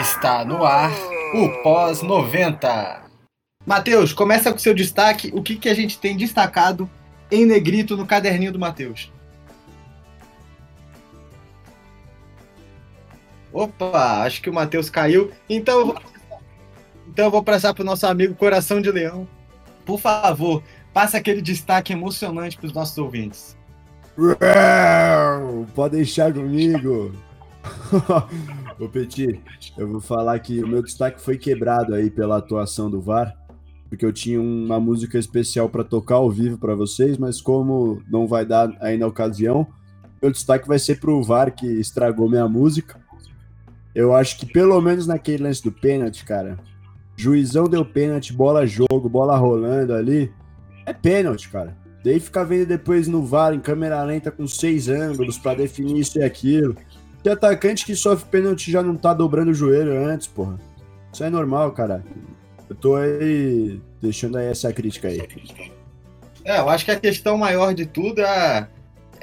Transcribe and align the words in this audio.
Está 0.00 0.44
no 0.44 0.64
ar 0.64 0.92
o 1.34 1.62
pós 1.64 2.02
90. 2.02 3.02
Matheus, 3.66 4.12
começa 4.12 4.52
com 4.52 4.58
seu 4.58 4.72
destaque. 4.72 5.32
O 5.34 5.42
que, 5.42 5.56
que 5.56 5.68
a 5.68 5.74
gente 5.74 5.98
tem 5.98 6.16
destacado 6.16 6.88
em 7.32 7.44
negrito 7.44 7.96
no 7.96 8.06
caderninho 8.06 8.52
do 8.52 8.60
Matheus? 8.60 9.10
Opa, 13.56 14.22
acho 14.22 14.42
que 14.42 14.50
o 14.50 14.52
Matheus 14.52 14.90
caiu. 14.90 15.30
Então 15.48 15.80
eu 15.80 15.86
vou, 15.86 15.96
então 17.08 17.24
eu 17.24 17.30
vou 17.30 17.42
passar 17.42 17.72
para 17.72 17.80
o 17.80 17.86
nosso 17.86 18.06
amigo 18.06 18.34
Coração 18.34 18.82
de 18.82 18.90
Leão. 18.90 19.26
Por 19.86 19.98
favor, 19.98 20.62
passa 20.92 21.16
aquele 21.16 21.40
destaque 21.40 21.90
emocionante 21.90 22.58
para 22.58 22.66
os 22.66 22.72
nossos 22.74 22.98
ouvintes. 22.98 23.56
Pode 25.74 25.96
deixar 25.96 26.34
comigo. 26.34 27.14
Ô 28.78 28.90
Petit, 28.90 29.40
eu 29.78 29.88
vou 29.88 30.02
falar 30.02 30.38
que 30.38 30.62
o 30.62 30.68
meu 30.68 30.82
destaque 30.82 31.18
foi 31.18 31.38
quebrado 31.38 31.94
aí 31.94 32.10
pela 32.10 32.36
atuação 32.36 32.90
do 32.90 33.00
VAR, 33.00 33.34
porque 33.88 34.04
eu 34.04 34.12
tinha 34.12 34.38
uma 34.38 34.78
música 34.78 35.16
especial 35.18 35.66
para 35.70 35.82
tocar 35.82 36.16
ao 36.16 36.30
vivo 36.30 36.58
para 36.58 36.74
vocês, 36.74 37.16
mas 37.16 37.40
como 37.40 38.02
não 38.06 38.26
vai 38.26 38.44
dar 38.44 38.68
aí 38.82 38.98
na 38.98 39.06
ocasião, 39.06 39.66
meu 40.20 40.30
destaque 40.30 40.68
vai 40.68 40.78
ser 40.78 41.00
pro 41.00 41.22
VAR 41.22 41.54
que 41.54 41.66
estragou 41.66 42.28
minha 42.28 42.46
música. 42.46 43.05
Eu 43.96 44.14
acho 44.14 44.36
que 44.36 44.44
pelo 44.44 44.78
menos 44.78 45.06
naquele 45.06 45.44
lance 45.44 45.62
do 45.62 45.72
pênalti, 45.72 46.22
cara, 46.22 46.58
juizão 47.16 47.64
deu 47.66 47.82
pênalti, 47.82 48.30
bola 48.30 48.66
jogo, 48.66 49.08
bola 49.08 49.34
rolando 49.38 49.94
ali, 49.94 50.30
é 50.84 50.92
pênalti, 50.92 51.48
cara. 51.48 51.74
Daí 52.04 52.20
ficar 52.20 52.44
vendo 52.44 52.66
depois 52.66 53.08
no 53.08 53.24
VAR 53.24 53.54
em 53.54 53.58
câmera 53.58 54.02
lenta 54.02 54.30
com 54.30 54.46
seis 54.46 54.86
ângulos 54.90 55.38
para 55.38 55.56
definir 55.56 55.98
isso 55.98 56.18
e 56.18 56.22
aquilo. 56.22 56.76
Tem 57.22 57.32
atacante 57.32 57.86
que 57.86 57.96
sofre 57.96 58.28
pênalti 58.28 58.70
já 58.70 58.82
não 58.82 58.96
tá 58.96 59.14
dobrando 59.14 59.50
o 59.50 59.54
joelho 59.54 60.06
antes, 60.06 60.26
porra. 60.26 60.58
Isso 61.10 61.24
é 61.24 61.30
normal, 61.30 61.72
cara. 61.72 62.04
Eu 62.68 62.76
tô 62.76 62.96
aí 62.96 63.80
deixando 64.02 64.36
aí 64.36 64.48
essa 64.48 64.70
crítica 64.74 65.08
aí. 65.08 65.26
É, 66.44 66.58
eu 66.58 66.68
acho 66.68 66.84
que 66.84 66.90
a 66.90 67.00
questão 67.00 67.38
maior 67.38 67.72
de 67.72 67.86
tudo 67.86 68.20
é 68.20 68.68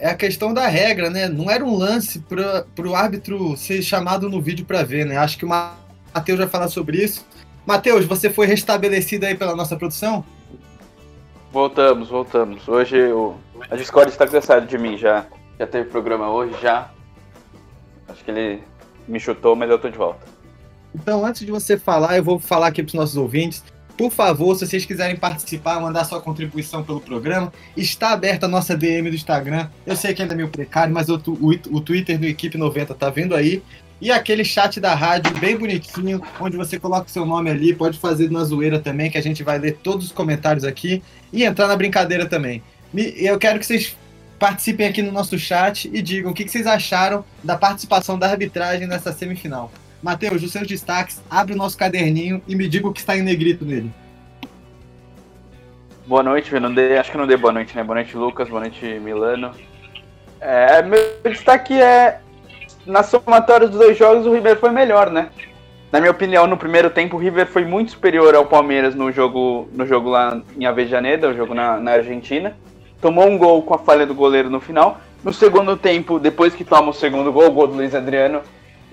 é 0.04 0.10
a 0.10 0.16
questão 0.16 0.54
da 0.54 0.68
regra, 0.68 1.10
né? 1.10 1.30
Não 1.30 1.50
era 1.50 1.64
um 1.64 1.78
lance 1.78 2.20
para 2.20 2.66
o 2.86 2.94
árbitro 2.94 3.56
ser 3.56 3.82
chamado 3.82 4.30
no 4.30 4.42
vídeo 4.42 4.66
para 4.66 4.84
ver, 4.84 5.06
né? 5.06 5.16
Acho 5.16 5.38
que 5.38 5.46
o 5.46 5.48
Matheus 5.48 6.40
vai 6.40 6.48
falar 6.50 6.68
sobre 6.68 7.02
isso. 7.02 7.26
Matheus, 7.66 8.04
você 8.04 8.30
foi 8.30 8.46
restabelecido 8.46 9.26
aí 9.26 9.34
pela 9.34 9.56
nossa 9.56 9.78
produção? 9.78 10.26
Voltamos, 11.54 12.10
voltamos. 12.10 12.68
Hoje 12.68 13.02
o, 13.14 13.36
a 13.72 13.78
Discord 13.78 14.12
está 14.12 14.28
cansado 14.28 14.68
de 14.68 14.78
mim 14.78 14.98
já. 14.98 15.26
Já 15.58 15.66
teve 15.66 15.90
programa 15.90 16.30
hoje, 16.30 16.54
já. 16.62 16.92
Acho 18.10 18.26
que 18.26 18.32
ele 18.32 18.62
me 19.08 19.22
chutou, 19.22 19.56
mas 19.56 19.70
eu 19.70 19.80
tô 19.80 19.90
de 19.90 19.98
volta. 19.98 20.26
Então, 20.94 21.26
antes 21.26 21.46
de 21.46 21.52
você 21.52 21.78
falar, 21.78 22.18
eu 22.18 22.24
vou 22.26 22.40
falar 22.40 22.68
aqui 22.68 22.84
para 22.84 22.90
os 22.90 22.94
nossos 22.94 23.16
ouvintes. 23.16 23.64
Por 23.98 24.12
favor, 24.12 24.56
se 24.56 24.66
vocês 24.66 24.86
quiserem 24.86 25.16
participar, 25.16 25.80
mandar 25.80 26.04
sua 26.06 26.20
contribuição 26.20 26.84
pelo 26.84 27.00
programa, 27.00 27.54
está 27.78 28.12
aberta 28.12 28.48
a 28.48 28.50
nossa 28.50 28.76
DM 28.76 29.10
do 29.10 29.16
Instagram. 29.16 29.70
Eu 29.86 29.96
sei 29.96 30.14
que 30.14 30.22
ainda 30.22 30.34
é 30.34 30.38
meio 30.38 30.50
precário, 30.50 30.94
mas 30.94 31.10
o, 31.10 31.16
o, 31.16 31.50
o 31.50 31.82
Twitter 31.82 32.18
do 32.18 32.26
Equipe 32.26 32.58
90 32.58 32.94
tá 32.96 33.10
vendo 33.10 33.36
aí. 33.36 33.62
E 34.02 34.12
aquele 34.12 34.44
chat 34.44 34.80
da 34.80 34.96
rádio 34.96 35.32
bem 35.40 35.56
bonitinho, 35.56 36.22
onde 36.40 36.58
você 36.58 36.80
coloca 36.80 37.08
o 37.08 37.10
seu 37.10 37.26
nome 37.26 37.50
ali, 37.50 37.74
pode 37.74 37.98
fazer 38.00 38.30
na 38.30 38.44
zoeira 38.44 38.80
também, 38.80 39.10
que 39.10 39.18
a 39.18 39.22
gente 39.22 39.44
vai 39.44 39.58
ler 39.60 39.78
todos 39.82 40.08
os 40.08 40.12
comentários 40.12 40.66
aqui 40.66 41.02
e 41.32 41.44
entrar 41.44 41.68
na 41.68 41.76
brincadeira 41.76 42.26
também. 42.26 42.62
Eu 42.94 43.38
quero 43.38 43.60
que 43.60 43.66
vocês 43.66 43.96
participem 44.38 44.88
aqui 44.88 45.02
no 45.02 45.12
nosso 45.12 45.40
chat 45.40 45.90
e 45.94 46.02
digam 46.02 46.32
o 46.32 46.34
que 46.34 46.48
vocês 46.48 46.68
acharam 46.68 47.24
da 47.42 47.56
participação 47.56 48.20
da 48.20 48.30
arbitragem 48.30 48.88
nessa 48.88 49.14
semifinal. 49.14 49.72
Matheus, 50.04 50.44
os 50.44 50.52
seus 50.52 50.68
destaques, 50.68 51.24
abre 51.30 51.54
o 51.54 51.58
nosso 51.58 51.78
caderninho 51.78 52.42
e 52.46 52.56
me 52.58 52.68
diga 52.68 52.90
o 52.90 52.94
que 52.94 53.00
está 53.00 53.16
em 53.16 53.22
negrito 53.22 53.64
nele. 53.64 53.90
Boa 56.06 56.22
noite, 56.22 56.54
não 56.60 56.74
dei, 56.74 56.98
acho 56.98 57.10
que 57.10 57.18
não 57.18 57.26
dei 57.26 57.38
boa 57.38 57.54
noite, 57.54 57.74
né? 57.74 57.82
Boa 57.82 57.96
noite, 57.96 58.18
Lucas, 58.18 58.50
boa 58.50 58.60
noite, 58.60 58.86
Milano. 59.00 59.52
É, 60.42 60.82
meu 60.82 61.00
destaque 61.24 61.82
é 61.82 62.20
na 62.86 63.02
somatória 63.02 63.70
dos 63.70 63.80
dois 63.80 63.98
jogos, 63.98 64.26
o 64.26 64.34
River 64.34 64.58
foi 64.58 64.72
melhor, 64.72 65.10
né? 65.10 65.30
Na 65.90 66.02
minha 66.02 66.12
opinião, 66.12 66.48
no 66.48 66.58
primeiro 66.58 66.90
tempo, 66.90 67.16
o 67.16 67.20
River 67.20 67.48
foi 67.48 67.64
muito 67.64 67.92
superior 67.92 68.36
ao 68.36 68.46
Palmeiras 68.46 68.94
no 68.94 69.10
jogo, 69.10 69.70
no 69.72 69.88
jogo 69.88 70.10
lá 70.10 70.42
em 70.58 70.66
Avejaneda, 70.66 71.30
o 71.30 71.34
jogo 71.34 71.54
na, 71.54 71.80
na 71.80 71.92
Argentina. 71.92 72.58
Tomou 73.00 73.26
um 73.26 73.38
gol 73.38 73.62
com 73.62 73.74
a 73.74 73.80
falha 73.80 74.06
do 74.06 74.14
goleiro 74.14 74.50
no 74.50 74.60
final. 74.60 75.00
No 75.24 75.32
segundo 75.32 75.78
tempo, 75.78 76.20
depois 76.20 76.54
que 76.54 76.66
toma 76.66 76.90
o 76.90 76.94
segundo 76.94 77.32
gol, 77.32 77.48
o 77.48 77.52
gol 77.52 77.68
do 77.68 77.76
Luiz 77.76 77.96
Adriano, 77.96 78.42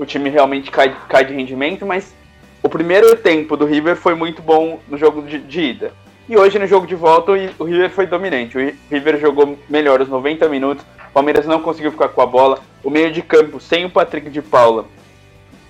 o 0.00 0.06
time 0.06 0.31
realmente 0.31 0.71
cai, 0.71 0.97
cai 1.09 1.27
de 1.27 1.34
rendimento, 1.34 1.84
mas 1.84 2.15
o 2.62 2.69
primeiro 2.71 3.15
tempo 3.16 3.55
do 3.55 3.66
River 3.66 3.97
foi 3.97 4.15
muito 4.15 4.41
bom 4.41 4.81
no 4.88 4.97
jogo 4.97 5.21
de, 5.21 5.38
de 5.38 5.61
ida. 5.61 5.93
E 6.27 6.38
hoje, 6.38 6.59
no 6.59 6.66
jogo 6.66 6.87
de 6.87 6.94
volta, 6.94 7.33
o 7.59 7.65
River 7.65 7.91
foi 7.91 8.06
dominante. 8.06 8.56
O 8.56 8.75
River 8.91 9.21
jogou 9.21 9.59
melhor 9.69 10.00
os 10.00 10.09
90 10.09 10.49
minutos, 10.49 10.84
o 11.10 11.12
Palmeiras 11.12 11.47
não 11.47 11.60
conseguiu 11.60 11.91
ficar 11.93 12.09
com 12.09 12.22
a 12.22 12.27
bola. 12.27 12.60
O 12.83 12.89
meio 12.89 13.12
de 13.12 13.21
campo, 13.21 13.60
sem 13.60 13.84
o 13.84 13.91
Patrick 13.91 14.31
de 14.31 14.41
Paula, 14.41 14.87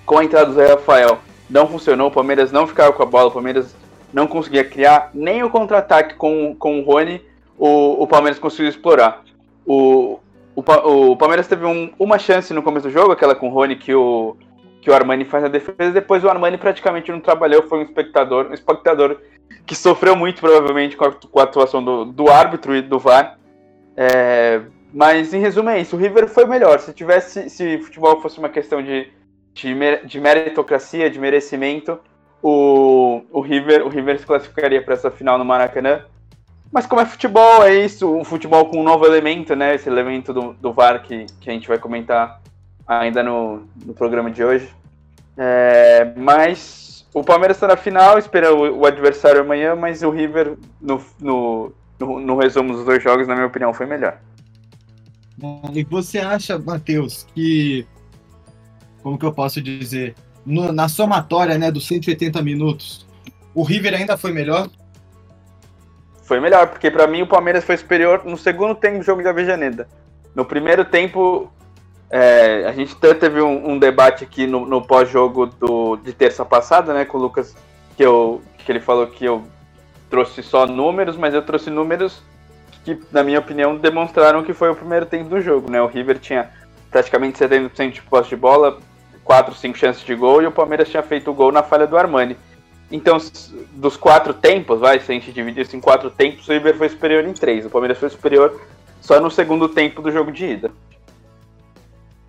com 0.05 0.17
a 0.17 0.23
entrada 0.23 0.45
do 0.45 0.53
Zé 0.53 0.67
Rafael, 0.67 1.19
não 1.49 1.67
funcionou. 1.67 2.07
O 2.07 2.11
Palmeiras 2.11 2.53
não 2.53 2.65
ficava 2.65 2.93
com 2.93 3.03
a 3.03 3.05
bola, 3.05 3.27
o 3.27 3.31
Palmeiras 3.31 3.75
não 4.13 4.27
conseguia 4.27 4.63
criar. 4.63 5.09
Nem 5.13 5.43
o 5.43 5.49
contra-ataque 5.49 6.15
com, 6.15 6.55
com 6.55 6.79
o 6.79 6.83
Rony, 6.83 7.21
o, 7.57 8.03
o 8.03 8.07
Palmeiras 8.07 8.39
conseguiu 8.39 8.69
explorar. 8.69 9.23
O, 9.65 10.19
o, 10.55 10.61
o 11.11 11.17
Palmeiras 11.17 11.47
teve 11.47 11.65
um, 11.65 11.91
uma 11.97 12.19
chance 12.19 12.53
no 12.53 12.63
começo 12.63 12.87
do 12.87 12.93
jogo, 12.93 13.11
aquela 13.11 13.35
com 13.35 13.49
o 13.49 13.51
Rony 13.51 13.75
que 13.75 13.93
o, 13.93 14.35
que 14.81 14.89
o 14.89 14.93
Armani 14.93 15.25
faz 15.25 15.43
a 15.43 15.47
defesa. 15.47 15.91
Depois 15.91 16.23
o 16.23 16.29
Armani 16.29 16.57
praticamente 16.57 17.11
não 17.11 17.19
trabalhou, 17.19 17.63
foi 17.63 17.79
um 17.79 17.83
espectador, 17.83 18.47
um 18.49 18.53
espectador 18.53 19.17
que 19.65 19.75
sofreu 19.75 20.15
muito 20.15 20.41
provavelmente 20.41 20.97
com 20.97 21.05
a, 21.05 21.11
com 21.11 21.39
a 21.39 21.43
atuação 21.43 21.83
do, 21.83 22.05
do 22.05 22.29
árbitro 22.29 22.75
e 22.75 22.81
do 22.81 22.99
VAR. 22.99 23.37
É, 23.95 24.61
mas 24.93 25.33
em 25.33 25.39
resumo 25.39 25.69
é 25.69 25.79
isso. 25.79 25.95
O 25.95 25.99
River 25.99 26.27
foi 26.27 26.45
melhor. 26.45 26.79
Se 26.79 26.93
tivesse, 26.93 27.49
se 27.49 27.77
futebol 27.79 28.19
fosse 28.21 28.39
uma 28.39 28.49
questão 28.49 28.81
de, 28.81 29.07
de, 29.53 29.73
de 30.05 30.19
meritocracia, 30.19 31.09
de 31.09 31.19
merecimento, 31.19 31.99
o, 32.41 33.21
o 33.31 33.41
River, 33.41 33.85
o 33.85 33.89
River 33.89 34.19
se 34.19 34.25
classificaria 34.25 34.81
para 34.81 34.95
essa 34.95 35.11
final 35.11 35.37
no 35.37 35.45
Maracanã. 35.45 36.05
Mas 36.71 36.85
como 36.85 37.01
é 37.01 37.05
futebol, 37.05 37.63
é 37.63 37.83
isso, 37.83 38.09
um 38.15 38.23
futebol 38.23 38.65
com 38.65 38.79
um 38.79 38.83
novo 38.83 39.05
elemento, 39.05 39.55
né? 39.55 39.75
Esse 39.75 39.89
elemento 39.89 40.33
do, 40.33 40.53
do 40.53 40.71
VAR 40.71 41.01
que, 41.03 41.25
que 41.41 41.49
a 41.49 41.53
gente 41.53 41.67
vai 41.67 41.77
comentar 41.77 42.41
ainda 42.87 43.21
no, 43.21 43.67
no 43.85 43.93
programa 43.93 44.31
de 44.31 44.43
hoje. 44.43 44.69
É, 45.37 46.13
mas 46.15 47.05
o 47.13 47.23
Palmeiras 47.23 47.57
está 47.57 47.67
na 47.67 47.75
final, 47.75 48.17
espera 48.17 48.53
o, 48.53 48.79
o, 48.79 48.85
adversário 48.85 49.41
amanhã, 49.41 49.75
mas 49.75 50.01
o 50.01 50.09
River, 50.09 50.57
no, 50.79 51.03
no, 51.19 51.73
no, 51.99 52.19
no 52.19 52.37
resumo 52.37 52.73
dos 52.73 52.85
dois 52.85 53.03
jogos, 53.03 53.27
na 53.27 53.35
minha 53.35 53.47
opinião, 53.47 53.73
foi 53.73 53.85
melhor. 53.85 54.17
E 55.73 55.83
você 55.83 56.19
acha, 56.19 56.57
Matheus, 56.57 57.25
que. 57.33 57.85
Como 59.01 59.17
que 59.17 59.25
eu 59.25 59.33
posso 59.33 59.59
dizer? 59.61 60.15
No, 60.45 60.71
na 60.71 60.87
somatória 60.87 61.57
né, 61.57 61.71
dos 61.71 61.87
180 61.87 62.41
minutos, 62.41 63.05
o 63.53 63.63
River 63.63 63.95
ainda 63.95 64.15
foi 64.15 64.31
melhor? 64.31 64.69
Foi 66.31 66.39
melhor, 66.39 66.67
porque 66.67 66.89
para 66.89 67.07
mim 67.07 67.23
o 67.23 67.27
Palmeiras 67.27 67.61
foi 67.61 67.75
superior 67.75 68.21
no 68.23 68.37
segundo 68.37 68.73
tempo 68.73 68.99
do 68.99 69.03
jogo 69.03 69.21
de 69.21 69.27
Avejaneda. 69.27 69.85
No 70.33 70.45
primeiro 70.45 70.85
tempo, 70.85 71.51
é, 72.09 72.63
a 72.65 72.71
gente 72.71 72.93
até 72.93 73.13
teve 73.13 73.41
um, 73.41 73.71
um 73.71 73.77
debate 73.77 74.23
aqui 74.23 74.47
no, 74.47 74.65
no 74.65 74.81
pós-jogo 74.81 75.49
de 76.01 76.13
terça 76.13 76.45
passada, 76.45 76.93
né, 76.93 77.03
com 77.03 77.17
o 77.17 77.21
Lucas, 77.21 77.53
que, 77.97 78.05
eu, 78.05 78.41
que 78.59 78.71
ele 78.71 78.79
falou 78.79 79.07
que 79.07 79.25
eu 79.25 79.43
trouxe 80.09 80.41
só 80.41 80.65
números, 80.65 81.17
mas 81.17 81.33
eu 81.33 81.41
trouxe 81.41 81.69
números 81.69 82.23
que, 82.85 82.97
na 83.11 83.25
minha 83.25 83.39
opinião, 83.39 83.75
demonstraram 83.75 84.41
que 84.41 84.53
foi 84.53 84.69
o 84.69 84.75
primeiro 84.75 85.05
tempo 85.05 85.29
do 85.29 85.41
jogo, 85.41 85.69
né? 85.69 85.81
O 85.81 85.87
River 85.87 86.17
tinha 86.17 86.49
praticamente 86.89 87.43
70% 87.43 87.91
de 87.91 88.01
posse 88.03 88.29
de 88.29 88.37
bola, 88.37 88.77
4, 89.25 89.53
5 89.53 89.77
chances 89.77 90.05
de 90.05 90.15
gol, 90.15 90.41
e 90.41 90.47
o 90.47 90.51
Palmeiras 90.51 90.87
tinha 90.87 91.03
feito 91.03 91.29
o 91.29 91.33
gol 91.33 91.51
na 91.51 91.61
falha 91.61 91.85
do 91.85 91.97
Armani. 91.97 92.37
Então, 92.91 93.17
dos 93.73 93.95
quatro 93.95 94.33
tempos, 94.33 94.79
vai, 94.79 94.99
se 94.99 95.11
a 95.11 95.15
gente 95.15 95.31
dividir 95.31 95.61
isso 95.61 95.75
em 95.75 95.79
quatro 95.79 96.09
tempos, 96.09 96.47
o 96.47 96.51
River 96.51 96.77
foi 96.77 96.89
superior 96.89 97.25
em 97.25 97.33
três. 97.33 97.65
O 97.65 97.69
Palmeiras 97.69 97.97
foi 97.97 98.09
superior 98.09 98.61
só 98.99 99.19
no 99.19 99.31
segundo 99.31 99.69
tempo 99.69 100.01
do 100.01 100.11
jogo 100.11 100.31
de 100.31 100.45
ida. 100.45 100.71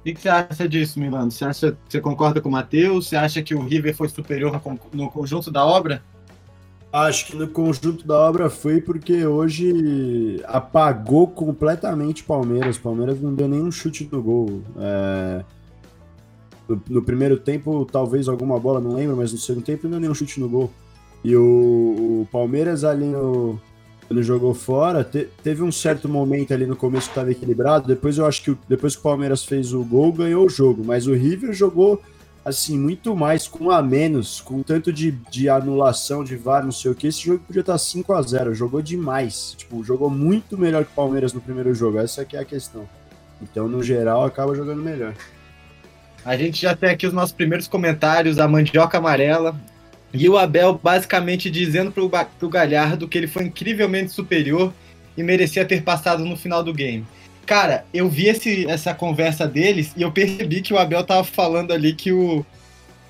O 0.01 0.05
que, 0.05 0.21
você 0.21 0.29
acha 0.29 0.69
disso, 0.69 0.99
Milano? 0.99 1.31
Você, 1.31 1.45
acha, 1.45 1.77
você 1.89 2.01
concorda 2.01 2.41
com 2.41 2.49
o 2.49 2.53
Matheus? 2.53 3.09
Você 3.09 3.17
acha 3.17 3.43
que 3.43 3.55
o 3.55 3.61
River 3.61 3.95
foi 3.95 4.09
superior 4.09 4.61
no 4.93 5.11
conjunto 5.11 5.51
da 5.51 5.65
obra? 5.65 6.03
Acho 6.93 7.27
que 7.27 7.37
no 7.37 7.49
conjunto 7.49 8.07
da 8.07 8.19
obra 8.19 8.51
foi 8.51 8.81
porque 8.81 9.25
hoje 9.25 10.43
apagou 10.45 11.27
completamente 11.27 12.23
o 12.23 12.27
Palmeiras. 12.27 12.77
O 12.77 12.83
Palmeiras 12.83 13.21
não 13.21 13.35
deu 13.35 13.49
nenhum 13.49 13.71
chute 13.71 14.05
do 14.05 14.23
gol. 14.23 14.63
É... 14.79 15.45
No, 16.75 16.97
no, 16.97 17.03
primeiro 17.03 17.39
tempo, 17.39 17.87
talvez 17.91 18.29
alguma 18.29 18.59
bola, 18.59 18.81
não 18.81 18.95
lembro, 18.95 19.17
mas 19.17 19.33
no 19.33 19.39
segundo 19.39 19.65
tempo 19.65 19.89
não 19.89 20.01
nenhum 20.01 20.15
chute 20.15 20.41
no 20.41 20.49
gol. 20.49 20.71
E 21.25 21.37
o, 21.37 21.43
o 22.23 22.29
Palmeiras 22.33 22.85
ali 22.85 23.05
no, 23.05 23.61
quando 24.09 24.23
jogou 24.23 24.53
fora, 24.53 25.05
te, 25.05 25.29
teve 25.43 25.63
um 25.63 25.73
certo 25.73 26.09
momento 26.09 26.53
ali 26.53 26.67
no 26.67 26.77
começo 26.77 27.07
que 27.07 27.13
estava 27.13 27.31
equilibrado. 27.31 27.87
Depois 27.87 28.19
eu 28.19 28.27
acho 28.27 28.43
que 28.43 28.57
depois 28.69 28.95
que 28.95 29.01
o 29.01 29.03
Palmeiras 29.03 29.45
fez 29.45 29.73
o 29.73 29.85
gol, 29.85 30.13
ganhou 30.13 30.47
o 30.47 30.51
jogo. 30.51 30.83
Mas 30.85 31.07
o 31.07 31.15
River 31.15 31.53
jogou 31.53 32.01
assim, 32.45 32.79
muito 32.79 33.15
mais 33.15 33.47
com 33.47 33.71
a 33.71 33.83
menos, 33.83 34.41
com 34.41 34.63
tanto 34.63 34.93
de, 34.93 35.13
de 35.13 35.49
anulação 35.49 36.25
de 36.25 36.37
VAR, 36.37 36.65
não 36.65 36.73
sei 36.73 36.91
o 36.91 36.95
que, 36.95 37.07
esse 37.07 37.25
jogo 37.25 37.45
podia 37.47 37.61
estar 37.61 37.79
5 37.79 38.13
a 38.13 38.21
0 38.21 38.55
jogou 38.55 38.83
demais, 38.83 39.55
tipo, 39.57 39.83
jogou 39.85 40.11
muito 40.11 40.59
melhor 40.59 40.85
que 40.85 40.91
o 40.91 40.95
Palmeiras 40.95 41.33
no 41.33 41.41
primeiro 41.41 41.73
jogo, 41.73 41.99
essa 41.99 42.25
que 42.25 42.37
é 42.37 42.41
a 42.41 42.45
questão. 42.45 42.89
Então, 43.41 43.69
no 43.69 43.83
geral, 43.83 44.25
acaba 44.25 44.55
jogando 44.55 44.83
melhor. 44.83 45.15
A 46.25 46.37
gente 46.37 46.61
já 46.63 46.75
tem 46.77 46.91
aqui 46.91 47.07
os 47.07 47.13
nossos 47.13 47.35
primeiros 47.35 47.67
comentários, 47.67 48.39
a 48.39 48.47
mandioca 48.47 48.99
amarela, 48.99 49.59
e 50.15 50.29
o 50.29 50.37
Abel 50.37 50.79
basicamente 50.81 51.51
dizendo 51.51 51.91
pro, 51.91 52.11
pro 52.39 52.49
Galhardo 52.49 53.09
que 53.09 53.19
ele 53.19 53.27
foi 53.27 53.45
incrivelmente 53.45 54.13
superior 54.13 54.73
e 55.17 55.23
merecia 55.23 55.65
ter 55.65 55.83
passado 55.83 56.25
no 56.25 56.37
final 56.37 56.63
do 56.63 56.73
game. 56.73 57.07
Cara, 57.47 57.85
eu 57.93 58.09
vi 58.09 58.29
esse, 58.29 58.67
essa 58.67 58.95
conversa 58.95 59.47
deles 59.47 59.93
e 59.97 60.03
eu 60.03 60.13
percebi 60.13 60.63
que 60.63 60.73
o 60.73 60.79
Abel 60.79 61.03
tava 61.05 61.25
falando 61.25 61.73
ali 61.73 61.93
que 61.93 62.13
o, 62.13 62.45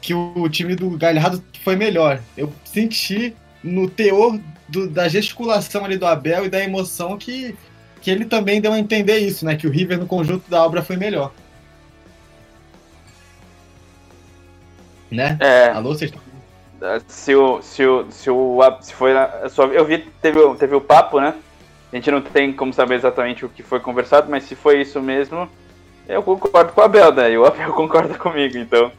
que 0.00 0.14
o 0.14 0.49
time 0.49 0.75
do 0.75 0.91
Galhardo 0.91 1.43
foi 1.62 1.76
melhor. 1.76 2.20
Eu 2.37 2.53
senti 2.64 3.35
no 3.62 3.91
teor 3.91 4.38
do, 4.69 4.88
da 4.88 5.06
gesticulação 5.06 5.85
ali 5.85 5.97
do 5.97 6.06
Abel 6.06 6.47
e 6.47 6.49
da 6.49 6.62
emoção 6.62 7.19
que, 7.19 7.55
que 8.00 8.11
ele 8.11 8.25
também 8.25 8.61
deu 8.61 8.73
a 8.73 8.79
entender 8.79 9.19
isso, 9.19 9.44
né? 9.44 9.55
Que 9.55 9.67
o 9.67 9.70
River 9.70 9.99
no 9.99 10.06
conjunto 10.06 10.49
da 10.50 10.64
obra 10.64 10.82
foi 10.82 10.97
melhor. 10.97 11.32
Né? 15.12 15.37
É. 15.41 15.69
Alô, 15.69 15.94
vocês 15.94 16.12
se 17.06 17.35
o, 17.35 17.62
se 17.62 17.87
o, 17.87 18.11
se 18.11 18.31
o, 18.31 18.59
se 18.81 18.94
foi, 18.94 19.12
eu 19.73 19.85
vi, 19.85 19.99
teve, 20.20 20.41
teve 20.56 20.75
o 20.75 20.81
papo, 20.81 21.20
né? 21.20 21.35
A 21.93 21.97
gente 21.97 22.11
não 22.11 22.20
tem 22.20 22.53
como 22.53 22.73
saber 22.73 22.97
exatamente 22.97 23.44
o 23.44 23.49
que 23.49 23.62
foi 23.62 23.79
conversado, 23.79 24.31
mas 24.31 24.44
se 24.44 24.55
foi 24.55 24.81
isso 24.81 25.00
mesmo, 25.00 25.49
eu 26.09 26.23
concordo 26.23 26.73
com 26.73 26.81
a 26.81 26.87
Abel, 26.87 27.12
né? 27.12 27.32
E 27.32 27.38
o 27.38 27.44
Abel 27.44 27.73
concorda 27.75 28.19
comigo, 28.19 28.59
então. 28.59 28.91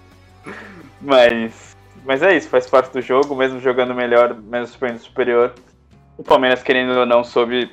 Mas, 1.02 1.76
mas 2.06 2.22
é 2.22 2.38
isso, 2.38 2.48
faz 2.48 2.70
parte 2.70 2.94
do 2.94 3.02
jogo, 3.02 3.36
mesmo 3.36 3.60
jogando 3.60 3.94
melhor, 3.94 4.34
mesmo 4.34 4.78
sendo 4.78 5.00
superior. 5.00 5.54
O 6.18 6.24
Palmeiras, 6.24 6.64
querendo 6.64 6.98
ou 6.98 7.06
não, 7.06 7.24
soube, 7.24 7.70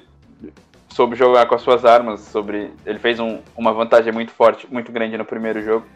soube 0.89 1.15
jogar 1.15 1.47
com 1.47 1.55
as 1.55 1.63
suas 1.63 1.85
armas. 1.85 2.21
Sobre, 2.21 2.73
ele 2.85 2.99
fez 2.99 3.21
um, 3.21 3.41
uma 3.57 3.73
vantagem 3.73 4.13
muito 4.13 4.33
forte, 4.33 4.67
muito 4.71 4.91
grande 4.91 5.17
no 5.17 5.25
primeiro 5.25 5.63
jogo. 5.63 5.87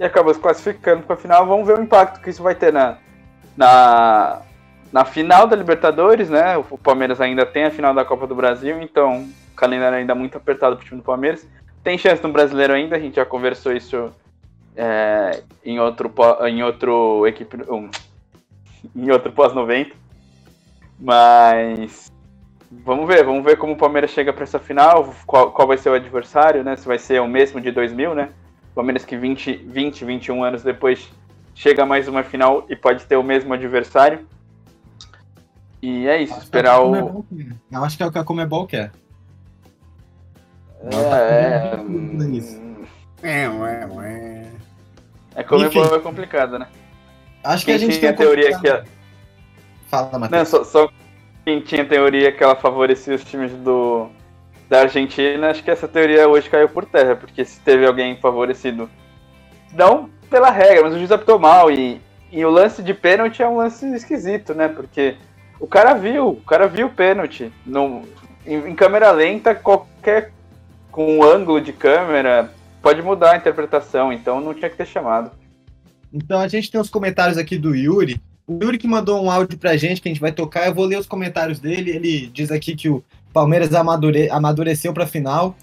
E 0.00 0.04
acabou 0.04 0.32
se 0.32 0.40
classificando 0.40 1.02
para 1.02 1.14
a 1.14 1.18
final. 1.18 1.46
Vamos 1.46 1.66
ver 1.66 1.78
o 1.78 1.82
impacto 1.82 2.22
que 2.22 2.30
isso 2.30 2.42
vai 2.42 2.54
ter 2.54 2.72
na, 2.72 2.96
na, 3.54 4.40
na 4.90 5.04
final 5.04 5.46
da 5.46 5.54
Libertadores, 5.54 6.30
né? 6.30 6.56
O 6.56 6.78
Palmeiras 6.78 7.20
ainda 7.20 7.44
tem 7.44 7.64
a 7.64 7.70
final 7.70 7.92
da 7.92 8.02
Copa 8.02 8.26
do 8.26 8.34
Brasil, 8.34 8.80
então 8.80 9.24
o 9.52 9.54
calendário 9.54 9.98
ainda 9.98 10.14
muito 10.14 10.38
apertado 10.38 10.74
para 10.74 10.82
o 10.82 10.86
time 10.86 11.02
do 11.02 11.04
Palmeiras. 11.04 11.46
Tem 11.84 11.98
chance 11.98 12.22
no 12.22 12.32
brasileiro 12.32 12.72
ainda, 12.72 12.96
a 12.96 12.98
gente 12.98 13.16
já 13.16 13.26
conversou 13.26 13.72
isso 13.72 14.10
é, 14.74 15.42
em 15.62 15.78
outro 15.78 16.10
em 16.46 16.62
outro 16.62 17.26
equipe 17.26 17.58
um, 17.70 17.90
em 18.96 19.10
outro 19.10 19.30
pós 19.32 19.52
90. 19.52 19.94
Mas 20.98 22.10
vamos 22.70 23.06
ver, 23.06 23.22
vamos 23.22 23.44
ver 23.44 23.58
como 23.58 23.74
o 23.74 23.76
Palmeiras 23.76 24.12
chega 24.12 24.32
para 24.32 24.44
essa 24.44 24.58
final, 24.58 25.14
qual, 25.26 25.50
qual 25.52 25.68
vai 25.68 25.76
ser 25.76 25.90
o 25.90 25.94
adversário, 25.94 26.64
né? 26.64 26.74
Se 26.76 26.88
vai 26.88 26.98
ser 26.98 27.20
o 27.20 27.28
mesmo 27.28 27.60
de 27.60 27.70
2000, 27.70 28.14
né? 28.14 28.30
Palmeiras 28.74 29.04
que 29.04 29.16
20, 29.16 29.56
20, 29.56 30.04
21 30.04 30.44
anos 30.44 30.62
depois 30.62 31.10
chega 31.54 31.84
mais 31.84 32.08
uma 32.08 32.22
final 32.22 32.64
e 32.68 32.76
pode 32.76 33.04
ter 33.04 33.16
o 33.16 33.22
mesmo 33.22 33.52
adversário. 33.52 34.26
E 35.82 36.06
é 36.06 36.22
isso, 36.22 36.38
esperar 36.38 36.76
é 36.76 36.80
o. 36.80 37.24
Eu 37.70 37.84
acho 37.84 37.96
que 37.96 38.02
é 38.02 38.06
o 38.06 38.12
que 38.12 38.18
a 38.18 38.24
Comebol 38.24 38.66
quer. 38.66 38.92
É, 40.82 40.96
é, 43.22 43.46
é, 44.02 44.46
é 45.34 45.42
Comebol 45.42 45.94
é 45.94 46.00
complicado, 46.00 46.58
né? 46.58 46.66
Acho 47.42 47.64
que 47.64 47.72
quem 47.72 47.74
a 47.74 47.78
gente 47.78 47.98
tinha 47.98 48.12
tem 48.12 48.26
a 48.26 48.28
teoria 48.28 48.58
que. 48.58 48.90
Fala, 49.88 50.18
Matheus. 50.18 50.30
Não, 50.30 50.44
só, 50.44 50.64
só 50.64 50.92
quem 51.44 51.60
tinha 51.60 51.84
teoria 51.84 52.30
que 52.30 52.44
ela 52.44 52.56
favorecia 52.56 53.14
os 53.14 53.24
times 53.24 53.52
do 53.52 54.10
da 54.70 54.82
Argentina, 54.82 55.50
acho 55.50 55.64
que 55.64 55.70
essa 55.70 55.88
teoria 55.88 56.28
hoje 56.28 56.48
caiu 56.48 56.68
por 56.68 56.84
terra, 56.84 57.16
porque 57.16 57.44
se 57.44 57.58
teve 57.60 57.84
alguém 57.84 58.16
favorecido 58.18 58.88
não 59.74 60.08
pela 60.30 60.48
regra, 60.48 60.84
mas 60.84 60.94
o 60.94 60.98
juiz 60.98 61.10
apitou 61.10 61.40
mal. 61.40 61.72
E, 61.72 62.00
e 62.30 62.44
o 62.44 62.50
lance 62.50 62.80
de 62.80 62.94
pênalti 62.94 63.42
é 63.42 63.48
um 63.48 63.56
lance 63.56 63.84
esquisito, 63.92 64.54
né? 64.54 64.68
Porque 64.68 65.16
o 65.58 65.66
cara 65.66 65.94
viu, 65.94 66.28
o 66.28 66.42
cara 66.42 66.68
viu 66.68 66.86
o 66.86 66.90
pênalti. 66.90 67.52
No, 67.66 68.02
em, 68.46 68.70
em 68.70 68.74
câmera 68.76 69.10
lenta, 69.10 69.56
qualquer. 69.56 70.32
com 70.92 71.18
um 71.18 71.24
ângulo 71.24 71.60
de 71.60 71.72
câmera, 71.72 72.52
pode 72.80 73.02
mudar 73.02 73.32
a 73.32 73.36
interpretação, 73.36 74.12
então 74.12 74.40
não 74.40 74.54
tinha 74.54 74.70
que 74.70 74.76
ter 74.76 74.86
chamado. 74.86 75.32
Então 76.12 76.38
a 76.38 76.46
gente 76.46 76.70
tem 76.70 76.80
os 76.80 76.90
comentários 76.90 77.38
aqui 77.38 77.58
do 77.58 77.74
Yuri. 77.74 78.20
O 78.46 78.62
Yuri 78.62 78.78
que 78.78 78.86
mandou 78.86 79.20
um 79.20 79.30
áudio 79.30 79.58
pra 79.58 79.76
gente 79.76 80.00
que 80.00 80.08
a 80.08 80.12
gente 80.12 80.20
vai 80.20 80.30
tocar. 80.30 80.68
Eu 80.68 80.74
vou 80.74 80.84
ler 80.84 80.98
os 80.98 81.06
comentários 81.06 81.58
dele. 81.58 81.90
Ele 81.90 82.26
diz 82.28 82.52
aqui 82.52 82.76
que 82.76 82.88
o 82.88 83.02
Palmeiras 83.32 83.74
amadure, 83.74 84.28
amadureceu 84.30 84.92
pra 84.92 85.06
final 85.06 85.56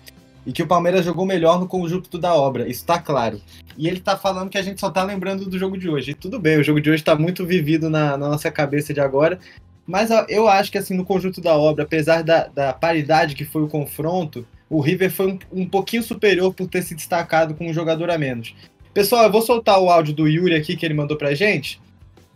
e 0.45 0.51
que 0.53 0.63
o 0.63 0.67
Palmeiras 0.67 1.03
jogou 1.03 1.25
melhor 1.25 1.59
no 1.59 1.67
conjunto 1.67 2.17
da 2.17 2.33
obra. 2.33 2.69
Isso 2.69 2.85
tá 2.85 2.97
claro. 2.99 3.41
E 3.77 3.87
ele 3.87 3.99
tá 3.99 4.15
falando 4.15 4.49
que 4.49 4.57
a 4.57 4.61
gente 4.61 4.79
só 4.79 4.89
tá 4.89 5.03
lembrando 5.03 5.45
do 5.45 5.59
jogo 5.59 5.77
de 5.77 5.89
hoje. 5.89 6.11
E 6.11 6.13
tudo 6.13 6.39
bem, 6.39 6.57
o 6.57 6.63
jogo 6.63 6.79
de 6.79 6.89
hoje 6.89 7.03
tá 7.03 7.15
muito 7.15 7.45
vivido 7.45 7.89
na, 7.89 8.17
na 8.17 8.29
nossa 8.29 8.49
cabeça 8.49 8.93
de 8.93 9.01
agora. 9.01 9.39
Mas 9.85 10.09
eu 10.29 10.47
acho 10.47 10.71
que 10.71 10.77
assim, 10.77 10.95
no 10.95 11.05
conjunto 11.05 11.41
da 11.41 11.55
obra, 11.57 11.83
apesar 11.83 12.23
da, 12.23 12.47
da 12.47 12.73
paridade 12.73 13.35
que 13.35 13.45
foi 13.45 13.61
o 13.61 13.67
confronto, 13.67 14.45
o 14.69 14.81
River 14.81 15.11
foi 15.11 15.33
um, 15.33 15.39
um 15.51 15.67
pouquinho 15.67 16.03
superior 16.03 16.53
por 16.53 16.67
ter 16.67 16.81
se 16.81 16.95
destacado 16.95 17.53
com 17.53 17.69
um 17.69 17.73
jogador 17.73 18.09
a 18.09 18.17
menos. 18.17 18.55
Pessoal, 18.93 19.23
eu 19.23 19.31
vou 19.31 19.41
soltar 19.41 19.79
o 19.79 19.89
áudio 19.89 20.13
do 20.13 20.27
Yuri 20.27 20.55
aqui 20.55 20.75
que 20.75 20.85
ele 20.85 20.93
mandou 20.93 21.17
pra 21.17 21.35
gente. 21.35 21.79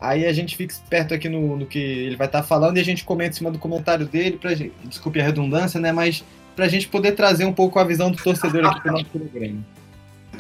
Aí 0.02 0.26
a 0.26 0.34
gente 0.34 0.58
fica 0.58 0.74
esperto 0.74 1.14
aqui 1.14 1.30
no, 1.30 1.58
no 1.58 1.66
que 1.68 1.78
ele 1.78 2.16
vai 2.16 2.26
estar 2.26 2.42
tá 2.42 2.48
falando 2.48 2.78
e 2.78 2.80
a 2.80 2.84
gente 2.84 3.04
comenta 3.04 3.30
em 3.30 3.38
cima 3.38 3.52
do 3.52 3.60
comentário 3.60 4.08
dele. 4.08 4.36
Pra 4.36 4.56
gente, 4.56 4.74
desculpe 4.84 5.22
a 5.22 5.24
redundância, 5.24 5.80
né? 5.80 5.92
Mas 5.92 6.24
pra 6.56 6.68
gente 6.68 6.88
poder 6.88 7.12
trazer 7.12 7.46
um 7.46 7.54
pouco 7.54 7.78
a 7.78 7.84
visão 7.84 8.10
do 8.10 8.18
torcedor 8.18 8.66
aqui 8.66 8.82
pro 8.82 8.92
nosso 8.94 9.06
programa. 9.06 9.64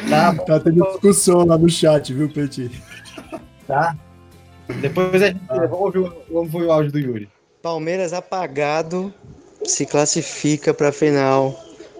Tá, 0.09 0.33
tá 0.33 0.59
tendo 0.59 0.83
discussão 0.83 1.45
lá 1.45 1.59
no 1.59 1.69
chat, 1.69 2.11
viu, 2.11 2.27
Petit? 2.27 2.71
Tá. 3.67 3.95
Depois 4.79 5.21
a 5.21 5.27
gente 5.27 5.41
ah. 5.47 5.67
vamos 5.67 6.11
ouvir 6.31 6.63
o 6.63 6.71
áudio 6.71 6.91
do 6.91 6.99
Yuri. 6.99 7.29
Palmeiras 7.61 8.13
apagado 8.13 9.13
se 9.63 9.85
classifica 9.85 10.73
para 10.73 10.89
a 10.89 10.91
final 10.91 11.55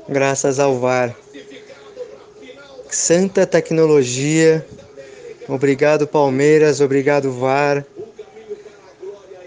graças 0.10 0.60
ao 0.60 0.80
VAR. 0.80 1.16
Santa 2.90 3.46
tecnologia. 3.46 4.66
Obrigado 5.52 6.08
Palmeiras, 6.08 6.80
obrigado 6.80 7.30
VAR. 7.30 7.86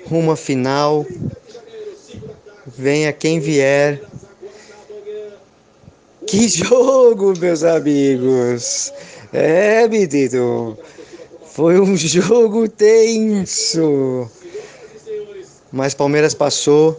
Rumo 0.04 0.32
à 0.32 0.36
final. 0.36 1.06
Venha 2.66 3.10
quem 3.10 3.40
vier. 3.40 4.02
Que 6.26 6.44
jogo, 6.46 7.32
meus 7.38 7.64
amigos! 7.64 8.92
É, 9.32 9.88
menino, 9.88 10.76
foi 11.46 11.80
um 11.80 11.96
jogo 11.96 12.68
tenso. 12.68 14.30
Mas 15.72 15.94
Palmeiras 15.94 16.34
passou 16.34 16.98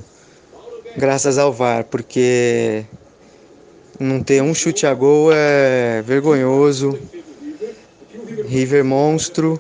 graças 0.97 1.37
ao 1.37 1.53
VAR, 1.53 1.83
porque 1.83 2.83
não 3.99 4.23
ter 4.23 4.41
um 4.41 4.55
chute 4.55 4.87
a 4.87 4.95
gol 4.95 5.29
é 5.31 6.01
vergonhoso. 6.01 6.97
River 8.47 8.83
monstro. 8.83 9.59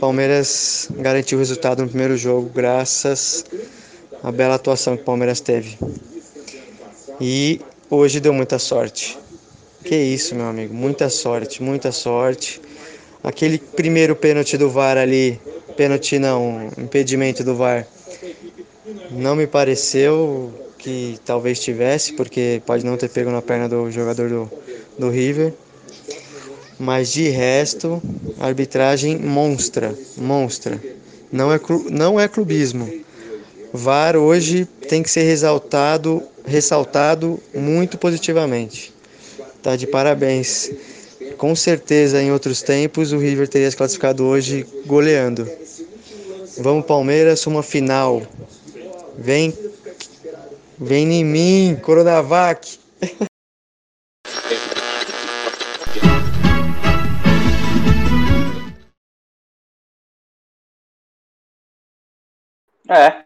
Palmeiras 0.00 0.88
garantiu 0.98 1.38
o 1.38 1.40
resultado 1.40 1.82
no 1.82 1.88
primeiro 1.88 2.16
jogo, 2.16 2.50
graças 2.52 3.44
à 4.22 4.30
bela 4.30 4.56
atuação 4.56 4.96
que 4.96 5.02
o 5.02 5.04
Palmeiras 5.04 5.40
teve. 5.40 5.78
E 7.20 7.60
Hoje 7.90 8.18
deu 8.18 8.32
muita 8.32 8.58
sorte. 8.58 9.16
Que 9.84 9.94
isso, 9.94 10.34
meu 10.34 10.46
amigo, 10.46 10.74
muita 10.74 11.08
sorte, 11.08 11.62
muita 11.62 11.92
sorte. 11.92 12.60
Aquele 13.22 13.56
primeiro 13.58 14.16
pênalti 14.16 14.56
do 14.56 14.68
VAR 14.68 14.96
ali, 14.96 15.40
pênalti 15.76 16.18
não, 16.18 16.70
impedimento 16.78 17.44
do 17.44 17.54
VAR, 17.54 17.86
não 19.10 19.36
me 19.36 19.46
pareceu 19.46 20.52
que 20.76 21.20
talvez 21.24 21.60
tivesse, 21.60 22.14
porque 22.14 22.60
pode 22.66 22.84
não 22.84 22.96
ter 22.96 23.10
pego 23.10 23.30
na 23.30 23.40
perna 23.40 23.68
do 23.68 23.88
jogador 23.92 24.28
do, 24.28 24.50
do 24.98 25.08
River. 25.08 25.52
Mas 26.78 27.12
de 27.12 27.28
resto, 27.28 28.02
arbitragem 28.40 29.18
monstra, 29.18 29.94
monstra. 30.16 30.80
Não 31.30 31.52
é, 31.52 31.60
não 31.90 32.20
é 32.20 32.28
clubismo. 32.28 32.90
VAR 33.72 34.16
hoje 34.16 34.66
tem 34.88 35.02
que 35.02 35.10
ser 35.10 35.22
ressaltado 35.22 36.22
ressaltado 36.44 37.40
muito 37.54 37.98
positivamente. 37.98 38.92
Tá 39.62 39.76
de 39.76 39.86
parabéns. 39.86 40.70
com 41.38 41.56
certeza 41.56 42.22
em 42.22 42.30
outros 42.30 42.62
tempos 42.62 43.12
o 43.12 43.18
River 43.18 43.48
teria 43.48 43.70
se 43.70 43.76
classificado 43.76 44.24
hoje 44.24 44.66
goleando. 44.86 45.48
Vamos 46.58 46.86
Palmeiras, 46.86 47.46
uma 47.46 47.62
final. 47.62 48.22
Vem, 49.18 49.52
vem 50.78 51.12
em 51.12 51.24
mim, 51.24 51.78
Coronavac. 51.82 52.78
É, 62.88 63.24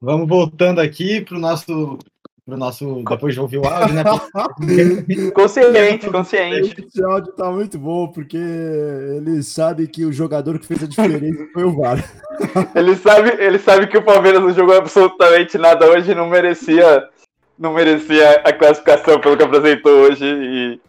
Vamos 0.00 0.28
voltando 0.28 0.80
aqui 0.80 1.20
pro 1.22 1.38
nosso. 1.38 1.98
Pro 2.46 2.56
nosso. 2.56 3.02
Depois 3.02 3.34
de 3.34 3.40
ouvir 3.40 3.58
o 3.58 3.66
áudio, 3.66 3.94
né? 3.94 4.04
consciente, 5.34 6.08
consciente. 6.08 6.86
Esse 6.86 7.02
áudio 7.02 7.32
tá 7.32 7.50
muito 7.50 7.76
bom, 7.78 8.06
porque 8.06 8.36
ele 8.36 9.42
sabe 9.42 9.88
que 9.88 10.04
o 10.04 10.12
jogador 10.12 10.58
que 10.58 10.66
fez 10.66 10.84
a 10.84 10.86
diferença 10.86 11.44
foi 11.52 11.64
o 11.64 11.76
VAR. 11.76 11.98
Ele 12.72 12.94
sabe, 12.94 13.30
ele 13.40 13.58
sabe 13.58 13.88
que 13.88 13.98
o 13.98 14.02
Palmeiras 14.02 14.40
não 14.40 14.52
jogou 14.52 14.76
absolutamente 14.76 15.58
nada 15.58 15.84
hoje, 15.90 16.14
não 16.14 16.28
merecia, 16.28 17.08
não 17.58 17.72
merecia 17.72 18.42
a 18.44 18.52
classificação 18.52 19.20
pelo 19.20 19.36
que 19.36 19.42
apresentou 19.42 19.90
hoje. 19.90 20.24
E, 20.24 20.80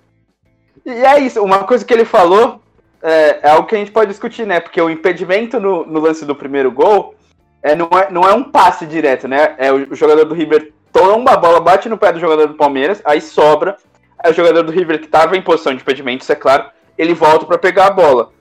e 0.86 0.92
é 0.92 1.20
isso. 1.20 1.42
Uma 1.42 1.64
coisa 1.64 1.84
que 1.84 1.92
ele 1.92 2.06
falou 2.06 2.62
é, 3.02 3.40
é 3.42 3.50
algo 3.50 3.68
que 3.68 3.74
a 3.74 3.80
gente 3.80 3.90
pode 3.90 4.12
discutir, 4.12 4.46
né? 4.46 4.60
Porque 4.60 4.80
o 4.80 4.92
impedimento 4.92 5.60
no, 5.60 5.84
no 5.88 6.00
lance 6.00 6.24
do 6.24 6.36
primeiro 6.36 6.72
gol 6.72 7.16
é, 7.62 7.76
não, 7.76 7.90
é, 7.94 8.12
não 8.12 8.24
é 8.24 8.34
um 8.34 8.44
passe 8.44 8.86
direto, 8.86 9.28
né? 9.28 9.56
É 9.58 9.72
o, 9.72 9.92
o 9.92 9.96
jogador 9.96 10.26
do 10.26 10.36
River 10.36 10.72
toma 10.92 11.16
uma 11.16 11.38
bola, 11.38 11.60
bate 11.60 11.90
no 11.90 11.98
pé 11.98 12.12
do 12.12 12.20
jogador 12.20 12.48
do 12.48 12.54
Palmeiras, 12.56 13.02
aí 13.04 13.22
sobra. 13.22 13.78
Aí 14.18 14.32
o 14.32 14.36
jogador 14.36 14.64
do 14.64 14.72
River, 14.72 15.00
que 15.00 15.06
estava 15.06 15.38
em 15.38 15.42
posição 15.42 15.74
de 15.74 15.82
impedimento, 15.82 16.24
isso 16.24 16.32
é 16.32 16.36
claro, 16.36 16.66
ele 16.98 17.14
volta 17.14 17.46
para 17.46 17.58
pegar 17.58 17.88
a 17.88 17.92
bola. 17.92 18.32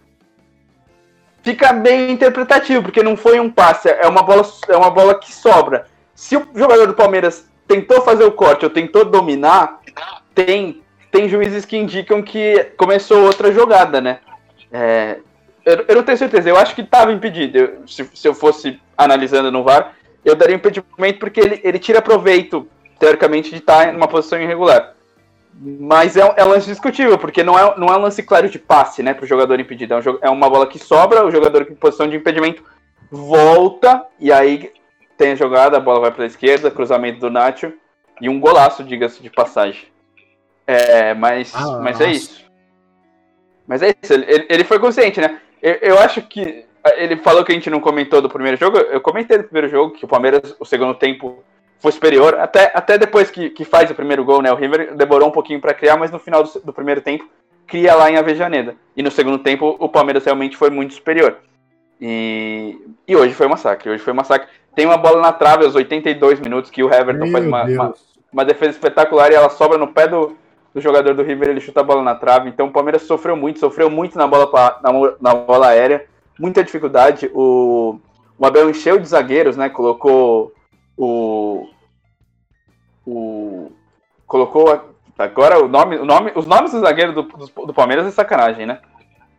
Fica 1.42 1.72
bem 1.72 2.10
interpretativo, 2.10 2.82
porque 2.82 3.02
não 3.02 3.16
foi 3.16 3.38
um 3.38 3.50
passe, 3.50 3.88
é 3.88 4.06
uma 4.06 4.22
bola, 4.22 4.46
é 4.68 4.76
uma 4.76 4.90
bola 4.90 5.14
que 5.18 5.32
sobra. 5.32 5.86
Se 6.14 6.36
o 6.36 6.48
jogador 6.54 6.86
do 6.86 6.94
Palmeiras 6.94 7.48
tentou 7.66 8.02
fazer 8.02 8.24
o 8.24 8.32
corte 8.32 8.64
ou 8.64 8.70
tentou 8.70 9.04
dominar, 9.04 9.80
tem, 10.34 10.82
tem 11.12 11.28
juízes 11.28 11.64
que 11.64 11.76
indicam 11.76 12.22
que 12.22 12.72
começou 12.76 13.24
outra 13.24 13.52
jogada, 13.52 14.00
né? 14.00 14.18
É, 14.72 15.18
eu, 15.64 15.84
eu, 15.86 15.96
não 15.96 16.02
tenho 16.02 16.18
certeza, 16.18 16.48
eu 16.48 16.56
acho 16.56 16.74
que 16.74 16.80
estava 16.80 17.12
impedido. 17.12 17.56
Eu, 17.56 17.82
se, 17.86 18.10
se 18.12 18.26
eu 18.26 18.34
fosse 18.34 18.80
analisando 18.98 19.52
no 19.52 19.62
VAR, 19.62 19.94
eu 20.24 20.34
daria 20.34 20.56
impedimento 20.56 21.20
porque 21.20 21.40
ele, 21.40 21.60
ele 21.62 21.78
tira 21.78 22.02
proveito, 22.02 22.68
teoricamente, 22.98 23.50
de 23.50 23.58
estar 23.58 23.92
em 23.92 23.96
uma 23.96 24.08
posição 24.08 24.42
irregular. 24.42 24.94
Mas 25.54 26.16
é, 26.16 26.34
é 26.36 26.44
um 26.44 26.48
lance 26.48 26.66
discutível, 26.66 27.16
porque 27.16 27.42
não 27.42 27.58
é, 27.58 27.78
não 27.78 27.88
é 27.88 27.96
um 27.96 28.02
lance 28.02 28.22
claro 28.22 28.48
de 28.48 28.58
passe, 28.58 29.02
né, 29.02 29.14
para 29.14 29.24
o 29.24 29.28
jogador 29.28 29.58
impedido. 29.58 29.94
É, 29.94 29.96
um, 29.98 30.18
é, 30.22 30.30
uma 30.30 30.50
bola 30.50 30.66
que 30.66 30.78
sobra, 30.78 31.24
o 31.24 31.30
jogador 31.30 31.62
em 31.62 31.74
posição 31.74 32.08
de 32.08 32.16
impedimento 32.16 32.62
volta, 33.10 34.04
e 34.20 34.30
aí 34.30 34.72
tem 35.16 35.32
a 35.32 35.36
jogada, 35.36 35.76
a 35.76 35.80
bola 35.80 36.00
vai 36.00 36.10
para 36.10 36.24
a 36.24 36.26
esquerda, 36.26 36.70
cruzamento 36.70 37.20
do 37.20 37.30
Nacho, 37.30 37.72
e 38.20 38.28
um 38.28 38.38
golaço, 38.38 38.84
diga-se 38.84 39.22
de 39.22 39.30
passagem. 39.30 39.86
É, 40.66 41.14
mas, 41.14 41.54
ah, 41.54 41.80
mas 41.82 42.00
é 42.00 42.10
isso. 42.10 42.44
Mas 43.66 43.82
é 43.82 43.94
isso, 44.02 44.12
ele, 44.12 44.46
ele 44.48 44.64
foi 44.64 44.78
consciente, 44.78 45.20
né? 45.20 45.40
Eu, 45.62 45.74
eu 45.74 45.98
acho 45.98 46.22
que 46.22 46.67
ele 46.96 47.16
falou 47.16 47.44
que 47.44 47.52
a 47.52 47.54
gente 47.54 47.70
não 47.70 47.80
comentou 47.80 48.22
do 48.22 48.28
primeiro 48.28 48.56
jogo. 48.56 48.78
Eu 48.78 49.00
comentei 49.00 49.38
do 49.38 49.44
primeiro 49.44 49.68
jogo 49.68 49.94
que 49.94 50.04
o 50.04 50.08
Palmeiras, 50.08 50.54
o 50.58 50.64
segundo 50.64 50.94
tempo, 50.94 51.42
foi 51.80 51.92
superior. 51.92 52.34
Até, 52.34 52.70
até 52.74 52.98
depois 52.98 53.30
que, 53.30 53.50
que 53.50 53.64
faz 53.64 53.90
o 53.90 53.94
primeiro 53.94 54.24
gol, 54.24 54.42
né? 54.42 54.52
O 54.52 54.56
River 54.56 54.94
demorou 54.94 55.28
um 55.28 55.32
pouquinho 55.32 55.60
para 55.60 55.74
criar, 55.74 55.96
mas 55.96 56.10
no 56.10 56.18
final 56.18 56.42
do, 56.42 56.60
do, 56.60 56.72
primeiro 56.72 57.00
tempo 57.00 57.28
cria 57.66 57.94
lá 57.94 58.10
em 58.10 58.16
Avejaneda. 58.16 58.74
E 58.96 59.02
no 59.02 59.10
segundo 59.10 59.38
tempo 59.38 59.76
o 59.78 59.88
Palmeiras 59.88 60.24
realmente 60.24 60.56
foi 60.56 60.70
muito 60.70 60.94
superior. 60.94 61.36
E, 62.00 62.78
e 63.06 63.16
hoje 63.16 63.34
foi 63.34 63.46
um 63.46 63.50
massacre. 63.50 63.90
Hoje 63.90 64.02
foi 64.02 64.12
um 64.12 64.16
massacre. 64.16 64.48
Tem 64.74 64.86
uma 64.86 64.96
bola 64.96 65.20
na 65.20 65.32
trave 65.32 65.64
aos 65.64 65.74
82 65.74 66.40
minutos 66.40 66.70
que 66.70 66.82
o 66.82 66.92
Everton 66.92 67.24
Meu 67.24 67.32
faz 67.32 67.46
uma, 67.46 67.64
uma, 67.64 67.94
uma, 68.32 68.44
defesa 68.44 68.70
espetacular 68.72 69.30
e 69.32 69.34
ela 69.34 69.50
sobra 69.50 69.76
no 69.76 69.88
pé 69.88 70.06
do, 70.06 70.36
do 70.72 70.80
jogador 70.80 71.14
do 71.14 71.22
River. 71.22 71.48
Ele 71.48 71.60
chuta 71.60 71.80
a 71.80 71.84
bola 71.84 72.02
na 72.02 72.14
trave. 72.14 72.48
Então 72.48 72.66
o 72.66 72.72
Palmeiras 72.72 73.02
sofreu 73.02 73.36
muito, 73.36 73.58
sofreu 73.58 73.90
muito 73.90 74.16
na 74.16 74.26
bola, 74.26 74.80
na, 74.82 74.92
na 75.20 75.34
bola 75.34 75.68
aérea 75.68 76.06
muita 76.38 76.62
dificuldade. 76.62 77.30
O, 77.34 77.98
o 78.38 78.46
Abel 78.46 78.70
encheu 78.70 78.98
de 78.98 79.08
zagueiros, 79.08 79.56
né? 79.56 79.68
Colocou 79.68 80.52
o. 80.96 81.68
o 83.06 83.72
colocou. 84.26 84.96
Agora 85.18 85.58
o 85.62 85.66
nome, 85.66 85.96
o 85.96 86.04
nome, 86.04 86.32
os 86.36 86.46
nomes 86.46 86.70
dos 86.70 86.80
zagueiros 86.80 87.14
do, 87.14 87.22
do, 87.22 87.66
do 87.66 87.74
Palmeiras 87.74 88.06
é 88.06 88.10
sacanagem, 88.10 88.66
né? 88.66 88.78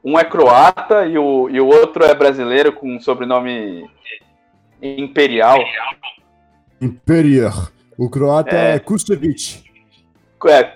Um 0.04 0.20
é 0.20 0.24
croata 0.24 1.06
e 1.06 1.18
o, 1.18 1.50
e 1.50 1.60
o 1.60 1.68
outro 1.68 2.04
é 2.04 2.14
brasileiro 2.14 2.74
com 2.74 3.00
sobrenome 3.00 3.90
imperial. 4.82 5.60
Imperial. 6.82 7.68
O 7.98 8.10
croata 8.10 8.56
é, 8.56 8.76
é 8.76 8.80
Kusevic. 8.80 9.64
É, 10.48 10.74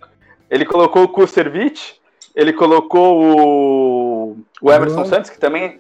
ele 0.49 0.65
colocou 0.65 1.03
o 1.03 1.07
Kusevic, 1.07 1.95
ele 2.35 2.51
colocou 2.51 3.23
o, 3.23 4.37
o 4.61 4.71
Emerson 4.71 5.05
Santos, 5.05 5.29
que 5.29 5.39
também 5.39 5.79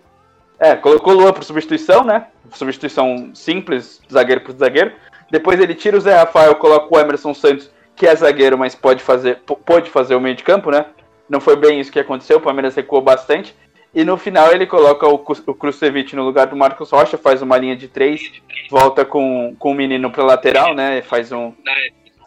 é, 0.59 0.75
colocou 0.75 1.13
o 1.13 1.17
Luan 1.17 1.33
por 1.33 1.43
substituição, 1.43 2.03
né? 2.03 2.27
Substituição 2.53 3.31
simples, 3.33 4.01
zagueiro 4.11 4.41
por 4.41 4.55
zagueiro. 4.55 4.91
Depois 5.31 5.59
ele 5.59 5.73
tira 5.73 5.97
o 5.97 6.01
Zé 6.01 6.15
Rafael, 6.15 6.55
coloca 6.55 6.93
o 6.93 6.99
Emerson 6.99 7.33
Santos, 7.33 7.71
que 7.95 8.07
é 8.07 8.15
zagueiro, 8.15 8.57
mas 8.57 8.75
pode 8.75 9.01
fazer, 9.01 9.39
pode 9.65 9.89
fazer 9.89 10.15
o 10.15 10.21
meio 10.21 10.35
de 10.35 10.43
campo, 10.43 10.71
né? 10.71 10.85
Não 11.29 11.39
foi 11.41 11.55
bem 11.55 11.79
isso 11.79 11.91
que 11.91 11.99
aconteceu, 11.99 12.37
o 12.37 12.41
Palmeiras 12.41 12.75
recuou 12.75 13.01
bastante. 13.01 13.55
E 13.93 14.03
no 14.03 14.17
final 14.17 14.51
ele 14.51 14.65
coloca 14.65 15.07
o, 15.07 15.15
o 15.15 15.53
Krusevic 15.53 16.15
no 16.15 16.23
lugar 16.23 16.47
do 16.47 16.55
Marcos 16.55 16.89
Rocha, 16.89 17.17
faz 17.17 17.41
uma 17.41 17.57
linha 17.57 17.75
de 17.75 17.87
três, 17.87 18.31
volta 18.69 19.05
com, 19.05 19.55
com 19.59 19.71
o 19.71 19.75
menino 19.75 20.11
para 20.11 20.23
lateral, 20.23 20.73
né? 20.73 21.01
Faz 21.03 21.31
um, 21.31 21.53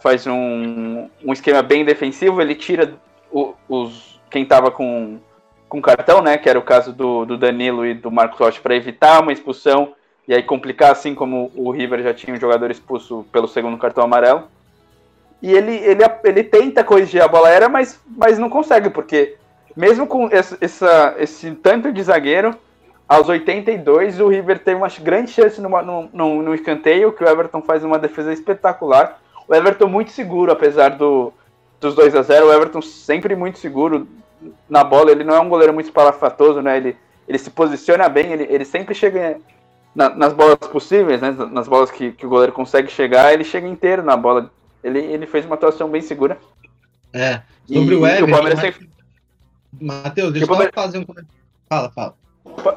faz 0.00 0.26
um, 0.26 1.08
um 1.24 1.32
esquema 1.32 1.62
bem 1.62 1.84
defensivo, 1.84 2.40
ele 2.40 2.54
tira 2.54 2.94
o, 3.32 3.54
os, 3.68 4.20
quem 4.30 4.44
tava 4.44 4.70
com 4.70 5.18
com 5.68 5.80
cartão, 5.80 6.22
né? 6.22 6.36
Que 6.36 6.48
era 6.48 6.58
o 6.58 6.62
caso 6.62 6.92
do, 6.92 7.24
do 7.24 7.36
Danilo 7.36 7.86
e 7.86 7.94
do 7.94 8.10
Marcos 8.10 8.38
Rocha, 8.38 8.60
para 8.60 8.76
evitar 8.76 9.20
uma 9.20 9.32
expulsão 9.32 9.94
e 10.28 10.34
aí 10.34 10.42
complicar, 10.42 10.92
assim 10.92 11.14
como 11.14 11.50
o 11.54 11.70
River 11.70 12.02
já 12.02 12.12
tinha 12.12 12.34
um 12.34 12.40
jogador 12.40 12.70
expulso 12.70 13.24
pelo 13.30 13.46
segundo 13.46 13.78
cartão 13.78 14.04
amarelo. 14.04 14.44
E 15.40 15.52
ele, 15.52 15.76
ele, 15.76 16.02
ele 16.24 16.42
tenta 16.42 16.82
corrigir 16.82 17.22
a 17.22 17.28
bola 17.28 17.48
aérea, 17.48 17.68
mas, 17.68 18.00
mas 18.16 18.38
não 18.38 18.50
consegue, 18.50 18.90
porque 18.90 19.36
mesmo 19.76 20.06
com 20.06 20.28
esse, 20.32 20.56
essa, 20.60 21.14
esse 21.18 21.50
tanto 21.52 21.92
de 21.92 22.02
zagueiro, 22.02 22.56
aos 23.08 23.28
82 23.28 24.18
o 24.18 24.28
River 24.28 24.58
teve 24.58 24.78
uma 24.78 24.88
grande 25.00 25.30
chance 25.30 25.60
no, 25.60 25.68
no, 25.68 26.08
no, 26.12 26.42
no 26.42 26.54
escanteio, 26.54 27.12
que 27.12 27.22
o 27.22 27.28
Everton 27.28 27.62
faz 27.62 27.84
uma 27.84 27.98
defesa 27.98 28.32
espetacular. 28.32 29.20
O 29.46 29.54
Everton 29.54 29.86
muito 29.86 30.10
seguro, 30.10 30.50
apesar 30.50 30.90
do, 30.90 31.32
dos 31.80 31.94
2 31.94 32.16
a 32.16 32.22
0 32.22 32.46
o 32.46 32.52
Everton 32.52 32.82
sempre 32.82 33.36
muito 33.36 33.58
seguro, 33.58 34.08
na 34.68 34.84
bola, 34.84 35.10
ele 35.10 35.24
não 35.24 35.34
é 35.34 35.40
um 35.40 35.48
goleiro 35.48 35.72
muito 35.72 35.86
espalafatoso, 35.86 36.60
né? 36.60 36.76
Ele, 36.76 36.96
ele 37.28 37.38
se 37.38 37.50
posiciona 37.50 38.08
bem, 38.08 38.32
ele, 38.32 38.46
ele 38.50 38.64
sempre 38.64 38.94
chega 38.94 39.38
na, 39.94 40.10
nas 40.10 40.32
bolas 40.32 40.56
possíveis, 40.56 41.20
né? 41.20 41.30
Nas 41.50 41.66
bolas 41.66 41.90
que, 41.90 42.12
que 42.12 42.26
o 42.26 42.28
goleiro 42.28 42.52
consegue 42.52 42.90
chegar, 42.90 43.32
ele 43.32 43.44
chega 43.44 43.66
inteiro 43.66 44.02
na 44.02 44.16
bola. 44.16 44.50
Ele, 44.84 44.98
ele 44.98 45.26
fez 45.26 45.44
uma 45.44 45.54
atuação 45.54 45.88
bem 45.88 46.00
segura. 46.00 46.38
É. 47.12 47.40
Sobre 47.66 47.94
e, 47.94 47.98
o 47.98 48.06
Everton. 48.06 48.26
O 48.26 48.30
Palmeiras 48.30 48.62
né? 48.62 48.72
sempre... 48.72 48.90
Matheus, 49.80 50.32
deixa 50.32 50.44
eu 50.44 50.48
Palmeiras... 50.48 50.74
fazer 50.74 50.98
um 50.98 51.04
comentário. 51.04 51.40
Fala, 51.68 51.90
fala. 51.90 52.14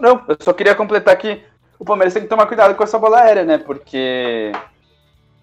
Não, 0.01 0.23
eu 0.27 0.37
só 0.39 0.51
queria 0.53 0.75
completar 0.75 1.15
que 1.17 1.41
o 1.77 1.85
Palmeiras 1.85 2.13
tem 2.13 2.23
que 2.23 2.29
tomar 2.29 2.45
cuidado 2.45 2.75
com 2.75 2.83
essa 2.83 2.97
bola 2.97 3.19
aérea, 3.19 3.45
né? 3.45 3.57
Porque. 3.57 4.51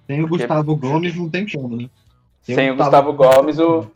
Sem 0.06 0.23
o 0.23 0.28
Gustavo 0.28 0.76
Gomes 0.76 1.16
não 1.16 1.28
tem 1.28 1.47
como, 1.49 1.76
né? 1.76 1.88
Sem 2.42 2.71
o 2.71 2.76
Gustavo 2.76 3.12
Gomes, 3.12 3.59
o, 3.59 3.87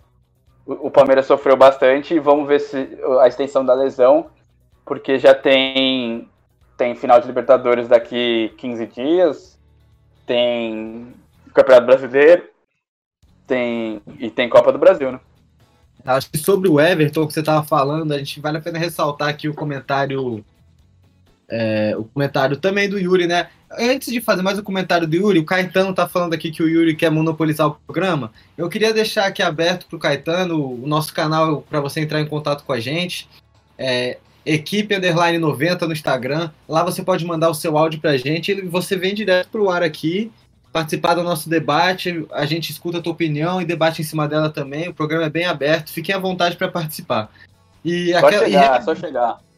o 0.80 0.90
Palmeiras 0.90 1.26
sofreu 1.26 1.56
bastante 1.56 2.14
e 2.14 2.20
vamos 2.20 2.46
ver 2.46 2.60
se 2.60 2.98
a 3.20 3.26
extensão 3.26 3.64
da 3.64 3.74
lesão, 3.74 4.30
porque 4.84 5.18
já 5.18 5.34
tem 5.34 6.28
tem 6.76 6.94
final 6.94 7.20
de 7.20 7.26
Libertadores 7.26 7.88
daqui 7.88 8.54
15 8.56 8.86
dias, 8.86 9.58
tem 10.26 11.12
Campeonato 11.52 11.86
Brasileiro, 11.86 12.48
tem 13.46 14.00
e 14.18 14.30
tem 14.30 14.48
Copa 14.48 14.72
do 14.72 14.78
Brasil, 14.78 15.12
né? 15.12 15.20
Acho 16.06 16.30
que 16.30 16.38
sobre 16.38 16.68
o 16.68 16.80
Everton 16.80 17.26
que 17.26 17.34
você 17.34 17.40
estava 17.40 17.62
falando, 17.62 18.12
a 18.12 18.18
gente 18.18 18.40
vale 18.40 18.56
a 18.56 18.60
pena 18.60 18.78
ressaltar 18.78 19.28
aqui 19.28 19.48
o 19.48 19.54
comentário 19.54 20.42
é, 21.50 21.94
o 21.96 22.04
comentário 22.04 22.56
também 22.56 22.88
do 22.88 22.98
Yuri, 22.98 23.26
né? 23.26 23.48
Antes 23.78 24.12
de 24.12 24.20
fazer 24.20 24.42
mais 24.42 24.58
um 24.58 24.62
comentário 24.62 25.06
do 25.06 25.14
Yuri, 25.14 25.38
o 25.38 25.44
Caetano 25.44 25.94
tá 25.94 26.08
falando 26.08 26.32
aqui 26.34 26.50
que 26.50 26.62
o 26.62 26.68
Yuri 26.68 26.94
quer 26.94 27.10
monopolizar 27.10 27.66
o 27.68 27.76
programa. 27.86 28.32
Eu 28.56 28.68
queria 28.68 28.92
deixar 28.92 29.26
aqui 29.26 29.42
aberto 29.42 29.86
pro 29.86 29.98
Caetano 29.98 30.82
o 30.82 30.86
nosso 30.86 31.12
canal 31.12 31.62
para 31.68 31.80
você 31.80 32.00
entrar 32.00 32.20
em 32.20 32.26
contato 32.26 32.64
com 32.64 32.72
a 32.72 32.80
gente. 32.80 33.28
É, 33.78 34.18
equipe 34.44 34.94
underline 34.94 35.38
90 35.38 35.86
no 35.86 35.92
Instagram. 35.92 36.50
Lá 36.68 36.82
você 36.84 37.02
pode 37.02 37.24
mandar 37.24 37.50
o 37.50 37.54
seu 37.54 37.76
áudio 37.76 38.00
pra 38.00 38.16
gente 38.16 38.52
e 38.52 38.62
você 38.62 38.96
vem 38.96 39.14
direto 39.14 39.48
pro 39.50 39.70
ar 39.70 39.82
aqui, 39.82 40.32
participar 40.72 41.14
do 41.14 41.22
nosso 41.22 41.48
debate. 41.48 42.26
A 42.32 42.46
gente 42.46 42.70
escuta 42.70 42.98
a 42.98 43.00
tua 43.00 43.12
opinião 43.12 43.60
e 43.60 43.64
debate 43.64 44.02
em 44.02 44.04
cima 44.04 44.26
dela 44.26 44.50
também. 44.50 44.88
O 44.88 44.94
programa 44.94 45.26
é 45.26 45.30
bem 45.30 45.46
aberto. 45.46 45.90
Fiquem 45.90 46.14
à 46.14 46.18
vontade 46.18 46.56
para 46.56 46.68
participar. 46.68 47.30
E 47.84 48.10
Só 48.12 48.26
aquela, 48.26 48.44
chegar, 48.44 48.80
e- 48.80 48.84
só 48.84 48.94
chegar. 48.94 49.49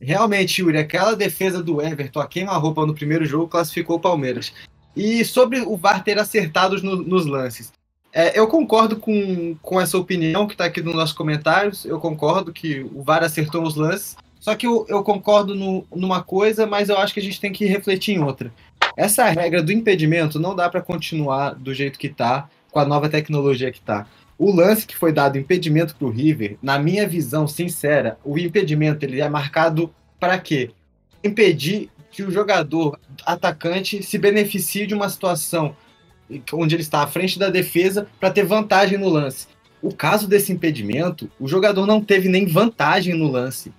Realmente, 0.00 0.60
Yuri, 0.60 0.78
aquela 0.78 1.14
defesa 1.16 1.62
do 1.62 1.80
Everton, 1.80 2.20
a 2.20 2.26
queima-roupa 2.26 2.84
no 2.86 2.94
primeiro 2.94 3.24
jogo, 3.24 3.48
classificou 3.48 3.96
o 3.96 4.00
Palmeiras. 4.00 4.52
E 4.94 5.24
sobre 5.24 5.60
o 5.60 5.76
VAR 5.76 6.02
ter 6.04 6.18
acertado 6.18 6.82
no- 6.82 6.96
nos 7.02 7.26
lances. 7.26 7.72
É, 8.12 8.38
eu 8.38 8.46
concordo 8.46 8.96
com, 8.96 9.54
com 9.60 9.80
essa 9.80 9.98
opinião 9.98 10.46
que 10.46 10.54
está 10.54 10.64
aqui 10.64 10.80
nos 10.80 10.94
nossos 10.94 11.14
comentários. 11.14 11.84
Eu 11.84 11.98
concordo 12.00 12.52
que 12.52 12.80
o 12.94 13.02
VAR 13.02 13.22
acertou 13.22 13.60
nos 13.60 13.76
lances. 13.76 14.16
Só 14.40 14.54
que 14.54 14.66
eu, 14.66 14.86
eu 14.88 15.02
concordo 15.02 15.54
no- 15.54 15.84
numa 15.94 16.22
coisa, 16.22 16.66
mas 16.66 16.88
eu 16.88 16.96
acho 16.98 17.12
que 17.12 17.20
a 17.20 17.22
gente 17.22 17.40
tem 17.40 17.52
que 17.52 17.66
refletir 17.66 18.14
em 18.14 18.22
outra. 18.22 18.50
Essa 18.96 19.24
regra 19.26 19.62
do 19.62 19.72
impedimento 19.72 20.38
não 20.38 20.54
dá 20.56 20.68
para 20.70 20.80
continuar 20.80 21.54
do 21.54 21.74
jeito 21.74 21.98
que 21.98 22.06
está, 22.06 22.48
com 22.70 22.78
a 22.78 22.84
nova 22.86 23.08
tecnologia 23.08 23.70
que 23.70 23.78
está. 23.78 24.06
O 24.38 24.54
lance 24.54 24.86
que 24.86 24.96
foi 24.96 25.12
dado 25.12 25.38
impedimento 25.38 25.96
para 25.96 26.06
o 26.06 26.10
River, 26.10 26.58
na 26.62 26.78
minha 26.78 27.08
visão 27.08 27.48
sincera, 27.48 28.18
o 28.22 28.38
impedimento 28.38 29.02
ele 29.02 29.20
é 29.20 29.28
marcado 29.28 29.90
para 30.20 30.38
quê? 30.38 30.70
Impedir 31.24 31.88
que 32.10 32.22
o 32.22 32.30
jogador 32.30 32.98
atacante 33.24 34.02
se 34.02 34.18
beneficie 34.18 34.86
de 34.86 34.94
uma 34.94 35.08
situação 35.08 35.74
onde 36.52 36.74
ele 36.74 36.82
está 36.82 37.02
à 37.02 37.06
frente 37.06 37.38
da 37.38 37.48
defesa 37.48 38.08
para 38.20 38.30
ter 38.30 38.44
vantagem 38.44 38.98
no 38.98 39.08
lance. 39.08 39.46
O 39.80 39.94
caso 39.94 40.28
desse 40.28 40.52
impedimento, 40.52 41.30
o 41.40 41.48
jogador 41.48 41.86
não 41.86 42.02
teve 42.02 42.28
nem 42.28 42.46
vantagem 42.46 43.14
no 43.14 43.30
lance. 43.30 43.72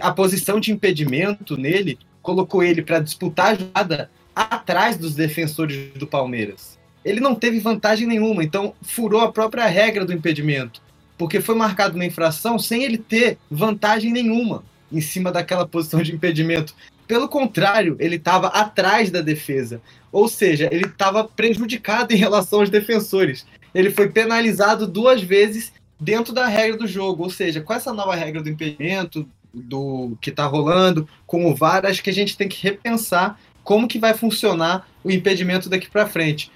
A 0.00 0.12
posição 0.12 0.58
de 0.58 0.72
impedimento 0.72 1.58
nele 1.58 1.98
colocou 2.22 2.62
ele 2.62 2.80
para 2.80 3.00
disputar 3.00 3.48
a 3.48 3.54
jogada 3.54 4.10
atrás 4.34 4.96
dos 4.96 5.14
defensores 5.14 5.92
do 5.94 6.06
Palmeiras 6.06 6.79
ele 7.04 7.20
não 7.20 7.34
teve 7.34 7.58
vantagem 7.58 8.06
nenhuma, 8.06 8.44
então 8.44 8.74
furou 8.82 9.20
a 9.20 9.32
própria 9.32 9.66
regra 9.66 10.04
do 10.04 10.12
impedimento, 10.12 10.82
porque 11.16 11.40
foi 11.40 11.54
marcado 11.54 11.94
uma 11.94 12.04
infração 12.04 12.58
sem 12.58 12.84
ele 12.84 12.98
ter 12.98 13.38
vantagem 13.50 14.12
nenhuma 14.12 14.64
em 14.92 15.00
cima 15.00 15.30
daquela 15.30 15.66
posição 15.66 16.02
de 16.02 16.14
impedimento. 16.14 16.74
Pelo 17.06 17.28
contrário, 17.28 17.96
ele 17.98 18.16
estava 18.16 18.48
atrás 18.48 19.10
da 19.10 19.20
defesa, 19.20 19.80
ou 20.12 20.28
seja, 20.28 20.68
ele 20.70 20.86
estava 20.86 21.24
prejudicado 21.24 22.12
em 22.12 22.16
relação 22.16 22.60
aos 22.60 22.70
defensores. 22.70 23.46
Ele 23.74 23.90
foi 23.90 24.08
penalizado 24.08 24.86
duas 24.86 25.22
vezes 25.22 25.72
dentro 25.98 26.32
da 26.32 26.46
regra 26.46 26.78
do 26.78 26.86
jogo, 26.86 27.24
ou 27.24 27.30
seja, 27.30 27.60
com 27.60 27.72
essa 27.72 27.92
nova 27.92 28.14
regra 28.14 28.42
do 28.42 28.48
impedimento, 28.48 29.28
do 29.52 30.16
que 30.20 30.30
está 30.30 30.46
rolando, 30.46 31.08
com 31.26 31.50
o 31.50 31.54
VAR, 31.54 31.84
acho 31.84 32.02
que 32.02 32.10
a 32.10 32.14
gente 32.14 32.36
tem 32.36 32.48
que 32.48 32.62
repensar 32.62 33.38
como 33.64 33.88
que 33.88 33.98
vai 33.98 34.14
funcionar 34.14 34.88
o 35.02 35.10
impedimento 35.10 35.68
daqui 35.68 35.90
para 35.90 36.06
frente 36.06 36.50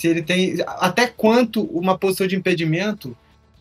se 0.00 0.08
ele 0.08 0.22
tem 0.22 0.56
até 0.66 1.06
quanto 1.06 1.62
uma 1.64 1.98
posição 1.98 2.26
de 2.26 2.34
impedimento 2.34 3.14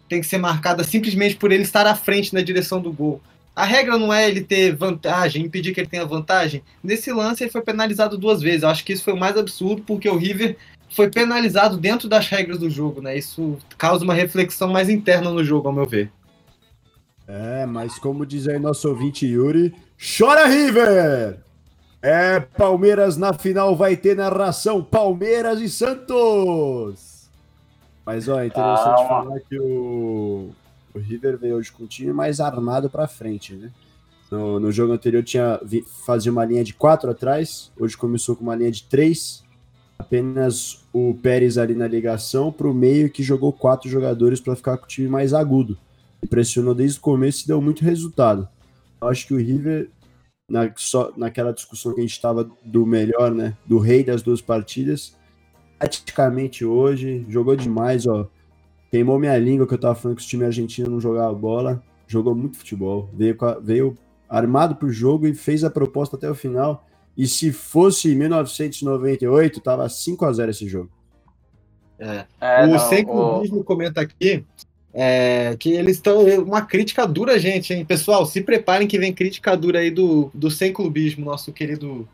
tem 0.07 0.21
que 0.21 0.25
ser 0.25 0.37
marcada 0.37 0.85
simplesmente 0.85 1.35
por 1.35 1.51
ele 1.51 1.63
estar 1.63 1.85
à 1.85 1.93
frente 1.93 2.33
na 2.33 2.41
direção 2.41 2.81
do 2.81 2.93
gol. 2.93 3.21
A 3.53 3.65
regra 3.65 3.97
não 3.97 4.13
é 4.13 4.25
ele 4.25 4.39
ter 4.39 4.73
vantagem, 4.73 5.43
impedir 5.43 5.73
que 5.73 5.81
ele 5.81 5.89
tenha 5.89 6.05
vantagem. 6.05 6.63
Nesse 6.81 7.11
lance 7.11 7.43
ele 7.43 7.51
foi 7.51 7.59
penalizado 7.59 8.17
duas 8.17 8.41
vezes. 8.41 8.63
Eu 8.63 8.69
acho 8.69 8.85
que 8.85 8.93
isso 8.93 9.03
foi 9.03 9.11
o 9.11 9.19
mais 9.19 9.35
absurdo 9.35 9.83
porque 9.85 10.07
o 10.07 10.15
River 10.15 10.55
foi 10.89 11.09
penalizado 11.09 11.75
dentro 11.75 12.07
das 12.07 12.29
regras 12.29 12.57
do 12.57 12.69
jogo, 12.69 13.01
né? 13.01 13.17
Isso 13.17 13.57
causa 13.77 14.05
uma 14.05 14.13
reflexão 14.13 14.69
mais 14.69 14.87
interna 14.87 15.29
no 15.29 15.43
jogo, 15.43 15.67
ao 15.67 15.73
meu 15.73 15.85
ver. 15.85 16.09
É, 17.27 17.65
mas 17.65 17.99
como 17.99 18.25
diz 18.25 18.47
aí 18.47 18.57
nosso 18.59 18.87
ouvinte 18.87 19.25
Yuri, 19.25 19.75
chora 20.17 20.47
River! 20.47 21.48
É, 22.01 22.39
Palmeiras 22.39 23.17
na 23.17 23.33
final 23.33 23.75
vai 23.75 23.97
ter 23.97 24.15
narração 24.15 24.83
Palmeiras 24.83 25.59
e 25.59 25.69
Santos! 25.69 27.29
Mas 28.05 28.27
ó, 28.27 28.39
é 28.39 28.47
interessante 28.47 29.07
Calma. 29.07 29.23
falar 29.23 29.39
que 29.41 29.59
o, 29.59 30.49
o 30.93 30.99
River 30.99 31.37
veio 31.37 31.55
hoje 31.57 31.71
com 31.71 31.83
o 31.83 31.87
time 31.87 32.13
mais 32.13 32.39
armado 32.39 32.89
pra 32.89 33.07
frente, 33.07 33.53
né? 33.53 33.69
No, 34.31 34.59
no 34.59 34.71
jogo 34.71 34.93
anterior 34.93 35.23
tinha 35.23 35.59
fazia 36.05 36.31
uma 36.31 36.45
linha 36.45 36.63
de 36.63 36.73
quatro 36.73 37.09
atrás, 37.09 37.71
hoje 37.79 37.97
começou 37.97 38.35
com 38.35 38.43
uma 38.43 38.55
linha 38.55 38.71
de 38.71 38.83
três. 38.83 39.43
Apenas 39.97 40.85
o 40.93 41.13
Pérez 41.21 41.57
ali 41.57 41.75
na 41.75 41.87
ligação 41.87 42.51
pro 42.51 42.73
meio 42.73 43.09
que 43.09 43.21
jogou 43.21 43.51
quatro 43.51 43.89
jogadores 43.89 44.39
para 44.39 44.55
ficar 44.55 44.77
com 44.77 44.85
o 44.85 44.87
time 44.87 45.09
mais 45.09 45.33
agudo 45.33 45.77
impressionou 46.23 46.75
desde 46.75 46.99
o 46.99 47.01
começo 47.01 47.43
e 47.43 47.47
deu 47.47 47.61
muito 47.61 47.83
resultado. 47.83 48.47
Eu 49.01 49.07
acho 49.07 49.25
que 49.27 49.33
o 49.33 49.37
River, 49.37 49.89
na, 50.49 50.71
só, 50.75 51.11
naquela 51.15 51.53
discussão 51.53 51.93
que 51.93 51.99
a 51.99 52.03
gente 52.03 52.11
estava 52.13 52.49
do 52.65 52.85
melhor, 52.85 53.31
né, 53.31 53.55
do 53.65 53.77
rei 53.77 54.03
das 54.03 54.21
duas 54.21 54.41
partidas, 54.41 55.15
praticamente 55.77 56.65
hoje, 56.65 57.25
jogou 57.29 57.55
demais, 57.55 58.05
ó. 58.07 58.27
Queimou 58.91 59.19
minha 59.19 59.37
língua 59.37 59.67
que 59.67 59.73
eu 59.73 59.77
tava 59.77 59.95
falando 59.95 60.17
que 60.17 60.23
os 60.23 60.27
times 60.27 60.47
argentinos 60.47 60.91
não 60.91 60.99
jogavam 60.99 61.39
bola, 61.39 61.83
jogou 62.07 62.33
muito 62.33 62.57
futebol, 62.57 63.09
veio, 63.13 63.35
com 63.37 63.45
a- 63.45 63.59
veio 63.59 63.95
armado 64.27 64.75
pro 64.75 64.91
jogo 64.91 65.27
e 65.27 65.33
fez 65.35 65.63
a 65.63 65.69
proposta 65.69 66.15
até 66.15 66.29
o 66.29 66.35
final. 66.35 66.85
E 67.15 67.27
se 67.27 67.51
fosse 67.51 68.15
1998, 68.15 69.59
tava 69.61 69.87
5 69.87 70.25
a 70.25 70.33
0 70.33 70.49
esse 70.51 70.67
jogo. 70.67 70.89
É. 71.99 72.25
É, 72.39 72.63
o 72.65 72.67
não, 72.67 72.79
Sem 72.79 73.05
o- 73.05 73.63
comenta 73.63 74.01
aqui 74.01 74.45
é, 74.93 75.55
que 75.59 75.71
eles 75.71 75.95
estão. 75.97 76.23
Uma 76.41 76.61
crítica 76.61 77.05
dura, 77.05 77.37
gente, 77.39 77.73
hein? 77.73 77.85
Pessoal, 77.85 78.25
se 78.25 78.41
preparem 78.41 78.87
que 78.87 78.97
vem 78.99 79.13
crítica 79.13 79.55
dura 79.55 79.79
aí 79.79 79.91
do, 79.91 80.31
do 80.33 80.49
Sem 80.49 80.73
Clubismo, 80.73 81.25
nosso 81.25 81.51
querido 81.53 82.07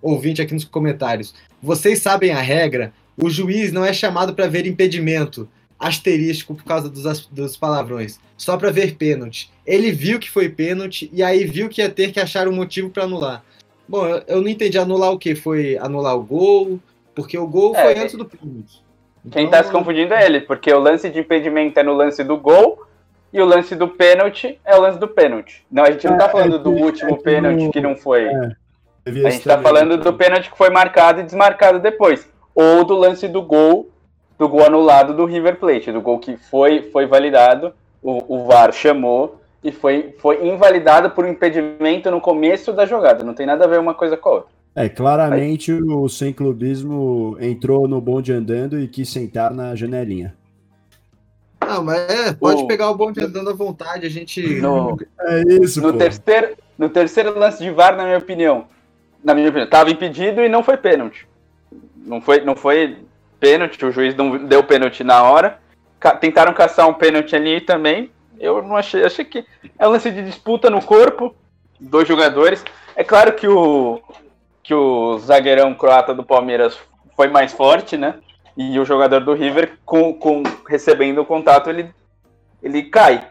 ouvinte 0.00 0.42
aqui 0.42 0.54
nos 0.54 0.64
comentários. 0.64 1.34
Vocês 1.62 2.00
sabem 2.00 2.30
a 2.30 2.40
regra, 2.40 2.92
o 3.16 3.30
juiz 3.30 3.72
não 3.72 3.84
é 3.84 3.92
chamado 3.92 4.34
para 4.34 4.46
ver 4.46 4.66
impedimento, 4.66 5.48
asterístico 5.78 6.54
por 6.54 6.64
causa 6.64 6.88
dos, 6.88 7.26
dos 7.26 7.56
palavrões, 7.56 8.18
só 8.36 8.56
para 8.56 8.70
ver 8.70 8.96
pênalti. 8.96 9.50
Ele 9.66 9.90
viu 9.92 10.18
que 10.18 10.30
foi 10.30 10.48
pênalti 10.48 11.10
e 11.12 11.22
aí 11.22 11.44
viu 11.44 11.68
que 11.68 11.80
ia 11.80 11.88
ter 11.90 12.12
que 12.12 12.20
achar 12.20 12.48
um 12.48 12.52
motivo 12.52 12.90
para 12.90 13.04
anular. 13.04 13.44
Bom, 13.88 14.06
eu, 14.06 14.22
eu 14.26 14.40
não 14.40 14.48
entendi 14.48 14.78
anular 14.78 15.10
o 15.12 15.18
que? 15.18 15.34
Foi 15.34 15.76
anular 15.78 16.16
o 16.16 16.22
gol? 16.22 16.80
Porque 17.14 17.36
o 17.38 17.46
gol 17.46 17.74
É, 17.76 17.82
foi 17.84 17.94
quem- 17.94 18.02
antes 18.02 18.16
do 18.16 18.24
pênalti. 18.24 18.83
Quem 19.30 19.46
Então, 19.46 19.58
tá 19.58 19.64
se 19.64 19.72
confundindo 19.72 20.12
é 20.12 20.24
ele, 20.24 20.40
porque 20.40 20.72
o 20.72 20.78
lance 20.78 21.08
de 21.08 21.20
impedimento 21.20 21.78
é 21.78 21.82
no 21.82 21.94
lance 21.94 22.22
do 22.22 22.36
gol 22.36 22.86
e 23.32 23.40
o 23.40 23.44
lance 23.44 23.74
do 23.74 23.88
pênalti 23.88 24.60
é 24.64 24.76
o 24.76 24.80
lance 24.80 24.98
do 24.98 25.08
pênalti. 25.08 25.64
Não, 25.70 25.82
a 25.82 25.90
gente 25.90 26.06
não 26.06 26.18
tá 26.18 26.26
É, 26.26 26.28
falando 26.28 26.56
é 26.56 26.58
do 26.58 26.70
último 26.70 27.14
é 27.14 27.16
pênalti 27.16 27.70
que 27.70 27.80
não 27.80 27.96
foi. 27.96 28.28
A 29.06 29.30
gente 29.30 29.44
tá 29.44 29.58
falando 29.58 29.96
né? 29.96 30.02
do 30.02 30.12
pênalti 30.12 30.50
que 30.50 30.56
foi 30.56 30.70
marcado 30.70 31.20
e 31.20 31.24
desmarcado 31.24 31.78
depois. 31.78 32.28
Ou 32.54 32.84
do 32.84 32.94
lance 32.94 33.26
do 33.26 33.42
gol, 33.42 33.90
do 34.38 34.48
gol 34.48 34.64
anulado 34.64 35.14
do 35.14 35.24
River 35.24 35.56
Plate, 35.56 35.90
do 35.90 36.00
gol 36.00 36.18
que 36.18 36.36
foi, 36.36 36.82
foi 36.92 37.06
validado, 37.06 37.74
o, 38.02 38.36
o 38.36 38.44
VAR 38.44 38.72
chamou 38.72 39.40
e 39.62 39.72
foi, 39.72 40.14
foi 40.18 40.46
invalidado 40.46 41.10
por 41.10 41.24
um 41.24 41.28
impedimento 41.28 42.10
no 42.10 42.20
começo 42.20 42.72
da 42.72 42.84
jogada. 42.84 43.24
Não 43.24 43.34
tem 43.34 43.46
nada 43.46 43.64
a 43.64 43.68
ver 43.68 43.80
uma 43.80 43.94
coisa 43.94 44.16
com 44.16 44.28
a 44.28 44.32
outra. 44.32 44.53
É, 44.76 44.88
claramente 44.88 45.72
o 45.72 46.08
sem 46.08 46.32
clubismo 46.32 47.36
entrou 47.40 47.86
no 47.86 48.00
bonde 48.00 48.32
andando 48.32 48.78
e 48.80 48.88
quis 48.88 49.08
sentar 49.08 49.52
na 49.52 49.74
janelinha. 49.76 50.34
Não, 51.64 51.82
mas 51.84 51.98
é, 52.10 52.32
pode 52.32 52.62
O- 52.62 52.66
pegar 52.66 52.90
o 52.90 52.94
bonde 52.96 53.22
andando 53.22 53.50
à 53.50 53.52
vontade, 53.54 54.06
a 54.06 54.10
gente. 54.10 54.42
No, 54.60 54.98
É 55.20 55.42
isso, 55.62 55.80
no, 55.80 55.92
pô. 55.92 55.98
terceiro, 55.98 56.56
no 56.76 56.88
terceiro 56.88 57.38
lance 57.38 57.62
de 57.62 57.70
VAR, 57.70 57.96
na 57.96 58.04
minha 58.04 58.18
opinião, 58.18 58.66
na 59.22 59.34
minha 59.34 59.48
opinião, 59.48 59.68
tava 59.70 59.90
impedido 59.90 60.42
e 60.42 60.48
não 60.48 60.62
foi 60.62 60.76
pênalti. 60.76 61.26
Não 61.96 62.20
foi, 62.20 62.40
não 62.44 62.54
foi 62.56 62.98
pênalti, 63.40 63.82
o 63.84 63.92
juiz 63.92 64.14
não 64.14 64.44
deu 64.44 64.62
pênalti 64.64 65.02
na 65.04 65.22
hora. 65.22 65.58
Ca- 66.00 66.16
tentaram 66.16 66.52
caçar 66.52 66.88
um 66.88 66.94
pênalti 66.94 67.34
ali 67.34 67.60
também. 67.60 68.10
Eu 68.38 68.60
não 68.62 68.76
achei, 68.76 69.04
achei 69.04 69.24
que 69.24 69.44
é 69.78 69.86
um 69.88 69.92
lance 69.92 70.10
de 70.10 70.22
disputa 70.22 70.68
no 70.68 70.82
corpo, 70.82 71.34
dois 71.80 72.06
jogadores. 72.06 72.62
É 72.96 73.02
claro 73.04 73.32
que 73.34 73.48
o 73.48 74.02
que 74.64 74.74
o 74.74 75.18
zagueirão 75.18 75.74
croata 75.74 76.14
do 76.14 76.24
Palmeiras 76.24 76.76
foi 77.14 77.28
mais 77.28 77.52
forte, 77.52 77.98
né? 77.98 78.18
E 78.56 78.78
o 78.80 78.84
jogador 78.84 79.20
do 79.20 79.34
River, 79.34 79.78
com, 79.84 80.14
com 80.14 80.42
recebendo 80.66 81.20
o 81.20 81.26
contato, 81.26 81.68
ele, 81.68 81.94
ele 82.62 82.84
cai. 82.84 83.28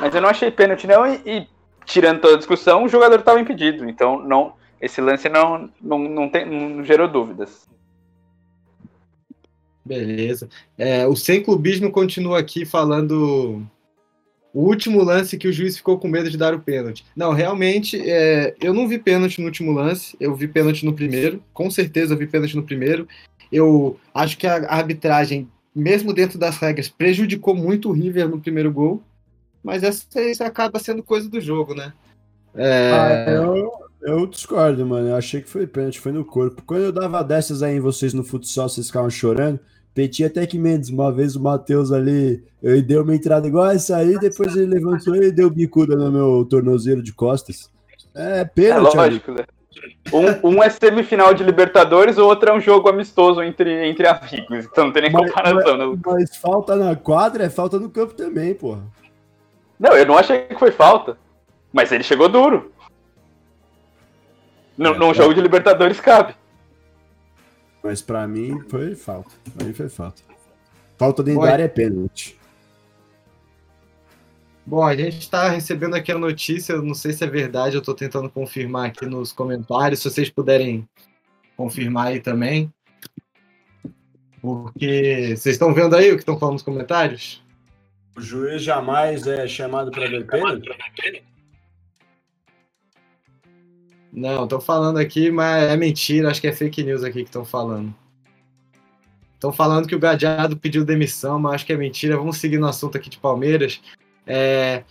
Mas 0.00 0.14
eu 0.14 0.22
não 0.22 0.30
achei 0.30 0.50
pênalti, 0.50 0.86
não. 0.86 1.06
E, 1.06 1.20
e, 1.26 1.48
tirando 1.84 2.20
toda 2.20 2.34
a 2.34 2.38
discussão, 2.38 2.84
o 2.84 2.88
jogador 2.88 3.18
estava 3.18 3.40
impedido. 3.40 3.88
Então, 3.88 4.18
não, 4.20 4.54
esse 4.80 5.00
lance 5.02 5.28
não, 5.28 5.68
não, 5.80 5.98
não, 5.98 6.28
tem, 6.30 6.46
não 6.46 6.82
gerou 6.82 7.06
dúvidas. 7.06 7.68
Beleza. 9.84 10.48
É, 10.78 11.06
o 11.06 11.14
Sem 11.14 11.42
Clubismo 11.42 11.90
continua 11.90 12.38
aqui 12.38 12.64
falando 12.64 13.62
o 14.52 14.62
último 14.62 15.02
lance 15.02 15.38
que 15.38 15.48
o 15.48 15.52
juiz 15.52 15.76
ficou 15.76 15.98
com 15.98 16.08
medo 16.08 16.30
de 16.30 16.36
dar 16.36 16.54
o 16.54 16.60
pênalti. 16.60 17.04
Não, 17.14 17.32
realmente, 17.32 18.00
é, 18.00 18.54
eu 18.60 18.74
não 18.74 18.88
vi 18.88 18.98
pênalti 18.98 19.38
no 19.40 19.46
último 19.46 19.72
lance, 19.72 20.16
eu 20.18 20.34
vi 20.34 20.48
pênalti 20.48 20.84
no 20.84 20.92
primeiro, 20.92 21.42
com 21.52 21.70
certeza 21.70 22.14
eu 22.14 22.18
vi 22.18 22.26
pênalti 22.26 22.56
no 22.56 22.62
primeiro. 22.62 23.06
Eu 23.50 23.98
acho 24.14 24.36
que 24.36 24.46
a 24.46 24.70
arbitragem, 24.72 25.48
mesmo 25.74 26.12
dentro 26.12 26.38
das 26.38 26.56
regras, 26.56 26.88
prejudicou 26.88 27.54
muito 27.54 27.88
o 27.88 27.92
River 27.92 28.28
no 28.28 28.40
primeiro 28.40 28.72
gol, 28.72 29.02
mas 29.62 29.82
essa, 29.82 30.20
isso 30.22 30.42
acaba 30.42 30.78
sendo 30.78 31.02
coisa 31.02 31.28
do 31.28 31.40
jogo, 31.40 31.74
né? 31.74 31.92
É, 32.54 32.90
Ah, 32.92 33.30
eu, 33.30 33.70
eu 34.02 34.26
discordo, 34.26 34.84
mano. 34.86 35.08
Eu 35.08 35.16
achei 35.16 35.40
que 35.40 35.48
foi 35.48 35.66
pênalti, 35.66 36.00
foi 36.00 36.12
no 36.12 36.24
corpo. 36.24 36.62
Quando 36.66 36.82
eu 36.82 36.92
dava 36.92 37.22
dessas 37.22 37.62
aí 37.62 37.76
em 37.76 37.80
vocês 37.80 38.14
no 38.14 38.24
futsal, 38.24 38.68
vocês 38.68 38.86
ficavam 38.86 39.10
chorando. 39.10 39.60
Petit 39.94 40.24
até 40.24 40.46
que 40.46 40.58
Mendes, 40.58 40.88
uma 40.88 41.12
vez 41.12 41.34
o 41.34 41.42
Matheus 41.42 41.90
ali, 41.90 42.42
eu 42.62 42.80
dei 42.80 42.96
uma 42.98 43.14
entrada 43.14 43.46
igual 43.46 43.66
essa 43.66 43.96
aí, 43.96 44.18
depois 44.18 44.54
ele 44.54 44.74
levantou 44.74 45.16
e 45.16 45.32
deu 45.32 45.50
bicuda 45.50 45.96
no 45.96 46.10
meu 46.12 46.44
tornozelo 46.44 47.02
de 47.02 47.12
costas. 47.12 47.70
É 48.14 48.44
pênalti. 48.44 48.94
É 48.94 49.00
lógico, 49.00 49.32
né? 49.32 49.44
Um, 50.12 50.48
um, 50.48 50.62
é 50.62 50.68
semifinal 50.68 51.32
de 51.32 51.44
Libertadores, 51.44 52.18
o 52.18 52.26
outro 52.26 52.50
é 52.50 52.52
um 52.52 52.60
jogo 52.60 52.88
amistoso 52.88 53.42
entre, 53.42 53.88
entre 53.88 54.06
amigos. 54.06 54.66
Então 54.66 54.86
não 54.86 54.92
tem 54.92 55.02
nem 55.02 55.12
mas, 55.12 55.28
comparação. 55.28 55.78
Mas, 55.78 55.88
né? 55.88 56.02
mas 56.04 56.36
falta 56.36 56.76
na 56.76 56.96
quadra 56.96 57.44
é 57.44 57.50
falta 57.50 57.78
no 57.78 57.88
campo 57.88 58.14
também, 58.14 58.54
porra. 58.54 58.82
Não, 59.78 59.96
eu 59.96 60.04
não 60.04 60.18
achei 60.18 60.40
que 60.40 60.58
foi 60.58 60.70
falta. 60.70 61.16
Mas 61.72 61.92
ele 61.92 62.02
chegou 62.02 62.28
duro. 62.28 62.72
No, 64.76 64.94
é, 64.94 64.98
num 64.98 65.14
jogo 65.14 65.32
de 65.32 65.40
Libertadores 65.40 66.00
cabe. 66.00 66.34
Mas 67.82 68.02
pra 68.02 68.26
mim 68.26 68.60
foi 68.68 68.94
falta. 68.94 69.30
Pra 69.56 69.66
mim 69.66 69.72
foi 69.72 69.88
falta. 69.88 70.22
Falta 70.98 71.22
dentro 71.22 71.42
da 71.42 71.52
área 71.52 71.64
é 71.64 71.68
pênalti. 71.68 72.38
Bom, 74.66 74.84
a 74.84 74.94
gente 74.94 75.18
está 75.18 75.48
recebendo 75.48 75.94
aqui 75.94 76.12
a 76.12 76.18
notícia, 76.18 76.76
não 76.80 76.94
sei 76.94 77.12
se 77.12 77.24
é 77.24 77.26
verdade, 77.26 77.74
eu 77.74 77.80
estou 77.80 77.94
tentando 77.94 78.30
confirmar 78.30 78.86
aqui 78.86 79.06
nos 79.06 79.32
comentários, 79.32 80.00
se 80.00 80.10
vocês 80.10 80.30
puderem 80.30 80.88
confirmar 81.56 82.08
aí 82.08 82.20
também. 82.20 82.72
Porque 84.40 85.34
vocês 85.36 85.54
estão 85.54 85.74
vendo 85.74 85.96
aí 85.96 86.10
o 86.12 86.14
que 86.14 86.22
estão 86.22 86.38
falando 86.38 86.54
nos 86.54 86.62
comentários? 86.62 87.42
O 88.16 88.20
juiz 88.20 88.62
jamais 88.62 89.26
é 89.26 89.48
chamado 89.48 89.90
para 89.90 90.08
ver 90.08 90.26
pênalti? 90.26 90.70
Não, 94.12 94.44
estou 94.44 94.60
falando 94.60 94.98
aqui, 94.98 95.30
mas 95.30 95.64
é 95.70 95.76
mentira, 95.76 96.30
acho 96.30 96.40
que 96.40 96.48
é 96.48 96.52
fake 96.52 96.82
news 96.82 97.04
aqui 97.04 97.22
que 97.22 97.28
estão 97.28 97.44
falando. 97.44 97.94
Estão 99.34 99.52
falando 99.52 99.88
que 99.88 99.94
o 99.94 99.98
Gadiardo 99.98 100.56
pediu 100.56 100.84
demissão, 100.84 101.38
mas 101.38 101.54
acho 101.54 101.66
que 101.66 101.72
é 101.72 101.76
mentira. 101.76 102.16
Vamos 102.16 102.36
seguir 102.36 102.58
no 102.58 102.66
assunto 102.66 102.98
aqui 102.98 103.08
de 103.08 103.18
Palmeiras. 103.18 103.80
É... 104.26 104.84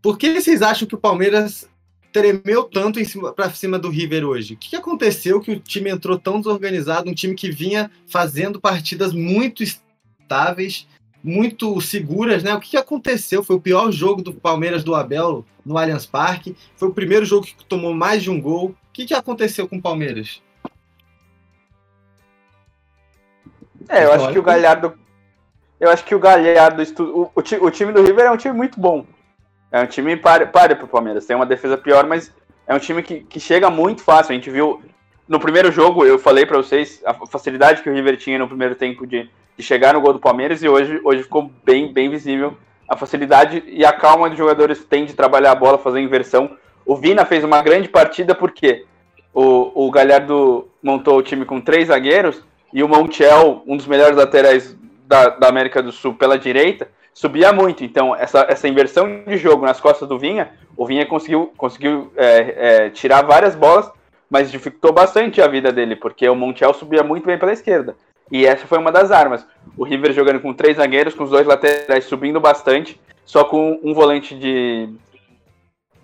Por 0.00 0.16
que 0.16 0.40
vocês 0.40 0.62
acham 0.62 0.86
que 0.86 0.94
o 0.94 0.98
Palmeiras 0.98 1.68
tremeu 2.12 2.64
tanto 2.64 3.00
para 3.34 3.50
cima 3.50 3.78
do 3.78 3.90
River 3.90 4.24
hoje? 4.24 4.54
O 4.54 4.56
que 4.56 4.76
aconteceu 4.76 5.40
que 5.40 5.52
o 5.52 5.58
time 5.60 5.90
entrou 5.90 6.18
tão 6.18 6.38
desorganizado? 6.38 7.10
Um 7.10 7.14
time 7.14 7.34
que 7.34 7.50
vinha 7.50 7.90
fazendo 8.06 8.60
partidas 8.60 9.12
muito 9.12 9.64
estáveis, 9.64 10.86
muito 11.22 11.80
seguras, 11.80 12.42
né? 12.42 12.54
O 12.54 12.60
que 12.60 12.76
aconteceu? 12.76 13.42
Foi 13.42 13.56
o 13.56 13.60
pior 13.60 13.90
jogo 13.90 14.22
do 14.22 14.32
Palmeiras 14.32 14.82
do 14.82 14.94
Abel 14.94 15.44
no 15.64 15.76
Allianz 15.76 16.06
Parque. 16.06 16.56
Foi 16.76 16.88
o 16.88 16.94
primeiro 16.94 17.24
jogo 17.24 17.46
que 17.46 17.64
tomou 17.64 17.94
mais 17.94 18.22
de 18.22 18.30
um 18.30 18.40
gol. 18.40 18.68
O 18.68 18.76
que 18.92 19.14
aconteceu 19.14 19.68
com 19.68 19.76
o 19.76 19.82
Palmeiras? 19.82 20.42
É, 23.88 24.04
eu 24.04 24.12
acho 24.12 24.32
que 24.32 24.38
o 24.38 24.42
Galhardo 24.42 24.94
eu 25.80 25.88
acho 25.88 26.04
que 26.04 26.14
o 26.14 26.18
Galhardo, 26.18 26.82
o, 27.02 27.22
o, 27.34 27.66
o, 27.66 27.70
time 27.70 27.90
do 27.90 28.02
River 28.02 28.26
é 28.26 28.30
um 28.30 28.36
time 28.36 28.54
muito 28.54 28.78
bom. 28.78 29.06
É 29.72 29.80
um 29.80 29.86
time 29.86 30.14
para 30.14 30.46
para 30.46 30.74
o 30.84 30.86
Palmeiras. 30.88 31.24
Tem 31.24 31.34
uma 31.34 31.46
defesa 31.46 31.78
pior, 31.78 32.06
mas 32.06 32.30
é 32.66 32.74
um 32.74 32.78
time 32.78 33.02
que, 33.02 33.20
que 33.20 33.40
chega 33.40 33.70
muito 33.70 34.02
fácil. 34.02 34.32
A 34.32 34.34
gente 34.34 34.50
viu 34.50 34.82
no 35.26 35.40
primeiro 35.40 35.72
jogo, 35.72 36.04
eu 36.04 36.18
falei 36.18 36.44
para 36.44 36.58
vocês 36.58 37.00
a 37.06 37.14
facilidade 37.26 37.82
que 37.82 37.88
o 37.88 37.94
River 37.94 38.18
tinha 38.18 38.38
no 38.38 38.46
primeiro 38.46 38.74
tempo 38.74 39.06
de, 39.06 39.30
de 39.60 39.66
chegar 39.66 39.94
no 39.94 40.00
gol 40.00 40.14
do 40.14 40.18
Palmeiras 40.18 40.62
e 40.62 40.68
hoje, 40.68 41.00
hoje 41.04 41.22
ficou 41.22 41.50
bem, 41.64 41.92
bem 41.92 42.08
visível 42.08 42.56
a 42.88 42.96
facilidade 42.96 43.62
e 43.68 43.84
a 43.84 43.92
calma 43.92 44.28
dos 44.28 44.36
jogadores 44.36 44.84
têm 44.84 45.04
de 45.04 45.14
trabalhar 45.14 45.52
a 45.52 45.54
bola, 45.54 45.78
fazer 45.78 46.00
inversão. 46.00 46.56
O 46.84 46.96
Vina 46.96 47.24
fez 47.24 47.44
uma 47.44 47.62
grande 47.62 47.88
partida 47.88 48.34
porque 48.34 48.84
o, 49.32 49.86
o 49.86 49.90
Galhardo 49.92 50.68
montou 50.82 51.18
o 51.18 51.22
time 51.22 51.44
com 51.44 51.60
três 51.60 51.86
zagueiros 51.86 52.42
e 52.72 52.82
o 52.82 52.88
Montiel, 52.88 53.62
um 53.64 53.76
dos 53.76 53.86
melhores 53.86 54.16
laterais 54.16 54.76
da, 55.06 55.28
da 55.28 55.48
América 55.48 55.80
do 55.80 55.92
Sul 55.92 56.14
pela 56.14 56.36
direita 56.36 56.88
subia 57.14 57.52
muito. 57.52 57.84
Então, 57.84 58.16
essa, 58.16 58.46
essa 58.48 58.66
inversão 58.66 59.22
de 59.24 59.36
jogo 59.36 59.64
nas 59.64 59.80
costas 59.80 60.08
do 60.08 60.18
Vinha, 60.18 60.50
o 60.76 60.86
Vinha 60.86 61.06
conseguiu, 61.06 61.52
conseguiu 61.56 62.10
é, 62.16 62.86
é, 62.86 62.90
tirar 62.90 63.22
várias 63.22 63.54
bolas, 63.54 63.90
mas 64.28 64.50
dificultou 64.50 64.92
bastante 64.92 65.40
a 65.40 65.46
vida 65.46 65.70
dele, 65.70 65.94
porque 65.94 66.28
o 66.28 66.34
Montiel 66.34 66.72
subia 66.72 67.02
muito 67.02 67.26
bem 67.26 67.38
pela 67.38 67.52
esquerda. 67.52 67.94
E 68.30 68.46
essa 68.46 68.66
foi 68.66 68.78
uma 68.78 68.92
das 68.92 69.10
armas. 69.10 69.44
O 69.76 69.84
River 69.84 70.12
jogando 70.12 70.40
com 70.40 70.54
três 70.54 70.76
zagueiros, 70.76 71.14
com 71.14 71.24
os 71.24 71.30
dois 71.30 71.46
laterais 71.46 72.04
subindo 72.04 72.40
bastante, 72.40 73.00
só 73.24 73.44
com 73.44 73.80
um 73.82 73.92
volante 73.92 74.34
de, 74.34 74.88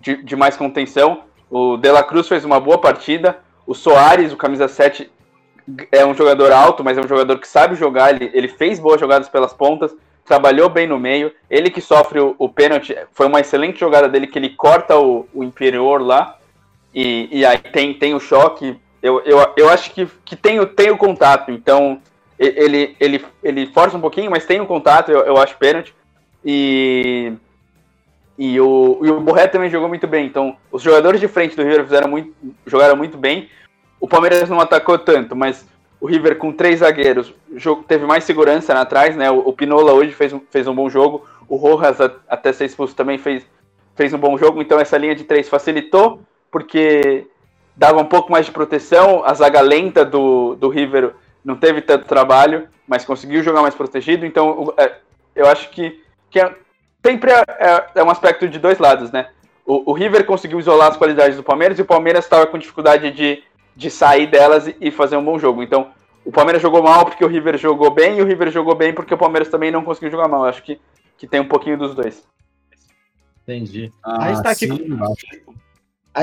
de, 0.01 0.23
de 0.23 0.35
mais 0.35 0.57
contenção. 0.57 1.23
O 1.49 1.77
De 1.77 1.89
La 1.89 2.03
Cruz 2.03 2.27
fez 2.27 2.43
uma 2.43 2.59
boa 2.59 2.77
partida. 2.77 3.39
O 3.65 3.73
Soares, 3.73 4.33
o 4.33 4.37
camisa 4.37 4.67
7, 4.67 5.09
é 5.91 6.05
um 6.05 6.13
jogador 6.13 6.51
alto, 6.51 6.83
mas 6.83 6.97
é 6.97 7.01
um 7.01 7.07
jogador 7.07 7.39
que 7.39 7.47
sabe 7.47 7.75
jogar. 7.75 8.13
Ele, 8.13 8.29
ele 8.33 8.47
fez 8.47 8.79
boas 8.79 8.99
jogadas 8.99 9.29
pelas 9.29 9.53
pontas, 9.53 9.95
trabalhou 10.25 10.69
bem 10.69 10.87
no 10.87 10.99
meio. 10.99 11.31
Ele 11.49 11.69
que 11.69 11.81
sofre 11.81 12.19
o, 12.19 12.35
o 12.37 12.49
pênalti, 12.49 12.95
foi 13.13 13.27
uma 13.27 13.39
excelente 13.39 13.79
jogada 13.79 14.09
dele, 14.09 14.27
que 14.27 14.37
ele 14.37 14.49
corta 14.49 14.97
o, 14.97 15.27
o 15.33 15.43
inferior 15.43 16.01
lá. 16.01 16.37
E, 16.93 17.29
e 17.31 17.45
aí 17.45 17.57
tem, 17.57 17.93
tem 17.93 18.13
o 18.13 18.19
choque. 18.19 18.77
Eu, 19.01 19.21
eu, 19.21 19.53
eu 19.55 19.69
acho 19.69 19.91
que, 19.91 20.07
que 20.25 20.35
tem, 20.35 20.65
tem 20.67 20.89
o 20.89 20.97
contato, 20.97 21.51
então 21.51 22.01
ele, 22.39 22.95
ele, 22.99 23.25
ele 23.43 23.67
força 23.67 23.97
um 23.97 24.01
pouquinho, 24.01 24.31
mas 24.31 24.45
tem 24.45 24.61
o 24.61 24.65
contato, 24.65 25.11
eu, 25.11 25.21
eu 25.21 25.37
acho 25.37 25.57
pênalti. 25.57 25.93
E, 26.45 27.33
e, 28.37 28.59
o, 28.59 28.99
e 29.03 29.09
o 29.09 29.19
Borré 29.19 29.47
também 29.47 29.69
jogou 29.69 29.87
muito 29.87 30.07
bem. 30.07 30.25
Então, 30.25 30.55
os 30.71 30.81
jogadores 30.81 31.19
de 31.19 31.27
frente 31.27 31.55
do 31.55 31.63
River 31.63 31.83
fizeram 31.83 32.09
muito, 32.09 32.33
jogaram 32.65 32.95
muito 32.95 33.17
bem. 33.17 33.49
O 33.99 34.07
Palmeiras 34.07 34.49
não 34.49 34.59
atacou 34.59 34.97
tanto, 34.99 35.35
mas 35.35 35.67
o 35.99 36.05
River 36.05 36.37
com 36.37 36.51
três 36.51 36.79
zagueiros 36.79 37.33
jogo, 37.55 37.83
teve 37.83 38.05
mais 38.05 38.23
segurança 38.23 38.73
na 38.73 38.81
atrás, 38.81 39.15
né? 39.15 39.29
O, 39.31 39.39
o 39.39 39.53
Pinola 39.53 39.93
hoje 39.93 40.11
fez 40.11 40.31
um, 40.31 40.39
fez 40.51 40.67
um 40.67 40.75
bom 40.75 40.89
jogo, 40.89 41.25
o 41.47 41.55
Rojas, 41.55 41.99
a, 41.99 42.11
até 42.29 42.53
ser 42.53 42.65
expulso, 42.65 42.95
também 42.95 43.17
fez, 43.17 43.45
fez 43.95 44.13
um 44.13 44.17
bom 44.17 44.37
jogo, 44.37 44.61
então 44.61 44.79
essa 44.79 44.97
linha 44.97 45.15
de 45.15 45.23
três 45.23 45.49
facilitou, 45.49 46.21
porque 46.51 47.25
dava 47.75 47.99
um 47.99 48.05
pouco 48.05 48.31
mais 48.31 48.45
de 48.45 48.51
proteção, 48.51 49.23
a 49.25 49.33
zaga 49.33 49.61
lenta 49.61 50.05
do, 50.05 50.55
do 50.55 50.69
River 50.69 51.13
não 51.47 51.55
teve 51.55 51.81
tanto 51.81 52.05
trabalho, 52.05 52.67
mas 52.87 53.05
conseguiu 53.05 53.41
jogar 53.41 53.61
mais 53.61 53.73
protegido, 53.73 54.25
então 54.25 54.73
é, 54.77 54.97
eu 55.35 55.47
acho 55.47 55.69
que, 55.69 56.03
que 56.29 56.39
é, 56.39 56.53
sempre 57.03 57.31
é, 57.31 57.43
é, 57.59 57.85
é 57.95 58.03
um 58.03 58.09
aspecto 58.09 58.47
de 58.47 58.59
dois 58.59 58.77
lados, 58.77 59.11
né? 59.11 59.29
O, 59.65 59.91
o 59.91 59.93
River 59.93 60.25
conseguiu 60.25 60.59
isolar 60.59 60.89
as 60.89 60.97
qualidades 60.97 61.37
do 61.37 61.43
Palmeiras 61.43 61.79
e 61.79 61.81
o 61.81 61.85
Palmeiras 61.85 62.25
estava 62.25 62.45
com 62.45 62.57
dificuldade 62.57 63.11
de 63.11 63.43
de 63.77 63.91
sair 63.91 64.25
delas 64.25 64.73
e 64.81 64.89
fazer 64.89 65.15
um 65.17 65.23
bom 65.23 65.37
jogo. 65.37 65.61
Então, 65.61 65.91
o 66.25 66.31
Palmeiras 66.31 66.61
jogou 66.61 66.81
mal 66.81 67.05
porque 67.05 67.23
o 67.23 67.27
River 67.27 67.57
jogou 67.57 67.91
bem, 67.91 68.17
e 68.17 68.21
o 68.21 68.25
River 68.25 68.49
jogou 68.49 68.73
bem 68.73 68.91
porque 68.91 69.13
o 69.13 69.17
Palmeiras 69.17 69.49
também 69.49 69.69
não 69.69 69.83
conseguiu 69.83 70.09
jogar 70.09 70.27
mal. 70.27 70.43
Acho 70.43 70.63
que, 70.63 70.81
que 71.15 71.27
tem 71.27 71.39
um 71.39 71.47
pouquinho 71.47 71.77
dos 71.77 71.93
dois. 71.93 72.27
Entendi. 73.43 73.93
Ah, 74.03 74.25
a 74.25 74.33
gente 74.33 74.43
tá 74.43 74.49
aqui. 74.49 74.67
Sim, 74.67 74.99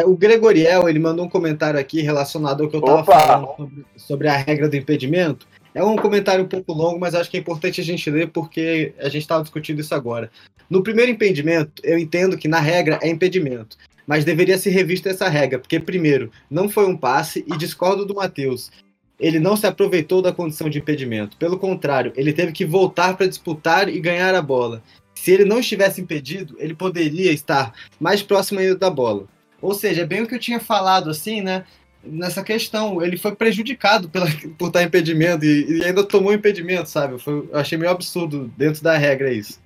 o 0.03 0.17
Gregoriel, 0.17 0.89
ele 0.89 0.99
mandou 0.99 1.27
um 1.27 1.29
comentário 1.29 1.79
aqui 1.79 2.01
relacionado 2.01 2.63
ao 2.63 2.69
que 2.69 2.77
eu 2.77 2.81
estava 2.81 3.05
falando 3.05 3.49
sobre, 3.57 3.87
sobre, 3.97 4.29
a 4.29 4.37
regra 4.37 4.69
do 4.69 4.77
impedimento. 4.77 5.47
É 5.75 5.85
um 5.85 5.97
comentário 5.97 6.45
um 6.45 6.49
pouco 6.49 6.73
longo, 6.73 6.99
mas 6.99 7.15
acho 7.15 7.31
que 7.31 7.37
é 7.37 7.41
importante 7.41 7.81
a 7.81 7.85
gente 7.85 8.09
ler 8.11 8.31
porque 8.31 8.95
a 8.99 9.09
gente 9.09 9.23
estava 9.23 9.43
discutindo 9.43 9.81
isso 9.81 9.95
agora. 9.95 10.31
No 10.71 10.83
primeiro 10.83 11.11
impedimento, 11.11 11.83
eu 11.85 11.99
entendo 11.99 12.39
que 12.39 12.49
na 12.49 12.61
regra 12.61 12.99
é 13.03 13.09
impedimento 13.09 13.77
mas 14.07 14.25
deveria 14.25 14.59
ser 14.59 14.71
revista 14.71 15.11
essa 15.11 15.29
regra, 15.29 15.59
porque, 15.59 15.81
primeiro, 15.81 16.31
não 16.51 16.69
foi 16.69 16.87
um 16.87 16.97
passe 16.97 17.45
e 17.47 17.57
discordo 17.57 18.05
do 18.05 18.15
Matheus. 18.15 18.71
Ele 19.19 19.39
não 19.39 19.57
se 19.57 19.67
aproveitou 19.67 20.21
da 20.21 20.33
condição 20.33 20.69
de 20.69 20.79
impedimento. 20.79 21.37
Pelo 21.37 21.59
contrário, 21.59 22.13
ele 22.17 22.33
teve 22.33 22.53
que 22.53 22.65
voltar 22.65 23.17
para 23.17 23.27
disputar 23.27 23.89
e 23.89 24.01
ganhar 24.01 24.35
a 24.35 24.43
bola. 24.43 24.83
Se 25.15 25.31
ele 25.31 25.45
não 25.45 25.61
estivesse 25.61 26.01
impedido, 26.01 26.57
ele 26.59 26.75
poderia 26.75 27.33
estar 27.33 27.73
mais 28.01 28.23
próximo 28.23 28.61
ainda 28.61 28.77
da 28.77 28.91
bola. 28.91 29.27
Ou 29.65 29.73
seja, 29.73 30.03
é 30.03 30.07
bem 30.07 30.21
o 30.21 30.27
que 30.27 30.35
eu 30.35 30.39
tinha 30.39 30.61
falado, 30.61 31.09
assim, 31.09 31.41
né? 31.41 31.65
Nessa 32.03 32.45
questão, 32.45 33.03
ele 33.03 33.17
foi 33.17 33.35
prejudicado 33.35 34.11
pela, 34.11 34.27
por 34.59 34.67
estar 34.67 34.83
impedimento 34.83 35.43
e, 35.43 35.79
e 35.79 35.85
ainda 35.85 36.05
tomou 36.05 36.35
impedimento, 36.35 36.91
sabe? 36.91 37.19
Foi, 37.19 37.49
eu 37.51 37.59
achei 37.59 37.79
meio 37.79 37.91
absurdo 37.91 38.53
dentro 38.59 38.83
da 38.83 38.99
regra 38.99 39.33
isso. 39.33 39.59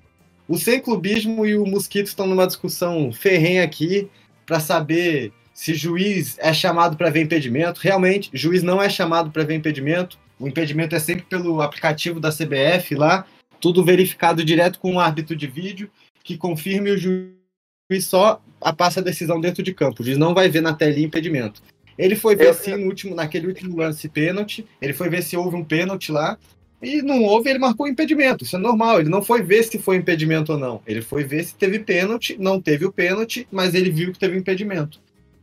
O 0.46 0.56
sem 0.56 0.80
clubismo 0.80 1.44
e 1.44 1.56
o 1.56 1.66
Mosquito 1.66 2.06
estão 2.06 2.28
numa 2.28 2.46
discussão 2.46 3.12
ferrenha 3.12 3.64
aqui 3.64 4.08
para 4.46 4.60
saber 4.60 5.32
se 5.52 5.74
juiz 5.74 6.36
é 6.38 6.52
chamado 6.52 6.96
para 6.96 7.10
ver 7.10 7.22
impedimento. 7.22 7.80
Realmente, 7.82 8.30
juiz 8.32 8.62
não 8.62 8.80
é 8.80 8.88
chamado 8.88 9.32
para 9.32 9.42
ver 9.42 9.56
impedimento. 9.56 10.16
O 10.38 10.46
impedimento 10.46 10.94
é 10.94 11.00
sempre 11.00 11.24
pelo 11.24 11.60
aplicativo 11.60 12.20
da 12.20 12.30
CBF 12.30 12.94
lá, 12.94 13.26
tudo 13.60 13.84
verificado 13.84 14.44
direto 14.44 14.78
com 14.78 14.94
o 14.94 15.00
árbitro 15.00 15.34
de 15.34 15.48
vídeo, 15.48 15.90
que 16.22 16.38
confirme 16.38 16.92
o 16.92 16.96
juiz 16.96 18.06
só 18.06 18.40
passa 18.76 19.00
a 19.00 19.02
decisão 19.02 19.40
dentro 19.40 19.62
de 19.62 19.72
campo. 19.72 20.02
O 20.02 20.04
juiz 20.04 20.18
não 20.18 20.34
vai 20.34 20.48
ver 20.48 20.60
na 20.60 20.74
telinha 20.74 21.06
impedimento. 21.06 21.62
Ele 21.98 22.14
foi 22.14 22.36
ver 22.36 22.48
eu, 22.48 22.54
se 22.54 22.76
no 22.76 22.86
último, 22.86 23.14
naquele 23.14 23.48
último 23.48 23.76
lance 23.76 24.08
pênalti, 24.08 24.64
ele 24.80 24.92
foi 24.92 25.08
ver 25.08 25.22
se 25.22 25.36
houve 25.36 25.56
um 25.56 25.64
pênalti 25.64 26.12
lá, 26.12 26.38
e 26.80 27.02
não 27.02 27.24
houve, 27.24 27.50
ele 27.50 27.58
marcou 27.58 27.88
impedimento. 27.88 28.44
Isso 28.44 28.56
é 28.56 28.58
normal. 28.58 29.00
Ele 29.00 29.08
não 29.08 29.22
foi 29.22 29.42
ver 29.42 29.64
se 29.64 29.78
foi 29.78 29.96
impedimento 29.96 30.52
ou 30.52 30.58
não. 30.58 30.80
Ele 30.86 31.02
foi 31.02 31.24
ver 31.24 31.44
se 31.44 31.54
teve 31.54 31.80
pênalti, 31.80 32.36
não 32.38 32.60
teve 32.60 32.86
o 32.86 32.92
pênalti, 32.92 33.48
mas 33.50 33.74
ele 33.74 33.90
viu 33.90 34.12
que 34.12 34.18
teve 34.18 34.38
impedimento. 34.38 35.00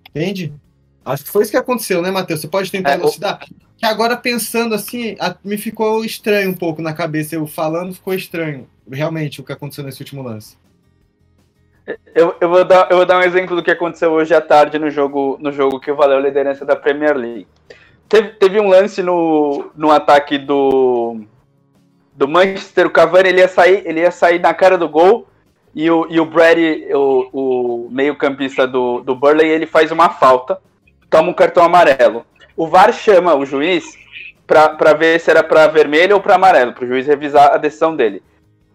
Entende? 0.09 0.53
Acho 1.03 1.25
que 1.25 1.29
foi 1.29 1.43
isso 1.43 1.51
que 1.51 1.57
aconteceu, 1.57 2.01
né, 2.01 2.09
Matheus? 2.09 2.39
Você 2.39 2.47
pode 2.47 2.71
tentar 2.71 2.91
é, 2.91 2.95
elucidar? 2.95 3.45
que 3.77 3.85
agora 3.85 4.15
pensando 4.15 4.73
assim, 4.73 5.17
a, 5.19 5.35
me 5.43 5.57
ficou 5.57 6.05
estranho 6.05 6.49
um 6.49 6.55
pouco 6.55 6.81
na 6.81 6.93
cabeça. 6.93 7.35
Eu 7.35 7.45
falando, 7.45 7.93
ficou 7.93 8.13
estranho. 8.13 8.67
Realmente, 8.89 9.41
o 9.41 9.43
que 9.43 9.51
aconteceu 9.51 9.83
nesse 9.83 10.01
último 10.01 10.23
lance. 10.23 10.55
Eu, 12.15 12.35
eu, 12.41 12.49
vou 12.49 12.65
dar, 12.65 12.87
eu 12.89 12.97
vou 12.97 13.05
dar 13.05 13.17
um 13.17 13.21
exemplo 13.21 13.55
do 13.55 13.61
que 13.61 13.69
aconteceu 13.69 14.11
hoje 14.11 14.33
à 14.33 14.41
tarde 14.41 14.79
no 14.79 14.89
jogo, 14.89 15.37
no 15.39 15.51
jogo 15.51 15.79
que 15.79 15.91
valeu 15.91 16.17
a 16.17 16.21
liderança 16.21 16.65
da 16.65 16.75
Premier 16.75 17.15
League. 17.15 17.47
Teve, 18.09 18.29
teve 18.29 18.59
um 18.59 18.67
lance 18.67 19.03
no, 19.03 19.71
no 19.75 19.91
ataque 19.91 20.37
do, 20.37 21.21
do 22.13 22.27
Manchester, 22.27 22.87
o 22.87 22.91
Cavani 22.91 23.29
ele 23.29 23.41
ia 23.41 23.47
sair, 23.47 23.83
ele 23.85 23.99
ia 23.99 24.11
sair 24.11 24.39
na 24.39 24.53
cara 24.53 24.77
do 24.77 24.89
gol 24.89 25.27
e 25.75 25.91
o, 25.91 26.07
e 26.09 26.19
o 26.19 26.25
Brady, 26.25 26.87
o, 26.93 27.29
o 27.33 27.89
meio-campista 27.91 28.65
do, 28.65 29.01
do 29.01 29.13
Burley, 29.13 29.49
ele 29.49 29.65
faz 29.65 29.91
uma 29.91 30.09
falta, 30.09 30.57
toma 31.09 31.29
um 31.29 31.33
cartão 31.33 31.63
amarelo. 31.63 32.25
O 32.55 32.67
VAR 32.67 32.93
chama 32.93 33.35
o 33.35 33.45
juiz 33.45 33.83
para 34.47 34.93
ver 34.93 35.19
se 35.19 35.29
era 35.29 35.43
para 35.43 35.67
vermelho 35.67 36.15
ou 36.15 36.21
para 36.21 36.35
amarelo, 36.35 36.71
para 36.71 36.85
o 36.85 36.87
juiz 36.87 37.05
revisar 37.05 37.53
a 37.53 37.57
decisão 37.57 37.95
dele. 37.95 38.23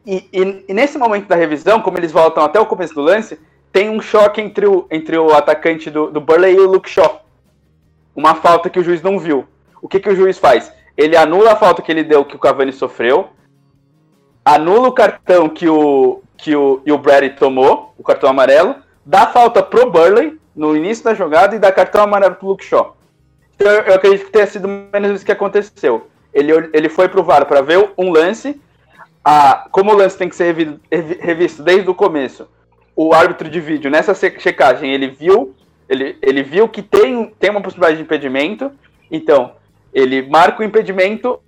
E, 0.06 0.28
e, 0.32 0.64
e, 0.68 0.74
nesse 0.74 0.96
momento 0.98 1.26
da 1.26 1.36
revisão, 1.36 1.80
como 1.80 1.98
eles 1.98 2.12
voltam 2.12 2.44
até 2.44 2.58
o 2.58 2.66
começo 2.66 2.94
do 2.94 3.02
lance, 3.02 3.38
tem 3.72 3.90
um 3.90 4.00
choque 4.00 4.40
entre 4.40 4.66
o, 4.66 4.86
entre 4.90 5.16
o 5.16 5.32
atacante 5.32 5.90
do, 5.90 6.10
do 6.10 6.20
Burley 6.20 6.54
e 6.54 6.60
o 6.60 6.70
Luke 6.70 6.88
Shaw. 6.88 7.24
Uma 8.14 8.34
falta 8.34 8.68
que 8.68 8.80
o 8.80 8.82
juiz 8.82 9.02
não 9.02 9.18
viu. 9.18 9.46
O 9.80 9.88
que, 9.88 10.00
que 10.00 10.08
o 10.08 10.16
juiz 10.16 10.38
faz? 10.38 10.72
Ele 10.96 11.16
anula 11.16 11.52
a 11.52 11.56
falta 11.56 11.82
que 11.82 11.90
ele 11.90 12.02
deu, 12.02 12.24
que 12.24 12.36
o 12.36 12.38
Cavani 12.38 12.72
sofreu, 12.72 13.28
anula 14.44 14.88
o 14.88 14.92
cartão 14.92 15.48
que 15.48 15.68
o, 15.68 16.22
que 16.36 16.56
o, 16.56 16.82
e 16.84 16.92
o 16.92 16.98
Brady 16.98 17.30
tomou, 17.30 17.94
o 17.96 18.02
cartão 18.02 18.28
amarelo, 18.28 18.76
dá 19.04 19.26
falta 19.26 19.62
pro 19.62 19.90
Burley 19.90 20.38
no 20.54 20.76
início 20.76 21.04
da 21.04 21.14
jogada 21.14 21.54
e 21.54 21.58
dá 21.58 21.70
cartão 21.70 22.02
amarelo 22.02 22.34
pro 22.34 22.48
Luke 22.48 22.64
Shaw. 22.64 22.96
Então 23.54 23.70
eu, 23.70 23.94
acredito 23.94 24.26
que 24.26 24.32
tenha 24.32 24.46
sido 24.46 24.66
menos 24.68 25.12
isso 25.12 25.24
que 25.24 25.32
aconteceu. 25.32 26.08
Ele, 26.32 26.70
ele 26.72 26.88
foi 26.88 27.08
pro 27.08 27.22
VAR 27.22 27.44
para 27.46 27.60
ver 27.60 27.90
um 27.96 28.10
lance 28.10 28.60
a, 29.24 29.66
como 29.70 29.92
o 29.92 29.96
lance 29.96 30.16
tem 30.16 30.28
que 30.28 30.36
ser 30.36 30.80
revisto 31.20 31.62
desde 31.62 31.88
o 31.88 31.94
começo, 31.94 32.48
o 32.96 33.14
árbitro 33.14 33.48
de 33.48 33.60
vídeo, 33.60 33.90
nessa 33.90 34.14
checagem, 34.14 34.92
ele 34.92 35.08
viu, 35.08 35.54
ele, 35.88 36.18
ele 36.20 36.42
viu 36.42 36.68
que 36.68 36.82
tem, 36.82 37.32
tem 37.38 37.50
uma 37.50 37.60
possibilidade 37.60 37.96
de 37.96 38.02
impedimento, 38.02 38.70
então 39.10 39.52
ele 39.92 40.22
marca 40.22 40.62
o 40.62 40.64
impedimento 40.64 41.40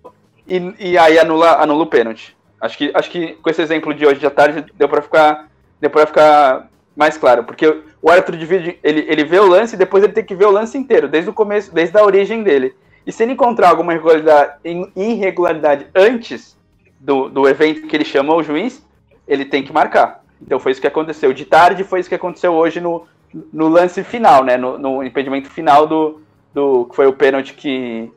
e, 0.46 0.74
e 0.78 0.98
aí 0.98 1.18
anula, 1.18 1.62
anula 1.62 1.84
o 1.84 1.86
pênalti. 1.86 2.36
Acho 2.60 2.78
que, 2.78 2.90
acho 2.94 3.10
que 3.10 3.32
com 3.34 3.50
esse 3.50 3.60
exemplo 3.60 3.92
de 3.92 4.06
hoje 4.06 4.20
de 4.20 4.30
tarde 4.30 4.64
deu 4.74 4.88
para 4.88 5.02
ficar, 5.02 5.48
deu 5.80 5.90
para 5.90 6.06
ficar 6.06 6.68
mais 6.96 7.16
claro, 7.16 7.44
porque 7.44 7.82
o 8.00 8.10
árbitro 8.10 8.36
de 8.36 8.46
vídeo 8.46 8.76
ele, 8.82 9.04
ele 9.08 9.24
vê 9.24 9.38
o 9.38 9.46
lance 9.46 9.74
e 9.74 9.78
depois 9.78 10.04
ele 10.04 10.12
tem 10.12 10.24
que 10.24 10.34
ver 10.34 10.46
o 10.46 10.50
lance 10.50 10.76
inteiro, 10.76 11.08
desde 11.08 11.30
o 11.30 11.32
começo, 11.32 11.74
desde 11.74 11.98
a 11.98 12.04
origem 12.04 12.42
dele. 12.42 12.74
E 13.06 13.10
se 13.10 13.22
ele 13.22 13.32
encontrar 13.32 13.70
alguma 13.70 13.92
irregularidade, 13.92 14.52
irregularidade 14.94 15.86
antes, 15.94 16.56
do, 17.02 17.28
do 17.28 17.48
evento 17.48 17.86
que 17.88 17.96
ele 17.96 18.04
chama 18.04 18.34
o 18.34 18.42
juiz, 18.42 18.84
ele 19.26 19.44
tem 19.44 19.62
que 19.62 19.72
marcar. 19.72 20.24
Então 20.40 20.58
foi 20.58 20.72
isso 20.72 20.80
que 20.80 20.86
aconteceu. 20.86 21.32
De 21.32 21.44
tarde 21.44 21.84
foi 21.84 22.00
isso 22.00 22.08
que 22.08 22.14
aconteceu 22.14 22.52
hoje 22.52 22.80
no, 22.80 23.04
no 23.52 23.68
lance 23.68 24.02
final, 24.04 24.44
né? 24.44 24.56
No, 24.56 24.78
no 24.78 25.02
impedimento 25.02 25.50
final 25.50 25.86
do, 25.86 26.22
do. 26.54 26.86
que 26.86 26.96
foi 26.96 27.06
o 27.06 27.12
pênalti 27.12 27.54
que, 27.54 28.10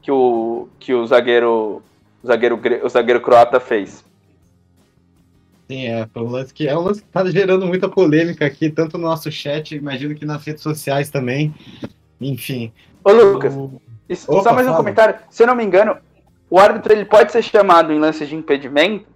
que, 0.00 0.10
o, 0.10 0.68
que 0.78 0.92
o 0.92 1.06
zagueiro. 1.06 1.82
O 2.22 2.26
zagueiro, 2.26 2.60
o 2.84 2.88
zagueiro 2.88 3.20
croata 3.20 3.58
fez. 3.58 4.04
Sim, 5.68 5.86
é, 5.86 6.06
foi 6.12 6.22
um 6.22 6.28
lance 6.28 6.52
que 6.52 6.68
é 6.68 6.76
um 6.76 6.82
lance 6.82 7.02
que 7.02 7.08
tá 7.08 7.24
gerando 7.24 7.66
muita 7.66 7.88
polêmica 7.88 8.44
aqui, 8.44 8.68
tanto 8.70 8.98
no 8.98 9.08
nosso 9.08 9.30
chat, 9.30 9.74
imagino 9.74 10.14
que 10.14 10.24
nas 10.24 10.44
redes 10.44 10.62
sociais 10.62 11.10
também. 11.10 11.54
Enfim. 12.20 12.72
Ô, 13.02 13.10
Lucas, 13.10 13.54
o... 13.54 13.80
Opa, 14.28 14.42
só 14.42 14.52
mais 14.52 14.66
um 14.66 14.70
fala. 14.70 14.76
comentário. 14.76 15.14
Se 15.30 15.42
eu 15.42 15.46
não 15.46 15.54
me 15.54 15.64
engano, 15.64 15.96
o 16.52 16.58
árbitro 16.58 16.92
ele 16.92 17.06
pode 17.06 17.32
ser 17.32 17.40
chamado 17.40 17.94
em 17.94 17.98
lances 17.98 18.28
de 18.28 18.36
impedimento 18.36 19.06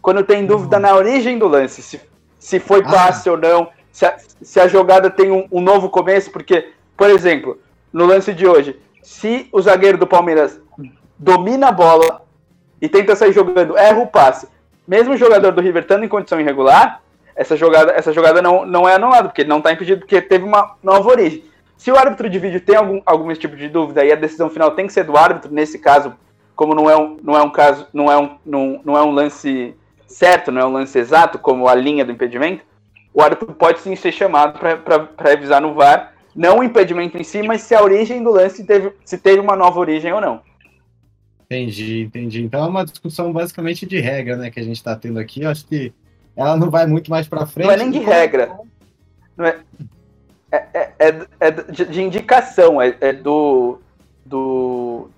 quando 0.00 0.24
tem 0.24 0.44
dúvida 0.44 0.80
na 0.80 0.96
origem 0.96 1.38
do 1.38 1.46
lance, 1.46 1.80
se, 1.80 2.00
se 2.40 2.58
foi 2.58 2.80
ah. 2.80 2.90
passe 2.90 3.28
ah. 3.28 3.32
ou 3.32 3.38
não, 3.38 3.68
se 3.92 4.04
a, 4.04 4.16
se 4.18 4.58
a 4.58 4.66
jogada 4.66 5.08
tem 5.08 5.30
um, 5.30 5.46
um, 5.52 5.60
novo 5.60 5.88
começo, 5.88 6.32
porque, 6.32 6.72
por 6.96 7.08
exemplo, 7.08 7.60
no 7.92 8.04
lance 8.04 8.34
de 8.34 8.48
hoje, 8.48 8.80
se 9.00 9.48
o 9.52 9.62
zagueiro 9.62 9.96
do 9.96 10.08
Palmeiras 10.08 10.60
domina 11.16 11.68
a 11.68 11.72
bola 11.72 12.22
e 12.80 12.88
tenta 12.88 13.14
sair 13.14 13.32
jogando, 13.32 13.78
erra 13.78 14.00
o 14.00 14.08
passe, 14.08 14.48
mesmo 14.84 15.14
o 15.14 15.16
jogador 15.16 15.52
do 15.52 15.60
River 15.60 15.82
estando 15.82 16.04
em 16.04 16.08
condição 16.08 16.40
irregular, 16.40 17.00
essa 17.36 17.56
jogada, 17.56 17.92
essa 17.92 18.12
jogada 18.12 18.42
não, 18.42 18.66
não 18.66 18.88
é 18.88 18.96
anulada, 18.96 19.28
porque 19.28 19.44
não 19.44 19.58
está 19.58 19.72
impedido, 19.72 20.00
porque 20.00 20.20
teve 20.20 20.44
uma 20.44 20.74
nova 20.82 21.08
origem. 21.08 21.44
Se 21.76 21.92
o 21.92 21.96
árbitro 21.96 22.28
de 22.28 22.40
vídeo 22.40 22.60
tem 22.60 22.74
algum, 22.74 23.00
algum 23.06 23.32
tipo 23.34 23.54
de 23.54 23.68
dúvida 23.68 24.04
e 24.04 24.10
a 24.10 24.16
decisão 24.16 24.50
final 24.50 24.72
tem 24.72 24.88
que 24.88 24.92
ser 24.92 25.04
do 25.04 25.16
árbitro, 25.16 25.54
nesse 25.54 25.78
caso, 25.78 26.16
como 26.54 26.74
não 26.74 26.88
é 26.88 26.96
um, 26.96 27.16
não 27.22 27.36
é 27.36 27.42
um 27.42 27.50
caso, 27.50 27.86
não 27.92 28.10
é 28.10 28.18
um, 28.18 28.36
não, 28.44 28.80
não 28.84 28.96
é 28.96 29.02
um 29.02 29.10
lance 29.10 29.74
certo, 30.06 30.52
não 30.52 30.60
é 30.60 30.66
um 30.66 30.72
lance 30.72 30.98
exato, 30.98 31.38
como 31.38 31.68
a 31.68 31.74
linha 31.74 32.04
do 32.04 32.12
impedimento, 32.12 32.64
o 33.14 33.22
árbitro 33.22 33.52
pode 33.54 33.80
sim 33.80 33.94
ser 33.96 34.12
chamado 34.12 34.58
para 34.58 35.08
revisar 35.18 35.60
no 35.60 35.74
VAR, 35.74 36.14
não 36.34 36.58
o 36.58 36.64
impedimento 36.64 37.16
em 37.16 37.24
si, 37.24 37.42
mas 37.42 37.62
se 37.62 37.74
a 37.74 37.82
origem 37.82 38.22
do 38.22 38.30
lance 38.30 38.64
teve, 38.64 38.92
se 39.04 39.18
teve 39.18 39.40
uma 39.40 39.54
nova 39.54 39.78
origem 39.78 40.12
ou 40.12 40.20
não. 40.20 40.40
Entendi, 41.44 42.02
entendi. 42.02 42.42
Então 42.42 42.64
é 42.64 42.68
uma 42.68 42.84
discussão 42.84 43.30
basicamente 43.30 43.84
de 43.84 44.00
regra, 44.00 44.36
né, 44.36 44.50
que 44.50 44.58
a 44.58 44.62
gente 44.62 44.76
está 44.76 44.96
tendo 44.96 45.18
aqui. 45.18 45.42
Eu 45.42 45.50
acho 45.50 45.66
que 45.66 45.92
ela 46.34 46.56
não 46.56 46.70
vai 46.70 46.86
muito 46.86 47.10
mais 47.10 47.28
para 47.28 47.44
frente. 47.44 47.66
Não 47.66 47.74
é 47.74 47.76
nem 47.76 47.90
de 47.90 47.98
regra. 47.98 48.58
Não 49.36 49.44
é, 49.44 49.58
é, 50.50 50.56
é, 50.74 50.92
é, 50.98 51.26
é 51.40 51.50
de, 51.50 51.84
de, 51.84 52.02
indicação, 52.02 52.80
é, 52.80 52.96
é 53.00 53.12
do, 53.12 53.78
do, 54.24 55.10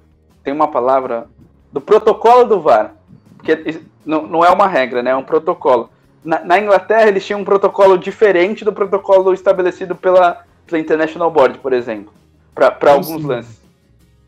tem 0.44 0.52
uma 0.52 0.68
palavra 0.68 1.26
do 1.72 1.80
protocolo 1.80 2.44
do 2.44 2.61
VAR, 2.61 2.94
porque 3.38 3.80
não, 4.04 4.26
não 4.26 4.44
é 4.44 4.50
uma 4.50 4.68
regra, 4.68 5.02
né? 5.02 5.11
É 5.11 5.16
um 5.16 5.24
protocolo. 5.24 5.90
Na, 6.22 6.44
na 6.44 6.61
Inglaterra 6.61 7.09
eles 7.09 7.26
tinham 7.26 7.40
um 7.40 7.44
protocolo 7.44 7.98
diferente 7.98 8.64
do 8.64 8.72
protocolo 8.72 9.33
estabelecido 9.33 9.94
pela, 9.94 10.44
pela 10.66 10.80
International 10.80 11.30
Board, 11.30 11.59
por 11.59 11.72
exemplo, 11.72 12.12
para 12.54 12.92
alguns 12.92 13.22
sim. 13.22 13.26
lances. 13.26 13.64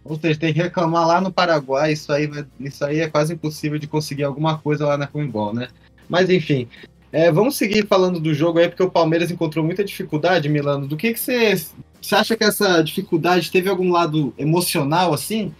Ou 0.04 0.16
seja, 0.16 0.38
tem 0.38 0.52
que 0.52 0.62
reclamar 0.62 1.06
lá 1.06 1.20
no 1.20 1.32
Paraguai, 1.32 1.92
isso 1.92 2.12
aí, 2.12 2.30
isso 2.60 2.84
aí 2.84 3.00
é 3.00 3.08
quase 3.08 3.34
impossível 3.34 3.78
de 3.78 3.88
conseguir 3.88 4.24
alguma 4.24 4.56
coisa 4.58 4.86
lá 4.86 4.96
na 4.96 5.06
Comembol, 5.06 5.52
né? 5.52 5.68
Mas 6.08 6.30
enfim, 6.30 6.68
é, 7.12 7.30
vamos 7.32 7.56
seguir 7.56 7.86
falando 7.86 8.20
do 8.20 8.32
jogo 8.32 8.58
aí, 8.58 8.68
porque 8.68 8.82
o 8.82 8.90
Palmeiras 8.90 9.30
encontrou 9.30 9.64
muita 9.64 9.84
dificuldade, 9.84 10.48
Milano. 10.48 10.86
Do 10.86 10.96
que, 10.96 11.12
que 11.12 11.18
você, 11.18 11.56
você 12.00 12.14
acha 12.14 12.36
que 12.36 12.44
essa 12.44 12.82
dificuldade 12.82 13.50
teve 13.50 13.68
algum 13.68 13.90
lado 13.90 14.32
emocional, 14.38 15.12
assim? 15.12 15.52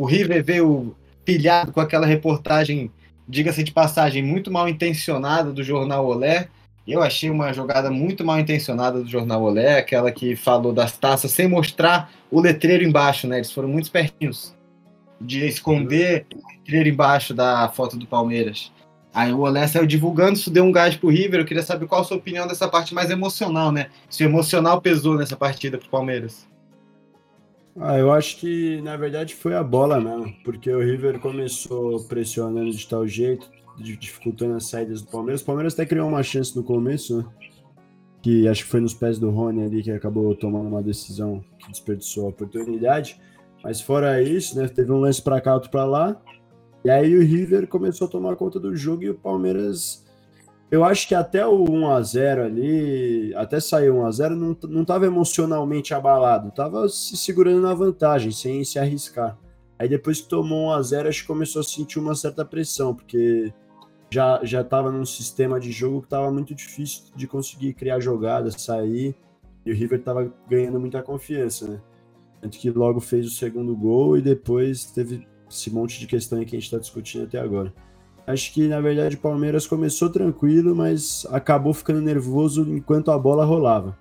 O 0.00 0.06
River 0.06 0.42
veio 0.42 0.96
pilhado 1.26 1.72
com 1.72 1.80
aquela 1.80 2.06
reportagem, 2.06 2.90
diga-se 3.28 3.62
de 3.62 3.70
passagem, 3.70 4.22
muito 4.22 4.50
mal 4.50 4.66
intencionada 4.66 5.52
do 5.52 5.62
jornal 5.62 6.06
Olé. 6.06 6.48
Eu 6.88 7.02
achei 7.02 7.28
uma 7.28 7.52
jogada 7.52 7.90
muito 7.90 8.24
mal 8.24 8.40
intencionada 8.40 9.02
do 9.02 9.06
jornal 9.06 9.42
Olé, 9.42 9.78
aquela 9.78 10.10
que 10.10 10.34
falou 10.34 10.72
das 10.72 10.96
taças 10.96 11.32
sem 11.32 11.46
mostrar 11.46 12.10
o 12.30 12.40
letreiro 12.40 12.82
embaixo, 12.82 13.28
né? 13.28 13.36
Eles 13.36 13.52
foram 13.52 13.68
muito 13.68 13.84
espertinhos 13.84 14.56
de 15.20 15.46
esconder 15.46 16.24
o 16.34 16.48
letreiro 16.48 16.88
embaixo 16.88 17.34
da 17.34 17.68
foto 17.68 17.98
do 17.98 18.06
Palmeiras. 18.06 18.72
Aí 19.12 19.30
o 19.34 19.40
Olé 19.40 19.66
saiu 19.66 19.86
divulgando, 19.86 20.38
isso 20.38 20.50
deu 20.50 20.64
um 20.64 20.72
gás 20.72 20.96
pro 20.96 21.10
River. 21.10 21.40
Eu 21.40 21.44
queria 21.44 21.62
saber 21.62 21.86
qual 21.86 22.00
a 22.00 22.04
sua 22.04 22.16
opinião 22.16 22.46
dessa 22.46 22.66
parte 22.66 22.94
mais 22.94 23.10
emocional, 23.10 23.70
né? 23.70 23.88
Se 24.08 24.24
o 24.24 24.26
emocional 24.26 24.80
pesou 24.80 25.18
nessa 25.18 25.36
partida 25.36 25.76
pro 25.76 25.90
Palmeiras. 25.90 26.48
Ah, 27.78 27.98
eu 27.98 28.12
acho 28.12 28.38
que 28.38 28.80
na 28.82 28.96
verdade 28.96 29.34
foi 29.34 29.54
a 29.54 29.62
bola 29.62 30.00
mesmo, 30.00 30.34
porque 30.44 30.70
o 30.70 30.80
River 30.80 31.20
começou 31.20 32.02
pressionando 32.04 32.70
de 32.70 32.86
tal 32.86 33.06
jeito, 33.06 33.50
dificultando 33.78 34.54
as 34.54 34.66
saídas 34.66 35.02
do 35.02 35.10
Palmeiras. 35.10 35.40
O 35.40 35.44
Palmeiras 35.44 35.74
até 35.74 35.86
criou 35.86 36.08
uma 36.08 36.22
chance 36.22 36.54
no 36.56 36.62
começo, 36.62 37.18
né? 37.18 37.24
Que 38.22 38.48
acho 38.48 38.64
que 38.64 38.70
foi 38.70 38.80
nos 38.80 38.92
pés 38.92 39.18
do 39.18 39.30
Rony 39.30 39.64
ali 39.64 39.82
que 39.82 39.90
acabou 39.90 40.34
tomando 40.34 40.68
uma 40.68 40.82
decisão 40.82 41.42
que 41.58 41.70
desperdiçou 41.70 42.26
a 42.26 42.28
oportunidade. 42.28 43.18
Mas 43.62 43.80
fora 43.80 44.22
isso, 44.22 44.58
né? 44.58 44.68
Teve 44.68 44.92
um 44.92 44.98
lance 44.98 45.22
para 45.22 45.40
cá, 45.40 45.54
outro 45.54 45.70
para 45.70 45.84
lá. 45.84 46.20
E 46.84 46.90
aí 46.90 47.16
o 47.16 47.22
River 47.22 47.66
começou 47.66 48.06
a 48.06 48.10
tomar 48.10 48.36
conta 48.36 48.58
do 48.58 48.74
jogo 48.74 49.04
e 49.04 49.10
o 49.10 49.14
Palmeiras 49.14 50.04
eu 50.70 50.84
acho 50.84 51.08
que 51.08 51.14
até 51.14 51.44
o 51.44 51.64
1x0 51.64 52.44
ali, 52.44 53.34
até 53.34 53.58
sair 53.58 53.88
1x0, 53.88 54.30
não, 54.30 54.56
não 54.68 54.84
tava 54.84 55.04
emocionalmente 55.04 55.92
abalado, 55.92 56.52
tava 56.52 56.88
se 56.88 57.16
segurando 57.16 57.60
na 57.60 57.74
vantagem, 57.74 58.30
sem 58.30 58.62
se 58.62 58.78
arriscar. 58.78 59.36
Aí 59.76 59.88
depois 59.88 60.20
que 60.20 60.28
tomou 60.28 60.70
1x0, 60.78 61.08
acho 61.08 61.22
que 61.22 61.26
começou 61.26 61.60
a 61.60 61.64
sentir 61.64 61.98
uma 61.98 62.14
certa 62.14 62.44
pressão, 62.44 62.94
porque 62.94 63.52
já, 64.10 64.40
já 64.44 64.62
tava 64.62 64.92
num 64.92 65.04
sistema 65.04 65.58
de 65.58 65.72
jogo 65.72 66.02
que 66.02 66.08
tava 66.08 66.30
muito 66.30 66.54
difícil 66.54 67.04
de 67.16 67.26
conseguir 67.26 67.74
criar 67.74 67.98
jogadas, 67.98 68.54
sair, 68.62 69.16
e 69.66 69.72
o 69.72 69.74
River 69.74 70.02
tava 70.02 70.32
ganhando 70.48 70.78
muita 70.78 71.02
confiança, 71.02 71.66
né? 71.66 71.80
Tanto 72.40 72.58
que 72.58 72.70
logo 72.70 73.00
fez 73.00 73.26
o 73.26 73.30
segundo 73.30 73.76
gol 73.76 74.16
e 74.16 74.22
depois 74.22 74.84
teve 74.84 75.26
esse 75.50 75.70
monte 75.70 75.98
de 75.98 76.06
questão 76.06 76.42
que 76.44 76.56
a 76.56 76.58
gente 76.58 76.70
tá 76.70 76.78
discutindo 76.78 77.24
até 77.24 77.38
agora. 77.38 77.72
Acho 78.30 78.52
que, 78.52 78.68
na 78.68 78.80
verdade, 78.80 79.16
o 79.16 79.18
Palmeiras 79.18 79.66
começou 79.66 80.10
tranquilo, 80.10 80.74
mas 80.74 81.26
acabou 81.30 81.74
ficando 81.74 82.00
nervoso 82.00 82.62
enquanto 82.74 83.10
a 83.10 83.18
bola 83.18 83.44
rolava. 83.44 83.96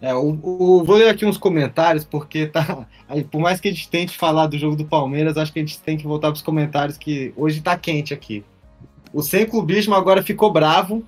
É, 0.00 0.14
o, 0.14 0.38
o- 0.42 0.82
vou 0.84 0.96
ler 0.96 1.08
aqui 1.10 1.26
uns 1.26 1.36
comentários, 1.36 2.04
porque 2.04 2.46
tá. 2.46 2.86
aí, 3.08 3.22
por 3.22 3.40
mais 3.40 3.60
que 3.60 3.68
a 3.68 3.70
gente 3.70 3.88
tente 3.88 4.16
falar 4.16 4.46
do 4.46 4.58
jogo 4.58 4.74
do 4.74 4.84
Palmeiras, 4.84 5.36
acho 5.36 5.52
que 5.52 5.58
a 5.58 5.62
gente 5.62 5.78
tem 5.80 5.96
que 5.96 6.06
voltar 6.06 6.28
para 6.28 6.36
os 6.36 6.42
comentários, 6.42 6.96
que 6.96 7.32
hoje 7.36 7.60
tá 7.60 7.76
quente 7.76 8.14
aqui. 8.14 8.42
O 9.12 9.22
Sem 9.22 9.44
Clubismo 9.46 9.94
agora 9.94 10.22
ficou 10.22 10.52
bravo. 10.52 11.04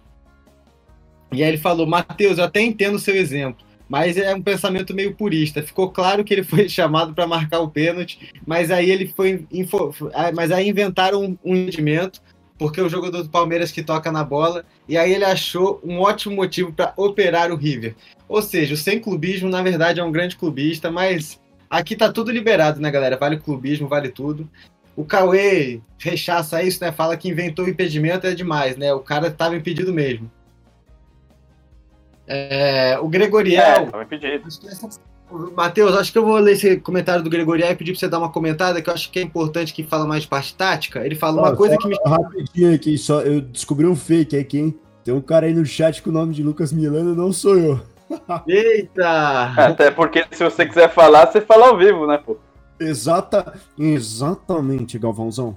E 1.33 1.43
aí 1.43 1.49
ele 1.49 1.59
falou: 1.59 1.87
Matheus, 1.87 2.39
eu 2.39 2.45
até 2.45 2.61
entendo 2.61 2.97
o 2.97 2.99
seu 2.99 3.17
exemplo, 3.17 3.65
mas 3.93 4.17
é 4.17 4.35
um 4.35 4.41
pensamento 4.41 4.95
meio 4.95 5.15
purista. 5.15 5.63
Ficou 5.63 5.91
claro 5.91 6.25
que 6.25 6.33
ele 6.33 6.43
foi 6.43 6.67
chamado 6.67 7.13
para 7.13 7.27
marcar 7.27 7.61
o 7.61 7.69
pênalti, 7.69 8.33
mas 8.47 8.71
aí 8.71 8.91
ele 8.91 9.07
foi. 9.07 9.45
info- 9.53 9.93
ah, 10.15 10.33
Mas 10.35 10.51
aí 10.51 10.67
inventaram 10.67 11.37
um, 11.45 11.55
impedimento, 11.55 12.23
porque 12.57 12.81
o 12.81 12.89
jogador 12.89 13.23
do 13.23 13.29
Palmeiras 13.29 13.71
que 13.71 13.83
toca 13.83 14.11
na 14.11 14.25
bola, 14.25 14.65
e 14.89 14.97
aí 14.97 15.13
ele 15.13 15.27
achou 15.27 15.79
um 15.85 15.99
ótimo 15.99 16.35
motivo 16.35 16.73
para 16.73 16.95
operar 16.97 17.53
o 17.53 17.57
River. 17.57 17.95
Ou 18.27 18.41
seja, 18.41 18.73
o 18.73 18.79
sem 18.79 18.99
clubismo, 18.99 19.51
na 19.51 19.63
verdade, 19.63 20.01
é 20.01 20.05
um 20.05 20.11
grande 20.11 20.37
clubista, 20.37 20.91
mas 20.91 21.39
aqui 21.69 21.95
tá 21.95 22.11
tudo 22.11 22.31
liberado, 22.31 22.81
né, 22.81 22.91
galera? 22.91 23.19
Vale 23.19 23.37
clubismo, 23.37 23.89
vale 23.89 24.09
tudo. 24.09 24.49
O 24.97 25.05
Cauê 25.05 25.81
rechaça 25.99 26.63
isso, 26.63 26.83
né? 26.83 26.91
Fala 26.91 27.15
que 27.15 27.29
inventou 27.29 27.67
o 27.67 27.69
impedimento 27.69 28.27
é 28.27 28.35
demais, 28.35 28.75
né? 28.75 28.91
O 28.95 29.01
cara 29.01 29.31
tava 29.31 29.55
impedido 29.55 29.93
mesmo. 29.93 30.31
É, 32.27 32.99
o 33.01 33.07
É, 33.07 33.11
Gregoriel. 33.11 33.89
que 34.09 34.69
essa- 34.69 34.89
Matheus, 35.57 35.97
acho 35.97 36.13
que 36.13 36.19
eu 36.19 36.27
vou 36.27 36.37
ler 36.37 36.53
esse 36.53 36.77
comentário 36.77 37.25
do 37.25 37.31
Gregoriel 37.31 37.71
e 37.73 37.75
pedir 37.75 37.93
pra 37.93 38.01
você 38.01 38.09
dar 38.09 38.19
uma 38.19 38.31
comentada, 38.31 38.83
que 38.83 38.91
eu 38.91 38.95
acho 38.95 39.11
que 39.11 39.19
é 39.19 39.23
importante 39.23 39.73
que 39.73 39.83
fala 39.83 40.07
mais 40.07 40.23
de 40.25 40.29
parte 40.29 40.55
tática. 40.55 41.05
Ele 41.07 41.15
fala 41.15 41.41
uma 41.41 41.53
Ó, 41.53 41.57
coisa 41.57 41.77
que 41.79 41.89
me. 41.89 41.97
Rapidinho 42.05 42.75
aqui, 42.75 42.99
só, 42.99 43.23
eu 43.23 43.41
descobri 43.41 43.87
um 43.87 43.97
fake 43.97 44.37
aqui, 44.37 44.59
hein? 44.59 44.79
Tem 45.03 45.13
um 45.15 45.23
cara 45.23 45.47
aí 45.47 45.55
no 45.55 45.65
chat 45.65 46.03
com 46.03 46.11
o 46.11 46.13
nome 46.13 46.35
de 46.35 46.43
Lucas 46.43 46.71
Milano, 46.73 47.15
não 47.15 47.33
sou 47.33 47.57
eu. 47.59 47.81
Eita! 48.47 49.53
Até 49.57 49.91
porque 49.91 50.23
se 50.31 50.45
você 50.45 50.67
quiser 50.67 50.93
falar, 50.93 51.27
você 51.33 51.41
fala 51.41 51.69
ao 51.69 51.79
vivo, 51.79 52.07
né, 52.07 52.19
pô? 52.19 52.37
Exata, 52.79 53.55
exatamente, 53.79 54.99
Galvãozão. 54.99 55.57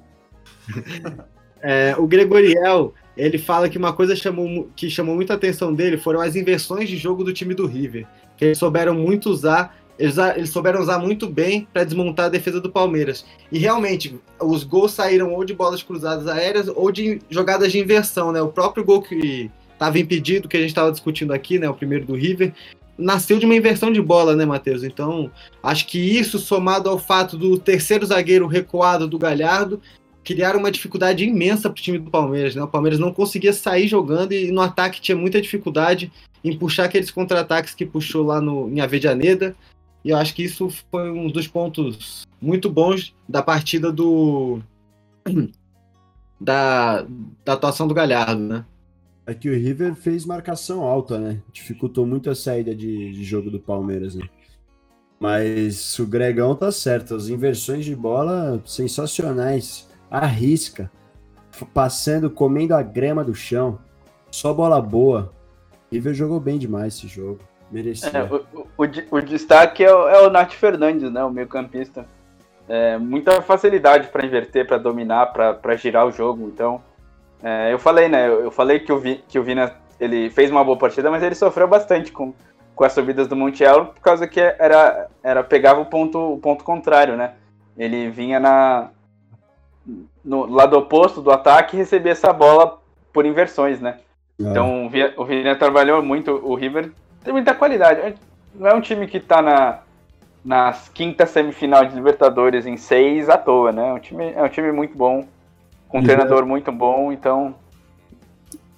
É, 1.68 1.96
o 1.98 2.06
Gregoriel, 2.06 2.94
ele 3.18 3.38
fala 3.38 3.70
que 3.70 3.78
uma 3.78 3.94
coisa 3.94 4.16
chamou, 4.16 4.70
que 4.76 4.90
chamou 4.90 5.16
muita 5.16 5.34
atenção 5.34 5.74
dele 5.74 5.98
foram 5.98 6.22
as 6.22 6.36
inversões 6.36 6.90
de 6.90 6.98
jogo 6.98 7.24
do 7.24 7.34
time 7.34 7.54
do 7.54 7.66
River, 7.66 8.06
que 8.36 8.46
eles 8.46 8.58
souberam 8.58 8.94
muito 8.94 9.30
usar, 9.30 9.76
eles, 9.98 10.18
eles 10.18 10.50
souberam 10.50 10.82
usar 10.82 11.00
muito 11.00 11.28
bem 11.28 11.68
para 11.72 11.84
desmontar 11.84 12.26
a 12.26 12.30
defesa 12.30 12.60
do 12.60 12.70
Palmeiras. 12.70 13.26
E 13.52 13.58
realmente, 13.58 14.20
os 14.42 14.64
gols 14.64 14.92
saíram 14.92 15.34
ou 15.34 15.46
de 15.46 15.54
bolas 15.54 15.82
cruzadas 15.82 16.28
aéreas 16.28 16.68
ou 16.68 16.92
de 16.92 17.20
jogadas 17.30 17.72
de 17.72 17.80
inversão, 17.80 18.32
né? 18.32 18.42
O 18.42 18.50
próprio 18.50 18.84
gol 18.84 19.02
que 19.02 19.50
estava 19.72 19.98
impedido, 20.00 20.48
que 20.48 20.58
a 20.58 20.60
gente 20.60 20.70
estava 20.70 20.92
discutindo 20.92 21.34
aqui, 21.34 21.60
né, 21.60 21.70
o 21.70 21.74
primeiro 21.74 22.06
do 22.06 22.16
River, 22.16 22.54
nasceu 22.98 23.38
de 23.38 23.46
uma 23.46 23.56
inversão 23.56 23.92
de 23.92 24.02
bola, 24.02 24.36
né, 24.36 24.46
Matheus? 24.46 24.84
Então, 24.84 25.30
acho 25.62 25.86
que 25.86 26.00
isso 26.00 26.40
somado 26.40 26.90
ao 26.90 26.98
fato 26.98 27.38
do 27.38 27.58
terceiro 27.58 28.06
zagueiro 28.06 28.48
recuado 28.48 29.08
do 29.08 29.20
Galhardo 29.20 29.82
criaram 30.26 30.60
uma 30.60 30.72
dificuldade 30.72 31.24
imensa 31.24 31.70
para 31.70 31.80
o 31.80 31.84
time 31.84 32.00
do 32.00 32.10
Palmeiras. 32.10 32.56
Né? 32.56 32.64
O 32.64 32.68
Palmeiras 32.68 33.00
não 33.00 33.14
conseguia 33.14 33.54
sair 33.54 33.88
jogando 33.88 34.34
e 34.34 34.52
no 34.52 34.60
ataque 34.60 35.00
tinha 35.00 35.16
muita 35.16 35.40
dificuldade 35.40 36.12
em 36.44 36.58
puxar 36.58 36.86
aqueles 36.86 37.12
contra-ataques 37.12 37.76
que 37.76 37.86
puxou 37.86 38.26
lá 38.26 38.42
no, 38.42 38.68
em 38.68 38.82
Avejaneda. 38.82 39.56
E 40.04 40.10
eu 40.10 40.18
acho 40.18 40.34
que 40.34 40.44
isso 40.44 40.70
foi 40.92 41.12
um 41.12 41.28
dos 41.28 41.48
pontos 41.48 42.26
muito 42.42 42.70
bons 42.70 43.16
da 43.30 43.42
partida 43.42 43.92
do. 43.92 44.60
da, 46.42 47.06
da 47.44 47.54
atuação 47.54 47.88
do 47.88 47.94
Galhardo, 47.94 48.42
né? 48.42 48.66
É 49.28 49.34
que 49.34 49.50
o 49.50 49.54
River 49.54 49.96
fez 49.96 50.26
marcação 50.26 50.84
alta, 50.84 51.18
né? 51.18 51.42
Dificultou 51.52 52.06
muito 52.06 52.30
a 52.30 52.36
saída 52.36 52.76
de, 52.76 53.12
de 53.12 53.24
jogo 53.24 53.50
do 53.50 53.60
Palmeiras, 53.60 54.16
né? 54.16 54.28
Mas 55.20 55.98
o 55.98 56.06
Gregão 56.06 56.56
tá 56.56 56.72
certo, 56.72 57.16
as 57.16 57.28
inversões 57.30 57.86
de 57.86 57.96
bola 57.96 58.62
sensacionais. 58.66 59.88
Arrisca, 60.10 60.92
f- 61.52 61.66
passando, 61.66 62.30
comendo 62.30 62.76
a 62.76 62.82
grama 62.82 63.24
do 63.24 63.34
chão. 63.36 63.80
Só 64.32 64.54
bola 64.54 64.82
boa. 64.82 65.32
River 65.92 66.14
jogou 66.14 66.40
bem 66.40 66.58
demais 66.58 66.96
esse 66.96 67.08
jogo. 67.08 67.40
Merecia. 67.72 68.10
É, 68.10 68.24
o, 68.24 68.66
o- 68.78 69.16
o 69.18 69.22
destaque 69.22 69.84
é 69.84 69.94
o, 69.94 70.08
é 70.08 70.22
o 70.28 70.30
Nath 70.30 70.54
Fernandes, 70.54 71.12
né? 71.12 71.24
O 71.24 71.30
meio-campista. 71.32 72.06
É, 72.68 72.98
muita 72.98 73.42
facilidade 73.42 74.08
para 74.08 74.26
inverter, 74.26 74.66
para 74.66 74.78
dominar, 74.78 75.28
para 75.28 75.76
girar 75.76 76.06
o 76.08 76.12
jogo. 76.12 76.48
Então, 76.48 76.82
é, 77.44 77.72
eu 77.72 77.78
falei, 77.80 78.08
né? 78.10 78.28
Eu, 78.28 78.42
eu 78.46 78.52
falei 78.52 78.80
que 78.80 78.92
o, 78.92 79.00
Vi, 79.00 79.24
que 79.28 79.38
o 79.40 79.44
Vina 79.44 79.74
ele 80.00 80.30
fez 80.30 80.52
uma 80.52 80.64
boa 80.64 80.78
partida, 80.78 81.10
mas 81.12 81.24
ele 81.24 81.36
sofreu 81.36 81.68
bastante 81.68 82.12
com, 82.12 82.34
com 82.76 82.84
as 82.84 82.92
subidas 82.92 83.28
do 83.28 83.36
Montiel, 83.36 83.86
por 83.88 84.02
causa 84.02 84.28
que 84.28 84.40
era, 84.42 85.08
era 85.24 85.44
pegava 85.44 85.80
o 85.80 85.86
ponto, 85.86 86.18
o 86.34 86.38
ponto 86.38 86.64
contrário, 86.64 87.16
né? 87.16 87.34
Ele 87.78 88.10
vinha 88.10 88.40
na 88.40 88.90
no 90.24 90.46
lado 90.46 90.78
oposto 90.78 91.22
do 91.22 91.32
ataque 91.32 91.78
recebia 91.78 92.12
essa 92.12 92.34
bola 92.34 92.80
por 93.14 93.26
inversões, 93.26 93.80
né? 93.80 93.98
É. 94.40 94.44
Então 94.44 94.86
o 94.86 94.90
Vi- 94.90 95.14
o 95.16 95.24
Vina 95.26 95.56
trabalhou 95.56 96.02
muito, 96.04 96.32
o 96.32 96.56
River 96.56 96.92
tem 97.24 97.34
muita 97.34 97.54
qualidade. 97.54 98.16
Não 98.54 98.68
é 98.70 98.74
um 98.74 98.82
time 98.82 99.08
que 99.08 99.20
tá 99.20 99.42
na, 99.42 99.80
nas 100.44 100.90
quinta 100.90 101.26
semifinal 101.26 101.86
de 101.86 101.96
Libertadores 101.96 102.66
em 102.66 102.78
seis 102.78 103.30
à 103.30 103.38
toa, 103.38 103.72
né? 103.72 103.90
É 103.90 103.94
um 103.94 104.00
time, 104.00 104.32
é 104.34 104.44
um 104.44 104.50
time 104.50 104.72
muito 104.72 104.98
bom, 104.98 105.26
com 105.88 106.00
um 106.00 106.02
E 106.02 106.06
treinador 106.06 106.46
muito 106.46 106.72
bom, 106.72 107.12
então. 107.12 107.56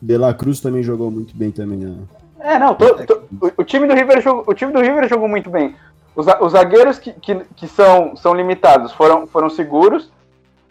De 0.01 0.17
La 0.17 0.33
Cruz 0.33 0.59
também 0.59 0.83
jogou 0.83 1.09
muito 1.09 1.35
bem 1.35 1.51
também. 1.51 1.79
Né? 1.79 1.97
É, 2.39 2.59
não, 2.59 2.75
to- 2.75 3.05
to- 3.05 3.23
o, 3.41 3.61
o 3.61 3.63
time 3.63 3.87
do 3.87 3.93
River 3.95 4.21
jogou, 4.21 4.43
o 4.47 4.53
time 4.53 4.71
do 4.71 4.79
River 4.79 5.07
jogou 5.09 5.27
muito 5.27 5.49
bem. 5.49 5.75
Os, 6.15 6.25
os 6.41 6.51
zagueiros 6.51 6.99
que, 6.99 7.13
que, 7.13 7.35
que 7.55 7.67
são, 7.67 8.15
são 8.15 8.33
limitados 8.33 8.91
foram, 8.91 9.25
foram 9.27 9.49
seguros. 9.49 10.11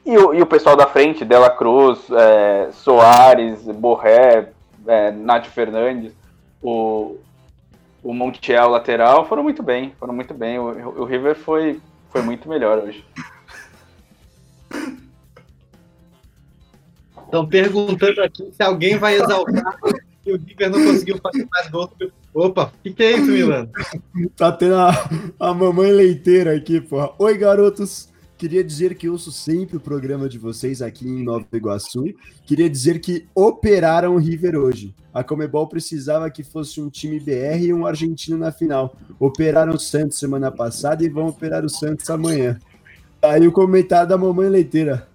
E 0.06 0.16
o, 0.16 0.32
e 0.32 0.40
o 0.40 0.46
pessoal 0.46 0.76
da 0.76 0.86
frente, 0.86 1.24
Dela 1.24 1.50
Cruz, 1.50 1.98
é, 2.12 2.70
Soares, 2.70 3.60
Borré, 3.64 4.52
é, 4.86 5.10
Nath 5.10 5.46
Fernandes, 5.46 6.12
o, 6.62 7.16
o 8.04 8.14
Montiel 8.14 8.68
lateral, 8.68 9.26
foram 9.26 9.42
muito 9.42 9.64
bem. 9.64 9.92
Foram 9.98 10.14
muito 10.14 10.32
bem. 10.32 10.60
O, 10.60 11.00
o 11.00 11.04
River 11.04 11.34
foi, 11.34 11.80
foi 12.10 12.22
muito 12.22 12.48
melhor 12.48 12.78
hoje. 12.78 13.04
Estão 17.24 17.44
perguntando 17.44 18.22
aqui 18.22 18.48
se 18.52 18.62
alguém 18.62 18.96
vai 18.98 19.16
exaltar 19.16 19.76
que 20.22 20.32
o 20.32 20.38
River 20.38 20.70
não 20.70 20.84
conseguiu 20.84 21.18
fazer 21.18 21.48
mais 21.50 21.68
gols. 21.68 21.90
Opa, 22.32 22.72
o 22.78 22.82
que, 22.84 22.92
que 22.92 23.02
é 23.02 23.12
isso, 23.12 23.32
Milano? 23.32 23.68
Tá 24.36 24.52
tendo 24.52 24.76
a, 24.76 24.92
a 25.40 25.52
mamãe 25.52 25.90
leiteira 25.90 26.54
aqui, 26.54 26.80
porra. 26.80 27.10
Oi, 27.18 27.36
garotos. 27.36 28.08
Queria 28.36 28.62
dizer 28.62 28.94
que 28.96 29.08
ouço 29.08 29.32
sempre 29.32 29.78
o 29.78 29.80
programa 29.80 30.28
de 30.28 30.38
vocês 30.38 30.82
aqui 30.82 31.08
em 31.08 31.22
Nova 31.24 31.46
Iguaçu. 31.54 32.04
Queria 32.44 32.68
dizer 32.68 33.00
que 33.00 33.26
operaram 33.34 34.14
o 34.14 34.18
River 34.18 34.56
hoje. 34.56 34.94
A 35.12 35.24
Comebol 35.24 35.66
precisava 35.66 36.30
que 36.30 36.44
fosse 36.44 36.78
um 36.80 36.90
time 36.90 37.18
BR 37.18 37.58
e 37.62 37.72
um 37.72 37.86
argentino 37.86 38.36
na 38.36 38.52
final. 38.52 38.94
Operaram 39.18 39.72
o 39.72 39.78
Santos 39.78 40.18
semana 40.18 40.50
passada 40.52 41.02
e 41.02 41.08
vão 41.08 41.28
operar 41.28 41.64
o 41.64 41.70
Santos 41.70 42.10
amanhã. 42.10 42.58
Aí 43.22 43.48
o 43.48 43.52
comentário 43.52 44.06
da 44.08 44.18
mamãe 44.18 44.50
leiteira. 44.50 45.08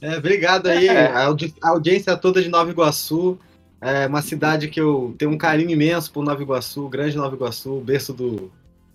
É, 0.00 0.18
obrigado 0.18 0.66
aí, 0.66 0.88
É. 0.88 1.06
a, 1.06 1.26
audi- 1.26 1.54
a 1.62 1.68
audiência 1.70 2.16
toda 2.16 2.42
de 2.42 2.48
Nova 2.48 2.68
Iguaçu. 2.68 3.38
É 3.80 4.08
uma 4.08 4.22
cidade 4.22 4.66
que 4.66 4.80
eu 4.80 5.14
tenho 5.16 5.30
um 5.30 5.38
carinho 5.38 5.70
imenso 5.70 6.10
por 6.12 6.24
Nova 6.24 6.42
Iguaçu, 6.42 6.88
grande 6.88 7.16
Nova 7.16 7.36
Iguaçu, 7.36 7.78
berço 7.80 8.12
do, 8.12 8.50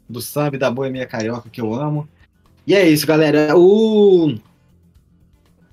do 0.09 0.21
samba 0.21 0.57
e 0.57 0.59
da 0.59 0.69
boemia 0.69 1.05
carioca 1.05 1.49
que 1.49 1.61
eu 1.61 1.73
amo. 1.73 2.07
E 2.67 2.75
é 2.75 2.87
isso, 2.87 3.07
galera. 3.07 3.57
O... 3.57 4.35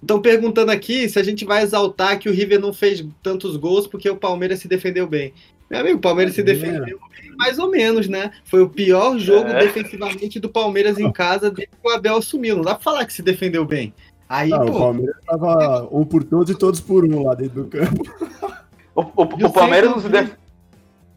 Estão 0.00 0.20
perguntando 0.20 0.70
aqui 0.70 1.08
se 1.08 1.18
a 1.18 1.22
gente 1.22 1.44
vai 1.44 1.62
exaltar 1.62 2.18
que 2.18 2.28
o 2.28 2.32
River 2.32 2.60
não 2.60 2.72
fez 2.72 3.04
tantos 3.22 3.56
gols 3.56 3.86
porque 3.86 4.08
o 4.08 4.16
Palmeiras 4.16 4.60
se 4.60 4.68
defendeu 4.68 5.06
bem. 5.06 5.32
Meu 5.70 5.80
amigo, 5.80 5.96
o 5.96 6.00
Palmeiras 6.00 6.34
se 6.34 6.42
É. 6.42 6.44
defendeu 6.44 7.00
bem, 7.10 7.30
mais 7.38 7.58
ou 7.58 7.70
menos, 7.70 8.06
né? 8.06 8.30
Foi 8.44 8.60
o 8.62 8.68
pior 8.68 9.18
jogo 9.18 9.48
É. 9.48 9.60
defensivamente 9.60 10.38
do 10.38 10.48
Palmeiras 10.48 10.98
em 10.98 11.10
casa 11.10 11.50
desde 11.50 11.72
que 11.74 11.88
o 11.88 11.90
Abel 11.90 12.16
assumiu. 12.16 12.56
Não 12.56 12.62
dá 12.62 12.74
pra 12.74 12.84
falar 12.84 13.06
que 13.06 13.12
se 13.14 13.22
defendeu 13.22 13.64
bem. 13.64 13.94
Aí, 14.28 14.52
Ah, 14.52 14.62
o 14.62 14.66
pô, 14.66 14.78
Palmeiras 14.78 15.16
tava 15.26 15.88
um 15.90 16.04
por 16.04 16.22
todos 16.22 16.50
e 16.54 16.58
todos 16.58 16.80
por 16.80 17.04
um 17.04 17.22
lá 17.24 17.34
dentro 17.34 17.64
do 17.64 17.68
campo. 17.68 18.04
O, 18.94 19.00
o- 19.00 19.46
o 19.46 19.52
Palmeiras 19.52 19.90
não 19.90 19.96
se 20.00 20.02
centro- 20.08 20.20
def... 20.26 20.32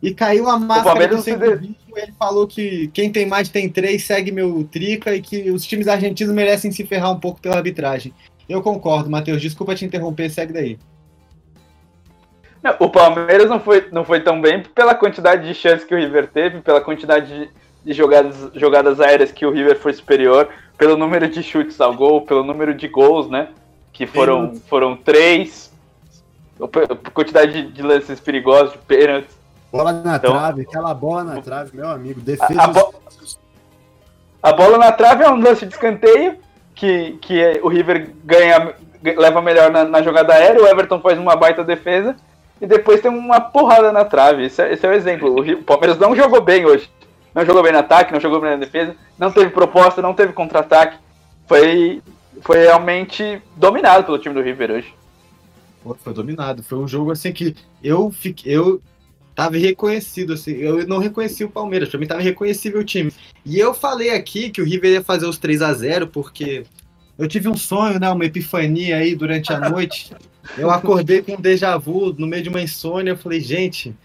E 0.02 0.14
caiu 0.14 0.48
a 0.48 0.60
máscara 0.60 1.08
do 1.08 1.16
não 1.16 1.22
se 1.22 1.32
centro 1.32 1.58
Vivo, 1.58 1.76
ele 1.96 2.14
falou 2.20 2.46
que 2.46 2.88
quem 2.90 3.12
tem 3.12 3.26
mais 3.26 3.50
tem 3.50 3.68
três, 3.68 4.04
segue 4.04 4.32
meu 4.32 4.68
trica 4.72 5.16
e 5.16 5.22
que 5.22 5.50
os 5.50 5.66
times 5.66 5.88
argentinos 5.88 6.34
merecem 6.34 6.72
se 6.72 6.86
ferrar 6.86 7.12
um 7.12 7.20
pouco 7.20 7.42
pela 7.42 7.56
arbitragem. 7.56 8.14
Eu 8.48 8.62
concordo, 8.62 9.10
Matheus. 9.10 9.42
Desculpa 9.42 9.76
te 9.76 9.86
interromper, 9.86 10.30
segue 10.30 10.54
daí. 10.54 10.80
Não, 12.64 12.76
o 12.80 12.90
Palmeiras 12.90 13.50
não 13.50 13.60
foi, 13.60 13.88
não 13.92 14.04
foi 14.04 14.20
tão 14.22 14.40
bem 14.42 14.64
pela 14.64 14.96
quantidade 14.96 15.48
de 15.48 15.54
chances 15.54 15.86
que 15.86 15.94
o 15.94 15.98
River 15.98 16.28
teve, 16.28 16.62
pela 16.62 16.82
quantidade 16.82 17.28
de, 17.28 17.50
de 17.84 17.94
jogadas, 17.94 18.52
jogadas 18.56 19.00
aéreas 19.00 19.32
que 19.32 19.46
o 19.46 19.52
River 19.52 19.78
foi 19.78 19.94
superior, 19.94 20.50
pelo 20.78 20.96
número 20.98 21.28
de 21.28 21.42
chutes 21.42 21.80
ao 21.82 21.94
gol, 21.94 22.22
pelo 22.22 22.44
número 22.44 22.74
de 22.74 22.88
gols, 22.88 23.30
né? 23.30 23.50
Que 23.92 24.06
foram, 24.06 24.56
foram 24.68 24.96
três, 24.96 25.74
a 26.62 27.12
quantidade 27.12 27.64
de, 27.64 27.72
de 27.72 27.82
lances 27.82 28.20
perigosos, 28.20 28.74
de 28.74 28.80
pênaltis. 28.80 29.37
Bola 29.72 29.92
na 29.94 30.16
Então- 30.16 30.32
trave, 30.32 30.62
aquela 30.62 30.94
bola 30.94 31.24
na 31.24 31.42
trave, 31.42 31.76
meu 31.76 31.90
amigo. 31.90 32.22
Defesa. 32.22 32.60
A- 32.62 32.66
a 32.66 32.68
bo- 32.68 32.94
A 34.42 34.54
bola 34.54 34.78
na 34.78 34.92
trave 34.92 35.24
é 35.24 35.30
um 35.30 35.42
lance 35.42 35.66
de 35.66 35.74
escanteio, 35.74 36.38
que, 36.76 37.14
que 37.22 37.42
é- 37.42 37.60
o 37.62 37.68
River 37.68 38.12
ganha, 38.24 38.74
leva 39.04 39.42
melhor 39.42 39.72
na, 39.72 39.84
na 39.84 40.02
jogada 40.02 40.34
aérea, 40.34 40.62
o 40.62 40.68
Everton 40.68 41.00
faz 41.02 41.18
uma 41.18 41.36
baita 41.36 41.64
defesa, 41.64 42.16
e 42.62 42.66
depois 42.68 43.02
tem 43.02 43.12
uma 43.12 43.42
porrada 43.42 43.92
na 43.92 44.06
trave. 44.06 44.46
Esse 44.46 44.62
é, 44.62 44.72
esse 44.74 44.86
é 44.86 44.90
o 44.90 44.94
exemplo. 44.94 45.30
O, 45.34 45.42
o 45.42 45.64
Palmeiras 45.64 45.98
não 45.98 46.16
jogou 46.16 46.40
bem 46.42 46.66
hoje. 46.66 46.90
Não 47.36 47.46
jogou 47.46 47.62
bem 47.62 47.72
no 47.74 47.80
ataque, 47.80 48.14
não 48.14 48.20
jogou 48.20 48.40
bem 48.40 48.52
na 48.52 48.56
defesa, 48.58 48.96
não 49.18 49.32
teve 49.32 49.50
proposta, 49.52 50.02
não 50.02 50.14
teve 50.14 50.34
contra-ataque. 50.34 50.98
Foi, 51.48 52.02
foi 52.42 52.58
realmente 52.60 53.42
dominado 53.56 54.04
pelo 54.06 54.18
time 54.18 54.34
do 54.34 54.42
River 54.42 54.72
hoje. 54.72 54.94
Foi 56.00 56.14
dominado. 56.14 56.64
Foi 56.64 56.78
um 56.78 56.88
jogo 56.88 57.12
assim 57.12 57.32
que 57.32 57.56
eu 57.84 58.12
fiquei. 58.12 58.54
Eu 58.56 58.82
tava 59.38 59.56
reconhecido, 59.56 60.34
assim. 60.34 60.54
Eu 60.54 60.88
não 60.88 60.98
reconheci 60.98 61.44
o 61.44 61.50
Palmeiras, 61.50 61.90
pra 61.90 62.00
mim 62.00 62.08
tava 62.08 62.24
reconhecível 62.24 62.82
o 62.82 62.84
time. 62.84 63.14
E 63.46 63.60
eu 63.60 63.72
falei 63.72 64.10
aqui 64.10 64.50
que 64.50 64.60
o 64.60 64.66
River 64.66 64.94
ia 64.94 65.04
fazer 65.04 65.28
os 65.28 65.38
3 65.38 65.62
a 65.62 65.72
0 65.72 66.08
porque 66.08 66.64
eu 67.20 67.28
tive 67.28 67.48
um 67.48 67.56
sonho, 67.56 68.00
né? 68.00 68.10
Uma 68.10 68.26
epifania 68.26 68.98
aí 68.98 69.14
durante 69.14 69.54
a 69.54 69.70
noite. 69.70 70.12
Eu 70.58 70.72
acordei 70.72 71.22
com 71.22 71.34
um 71.34 71.40
déjà 71.40 71.78
vu 71.78 72.16
no 72.18 72.26
meio 72.26 72.42
de 72.42 72.50
uma 72.50 72.64
insônia. 72.64 73.12
Eu 73.12 73.18
falei, 73.18 73.40
gente, 73.40 73.96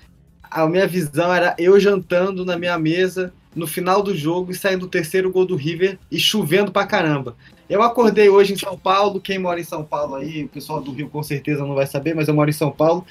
a 0.51 0.67
minha 0.67 0.87
visão 0.87 1.33
era 1.33 1.55
eu 1.59 1.81
jantando 1.81 2.45
na 2.45 2.59
minha 2.59 2.79
mesa 2.79 3.33
no 3.57 3.67
final 3.67 4.03
do 4.03 4.15
jogo 4.15 4.53
e 4.53 4.55
saindo 4.55 4.85
o 4.85 4.89
terceiro 4.89 5.33
gol 5.33 5.47
do 5.47 5.57
River 5.57 5.99
e 6.11 6.19
chovendo 6.19 6.71
pra 6.71 6.87
caramba. 6.87 7.35
Eu 7.71 7.81
acordei 7.81 8.29
hoje 8.29 8.53
em 8.53 8.59
São 8.59 8.77
Paulo. 8.77 9.19
Quem 9.19 9.39
mora 9.39 9.59
em 9.59 9.65
São 9.65 9.83
Paulo 9.83 10.17
aí, 10.17 10.45
o 10.45 10.49
pessoal 10.49 10.83
do 10.83 10.93
Rio 10.93 11.09
com 11.09 11.23
certeza 11.23 11.65
não 11.65 11.75
vai 11.75 11.87
saber, 11.87 12.15
mas 12.15 12.29
eu 12.29 12.35
moro 12.35 12.51
em 12.51 12.53
São 12.53 12.71
Paulo. 12.71 13.07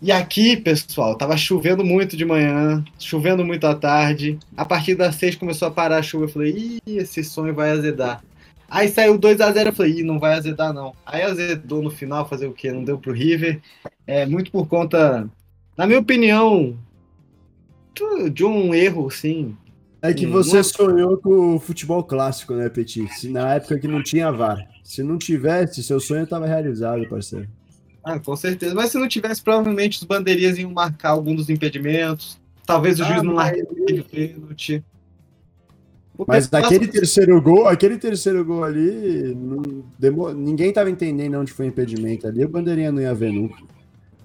E 0.00 0.12
aqui, 0.12 0.56
pessoal, 0.56 1.16
tava 1.16 1.36
chovendo 1.36 1.84
muito 1.84 2.16
de 2.16 2.24
manhã, 2.24 2.84
chovendo 2.98 3.44
muito 3.44 3.66
à 3.66 3.74
tarde. 3.74 4.38
A 4.56 4.64
partir 4.64 4.94
das 4.94 5.16
seis 5.16 5.34
começou 5.34 5.66
a 5.66 5.70
parar 5.70 5.98
a 5.98 6.02
chuva. 6.02 6.24
Eu 6.26 6.28
falei, 6.28 6.80
ih, 6.86 6.96
esse 6.98 7.24
sonho 7.24 7.54
vai 7.54 7.70
azedar. 7.70 8.22
Aí 8.70 8.88
saiu 8.88 9.18
2 9.18 9.40
a 9.40 9.50
0 9.50 9.70
eu 9.70 9.72
falei, 9.74 10.00
ih, 10.00 10.02
não 10.04 10.18
vai 10.20 10.34
azedar 10.34 10.72
não. 10.72 10.94
Aí 11.04 11.22
azedou 11.22 11.82
no 11.82 11.90
final, 11.90 12.28
fazer 12.28 12.46
o 12.46 12.52
quê? 12.52 12.70
Não 12.70 12.84
deu 12.84 12.98
pro 12.98 13.12
River. 13.12 13.60
É 14.06 14.24
muito 14.26 14.52
por 14.52 14.68
conta, 14.68 15.28
na 15.76 15.86
minha 15.86 15.98
opinião, 15.98 16.78
de 18.32 18.44
um 18.44 18.74
erro, 18.74 19.10
sim. 19.10 19.56
É 20.00 20.14
que 20.14 20.26
Hum, 20.26 20.30
você 20.30 20.62
sonhou 20.62 21.18
com 21.18 21.56
o 21.56 21.60
futebol 21.60 22.04
clássico, 22.04 22.54
né, 22.54 22.68
Petit? 22.68 23.08
Se 23.08 23.28
na 23.28 23.54
época 23.54 23.78
que 23.80 23.88
não 23.88 24.02
tinha 24.02 24.30
VAR. 24.30 24.68
Se 24.84 25.02
não 25.02 25.18
tivesse, 25.18 25.82
seu 25.82 25.98
sonho 26.00 26.22
estava 26.24 26.46
realizado, 26.46 27.08
parceiro. 27.08 27.48
Ah, 28.14 28.18
com 28.18 28.34
certeza. 28.36 28.74
Mas 28.74 28.90
se 28.90 28.98
não 28.98 29.08
tivesse, 29.08 29.42
provavelmente 29.42 29.98
os 29.98 30.04
bandeirinhas 30.04 30.58
iam 30.58 30.70
marcar 30.72 31.10
algum 31.10 31.34
dos 31.34 31.48
impedimentos. 31.50 32.38
Talvez 32.66 32.98
o 33.00 33.04
Ah, 33.04 33.06
juiz 33.06 33.22
não 33.22 33.34
marque 33.34 33.62
o 33.62 34.04
pênalti. 34.04 34.84
Mas 36.26 36.48
pessoal- 36.48 36.64
aquele 36.64 36.88
terceiro 36.88 37.40
gol, 37.40 37.68
aquele 37.68 37.96
terceiro 37.96 38.44
gol 38.44 38.64
ali, 38.64 39.34
não 39.36 39.62
demo- 39.98 40.32
ninguém 40.32 40.72
tava 40.72 40.90
entendendo 40.90 41.38
onde 41.38 41.52
foi 41.52 41.66
o 41.66 41.68
impedimento 41.68 42.26
ali, 42.26 42.44
o 42.44 42.48
bandeirinha 42.48 42.90
não 42.90 43.00
ia 43.00 43.14
ver 43.14 43.32
nunca. 43.32 43.62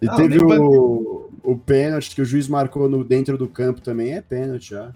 E 0.01 0.05
Não, 0.07 0.15
teve 0.15 0.43
o, 0.43 1.29
o 1.43 1.55
pênalti 1.57 2.15
que 2.15 2.21
o 2.21 2.25
juiz 2.25 2.47
marcou 2.47 2.89
no, 2.89 3.03
dentro 3.03 3.37
do 3.37 3.47
campo 3.47 3.79
também, 3.79 4.13
é 4.13 4.21
pênalti 4.21 4.71
já. 4.71 4.91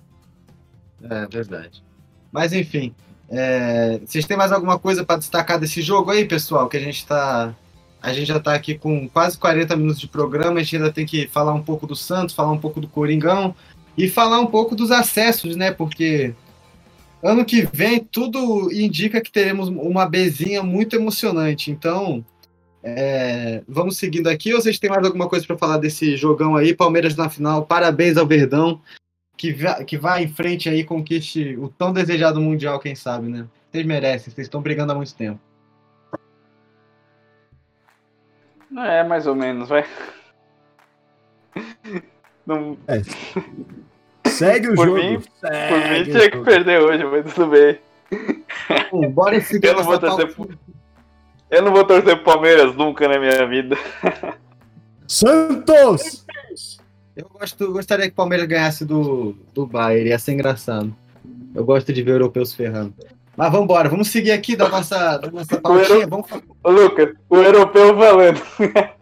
É 1.04 1.28
verdade. 1.28 1.84
Mas 2.32 2.52
enfim, 2.52 2.94
é, 3.30 4.00
vocês 4.04 4.26
têm 4.26 4.36
mais 4.36 4.52
alguma 4.52 4.80
coisa 4.80 5.06
para 5.06 5.20
destacar 5.20 5.60
desse 5.60 5.82
jogo 5.84 6.10
aí, 6.10 6.26
pessoal? 6.26 6.68
Que 6.68 6.78
a 6.78 6.82
gente 6.82 7.06
tá. 7.06 7.56
A 8.08 8.14
gente 8.14 8.28
já 8.28 8.40
tá 8.40 8.54
aqui 8.54 8.76
com 8.76 9.08
quase 9.10 9.38
40 9.38 9.76
minutos 9.76 10.00
de 10.00 10.08
programa, 10.08 10.60
a 10.60 10.64
gente 10.64 10.78
ainda 10.78 10.92
tem 10.92 11.06
que 11.06 11.28
falar 11.28 11.54
um 11.54 11.62
pouco 11.62 11.86
do 11.86 11.96
Santos, 11.96 12.34
falar 12.34 12.52
um 12.54 12.58
pouco 12.58 12.80
do 12.80 12.88
Coringão 12.88 13.54
e 13.98 14.08
falar 14.08 14.40
um 14.40 14.48
pouco 14.48 14.76
dos 14.76 14.92
acessos, 14.92 15.58
né? 15.58 15.72
Porque 15.72 16.34
ano 17.22 17.44
que 17.44 17.68
vem 17.74 18.00
tudo 18.00 18.72
indica 18.72 19.20
que 19.20 19.32
teremos 19.32 19.68
uma 19.68 20.06
Bzinha 20.06 20.64
muito 20.64 20.96
emocionante. 20.96 21.70
Então, 21.70 22.24
é, 22.82 23.62
vamos 23.68 23.98
seguindo 23.98 24.28
aqui. 24.28 24.54
Ou 24.54 24.62
vocês 24.62 24.80
têm 24.80 24.90
mais 24.90 25.06
alguma 25.06 25.28
coisa 25.28 25.46
para 25.46 25.58
falar 25.58 25.78
desse 25.78 26.16
jogão 26.16 26.56
aí? 26.56 26.74
Palmeiras 26.74 27.16
na 27.16 27.30
final, 27.30 27.66
parabéns 27.66 28.16
ao 28.16 28.26
Verdão 28.26 28.82
que, 29.38 29.56
que 29.86 29.98
vai 29.98 30.24
em 30.24 30.28
frente 30.28 30.70
aí 30.70 30.84
conquiste 30.84 31.56
o 31.58 31.70
tão 31.70 31.94
desejado 31.94 32.42
Mundial, 32.42 32.80
quem 32.80 32.96
sabe, 32.96 33.28
né? 33.28 33.48
Vocês 33.70 33.86
merecem, 33.86 34.34
vocês 34.34 34.48
estão 34.48 34.62
brigando 34.62 34.94
há 34.94 34.96
muito 34.96 35.14
tempo. 35.14 35.40
É, 38.76 39.04
mais 39.04 39.26
ou 39.28 39.36
menos, 39.36 39.70
vai. 39.70 39.86
Não, 42.46 42.78
Segue 44.26 44.70
o 44.70 44.76
Por 44.76 44.86
jogo. 44.88 44.98
mim- 44.98 45.22
segue 45.40 45.68
por 45.70 45.90
mim 45.92 46.04
tinha 46.04 46.32
que 46.32 46.38
perder 46.40 46.82
hoje, 46.82 47.04
mas 47.06 47.34
tudo 47.34 47.48
bem. 47.52 47.80
Bom, 48.92 49.10
bora 49.12 49.36
Eu 49.36 49.74
não 49.76 49.84
vou 49.84 50.00
torcer 50.00 50.36
pauta. 50.36 50.58
Eu 51.50 51.62
não 51.62 51.72
vou 51.72 51.86
torcer 51.86 52.16
pro 52.18 52.26
Palmeiras 52.34 52.76
nunca 52.76 53.08
na 53.08 53.20
minha 53.20 53.46
vida. 53.48 53.76
Santos! 55.08 56.26
Eu 57.16 57.28
gosto, 57.30 57.72
gostaria 57.72 58.06
que 58.06 58.12
o 58.12 58.16
Palmeiras 58.16 58.48
ganhasse 58.48 58.86
do, 58.86 59.36
do 59.54 59.66
Bayern, 59.66 60.10
ia 60.10 60.20
ser 60.20 60.34
engraçado. 60.34 60.96
Eu 61.56 61.66
gosto 61.66 61.92
de 61.92 62.04
ver 62.04 62.12
europeus 62.12 62.54
ferrando. 62.54 62.94
Mas 63.38 63.52
vamos 63.52 63.66
embora, 63.66 63.88
vamos 63.88 64.10
seguir 64.10 64.32
aqui 64.32 64.56
da 64.56 64.68
nossa, 64.68 65.20
da 65.20 65.30
nossa 65.30 65.62
pautinha. 65.62 66.08
Vamos 66.08 66.28
falar. 66.28 66.42
Ô, 66.64 66.72
Lucas, 66.72 67.14
o 67.30 67.38
europeu 67.38 67.96
falando. 67.96 68.42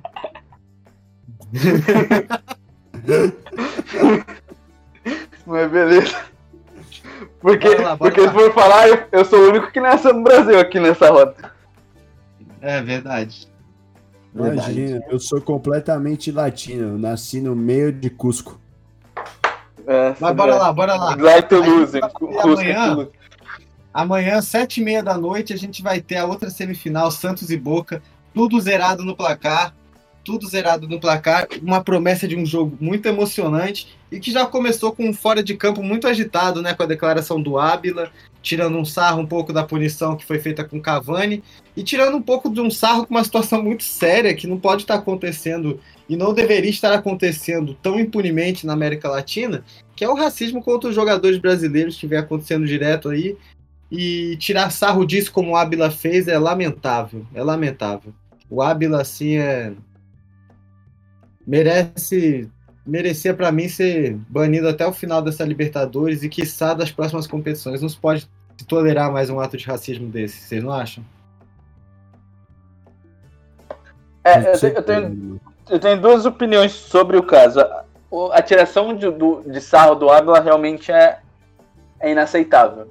Mas 5.48 5.72
beleza. 5.72 6.22
Porque, 7.40 7.70
Bora 7.70 7.82
lá, 7.82 7.96
bora 7.96 8.12
porque 8.12 8.20
lá. 8.22 8.28
se 8.28 8.34
for 8.34 8.54
falar, 8.54 8.90
eu, 8.90 9.04
eu 9.12 9.24
sou 9.24 9.40
o 9.40 9.48
único 9.50 9.72
que 9.72 9.80
nasceu 9.80 10.14
no 10.14 10.24
Brasil 10.24 10.60
aqui 10.60 10.82
nessa 10.82 11.10
roda. 11.10 11.54
É 12.60 12.82
verdade. 12.82 13.48
Verdade. 14.34 14.82
Imagina, 14.82 15.02
eu 15.10 15.18
sou 15.20 15.40
completamente 15.40 16.30
latino, 16.32 16.96
eu 16.96 16.98
nasci 16.98 17.40
no 17.40 17.56
meio 17.56 17.94
de 17.94 18.10
Cusco. 18.10 18.60
É, 19.88 20.16
Mas 20.20 20.36
bora 20.36 20.56
lá, 20.56 20.74
bora 20.74 20.96
lá. 20.96 21.16
Lá 21.16 21.38
em 21.38 21.44
Toulouse, 21.44 21.96
Aí, 21.96 22.02
Cusco 22.12 22.42
amanhã-. 22.42 23.08
Amanhã, 23.96 24.42
sete 24.42 24.82
e 24.82 24.84
meia 24.84 25.02
da 25.02 25.18
noite, 25.18 25.54
a 25.54 25.56
gente 25.58 25.82
vai 25.82 26.02
ter 26.02 26.18
a 26.18 26.26
outra 26.26 26.50
semifinal, 26.50 27.10
Santos 27.10 27.50
e 27.50 27.56
Boca, 27.56 28.04
tudo 28.34 28.60
zerado 28.60 29.06
no 29.06 29.16
placar, 29.16 29.74
tudo 30.22 30.46
zerado 30.50 30.86
no 30.86 31.00
placar, 31.00 31.48
uma 31.62 31.82
promessa 31.82 32.28
de 32.28 32.36
um 32.36 32.46
jogo 32.46 32.78
muito 32.82 33.06
emocionante 33.06 33.98
e 34.12 34.20
que 34.20 34.34
já 34.34 34.46
começou 34.46 34.92
com 34.92 35.08
um 35.08 35.14
fora 35.14 35.42
de 35.42 35.56
campo 35.56 35.82
muito 35.82 36.10
agitado, 36.10 36.62
né, 36.62 36.74
com 36.74 36.84
a 36.84 36.86
declaração 36.86 37.42
do 37.42 37.58
Ábila, 37.58 38.12
tirando 38.42 38.78
um 38.78 38.84
sarro 38.84 39.22
um 39.22 39.26
pouco 39.26 39.54
da 39.54 39.64
punição 39.64 40.18
que 40.18 40.26
foi 40.26 40.40
feita 40.40 40.66
com 40.66 40.82
Cavani 40.82 41.42
e 41.74 41.82
tirando 41.82 42.18
um 42.18 42.22
pouco 42.22 42.50
de 42.50 42.60
um 42.60 42.70
sarro 42.70 43.08
com 43.08 43.14
uma 43.14 43.24
situação 43.24 43.64
muito 43.64 43.84
séria 43.84 44.34
que 44.34 44.46
não 44.46 44.60
pode 44.60 44.82
estar 44.82 44.96
acontecendo 44.96 45.80
e 46.10 46.18
não 46.18 46.34
deveria 46.34 46.70
estar 46.70 46.94
acontecendo 46.94 47.74
tão 47.82 47.98
impunemente 47.98 48.68
na 48.68 48.74
América 48.74 49.08
Latina, 49.08 49.64
que 49.96 50.04
é 50.04 50.10
o 50.10 50.16
racismo 50.16 50.62
contra 50.62 50.90
os 50.90 50.96
jogadores 50.96 51.38
brasileiros 51.38 51.98
que 51.98 52.08
vem 52.08 52.20
acontecendo 52.20 52.68
direto 52.68 53.08
aí 53.08 53.38
e 53.92 54.36
tirar 54.38 54.72
sarro 54.72 55.06
disso 55.06 55.32
como 55.32 55.52
o 55.52 55.56
Ábila 55.56 55.92
fez 55.92 56.28
é 56.28 56.38
lamentável. 56.38 57.26
É 57.34 57.44
lamentável. 57.44 58.14
O 58.50 58.62
Ábila, 58.62 59.02
assim, 59.02 59.38
é. 59.38 59.74
Merece. 61.46 62.50
Merecia 62.86 63.34
para 63.34 63.52
mim 63.52 63.68
ser 63.68 64.16
banido 64.30 64.70
até 64.70 64.86
o 64.86 64.94
final 64.94 65.20
dessa 65.22 65.44
Libertadores 65.44 66.22
e 66.22 66.30
quiçá 66.30 66.74
das 66.76 66.92
próximas 66.92 67.26
competições. 67.26 67.82
Não 67.82 67.90
se 67.90 67.98
pode 67.98 68.30
tolerar 68.68 69.12
mais 69.12 69.30
um 69.30 69.40
ato 69.40 69.58
de 69.58 69.66
racismo 69.66 70.08
desse, 70.08 70.38
vocês 70.42 70.64
não 70.64 70.72
acham? 70.72 71.04
É, 74.24 74.54
eu, 74.54 74.60
tenho- 74.60 74.74
eu 74.76 74.84
tenho, 74.84 75.42
eu 75.70 75.80
tenho 75.80 76.02
duas 76.02 76.26
opiniões 76.26 76.72
sobre 76.72 77.18
o 77.18 77.24
caso. 77.24 77.60
A, 78.32 78.42
tiração 78.42 78.96
de, 78.96 79.10
do, 79.12 79.42
de 79.46 79.60
sarro 79.60 79.96
do 79.96 80.10
Ábila 80.10 80.40
realmente 80.40 80.92
é, 80.92 81.20
é 82.00 82.12
inaceitável. 82.12 82.88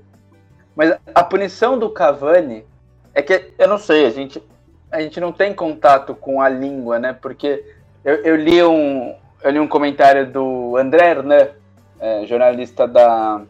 Mas 0.74 0.96
a 1.14 1.24
punição 1.24 1.78
do 1.78 1.90
Cavani 1.90 2.64
é 3.14 3.22
que, 3.22 3.52
eu 3.58 3.68
não 3.68 3.78
sei, 3.78 4.06
a 4.06 4.10
gente, 4.10 4.42
a 4.90 5.00
gente 5.00 5.20
não 5.20 5.32
tem 5.32 5.54
contato 5.54 6.14
com 6.14 6.40
a 6.40 6.48
língua, 6.48 6.98
né? 6.98 7.12
Porque 7.12 7.64
eu, 8.04 8.14
eu 8.16 8.36
li, 8.36 8.62
um, 8.62 9.14
eu 9.42 9.50
li 9.50 9.60
um 9.60 9.68
comentário 9.68 10.30
do 10.30 10.76
André 10.76 11.10
Hernan, 11.10 11.48
é, 12.00 12.26
jornalista 12.26 12.88
da 12.88 13.42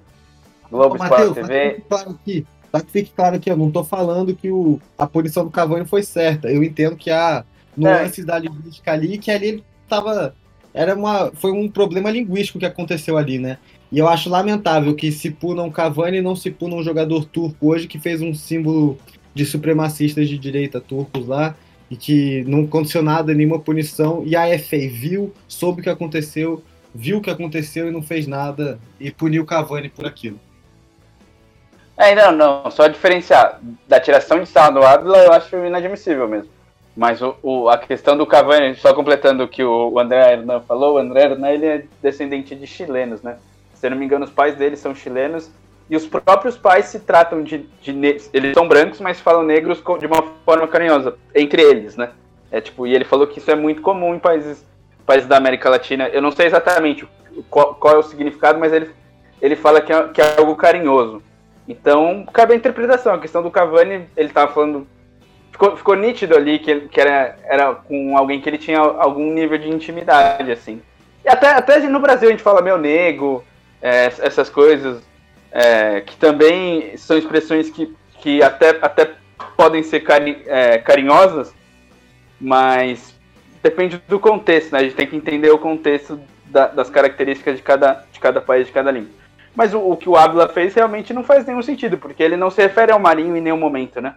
Globo 0.70 0.96
Ô, 0.96 0.98
Matheus, 0.98 1.34
TV. 1.34 1.70
que 1.70 1.74
fique 1.76 1.88
claro 1.88 2.10
aqui, 2.10 2.46
pra 2.70 2.80
que 2.80 2.90
fique 2.90 3.12
claro 3.14 3.36
aqui, 3.36 3.50
eu 3.50 3.56
não 3.56 3.70
tô 3.70 3.82
falando 3.82 4.34
que 4.34 4.50
o, 4.50 4.80
a 4.98 5.06
punição 5.06 5.44
do 5.44 5.50
Cavani 5.50 5.86
foi 5.86 6.02
certa. 6.02 6.48
Eu 6.50 6.62
entendo 6.62 6.96
que 6.96 7.10
há 7.10 7.44
nuances 7.76 8.24
da 8.24 8.38
linguística 8.38 8.92
ali, 8.92 9.18
que 9.18 9.30
ali 9.30 9.46
ele 9.46 9.64
tava. 9.88 10.34
Era 10.72 10.94
uma, 10.94 11.30
foi 11.34 11.52
um 11.52 11.68
problema 11.70 12.10
linguístico 12.10 12.58
que 12.58 12.66
aconteceu 12.66 13.16
ali, 13.16 13.38
né? 13.38 13.58
E 13.94 13.98
eu 14.00 14.08
acho 14.08 14.28
lamentável 14.28 14.92
que 14.92 15.12
se 15.12 15.30
punam 15.30 15.70
Cavani 15.70 16.18
e 16.18 16.20
não 16.20 16.34
se 16.34 16.50
punam 16.50 16.78
um 16.78 16.82
jogador 16.82 17.24
turco 17.26 17.68
hoje 17.68 17.86
que 17.86 17.96
fez 17.96 18.20
um 18.20 18.34
símbolo 18.34 18.98
de 19.32 19.46
supremacistas 19.46 20.28
de 20.28 20.36
direita 20.36 20.80
turcos 20.80 21.28
lá 21.28 21.54
e 21.88 21.94
que 21.94 22.42
não 22.42 22.64
aconteceu 22.64 23.04
nada, 23.04 23.32
nenhuma 23.32 23.60
punição. 23.60 24.24
E 24.26 24.34
a 24.34 24.46
FA 24.58 24.78
viu, 24.90 25.32
soube 25.46 25.80
o 25.80 25.84
que 25.84 25.88
aconteceu 25.88 26.60
viu 26.92 27.18
o 27.18 27.20
que 27.20 27.30
aconteceu 27.30 27.86
e 27.86 27.92
não 27.92 28.02
fez 28.02 28.26
nada 28.26 28.80
e 28.98 29.12
puniu 29.12 29.46
Cavani 29.46 29.88
por 29.88 30.04
aquilo. 30.04 30.40
É, 31.96 32.16
não, 32.16 32.32
não, 32.32 32.70
só 32.72 32.88
diferenciar 32.88 33.60
da 33.86 34.00
tiração 34.00 34.40
de 34.40 34.48
sarro 34.48 34.74
do 34.74 34.82
Ávila 34.84 35.18
eu 35.18 35.32
acho 35.32 35.54
inadmissível 35.64 36.26
mesmo. 36.26 36.50
Mas 36.96 37.22
o, 37.22 37.36
o, 37.44 37.68
a 37.68 37.78
questão 37.78 38.16
do 38.16 38.26
Cavani, 38.26 38.74
só 38.74 38.92
completando 38.92 39.44
o 39.44 39.48
que 39.48 39.62
o 39.62 39.96
André 40.00 40.32
Hernan 40.32 40.60
falou, 40.62 40.94
o 40.94 40.98
André 40.98 41.26
Hernan 41.26 41.50
ele 41.50 41.66
é 41.66 41.84
descendente 42.02 42.56
de 42.56 42.66
chilenos, 42.66 43.22
né? 43.22 43.36
Se 43.84 43.88
eu 43.88 43.90
não 43.90 43.98
me 43.98 44.06
engano, 44.06 44.24
os 44.24 44.30
pais 44.30 44.56
dele 44.56 44.76
são 44.76 44.94
chilenos 44.94 45.50
e 45.90 45.94
os 45.94 46.06
próprios 46.06 46.56
pais 46.56 46.86
se 46.86 47.00
tratam 47.00 47.42
de, 47.42 47.68
de 47.82 47.92
eles 48.32 48.54
são 48.54 48.66
brancos, 48.66 48.98
mas 48.98 49.20
falam 49.20 49.42
negros 49.42 49.82
de 49.98 50.06
uma 50.06 50.22
forma 50.42 50.66
carinhosa 50.66 51.18
entre 51.34 51.60
eles, 51.60 51.94
né? 51.94 52.12
É 52.50 52.62
tipo, 52.62 52.86
e 52.86 52.94
ele 52.94 53.04
falou 53.04 53.26
que 53.26 53.38
isso 53.38 53.50
é 53.50 53.54
muito 53.54 53.82
comum 53.82 54.14
em 54.14 54.18
países, 54.18 54.66
países 55.04 55.28
da 55.28 55.36
América 55.36 55.68
Latina. 55.68 56.08
Eu 56.08 56.22
não 56.22 56.30
sei 56.30 56.46
exatamente 56.46 57.06
qual, 57.50 57.74
qual 57.74 57.96
é 57.96 57.98
o 57.98 58.02
significado, 58.02 58.58
mas 58.58 58.72
ele, 58.72 58.88
ele 59.38 59.54
fala 59.54 59.82
que 59.82 59.92
é, 59.92 60.08
que 60.08 60.22
é 60.22 60.38
algo 60.38 60.56
carinhoso. 60.56 61.22
Então, 61.68 62.26
cabe 62.32 62.54
a 62.54 62.56
interpretação. 62.56 63.12
A 63.12 63.20
questão 63.20 63.42
do 63.42 63.50
Cavani, 63.50 64.08
ele 64.16 64.28
estava 64.28 64.50
falando. 64.50 64.86
Ficou, 65.52 65.76
ficou 65.76 65.94
nítido 65.94 66.34
ali 66.34 66.58
que, 66.58 66.88
que 66.88 66.98
era, 66.98 67.36
era 67.44 67.74
com 67.74 68.16
alguém 68.16 68.40
que 68.40 68.48
ele 68.48 68.56
tinha 68.56 68.78
algum 68.78 69.30
nível 69.30 69.58
de 69.58 69.68
intimidade, 69.68 70.50
assim. 70.50 70.80
E 71.22 71.28
até, 71.28 71.48
até 71.48 71.80
no 71.80 72.00
Brasil 72.00 72.28
a 72.28 72.30
gente 72.30 72.42
fala 72.42 72.62
meu 72.62 72.78
nego, 72.78 73.44
é, 73.84 74.06
essas 74.06 74.48
coisas, 74.48 75.02
é, 75.52 76.00
que 76.00 76.16
também 76.16 76.96
são 76.96 77.18
expressões 77.18 77.68
que, 77.68 77.94
que 78.18 78.42
até, 78.42 78.70
até 78.80 79.12
podem 79.58 79.82
ser 79.82 80.00
cari, 80.00 80.42
é, 80.46 80.78
carinhosas, 80.78 81.54
mas 82.40 83.14
depende 83.62 84.00
do 84.08 84.18
contexto, 84.18 84.72
né? 84.72 84.78
A 84.78 84.82
gente 84.84 84.96
tem 84.96 85.06
que 85.06 85.16
entender 85.16 85.50
o 85.50 85.58
contexto 85.58 86.18
da, 86.46 86.66
das 86.68 86.88
características 86.88 87.56
de 87.56 87.62
cada, 87.62 88.06
de 88.10 88.18
cada 88.18 88.40
país, 88.40 88.66
de 88.66 88.72
cada 88.72 88.90
língua. 88.90 89.10
Mas 89.54 89.74
o, 89.74 89.80
o 89.80 89.96
que 89.98 90.08
o 90.08 90.16
Ávila 90.16 90.48
fez 90.48 90.72
realmente 90.72 91.12
não 91.12 91.22
faz 91.22 91.44
nenhum 91.44 91.62
sentido, 91.62 91.98
porque 91.98 92.22
ele 92.22 92.38
não 92.38 92.50
se 92.50 92.62
refere 92.62 92.90
ao 92.90 92.98
Marinho 92.98 93.36
em 93.36 93.40
nenhum 93.42 93.58
momento, 93.58 94.00
né? 94.00 94.14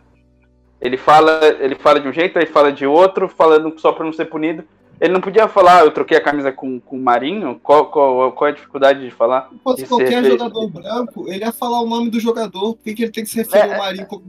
Ele 0.80 0.96
fala, 0.96 1.42
ele 1.60 1.76
fala 1.76 2.00
de 2.00 2.08
um 2.08 2.14
jeito, 2.14 2.40
aí 2.40 2.46
fala 2.46 2.72
de 2.72 2.88
outro, 2.88 3.28
falando 3.28 3.78
só 3.80 3.92
para 3.92 4.06
não 4.06 4.14
ser 4.14 4.26
punido. 4.26 4.64
Ele 5.00 5.14
não 5.14 5.22
podia 5.22 5.48
falar, 5.48 5.84
eu 5.84 5.92
troquei 5.92 6.18
a 6.18 6.22
camisa 6.22 6.52
com, 6.52 6.80
com 6.80 6.98
o 6.98 7.02
Marinho? 7.02 7.60
Qual, 7.62 7.86
qual, 7.88 8.32
qual 8.32 8.48
é 8.48 8.52
a 8.52 8.56
dificuldade 8.56 9.00
de 9.00 9.12
falar? 9.12 9.50
Se 9.50 9.60
fosse 9.60 9.86
qualquer 9.86 10.24
jogador 10.24 10.68
branco, 10.70 11.26
ele 11.28 11.46
ia 11.46 11.52
falar 11.52 11.82
o 11.82 11.88
nome 11.88 12.10
do 12.10 12.20
jogador, 12.20 12.76
por 12.76 12.84
que 12.84 13.04
ele 13.04 13.12
tem 13.12 13.24
que 13.24 13.30
se 13.30 13.38
referir 13.38 13.70
é, 13.70 13.74
ao 13.74 13.80
Marinho 13.80 14.08
como 14.08 14.24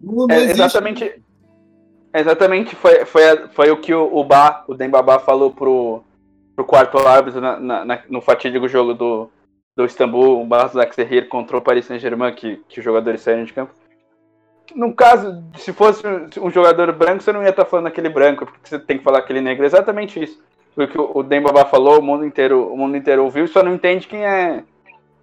não, 0.00 0.26
não 0.26 0.34
é, 0.34 0.44
Exatamente. 0.44 1.22
Exatamente, 2.14 2.74
foi, 2.74 3.04
foi, 3.04 3.22
foi 3.48 3.70
o 3.70 3.76
que 3.76 3.92
o, 3.92 4.16
o 4.16 4.24
Bar, 4.24 4.64
o 4.68 4.74
Dembabá 4.74 5.18
falou 5.18 5.50
pro, 5.50 6.02
pro 6.54 6.64
quarto 6.64 6.96
árbitro 6.98 7.42
na, 7.42 7.60
na, 7.60 8.02
no 8.08 8.22
fatídico 8.22 8.66
jogo 8.66 8.94
do, 8.94 9.30
do 9.76 9.84
Istambul, 9.84 10.40
um 10.40 10.48
Barça 10.48 10.78
Zaxerrir 10.78 11.28
contra 11.28 11.58
o 11.58 11.60
Paris 11.60 11.84
Saint-Germain, 11.84 12.34
que, 12.34 12.56
que 12.68 12.78
os 12.78 12.84
jogadores 12.84 13.20
saíram 13.20 13.44
de 13.44 13.52
campo. 13.52 13.74
No 14.74 14.92
caso, 14.94 15.42
se 15.56 15.72
fosse 15.72 16.02
um 16.40 16.50
jogador 16.50 16.92
branco, 16.92 17.22
você 17.22 17.32
não 17.32 17.42
ia 17.42 17.50
estar 17.50 17.64
falando 17.64 17.86
aquele 17.86 18.08
branco, 18.08 18.44
porque 18.46 18.68
você 18.68 18.78
tem 18.78 18.98
que 18.98 19.04
falar 19.04 19.18
aquele 19.18 19.40
negro. 19.40 19.64
Exatamente 19.64 20.22
isso. 20.22 20.42
O 20.76 20.86
que 20.86 20.98
o 20.98 21.22
Dembaba 21.22 21.64
falou, 21.64 22.00
o 22.00 22.02
mundo 22.02 22.24
inteiro, 22.26 22.70
o 22.70 22.76
mundo 22.76 22.96
inteiro 22.96 23.24
ouviu, 23.24 23.48
só 23.48 23.62
não 23.62 23.74
entende 23.74 24.06
quem 24.06 24.24
é 24.24 24.62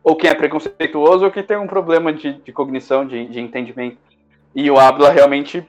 ou 0.03 0.15
quem 0.15 0.29
é 0.29 0.33
preconceituoso 0.33 1.25
ou 1.25 1.31
quem 1.31 1.43
tem 1.43 1.57
um 1.57 1.67
problema 1.67 2.11
de, 2.11 2.33
de 2.33 2.51
cognição, 2.51 3.05
de, 3.05 3.25
de 3.27 3.39
entendimento. 3.39 3.97
E 4.53 4.69
o 4.69 4.77
Abla 4.77 5.09
realmente 5.09 5.65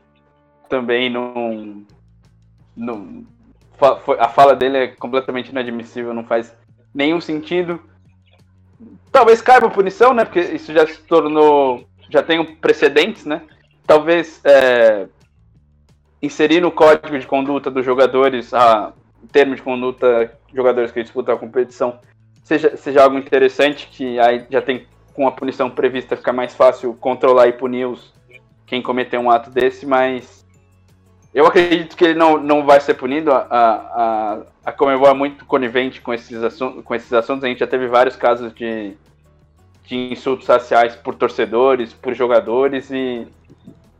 também 0.68 1.09
não, 1.09 1.85
não 2.77 3.25
a 4.18 4.29
fala 4.29 4.55
dele 4.55 4.77
é 4.77 4.87
completamente 4.89 5.51
inadmissível, 5.51 6.14
não 6.14 6.25
faz 6.25 6.57
nenhum 6.95 7.20
sentido. 7.20 7.81
Talvez 9.12 9.41
caiba 9.41 9.70
punição, 9.70 10.12
né? 10.12 10.25
Porque 10.25 10.41
isso 10.41 10.72
já 10.72 10.87
se 10.87 11.01
tornou. 11.03 11.85
Já 12.11 12.22
tem 12.22 12.45
precedentes, 12.57 13.25
né? 13.25 13.43
Talvez 13.87 14.41
é, 14.45 15.07
inserir 16.22 16.61
no 16.61 16.70
código 16.70 17.18
de 17.18 17.26
conduta 17.26 17.70
dos 17.70 17.85
jogadores, 17.85 18.53
a 18.55 18.93
termo 19.30 19.55
de 19.55 19.62
conduta 19.62 20.32
jogadores 20.53 20.93
que 20.93 21.03
disputam 21.03 21.35
a 21.35 21.39
competição, 21.39 21.99
seja, 22.43 22.76
seja 22.76 23.03
algo 23.03 23.18
interessante, 23.18 23.89
que 23.91 24.18
aí 24.18 24.47
já 24.51 24.62
tem 24.62 24.87
com 25.12 25.28
a 25.28 25.32
punição 25.32 25.70
prevista 25.70 26.16
fica 26.16 26.32
mais 26.32 26.55
fácil 26.55 26.95
controlar 26.95 27.47
e 27.47 27.53
punir 27.53 27.87
os, 27.87 28.12
quem 28.66 28.82
cometer 28.82 29.18
um 29.18 29.30
ato 29.30 29.51
desse, 29.51 29.87
mas 29.87 30.45
eu 31.35 31.47
acredito 31.47 31.97
que 31.97 32.05
ele 32.05 32.14
não, 32.14 32.39
não 32.39 32.64
vai 32.64 32.80
ser 32.80 32.95
punido. 32.95 33.32
A, 33.32 33.47
a, 33.51 34.43
a 34.64 34.72
Comebol 34.72 35.09
é 35.09 35.14
muito 35.14 35.45
conivente 35.45 36.01
com 36.01 36.14
esses, 36.14 36.43
assuntos, 36.43 36.85
com 36.85 36.95
esses 36.95 37.12
assuntos. 37.12 37.43
A 37.45 37.49
gente 37.49 37.59
já 37.59 37.66
teve 37.66 37.89
vários 37.89 38.14
casos 38.14 38.55
de, 38.55 38.95
de 39.85 40.12
insultos 40.12 40.47
raciais 40.47 40.95
por 40.95 41.16
torcedores, 41.16 41.93
por 41.93 42.14
jogadores, 42.14 42.89
e, 42.91 43.26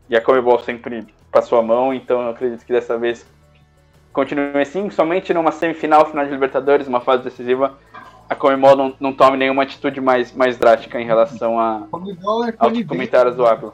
e 0.09 0.15
a 0.15 0.21
Comebol 0.21 0.59
sempre 0.59 1.05
passou 1.31 1.59
a 1.59 1.63
mão. 1.63 1.93
Então 1.93 2.21
eu 2.21 2.29
acredito 2.29 2.65
que 2.65 2.73
dessa 2.73 2.97
vez 2.97 3.25
continue 4.13 4.61
assim. 4.61 4.89
Somente 4.89 5.33
numa 5.33 5.51
semifinal, 5.51 6.05
final 6.05 6.25
de 6.25 6.31
Libertadores, 6.31 6.87
uma 6.87 7.01
fase 7.01 7.23
decisiva, 7.23 7.77
a 8.29 8.35
Comebol 8.35 8.75
não, 8.75 8.95
não 8.99 9.13
tome 9.13 9.37
nenhuma 9.37 9.63
atitude 9.63 9.99
mais, 10.01 10.31
mais 10.33 10.57
drástica 10.57 10.99
em 10.99 11.05
relação 11.05 11.59
a, 11.59 11.87
é 12.47 12.55
aos 12.57 12.83
comentários 12.83 13.35
do 13.35 13.45
Ávila. 13.45 13.73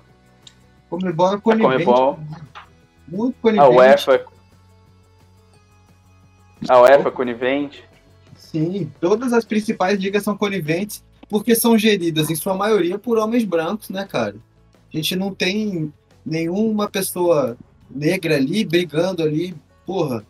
Comebol 0.89 1.33
é 1.33 1.39
conivente. 1.39 1.83
A 1.83 1.85
Comebol, 1.85 2.19
muito 3.07 3.35
conivente. 3.41 3.65
A 3.65 3.69
UEFA 3.69 4.25
a 6.67 6.81
UEFA 6.81 7.11
conivente. 7.11 7.83
Sim, 8.35 8.91
todas 8.99 9.33
as 9.33 9.45
principais 9.45 9.99
ligas 9.99 10.23
são 10.23 10.35
coniventes 10.37 11.03
porque 11.29 11.55
são 11.55 11.77
geridas, 11.77 12.29
em 12.29 12.35
sua 12.35 12.53
maioria, 12.53 12.99
por 12.99 13.17
homens 13.17 13.45
brancos, 13.45 13.89
né, 13.89 14.05
cara? 14.05 14.35
A 14.93 14.97
gente 14.97 15.15
não 15.15 15.33
tem 15.33 15.93
nenhuma 16.25 16.89
pessoa 16.89 17.57
negra 17.89 18.35
ali 18.35 18.63
brigando 18.63 19.23
ali, 19.23 19.55
porra. 19.85 20.25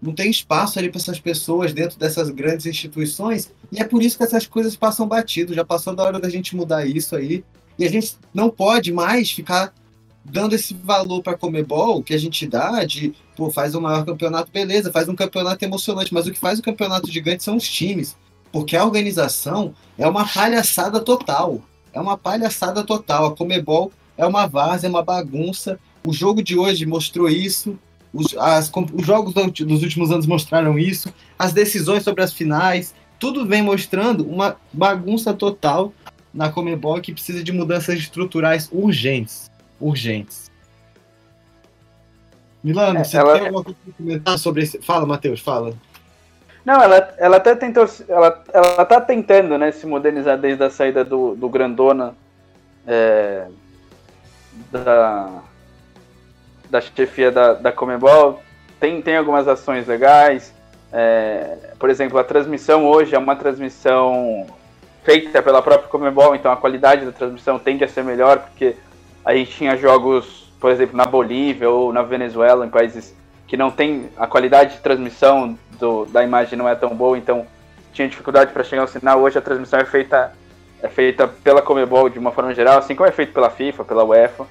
Não 0.00 0.12
tem 0.12 0.30
espaço 0.30 0.78
ali 0.78 0.88
para 0.88 1.00
essas 1.00 1.18
pessoas 1.18 1.72
dentro 1.72 1.98
dessas 1.98 2.30
grandes 2.30 2.66
instituições, 2.66 3.52
e 3.72 3.80
é 3.80 3.84
por 3.84 4.00
isso 4.02 4.16
que 4.16 4.22
essas 4.22 4.46
coisas 4.46 4.76
passam 4.76 5.08
batido. 5.08 5.54
Já 5.54 5.64
passou 5.64 5.94
da 5.94 6.04
hora 6.04 6.20
da 6.20 6.28
gente 6.28 6.54
mudar 6.54 6.86
isso 6.86 7.16
aí. 7.16 7.44
E 7.78 7.84
a 7.84 7.90
gente 7.90 8.16
não 8.32 8.50
pode 8.50 8.92
mais 8.92 9.30
ficar 9.30 9.72
dando 10.24 10.54
esse 10.54 10.74
valor 10.74 11.22
para 11.22 11.36
Comebol 11.36 12.02
que 12.02 12.14
a 12.14 12.18
gente 12.18 12.46
dá 12.46 12.84
de, 12.84 13.14
pô, 13.36 13.50
faz 13.50 13.74
o 13.74 13.80
maior 13.80 14.04
campeonato, 14.04 14.50
beleza, 14.52 14.92
faz 14.92 15.08
um 15.08 15.14
campeonato 15.14 15.64
emocionante, 15.64 16.12
mas 16.12 16.26
o 16.26 16.32
que 16.32 16.38
faz 16.38 16.58
o 16.58 16.62
campeonato 16.62 17.10
gigante 17.10 17.42
são 17.42 17.56
os 17.56 17.68
times, 17.68 18.16
porque 18.52 18.76
a 18.76 18.84
organização 18.84 19.74
é 19.96 20.06
uma 20.06 20.26
palhaçada 20.26 21.00
total. 21.00 21.60
É 21.92 22.00
uma 22.00 22.18
palhaçada 22.18 22.84
total. 22.84 23.26
A 23.26 23.36
Comebol 23.36 23.92
é 24.18 24.26
uma 24.26 24.46
várzea, 24.46 24.88
é 24.88 24.90
uma 24.90 25.02
bagunça. 25.02 25.78
O 26.06 26.12
jogo 26.12 26.42
de 26.42 26.58
hoje 26.58 26.84
mostrou 26.84 27.28
isso. 27.28 27.78
Os, 28.12 28.36
as, 28.36 28.70
os 28.92 29.06
jogos 29.06 29.32
dos 29.32 29.82
últimos 29.82 30.10
anos 30.10 30.26
mostraram 30.26 30.78
isso. 30.78 31.14
As 31.38 31.52
decisões 31.52 32.02
sobre 32.02 32.22
as 32.22 32.32
finais. 32.32 32.94
Tudo 33.18 33.46
vem 33.46 33.62
mostrando 33.62 34.28
uma 34.28 34.56
bagunça 34.72 35.32
total 35.32 35.92
na 36.34 36.50
Comebol 36.50 37.00
que 37.00 37.12
precisa 37.12 37.42
de 37.42 37.52
mudanças 37.52 37.98
estruturais 37.98 38.68
urgentes 38.72 39.50
urgentes. 39.80 40.50
Milano, 42.62 42.98
é, 42.98 43.04
você 43.04 43.16
ela... 43.16 43.32
tem 43.34 43.42
alguma 43.46 43.62
coisa 43.62 43.78
para 43.84 43.94
comentar 43.94 44.38
sobre 44.38 44.62
isso? 44.64 44.82
Fala, 44.82 45.06
Matheus, 45.06 45.40
fala. 45.40 45.72
Não, 46.64 46.82
ela, 46.82 47.14
ela 47.18 47.36
até 47.36 47.54
tentou. 47.54 47.88
Ela, 48.08 48.44
ela 48.52 48.84
tá 48.84 49.00
tentando 49.00 49.56
né, 49.56 49.70
se 49.70 49.86
modernizar 49.86 50.36
desde 50.36 50.62
a 50.64 50.68
saída 50.70 51.04
do, 51.04 51.36
do 51.36 51.48
Grandona 51.48 52.14
é, 52.86 53.46
da, 54.70 55.42
da 56.70 56.80
chefia 56.80 57.30
da, 57.30 57.54
da 57.54 57.72
Comebol. 57.72 58.42
Tem, 58.80 59.00
tem 59.02 59.16
algumas 59.16 59.48
ações 59.48 59.86
legais. 59.86 60.54
É, 60.92 61.56
por 61.78 61.90
exemplo, 61.90 62.18
a 62.18 62.24
transmissão 62.24 62.86
hoje 62.86 63.14
é 63.14 63.18
uma 63.18 63.36
transmissão 63.36 64.46
feita 65.04 65.42
pela 65.42 65.62
própria 65.62 65.88
Comebol, 65.88 66.34
então 66.34 66.52
a 66.52 66.56
qualidade 66.56 67.04
da 67.04 67.12
transmissão 67.12 67.58
tende 67.58 67.84
a 67.84 67.88
ser 67.88 68.04
melhor, 68.04 68.38
porque 68.40 68.76
a 69.24 69.34
gente 69.34 69.50
tinha 69.52 69.76
jogos, 69.76 70.52
por 70.60 70.70
exemplo, 70.70 70.96
na 70.96 71.06
Bolívia 71.06 71.68
ou 71.68 71.92
na 71.92 72.02
Venezuela, 72.02 72.66
em 72.66 72.70
países 72.70 73.14
que 73.46 73.56
não 73.56 73.70
tem 73.70 74.10
a 74.16 74.26
qualidade 74.26 74.76
de 74.76 74.80
transmissão 74.80 75.58
do, 75.78 76.04
da 76.06 76.22
imagem 76.22 76.58
não 76.58 76.68
é 76.68 76.74
tão 76.74 76.94
boa, 76.94 77.16
então 77.16 77.46
tinha 77.92 78.06
dificuldade 78.08 78.52
para 78.52 78.62
chegar 78.62 78.82
ao 78.82 78.88
sinal. 78.88 79.20
Hoje 79.20 79.38
a 79.38 79.42
transmissão 79.42 79.80
é 79.80 79.84
feita 79.84 80.32
é 80.82 80.88
feita 80.88 81.26
pela 81.26 81.62
Comebol 81.62 82.08
de 82.08 82.18
uma 82.18 82.30
forma 82.30 82.54
geral, 82.54 82.78
assim 82.78 82.94
como 82.94 83.08
é 83.08 83.12
feito 83.12 83.32
pela 83.32 83.50
FIFA, 83.50 83.84
pela 83.84 84.04
UEFA. 84.04 84.46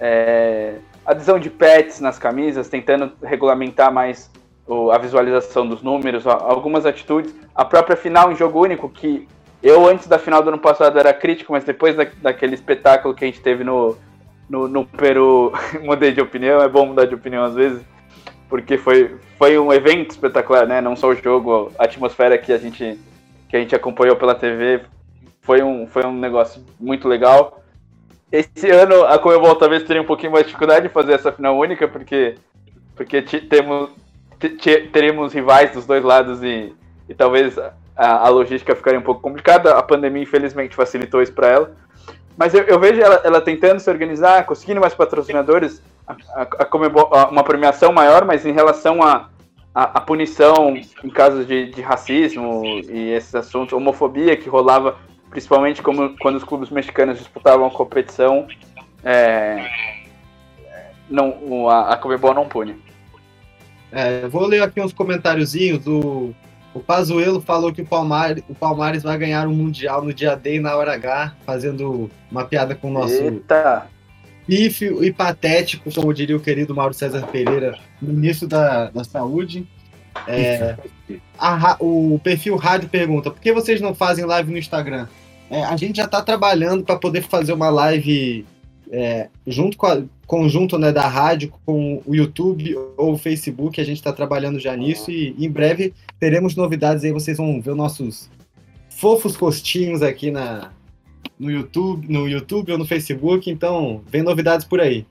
É, 0.00 0.74
adesão 1.04 1.38
de 1.38 1.50
pets 1.50 2.00
nas 2.00 2.18
camisas, 2.18 2.68
tentando 2.68 3.12
regulamentar 3.22 3.92
mais 3.92 4.30
o, 4.66 4.90
a 4.90 4.98
visualização 4.98 5.66
dos 5.66 5.82
números, 5.82 6.26
algumas 6.26 6.86
atitudes. 6.86 7.34
A 7.54 7.64
própria 7.64 7.96
final 7.96 8.32
em 8.32 8.36
jogo 8.36 8.62
único, 8.62 8.88
que 8.88 9.28
eu 9.62 9.86
antes 9.86 10.06
da 10.06 10.18
final 10.18 10.42
do 10.42 10.48
ano 10.48 10.58
passado 10.58 10.98
era 10.98 11.12
crítico, 11.12 11.52
mas 11.52 11.64
depois 11.64 11.94
da, 11.94 12.06
daquele 12.22 12.54
espetáculo 12.54 13.14
que 13.14 13.24
a 13.24 13.26
gente 13.26 13.40
teve 13.40 13.62
no, 13.62 13.96
no, 14.48 14.68
no 14.68 14.86
Peru 14.86 15.52
mudei 15.82 16.12
de 16.12 16.20
opinião, 16.20 16.60
é 16.62 16.68
bom 16.68 16.86
mudar 16.86 17.06
de 17.06 17.14
opinião 17.14 17.44
às 17.44 17.54
vezes. 17.54 17.82
porque 18.48 18.78
foi, 18.78 19.16
foi 19.38 19.58
um 19.58 19.72
evento 19.72 20.12
espetacular, 20.12 20.66
né? 20.66 20.80
Não 20.80 20.96
só 20.96 21.08
o 21.08 21.14
jogo, 21.14 21.70
a 21.78 21.84
atmosfera 21.84 22.38
que 22.38 22.52
a 22.52 22.58
gente, 22.58 22.98
que 23.48 23.56
a 23.56 23.60
gente 23.60 23.74
acompanhou 23.74 24.16
pela 24.16 24.34
TV 24.34 24.82
foi 25.46 25.62
um, 25.62 25.86
foi 25.86 26.04
um 26.04 26.12
negócio 26.12 26.62
muito 26.78 27.06
legal. 27.06 27.62
Esse 28.30 28.68
ano 28.68 29.04
a 29.04 29.16
Comebol 29.18 29.54
talvez 29.54 29.84
teria 29.84 30.02
um 30.02 30.06
pouquinho 30.06 30.32
mais 30.32 30.44
de 30.44 30.48
dificuldade 30.48 30.88
de 30.88 30.92
fazer 30.92 31.12
essa 31.12 31.30
final 31.30 31.56
única, 31.56 31.86
porque, 31.86 32.34
porque 32.96 33.22
temos, 33.22 33.90
teremos 34.92 35.32
rivais 35.32 35.70
dos 35.70 35.86
dois 35.86 36.02
lados 36.02 36.42
e, 36.42 36.74
e 37.08 37.14
talvez 37.14 37.56
a, 37.56 37.72
a, 37.96 38.28
logística 38.28 38.74
ficaria 38.74 38.98
um 38.98 39.04
pouco 39.04 39.20
complicada. 39.20 39.74
A 39.74 39.82
pandemia, 39.82 40.24
infelizmente, 40.24 40.74
facilitou 40.74 41.22
isso 41.22 41.32
para 41.32 41.48
ela. 41.48 41.76
Mas 42.36 42.52
eu, 42.52 42.64
eu 42.64 42.80
vejo 42.80 43.00
ela, 43.00 43.22
ela, 43.24 43.40
tentando 43.40 43.78
se 43.78 43.88
organizar, 43.88 44.44
conseguindo 44.44 44.80
mais 44.80 44.94
patrocinadores, 44.94 45.80
a, 46.06 46.12
a, 46.34 46.42
a 46.42 46.64
Comebol, 46.64 47.08
uma 47.30 47.44
premiação 47.44 47.92
maior, 47.92 48.24
mas 48.24 48.44
em 48.44 48.52
relação 48.52 49.00
a, 49.02 49.30
a, 49.72 50.00
punição 50.00 50.76
em 51.04 51.10
casos 51.10 51.46
de, 51.46 51.66
de 51.70 51.80
racismo 51.80 52.62
e 52.64 53.12
esses 53.12 53.34
assuntos, 53.34 53.72
homofobia 53.72 54.36
que 54.36 54.48
rolava 54.48 54.96
principalmente 55.36 55.82
como, 55.82 56.16
quando 56.16 56.36
os 56.36 56.44
clubes 56.44 56.70
mexicanos 56.70 57.18
disputavam 57.18 57.66
a 57.66 57.70
competição, 57.70 58.48
é, 59.04 59.68
não, 61.10 61.68
a, 61.68 61.92
a 61.92 61.96
Comebol 61.98 62.32
não 62.32 62.48
pune. 62.48 62.74
É, 63.92 64.26
vou 64.28 64.46
ler 64.46 64.62
aqui 64.62 64.80
uns 64.80 64.94
comentáriozinhos 64.94 65.84
do 65.84 66.34
o 66.72 66.80
Pazuello 66.80 67.42
falou 67.42 67.70
que 67.70 67.82
o 67.82 67.86
Palmares, 67.86 68.42
o 68.48 68.54
Palmares 68.54 69.02
vai 69.02 69.18
ganhar 69.18 69.46
o 69.46 69.50
um 69.50 69.54
Mundial 69.54 70.02
no 70.02 70.12
dia 70.12 70.34
D 70.34 70.56
e 70.56 70.60
na 70.60 70.74
hora 70.74 70.94
H, 70.94 71.34
fazendo 71.44 72.10
uma 72.30 72.46
piada 72.46 72.74
com 72.74 72.88
o 72.88 72.92
nosso 72.92 73.14
Eita. 73.14 73.88
pífio 74.46 75.04
e 75.04 75.12
patético, 75.12 75.92
como 75.92 76.14
diria 76.14 76.36
o 76.36 76.40
querido 76.40 76.74
Mauro 76.74 76.94
César 76.94 77.26
Pereira, 77.26 77.78
ministro 78.00 78.48
da, 78.48 78.88
da 78.88 79.04
Saúde. 79.04 79.68
É, 80.26 80.76
a, 81.38 81.76
o 81.78 82.18
perfil 82.24 82.56
Rádio 82.56 82.88
pergunta: 82.88 83.30
por 83.30 83.40
que 83.40 83.52
vocês 83.52 83.82
não 83.82 83.94
fazem 83.94 84.24
live 84.24 84.50
no 84.50 84.56
Instagram? 84.56 85.06
É, 85.50 85.62
a 85.62 85.76
gente 85.76 85.96
já 85.96 86.04
está 86.04 86.22
trabalhando 86.22 86.84
para 86.84 86.96
poder 86.96 87.22
fazer 87.22 87.52
uma 87.52 87.70
live 87.70 88.44
é, 88.90 89.28
junto 89.46 89.76
com 89.76 89.86
a 89.86 90.02
conjunto 90.26 90.76
né, 90.76 90.92
da 90.92 91.06
rádio 91.06 91.52
com 91.64 92.02
o 92.04 92.14
YouTube 92.14 92.74
ou 92.96 93.12
o 93.12 93.18
Facebook. 93.18 93.80
A 93.80 93.84
gente 93.84 93.98
está 93.98 94.12
trabalhando 94.12 94.58
já 94.58 94.76
nisso 94.76 95.10
e 95.10 95.34
em 95.38 95.50
breve 95.50 95.94
teremos 96.18 96.56
novidades 96.56 97.04
aí. 97.04 97.12
Vocês 97.12 97.38
vão 97.38 97.60
ver 97.60 97.74
nossos 97.74 98.28
fofos 98.90 99.36
rostinhos 99.36 100.02
aqui 100.02 100.30
na, 100.30 100.72
no 101.38 101.50
YouTube, 101.50 102.12
no 102.12 102.28
YouTube 102.28 102.72
ou 102.72 102.78
no 102.78 102.86
Facebook. 102.86 103.48
Então, 103.48 104.02
vem 104.10 104.22
novidades 104.22 104.66
por 104.66 104.80
aí. 104.80 105.06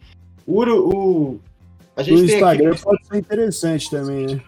O, 0.46 0.64
o, 0.64 1.40
a 1.96 2.04
gente 2.04 2.22
o 2.22 2.26
Instagram 2.26 2.74
aqui... 2.74 2.84
pode 2.84 3.08
ser 3.08 3.18
interessante 3.18 3.90
também, 3.90 4.28
né? 4.28 4.42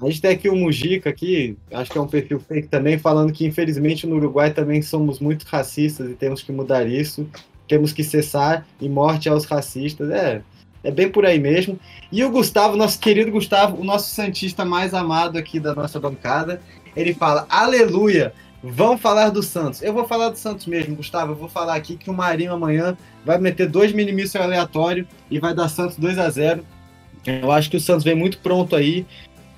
A 0.00 0.06
gente 0.06 0.20
tem 0.20 0.30
aqui 0.30 0.48
o 0.48 0.54
Mujica 0.54 1.08
aqui, 1.08 1.56
acho 1.72 1.90
que 1.90 1.96
é 1.96 2.00
um 2.00 2.06
perfil 2.06 2.38
fake 2.38 2.68
também, 2.68 2.98
falando 2.98 3.32
que 3.32 3.46
infelizmente 3.46 4.06
no 4.06 4.16
Uruguai 4.16 4.52
também 4.52 4.82
somos 4.82 5.20
muito 5.20 5.44
racistas 5.44 6.10
e 6.10 6.14
temos 6.14 6.42
que 6.42 6.52
mudar 6.52 6.86
isso, 6.86 7.26
temos 7.66 7.92
que 7.92 8.04
cessar 8.04 8.66
e 8.78 8.88
morte 8.88 9.28
aos 9.28 9.46
racistas. 9.46 10.10
É, 10.10 10.42
é 10.84 10.90
bem 10.90 11.08
por 11.08 11.24
aí 11.24 11.38
mesmo. 11.38 11.78
E 12.12 12.22
o 12.22 12.30
Gustavo, 12.30 12.76
nosso 12.76 13.00
querido 13.00 13.30
Gustavo, 13.30 13.80
o 13.80 13.84
nosso 13.84 14.14
santista 14.14 14.64
mais 14.64 14.92
amado 14.92 15.38
aqui 15.38 15.58
da 15.58 15.74
nossa 15.74 15.98
bancada, 15.98 16.60
ele 16.94 17.14
fala: 17.14 17.46
Aleluia! 17.48 18.34
Vão 18.62 18.98
falar 18.98 19.30
do 19.30 19.42
Santos. 19.42 19.82
Eu 19.82 19.92
vou 19.92 20.08
falar 20.08 20.28
do 20.30 20.38
Santos 20.38 20.66
mesmo, 20.66 20.96
Gustavo. 20.96 21.32
Eu 21.32 21.36
vou 21.36 21.48
falar 21.48 21.74
aqui 21.74 21.96
que 21.96 22.10
o 22.10 22.14
Marinho 22.14 22.52
amanhã 22.52 22.96
vai 23.24 23.38
meter 23.38 23.68
dois 23.68 23.92
minimísseis 23.92 24.42
aleatório 24.42 25.06
e 25.30 25.38
vai 25.38 25.54
dar 25.54 25.68
Santos 25.68 25.96
2 25.96 26.18
a 26.18 26.28
0 26.28 26.64
Eu 27.24 27.52
acho 27.52 27.70
que 27.70 27.76
o 27.76 27.80
Santos 27.80 28.02
vem 28.02 28.16
muito 28.16 28.38
pronto 28.38 28.74
aí 28.74 29.06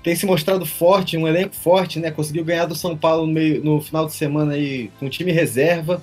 tem 0.03 0.15
se 0.15 0.27
mostrado 0.27 0.65
forte, 0.65 1.17
um 1.17 1.27
elenco 1.27 1.55
forte, 1.55 1.99
né? 1.99 2.11
Conseguiu 2.11 2.45
ganhar 2.45 2.67
do 2.67 2.75
São 2.75 2.97
Paulo 2.97 3.27
no, 3.27 3.33
meio, 3.33 3.63
no 3.63 3.81
final 3.81 4.07
de 4.07 4.15
semana 4.15 4.55
aí 4.55 4.91
com 4.99 5.07
o 5.07 5.11
time 5.11 5.33
reserva, 5.33 6.03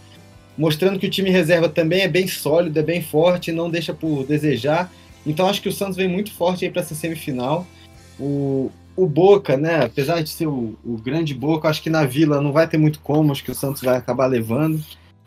mostrando 0.57 0.99
que 0.99 1.07
o 1.07 1.09
time 1.09 1.29
reserva 1.29 1.69
também 1.69 2.01
é 2.01 2.07
bem 2.07 2.27
sólido, 2.27 2.77
é 2.77 2.83
bem 2.83 3.01
forte, 3.01 3.51
não 3.51 3.69
deixa 3.69 3.93
por 3.93 4.25
desejar. 4.25 4.91
Então 5.25 5.47
acho 5.47 5.61
que 5.61 5.69
o 5.69 5.73
Santos 5.73 5.97
vem 5.97 6.07
muito 6.07 6.31
forte 6.31 6.65
aí 6.65 6.71
para 6.71 6.81
essa 6.81 6.93
semifinal. 6.93 7.65
O, 8.19 8.71
o 8.95 9.07
Boca, 9.07 9.57
né? 9.57 9.85
Apesar 9.85 10.21
de 10.21 10.29
ser 10.29 10.47
o, 10.47 10.77
o 10.83 10.97
grande 10.97 11.33
Boca, 11.33 11.67
acho 11.67 11.81
que 11.81 11.89
na 11.89 12.05
Vila 12.05 12.41
não 12.41 12.51
vai 12.51 12.67
ter 12.67 12.77
muito 12.77 12.99
como, 12.99 13.31
acho 13.31 13.43
que 13.43 13.51
o 13.51 13.55
Santos 13.55 13.81
vai 13.81 13.97
acabar 13.97 14.27
levando. 14.27 14.83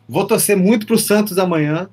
Vou 0.09 0.27
torcer 0.27 0.57
muito 0.57 0.87
pro 0.87 0.99
Santos 0.99 1.39
amanhã. 1.39 1.89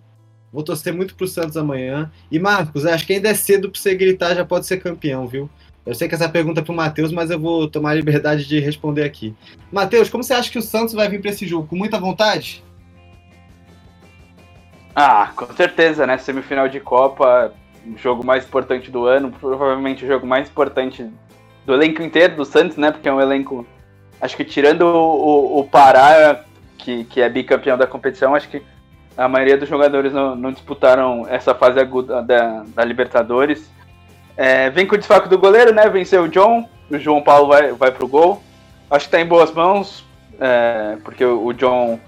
Vou 0.53 0.63
torcer 0.63 0.93
muito 0.93 1.15
pro 1.15 1.27
Santos 1.27 1.57
amanhã. 1.57 2.09
E 2.31 2.39
Marcos, 2.39 2.85
acho 2.85 3.05
que 3.05 3.13
ainda 3.13 3.29
é 3.29 3.33
cedo 3.33 3.69
para 3.69 3.81
você 3.81 3.93
gritar, 3.93 4.35
já 4.35 4.45
pode 4.45 4.65
ser 4.65 4.77
campeão, 4.77 5.27
viu? 5.27 5.49
Eu 5.85 5.93
sei 5.93 6.07
que 6.07 6.15
essa 6.15 6.27
pergunta 6.27 6.61
é 6.61 6.63
para 6.63 6.73
o 6.73 6.75
Matheus, 6.75 7.11
mas 7.11 7.29
eu 7.29 7.39
vou 7.39 7.69
tomar 7.69 7.91
a 7.91 7.93
liberdade 7.93 8.47
de 8.47 8.59
responder 8.59 9.03
aqui. 9.03 9.35
Matheus, 9.71 10.09
como 10.09 10.23
você 10.23 10.33
acha 10.33 10.49
que 10.49 10.57
o 10.57 10.61
Santos 10.61 10.95
vai 10.95 11.07
vir 11.07 11.21
para 11.21 11.29
esse 11.29 11.45
jogo? 11.45 11.67
Com 11.67 11.75
muita 11.75 11.99
vontade? 11.99 12.63
Ah, 14.95 15.31
com 15.35 15.45
certeza, 15.53 16.07
né? 16.07 16.17
Semifinal 16.17 16.67
de 16.67 16.79
Copa, 16.79 17.53
o 17.85 17.97
jogo 17.97 18.25
mais 18.25 18.45
importante 18.45 18.89
do 18.89 19.05
ano, 19.05 19.31
provavelmente 19.31 20.03
o 20.03 20.07
jogo 20.07 20.25
mais 20.25 20.49
importante 20.49 21.07
do 21.65 21.73
elenco 21.73 22.01
inteiro 22.01 22.35
do 22.35 22.45
Santos, 22.45 22.77
né? 22.77 22.91
Porque 22.91 23.07
é 23.07 23.13
um 23.13 23.21
elenco. 23.21 23.67
Acho 24.19 24.35
que 24.35 24.45
tirando 24.45 24.83
o, 24.83 25.57
o, 25.57 25.59
o 25.59 25.63
Pará, 25.65 26.43
que, 26.77 27.03
que 27.03 27.21
é 27.21 27.29
bicampeão 27.29 27.77
da 27.77 27.85
competição, 27.85 28.33
acho 28.33 28.49
que 28.49 28.63
a 29.17 29.27
maioria 29.27 29.57
dos 29.57 29.69
jogadores 29.69 30.11
não, 30.13 30.35
não 30.35 30.51
disputaram 30.51 31.27
essa 31.27 31.53
fase 31.53 31.79
aguda 31.79 32.23
da, 32.23 32.63
da 32.73 32.83
Libertadores. 32.83 33.69
É, 34.37 34.69
vem 34.69 34.85
com 34.85 34.95
o 34.95 34.97
desfalque 34.97 35.29
do 35.29 35.37
goleiro, 35.37 35.73
né? 35.73 35.87
Venceu 35.89 36.23
o 36.23 36.27
John. 36.27 36.67
O 36.89 36.97
João 36.97 37.21
Paulo 37.21 37.47
vai, 37.47 37.71
vai 37.71 37.91
pro 37.91 38.07
gol. 38.07 38.41
Acho 38.89 39.05
que 39.05 39.11
tá 39.11 39.19
em 39.19 39.25
boas 39.25 39.51
mãos, 39.51 40.05
é, 40.39 40.97
porque 41.03 41.25
o, 41.25 41.51
John, 41.53 41.99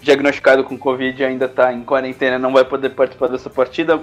diagnosticado 0.00 0.64
com 0.64 0.78
Covid, 0.78 1.22
ainda 1.22 1.48
tá 1.48 1.72
em 1.72 1.84
quarentena, 1.84 2.38
não 2.38 2.52
vai 2.52 2.64
poder 2.64 2.90
participar 2.90 3.28
dessa 3.28 3.50
partida. 3.50 4.00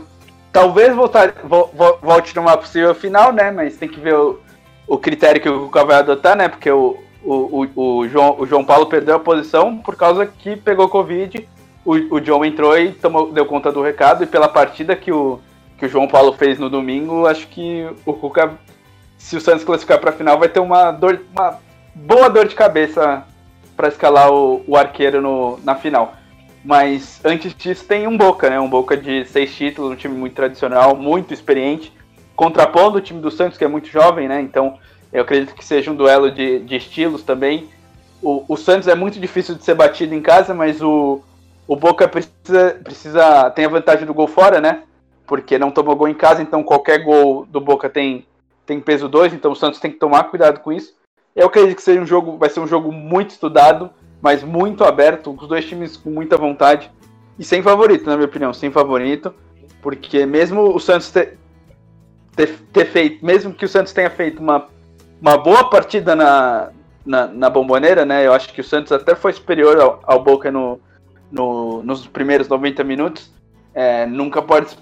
Talvez 0.52 0.94
voltar, 0.94 1.34
vo, 1.44 1.72
volte 2.02 2.36
numa 2.36 2.58
possível 2.58 2.94
final, 2.94 3.32
né? 3.32 3.50
Mas 3.50 3.78
tem 3.78 3.90
que 3.90 4.00
ver 4.00 4.16
o, 4.16 4.40
o 4.86 4.98
critério 4.98 5.42
que 5.42 5.50
o 5.50 5.62
Cuca 5.62 5.84
vai 5.84 5.98
adotar, 5.98 6.36
né? 6.36 6.48
Porque 6.48 6.70
o, 6.70 6.98
o, 7.24 7.68
o, 7.76 7.98
o, 7.98 8.08
João, 8.08 8.36
o 8.38 8.46
João 8.46 8.64
Paulo 8.64 8.86
perdeu 8.86 9.16
a 9.16 9.20
posição 9.20 9.78
por 9.78 9.96
causa 9.96 10.26
que 10.26 10.56
pegou 10.56 10.90
Covid. 10.90 11.48
O, 11.84 11.94
o 12.16 12.20
John 12.20 12.46
entrou 12.46 12.78
e 12.78 12.92
tomou, 12.92 13.32
deu 13.32 13.46
conta 13.46 13.72
do 13.72 13.82
recado. 13.82 14.24
E 14.24 14.28
pela 14.28 14.48
partida 14.48 14.96
que 14.96 15.12
o, 15.12 15.40
que 15.82 15.88
o 15.88 15.90
João 15.90 16.08
Paulo 16.08 16.34
fez 16.34 16.60
no 16.60 16.70
domingo, 16.70 17.26
acho 17.26 17.48
que 17.48 17.88
o 18.06 18.14
Cuca, 18.14 18.52
se 19.18 19.36
o 19.36 19.42
Santos 19.42 19.64
classificar 19.64 19.98
para 19.98 20.12
a 20.12 20.14
final, 20.14 20.38
vai 20.38 20.48
ter 20.48 20.60
uma, 20.60 20.92
dor, 20.92 21.20
uma 21.32 21.58
boa 21.96 22.30
dor 22.30 22.48
de 22.48 22.54
cabeça 22.54 23.26
para 23.76 23.88
escalar 23.88 24.32
o, 24.32 24.64
o 24.68 24.78
arqueiro 24.78 25.20
no, 25.20 25.60
na 25.64 25.74
final. 25.74 26.14
Mas 26.64 27.20
antes 27.26 27.56
disso 27.56 27.84
tem 27.84 28.06
um 28.06 28.16
Boca, 28.16 28.48
né? 28.48 28.60
Um 28.60 28.70
Boca 28.70 28.96
de 28.96 29.26
seis 29.26 29.56
títulos, 29.56 29.92
um 29.92 29.96
time 29.96 30.16
muito 30.16 30.36
tradicional, 30.36 30.96
muito 30.96 31.34
experiente, 31.34 31.92
contrapondo 32.36 33.00
o 33.00 33.02
time 33.02 33.20
do 33.20 33.32
Santos, 33.32 33.58
que 33.58 33.64
é 33.64 33.68
muito 33.68 33.90
jovem, 33.90 34.28
né? 34.28 34.40
Então 34.40 34.78
eu 35.12 35.24
acredito 35.24 35.56
que 35.56 35.66
seja 35.66 35.90
um 35.90 35.96
duelo 35.96 36.30
de, 36.30 36.60
de 36.60 36.76
estilos 36.76 37.24
também. 37.24 37.68
O, 38.22 38.46
o 38.48 38.56
Santos 38.56 38.88
é 38.88 38.94
muito 38.94 39.20
difícil 39.20 39.56
de 39.56 39.64
ser 39.64 39.74
batido 39.74 40.14
em 40.14 40.22
casa, 40.22 40.54
mas 40.54 40.80
o, 40.80 41.24
o 41.68 41.76
Boca 41.76 42.08
precisa, 42.08 42.80
precisa 42.84 43.50
tem 43.50 43.66
a 43.66 43.70
vantagem 43.70 44.06
do 44.06 44.14
gol 44.14 44.28
fora, 44.28 44.62
né? 44.62 44.84
Porque 45.32 45.58
não 45.58 45.72
tomou 45.72 45.96
gol 45.96 46.10
em 46.10 46.14
casa, 46.14 46.42
então 46.42 46.62
qualquer 46.62 47.06
gol 47.06 47.46
do 47.46 47.62
Boca 47.62 47.90
tem, 47.90 48.28
tem 48.66 48.82
peso 48.82 49.08
2, 49.08 49.34
então 49.34 49.54
o 49.54 49.56
Santos 49.56 49.80
tem 49.80 49.90
que 49.90 49.98
tomar 49.98 50.26
cuidado 50.26 50.60
com 50.60 50.74
isso. 50.74 50.94
Eu 51.34 51.48
acredito 51.48 51.78
que 51.78 51.82
seja 51.82 52.02
um 52.02 52.06
jogo, 52.06 52.38
vai 52.38 52.50
ser 52.50 52.60
um 52.60 52.68
jogo 52.68 52.92
muito 52.92 53.30
estudado, 53.30 53.90
mas 54.22 54.44
muito 54.44 54.84
aberto, 54.84 55.34
os 55.34 55.48
dois 55.48 55.64
times 55.64 55.96
com 55.96 56.10
muita 56.10 56.36
vontade 56.36 56.92
e 57.40 57.46
sem 57.46 57.64
favorito, 57.64 58.06
na 58.08 58.18
minha 58.18 58.28
opinião, 58.28 58.54
sem 58.54 58.70
favorito, 58.72 59.34
porque 59.82 60.26
mesmo 60.26 60.76
o 60.76 60.80
Santos 60.82 61.10
ter, 61.12 61.38
ter, 62.36 62.60
ter 62.74 62.86
feito, 62.88 63.26
mesmo 63.26 63.54
que 63.54 63.64
o 63.64 63.70
Santos 63.70 63.94
tenha 63.94 64.10
feito 64.10 64.42
uma, 64.42 64.68
uma 65.22 65.38
boa 65.38 65.70
partida 65.70 66.14
na, 66.14 66.72
na, 67.06 67.28
na 67.28 67.50
bomboneira, 67.50 68.04
né? 68.04 68.28
Eu 68.28 68.34
acho 68.34 68.52
que 68.52 68.60
o 68.60 68.66
Santos 68.66 68.92
até 68.92 69.16
foi 69.16 69.32
superior 69.32 69.80
ao, 69.80 70.02
ao 70.04 70.22
Boca 70.22 70.52
no, 70.52 70.78
no, 71.32 71.82
nos 71.84 72.06
primeiros 72.06 72.50
90 72.50 72.84
minutos 72.84 73.32
é, 73.74 74.06
nunca 74.06 74.42
pode 74.42 74.76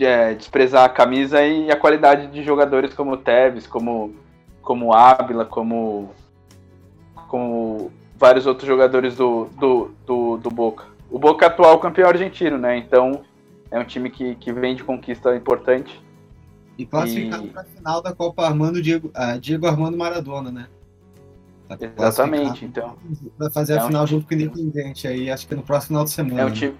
é, 0.00 0.34
desprezar 0.34 0.84
a 0.84 0.88
camisa 0.88 1.42
e 1.42 1.70
a 1.70 1.76
qualidade 1.76 2.28
de 2.28 2.42
jogadores 2.42 2.94
como 2.94 3.12
o 3.12 3.16
Tevez, 3.16 3.66
como 3.66 4.14
como 4.62 4.94
Ávila, 4.94 5.44
como 5.44 6.10
como 7.28 7.92
vários 8.16 8.46
outros 8.46 8.66
jogadores 8.66 9.16
do, 9.16 9.46
do, 9.58 9.90
do, 10.06 10.36
do 10.38 10.50
Boca. 10.50 10.86
O 11.10 11.18
Boca 11.18 11.44
é 11.44 11.48
atual 11.48 11.78
campeão 11.78 12.08
argentino, 12.08 12.56
né? 12.56 12.78
Então 12.78 13.22
é 13.70 13.78
um 13.78 13.84
time 13.84 14.08
que, 14.08 14.34
que 14.36 14.52
vem 14.52 14.74
de 14.74 14.82
conquista 14.82 15.34
importante. 15.36 16.02
E 16.78 16.86
classificado 16.86 17.46
e... 17.46 17.50
para 17.50 17.62
a 17.62 17.64
final 17.64 18.02
da 18.02 18.12
Copa 18.12 18.46
Armando 18.46 18.80
Diego, 18.80 19.08
uh, 19.08 19.38
Diego 19.38 19.66
Armando 19.66 19.96
Maradona, 19.96 20.50
né? 20.50 20.66
Tá 21.68 21.76
Exatamente, 21.80 22.64
então. 22.64 22.96
Vai 23.38 23.50
fazer 23.50 23.74
é 23.74 23.78
a 23.78 23.86
final 23.86 24.04
um 24.04 24.06
junto 24.06 24.26
com 24.26 24.34
o 24.34 24.38
Independente 24.38 25.06
aí, 25.06 25.30
acho 25.30 25.46
que 25.46 25.54
no 25.54 25.62
próximo 25.62 25.88
final 25.88 26.04
de 26.04 26.10
semana. 26.10 26.40
É 26.40 26.44
um 26.44 26.50
time, 26.50 26.74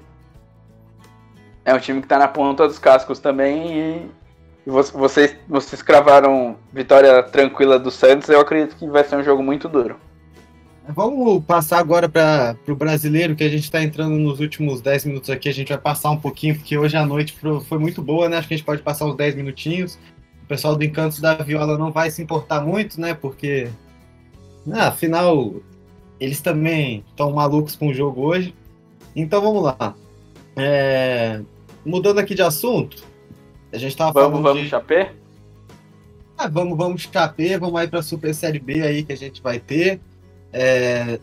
é 1.65 1.75
um 1.75 1.79
time 1.79 2.03
que 2.03 2.09
tá 2.09 2.19
na 2.19 2.29
ponta 2.29 2.67
dos 2.67 2.79
cascos 2.79 3.19
também 3.19 4.09
e, 4.67 4.71
Vocês, 4.71 5.37
vocês 5.49 5.83
cravaram 5.83 6.57
vitória 6.73 7.23
tranquila 7.23 7.79
do 7.79 7.91
Santos, 7.91 8.29
eu 8.29 8.41
acredito 8.41 8.77
que 8.77 8.87
vai 8.87 9.05
ser 9.05 9.17
um 9.17 9.25
jogo 9.25 9.43
muito 9.43 9.69
duro. 9.69 9.97
Vamos 10.87 11.43
passar 11.45 11.79
agora 11.79 12.11
para 12.11 12.57
o 12.69 12.75
brasileiro, 12.75 13.35
que 13.35 13.43
a 13.43 13.49
gente 13.49 13.65
está 13.65 13.83
entrando 13.83 14.17
nos 14.17 14.39
últimos 14.39 14.83
10 14.83 15.07
minutos 15.07 15.31
aqui. 15.31 15.49
A 15.49 15.55
gente 15.55 15.71
vai 15.71 15.79
passar 15.79 16.11
um 16.11 16.19
pouquinho, 16.19 16.57
porque 16.57 16.77
hoje 16.77 16.95
a 16.95 17.07
noite 17.07 17.35
foi 17.67 17.79
muito 17.79 18.03
boa, 18.03 18.29
né? 18.29 18.37
Acho 18.37 18.49
que 18.49 18.55
a 18.55 18.57
gente 18.59 18.67
pode 18.67 18.83
passar 18.83 19.07
uns 19.07 19.17
10 19.17 19.35
minutinhos. 19.35 19.99
O 20.43 20.47
pessoal 20.47 20.77
do 20.77 20.85
Encantos 20.85 21.21
da 21.21 21.37
Viola 21.37 21.79
não 21.79 21.91
vai 21.91 22.11
se 22.11 22.23
importar 22.23 22.61
muito, 22.61 23.01
né? 23.01 23.15
Porque, 23.15 23.71
ah, 24.71 24.89
afinal, 24.89 25.55
eles 26.21 26.43
também 26.43 27.03
estão 27.09 27.33
malucos 27.33 27.75
com 27.77 27.89
o 27.89 27.95
jogo 27.95 28.21
hoje. 28.21 28.55
Então 29.17 29.41
vamos 29.41 29.63
lá. 29.63 29.95
É... 30.55 31.41
Mudando 31.85 32.19
aqui 32.19 32.35
de 32.35 32.43
assunto, 32.43 33.05
a 33.73 33.79
gente 33.79 33.93
estava 33.93 34.13
falando. 34.13 34.33
Vamos, 34.33 34.45
vamos, 34.45 34.63
de... 34.63 34.69
Chapé? 34.69 35.13
Ah, 36.37 36.49
vamos, 36.49 36.77
vamos 36.77 37.03
Chapé, 37.03 37.59
vamos 37.59 37.81
aí 37.81 37.87
para 37.87 38.01
a 38.01 38.03
Super 38.03 38.35
Série 38.35 38.59
B 38.59 38.83
aí 38.83 39.03
que 39.03 39.13
a 39.13 39.17
gente 39.17 39.43
vai 39.43 39.59
ter. 39.59 40.01
É... 40.53 41.19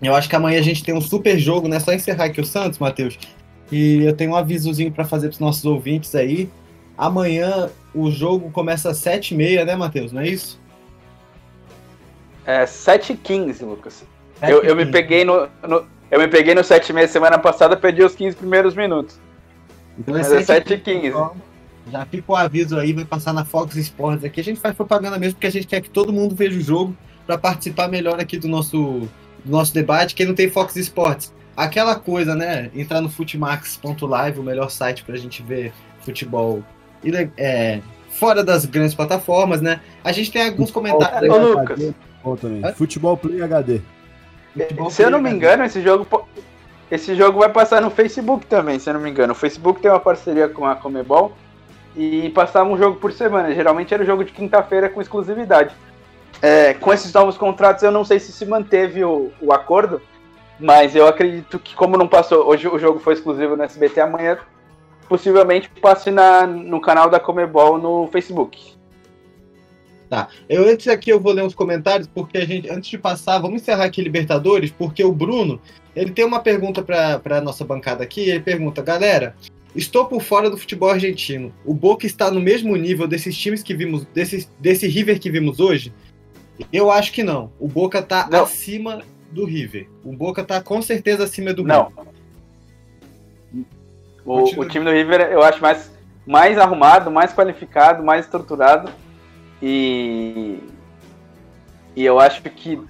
Eu 0.00 0.14
acho 0.14 0.28
que 0.28 0.36
amanhã 0.36 0.60
a 0.60 0.62
gente 0.62 0.84
tem 0.84 0.94
um 0.94 1.00
super 1.00 1.38
jogo, 1.38 1.66
né? 1.66 1.80
Só 1.80 1.92
encerrar 1.92 2.26
aqui 2.26 2.40
o 2.40 2.44
Santos, 2.44 2.78
Matheus. 2.78 3.18
E 3.70 4.04
eu 4.04 4.14
tenho 4.14 4.30
um 4.30 4.36
avisozinho 4.36 4.92
para 4.92 5.04
fazer 5.04 5.28
para 5.28 5.34
os 5.34 5.40
nossos 5.40 5.64
ouvintes 5.64 6.14
aí. 6.14 6.48
Amanhã 6.96 7.70
o 7.94 8.10
jogo 8.10 8.50
começa 8.50 8.90
às 8.90 8.98
7h30, 8.98 9.64
né, 9.64 9.76
Matheus? 9.76 10.12
Não 10.12 10.20
é 10.20 10.28
isso? 10.28 10.60
É 12.46 12.64
7h15, 12.64 13.62
Lucas. 13.62 14.04
7 14.40 14.52
eu, 14.52 14.62
eu 14.62 14.76
me 14.76 14.86
peguei 14.86 15.24
no, 15.24 15.48
no, 15.66 15.84
eu 16.10 16.18
me 16.18 16.28
peguei 16.28 16.54
no 16.54 16.62
7h30 16.62 17.06
semana 17.08 17.38
passada, 17.38 17.76
perdi 17.76 18.02
os 18.02 18.14
15 18.14 18.36
primeiros 18.36 18.74
minutos. 18.74 19.18
Então 19.98 20.16
é 20.16 20.22
7h15. 20.22 21.32
Já 21.90 22.04
fica 22.04 22.32
o 22.32 22.36
aviso 22.36 22.78
aí, 22.78 22.92
vai 22.92 23.04
passar 23.04 23.32
na 23.32 23.44
Fox 23.44 23.76
Sports 23.76 24.24
aqui. 24.24 24.40
A 24.40 24.44
gente 24.44 24.60
faz 24.60 24.74
propaganda 24.74 25.18
mesmo 25.18 25.34
porque 25.34 25.46
a 25.46 25.52
gente 25.52 25.66
quer 25.66 25.80
que 25.80 25.90
todo 25.90 26.12
mundo 26.12 26.34
veja 26.34 26.58
o 26.58 26.60
jogo 26.60 26.96
para 27.26 27.38
participar 27.38 27.88
melhor 27.88 28.20
aqui 28.20 28.38
do 28.38 28.48
nosso, 28.48 29.08
do 29.44 29.50
nosso 29.50 29.72
debate. 29.72 30.14
Quem 30.14 30.26
não 30.26 30.34
tem 30.34 30.50
Fox 30.50 30.76
Sports, 30.76 31.32
aquela 31.56 31.94
coisa, 31.94 32.34
né? 32.34 32.70
Entrar 32.74 33.00
no 33.00 33.08
Futimax.live, 33.08 34.40
o 34.40 34.42
melhor 34.42 34.70
site 34.70 35.02
para 35.02 35.14
a 35.14 35.18
gente 35.18 35.42
ver 35.42 35.72
futebol 36.00 36.62
é, 37.36 37.80
fora 38.10 38.42
das 38.42 38.64
grandes 38.64 38.94
plataformas, 38.94 39.60
né? 39.60 39.80
A 40.04 40.12
gente 40.12 40.30
tem 40.30 40.46
alguns 40.46 40.70
comentários. 40.70 41.34
Ô, 41.34 41.38
Lucas. 41.38 41.78
Futebol 42.76 43.16
Play 43.16 43.42
HD. 43.42 43.80
Futebol 44.52 44.90
se 44.90 45.02
eu 45.02 45.10
não 45.10 45.20
me 45.20 45.30
engano, 45.30 45.64
esse 45.64 45.80
jogo, 45.80 46.06
esse 46.90 47.14
jogo 47.14 47.40
vai 47.40 47.48
passar 47.50 47.80
no 47.80 47.90
Facebook 47.90 48.46
também, 48.46 48.78
se 48.78 48.88
eu 48.88 48.94
não 48.94 49.00
me 49.00 49.10
engano. 49.10 49.32
O 49.32 49.36
Facebook 49.36 49.80
tem 49.80 49.90
uma 49.90 50.00
parceria 50.00 50.48
com 50.48 50.66
a 50.66 50.74
Comebol 50.74 51.32
e 51.96 52.30
passava 52.30 52.68
um 52.68 52.78
jogo 52.78 52.98
por 52.98 53.12
semana. 53.12 53.54
Geralmente 53.54 53.92
era 53.92 54.02
o 54.02 54.06
jogo 54.06 54.24
de 54.24 54.32
quinta-feira 54.32 54.88
com 54.88 55.00
exclusividade. 55.00 55.74
É, 56.40 56.74
com 56.74 56.92
esses 56.92 57.12
novos 57.12 57.36
contratos, 57.36 57.82
eu 57.82 57.90
não 57.90 58.04
sei 58.04 58.20
se 58.20 58.32
se 58.32 58.46
manteve 58.46 59.04
o, 59.04 59.32
o 59.40 59.52
acordo, 59.52 60.00
mas 60.58 60.94
eu 60.94 61.06
acredito 61.06 61.58
que, 61.58 61.74
como 61.74 61.96
não 61.96 62.06
passou, 62.06 62.46
hoje 62.46 62.68
o 62.68 62.78
jogo 62.78 63.00
foi 63.00 63.14
exclusivo 63.14 63.56
no 63.56 63.64
SBT, 63.64 64.00
amanhã 64.00 64.38
possivelmente 65.08 65.70
passe 65.80 66.10
na, 66.10 66.46
no 66.46 66.80
canal 66.80 67.08
da 67.08 67.18
Comebol 67.18 67.78
no 67.78 68.06
Facebook. 68.08 68.77
Tá. 70.08 70.28
Eu 70.48 70.66
antes 70.68 70.88
aqui 70.88 71.10
eu 71.10 71.20
vou 71.20 71.32
ler 71.32 71.44
uns 71.44 71.54
comentários, 71.54 72.08
porque 72.12 72.38
a 72.38 72.46
gente, 72.46 72.70
antes 72.70 72.88
de 72.88 72.96
passar, 72.96 73.38
vamos 73.38 73.60
encerrar 73.60 73.84
aqui 73.84 74.00
Libertadores, 74.00 74.70
porque 74.70 75.04
o 75.04 75.12
Bruno, 75.12 75.60
ele 75.94 76.12
tem 76.12 76.24
uma 76.24 76.40
pergunta 76.40 76.82
para 76.82 77.20
a 77.36 77.40
nossa 77.40 77.64
bancada 77.64 78.02
aqui, 78.02 78.22
ele 78.22 78.40
pergunta, 78.40 78.80
galera, 78.80 79.36
estou 79.76 80.06
por 80.06 80.22
fora 80.22 80.48
do 80.48 80.56
futebol 80.56 80.88
argentino. 80.88 81.52
O 81.64 81.74
Boca 81.74 82.06
está 82.06 82.30
no 82.30 82.40
mesmo 82.40 82.74
nível 82.74 83.06
desses 83.06 83.36
times 83.36 83.62
que 83.62 83.74
vimos, 83.74 84.06
desse, 84.14 84.48
desse 84.58 84.86
River 84.88 85.20
que 85.20 85.30
vimos 85.30 85.60
hoje? 85.60 85.92
Eu 86.72 86.90
acho 86.90 87.12
que 87.12 87.22
não. 87.22 87.52
O 87.60 87.68
Boca 87.68 87.98
está 87.98 88.28
acima 88.40 89.02
do 89.30 89.44
River. 89.44 89.88
O 90.04 90.12
Boca 90.12 90.42
está 90.42 90.60
com 90.60 90.80
certeza 90.80 91.24
acima 91.24 91.52
do 91.52 91.62
Não. 91.62 91.88
River. 91.88 92.04
O, 94.24 94.42
o, 94.42 94.68
time 94.68 94.84
do 94.84 94.90
River 94.90 95.20
eu 95.32 95.42
acho 95.42 95.60
mais, 95.60 95.90
mais 96.26 96.58
arrumado, 96.58 97.10
mais 97.10 97.32
qualificado, 97.32 98.02
mais 98.02 98.24
estruturado. 98.24 98.90
E, 99.62 100.58
e 101.96 102.04
eu 102.04 102.20
acho 102.20 102.42
que 102.42 102.80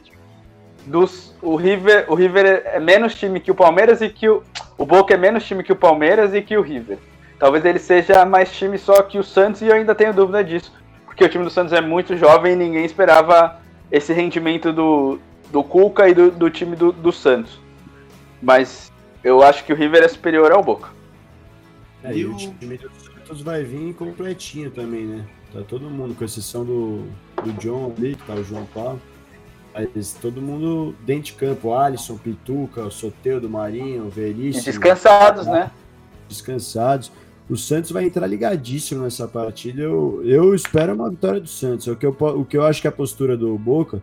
dos, 0.87 1.35
o, 1.43 1.57
River, 1.57 2.07
o 2.09 2.14
River 2.14 2.62
é 2.64 2.81
menos 2.81 3.14
time 3.14 3.41
que 3.41 3.51
o 3.51 3.55
Palmeiras 3.55 4.01
e 4.01 4.09
que 4.09 4.29
o, 4.29 4.43
o 4.77 4.85
Boca 4.85 5.14
é 5.14 5.16
menos 5.16 5.45
time 5.45 5.62
que 5.62 5.73
o 5.73 5.77
Palmeiras 5.77 6.35
e 6.35 6.43
que 6.43 6.57
o 6.57 6.62
River. 6.62 6.99
Talvez 7.39 7.64
ele 7.64 7.79
seja 7.79 8.25
mais 8.25 8.51
time 8.51 8.77
só 8.79 9.03
que 9.03 9.19
o 9.19 9.23
Santos 9.23 9.62
e 9.62 9.66
eu 9.66 9.75
ainda 9.75 9.95
tenho 9.95 10.12
dúvida 10.12 10.43
disso. 10.43 10.73
Porque 11.05 11.25
o 11.25 11.29
time 11.29 11.45
do 11.45 11.51
Santos 11.51 11.73
é 11.73 11.81
muito 11.81 12.16
jovem 12.16 12.53
e 12.53 12.57
ninguém 12.57 12.85
esperava 12.85 13.61
esse 13.91 14.12
rendimento 14.12 14.73
do, 14.73 15.19
do 15.51 15.62
Cuca 15.62 16.09
e 16.09 16.14
do, 16.14 16.31
do 16.31 16.51
time 16.51 16.75
do, 16.75 16.93
do 16.93 17.12
Santos. 17.12 17.61
Mas 18.43 18.93
eu 19.23 19.43
acho 19.43 19.64
que 19.64 19.73
o 19.73 19.77
River 19.77 20.03
é 20.03 20.09
superior 20.09 20.53
ao 20.53 20.62
Boca. 20.62 20.91
É, 22.03 22.14
e 22.14 22.25
o 22.25 22.37
time 22.37 22.77
do 22.77 22.91
Santos 22.91 23.43
vai 23.43 23.62
vir 23.62 23.95
completinho 23.95 24.71
também, 24.71 25.05
né? 25.05 25.25
Tá 25.53 25.62
todo 25.66 25.88
mundo, 25.88 26.14
com 26.14 26.24
exceção 26.24 26.64
do, 26.64 27.05
do 27.42 27.53
John 27.55 27.94
ali, 27.96 28.14
que 28.14 28.26
tá 28.26 28.34
o 28.34 28.44
João 28.44 28.66
Paulo. 28.66 29.01
Mas 29.74 30.14
todo 30.20 30.42
mundo 30.42 30.94
dentro 31.07 31.24
de 31.24 31.32
campo, 31.34 31.72
Alisson, 31.72 32.16
Pituca, 32.16 32.90
Soteudo, 32.90 33.49
Marinho, 33.49 34.09
Veríssimo. 34.09 34.64
descansados, 34.64 35.46
né? 35.46 35.70
Descansados. 36.28 37.12
O 37.49 37.57
Santos 37.57 37.90
vai 37.90 38.05
entrar 38.05 38.26
ligadíssimo 38.26 39.03
nessa 39.03 39.26
partida. 39.26 39.80
Eu, 39.80 40.20
eu 40.22 40.55
espero 40.55 40.94
uma 40.94 41.09
vitória 41.09 41.40
do 41.40 41.49
Santos. 41.49 41.86
O 41.86 41.96
que, 41.96 42.05
eu, 42.05 42.14
o 42.20 42.44
que 42.44 42.57
eu 42.57 42.64
acho 42.64 42.80
que 42.80 42.86
é 42.86 42.90
a 42.90 42.92
postura 42.92 43.36
do 43.36 43.57
Boca, 43.57 44.03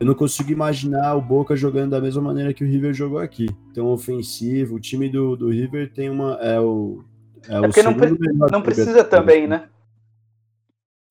eu 0.00 0.06
não 0.06 0.14
consigo 0.14 0.50
imaginar 0.50 1.14
o 1.14 1.20
Boca 1.20 1.54
jogando 1.54 1.90
da 1.90 2.00
mesma 2.00 2.22
maneira 2.22 2.52
que 2.52 2.64
o 2.64 2.66
River 2.66 2.92
jogou 2.92 3.18
aqui. 3.18 3.48
Tão 3.72 3.86
ofensivo. 3.86 4.76
O 4.76 4.80
time 4.80 5.08
do, 5.08 5.36
do 5.36 5.50
River 5.50 5.92
tem 5.92 6.10
uma. 6.10 6.34
É 6.40 6.58
o. 6.58 7.04
É, 7.48 7.56
é 7.56 7.60
porque 7.60 7.82
não, 7.82 7.94
pre 7.94 8.16
não 8.50 8.62
precisa 8.62 9.04
também, 9.04 9.46
né? 9.46 9.68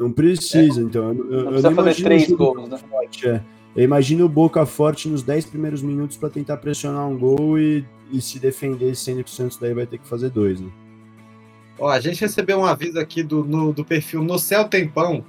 Não 0.02 0.12
precisa, 0.12 0.82
é. 0.82 0.84
então. 0.84 1.10
Eu, 1.10 1.14
não 1.14 1.36
eu 1.36 1.46
precisa 1.46 1.70
não 1.70 1.76
fazer 1.76 2.04
três 2.04 2.32
gols, 2.32 2.68
né? 2.68 2.78
Forte, 2.78 3.30
é. 3.30 3.44
Eu 3.76 3.84
imagino 3.84 4.26
o 4.26 4.30
Boca 4.30 4.66
forte 4.66 5.08
nos 5.08 5.22
10 5.22 5.46
primeiros 5.46 5.82
minutos 5.82 6.18
para 6.18 6.30
tentar 6.30 6.58
pressionar 6.58 7.08
um 7.08 7.18
gol 7.18 7.58
e, 7.58 7.86
e 8.12 8.20
se 8.20 8.40
defender, 8.40 8.96
sendo 8.96 9.24
que 9.24 9.30
o 9.30 9.34
Santos 9.34 9.58
daí 9.58 9.74
vai 9.74 9.86
ter 9.86 9.98
que 9.98 10.08
fazer 10.08 10.30
dois, 10.30 10.60
né? 10.60 10.70
Ó, 11.80 11.88
a 11.88 12.00
gente 12.00 12.20
recebeu 12.20 12.60
um 12.60 12.66
aviso 12.66 13.00
aqui 13.00 13.24
do, 13.24 13.46
no, 13.46 13.72
do 13.72 13.86
perfil 13.86 14.24
No 14.24 14.38
Céu 14.38 14.68
Tempão, 14.68 15.24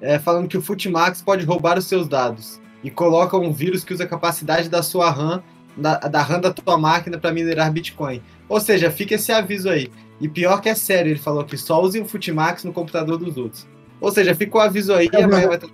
é, 0.00 0.18
falando 0.18 0.48
que 0.48 0.56
o 0.56 0.62
Futimax 0.62 1.20
pode 1.20 1.44
roubar 1.44 1.76
os 1.76 1.86
seus 1.86 2.08
dados 2.08 2.60
e 2.82 2.90
coloca 2.90 3.36
um 3.36 3.52
vírus 3.52 3.84
que 3.84 3.92
usa 3.92 4.04
a 4.04 4.08
capacidade 4.08 4.68
da 4.68 4.82
sua 4.82 5.10
RAM, 5.10 5.42
da, 5.76 5.98
da 5.98 6.22
RAM 6.22 6.40
da 6.40 6.52
tua 6.52 6.78
máquina 6.78 7.18
para 7.18 7.32
minerar 7.32 7.72
Bitcoin. 7.72 8.22
Ou 8.48 8.60
seja, 8.60 8.90
fica 8.90 9.16
esse 9.16 9.32
aviso 9.32 9.68
aí. 9.68 9.90
E 10.20 10.28
pior 10.28 10.60
que 10.60 10.68
é 10.68 10.74
sério, 10.74 11.10
ele 11.10 11.18
falou 11.18 11.44
que 11.44 11.56
só 11.56 11.82
use 11.82 12.00
o 12.00 12.04
Futimax 12.04 12.64
no 12.64 12.72
computador 12.72 13.18
dos 13.18 13.36
outros. 13.36 13.66
Ou 14.02 14.10
seja, 14.10 14.34
fica 14.34 14.58
o 14.58 14.60
aviso 14.60 14.92
aí, 14.92 15.08
amanhã, 15.08 15.26
amanhã 15.26 15.48
vai 15.48 15.58
ter 15.58 15.70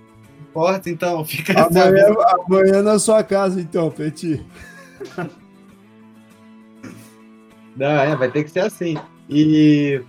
forte, 0.53 0.89
então 0.89 1.25
fica 1.25 1.53
amanhã, 1.59 2.13
amanhã 2.45 2.83
na 2.83 2.99
sua 2.99 3.23
casa, 3.23 3.59
então, 3.59 3.89
Peti. 3.89 4.45
Não, 7.75 7.87
é, 7.87 8.15
vai 8.15 8.29
ter 8.29 8.43
que 8.43 8.51
ser 8.51 8.59
assim. 8.59 8.97
E 9.27 10.01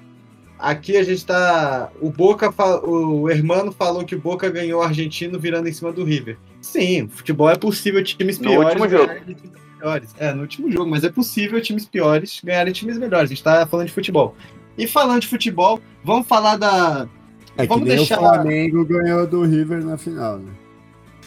aqui 0.58 0.96
a 0.96 1.02
gente 1.02 1.24
tá. 1.24 1.90
O 2.00 2.10
Boca, 2.10 2.52
o 2.84 3.30
Hermano 3.30 3.72
falou 3.72 4.04
que 4.04 4.14
o 4.14 4.20
Boca 4.20 4.50
ganhou 4.50 4.80
o 4.80 4.84
argentino 4.84 5.38
virando 5.38 5.68
em 5.68 5.72
cima 5.72 5.90
do 5.90 6.04
River. 6.04 6.36
Sim, 6.60 7.08
futebol 7.08 7.48
é 7.48 7.56
possível 7.56 8.04
times 8.04 8.38
piores. 8.38 8.76
No 8.76 8.82
último 8.82 8.88
jogo. 8.88 9.12
Melhores. 9.78 10.14
É, 10.18 10.34
no 10.34 10.42
último 10.42 10.70
jogo, 10.70 10.90
mas 10.90 11.04
é 11.04 11.10
possível 11.10 11.58
times 11.62 11.86
piores 11.86 12.40
ganharem 12.44 12.72
times 12.72 12.98
melhores. 12.98 13.30
A 13.30 13.34
gente 13.34 13.42
tá 13.42 13.66
falando 13.66 13.86
de 13.86 13.94
futebol. 13.94 14.34
E 14.76 14.86
falando 14.86 15.22
de 15.22 15.28
futebol, 15.28 15.80
vamos 16.04 16.26
falar 16.26 16.56
da. 16.56 17.08
É 17.64 17.66
vamos 17.66 17.84
que 17.84 17.88
nem 17.88 17.98
deixar... 17.98 18.18
o 18.18 18.20
Flamengo 18.20 18.84
ganhou 18.84 19.26
do 19.26 19.42
River 19.42 19.84
na 19.84 19.96
final, 19.96 20.38
né? 20.38 20.52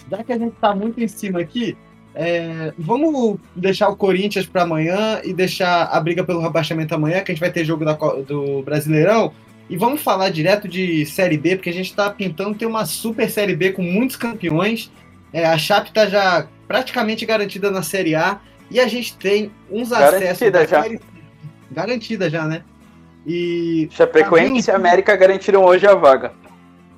Já 0.10 0.24
que 0.24 0.34
a 0.34 0.38
gente 0.38 0.56
tá 0.60 0.76
muito 0.76 1.02
em 1.02 1.08
cima 1.08 1.40
aqui, 1.40 1.78
é, 2.16 2.74
vamos 2.78 3.40
deixar 3.56 3.90
o 3.90 3.96
Corinthians 3.96 4.46
para 4.46 4.64
amanhã 4.64 5.22
e 5.24 5.34
deixar 5.34 5.86
a 5.86 6.00
briga 6.00 6.24
pelo 6.24 6.42
rebaixamento 6.42 6.94
amanhã, 6.94 7.22
que 7.22 7.32
a 7.32 7.36
gente 7.36 7.42
vai 7.42 7.52
ter 7.52 7.66
jogo 7.66 7.84
da, 7.86 7.94
do 7.94 8.62
Brasileirão. 8.62 9.34
E 9.70 9.78
vamos 9.78 10.02
falar 10.02 10.30
direto 10.30 10.68
de 10.68 11.06
Série 11.06 11.38
B, 11.38 11.56
porque 11.56 11.70
a 11.70 11.74
gente 11.74 11.90
está 11.90 12.10
pintando 12.10 12.56
ter 12.56 12.66
uma 12.66 12.86
super 12.86 13.30
Série 13.30 13.56
B 13.56 13.72
com 13.72 13.82
muitos 13.82 14.16
campeões. 14.16 14.92
É, 15.32 15.46
a 15.46 15.58
Chape 15.58 15.90
está 15.90 16.06
já 16.06 16.48
praticamente 16.68 17.26
garantida 17.26 17.72
na 17.72 17.82
Série 17.82 18.14
A 18.14 18.40
e 18.70 18.80
a 18.80 18.88
gente 18.88 19.18
tem 19.18 19.52
uns 19.72 19.92
acessos 19.92 20.52
da 20.52 20.66
já. 20.66 20.84
Série 20.84 21.00
Garantida 21.72 22.30
já, 22.30 22.46
né? 22.46 22.64
E. 23.26 23.88
Chapecoense 23.92 24.70
e 24.70 24.74
América 24.74 25.16
garantiram 25.16 25.64
hoje 25.64 25.88
a 25.88 25.96
vaga. 25.96 26.34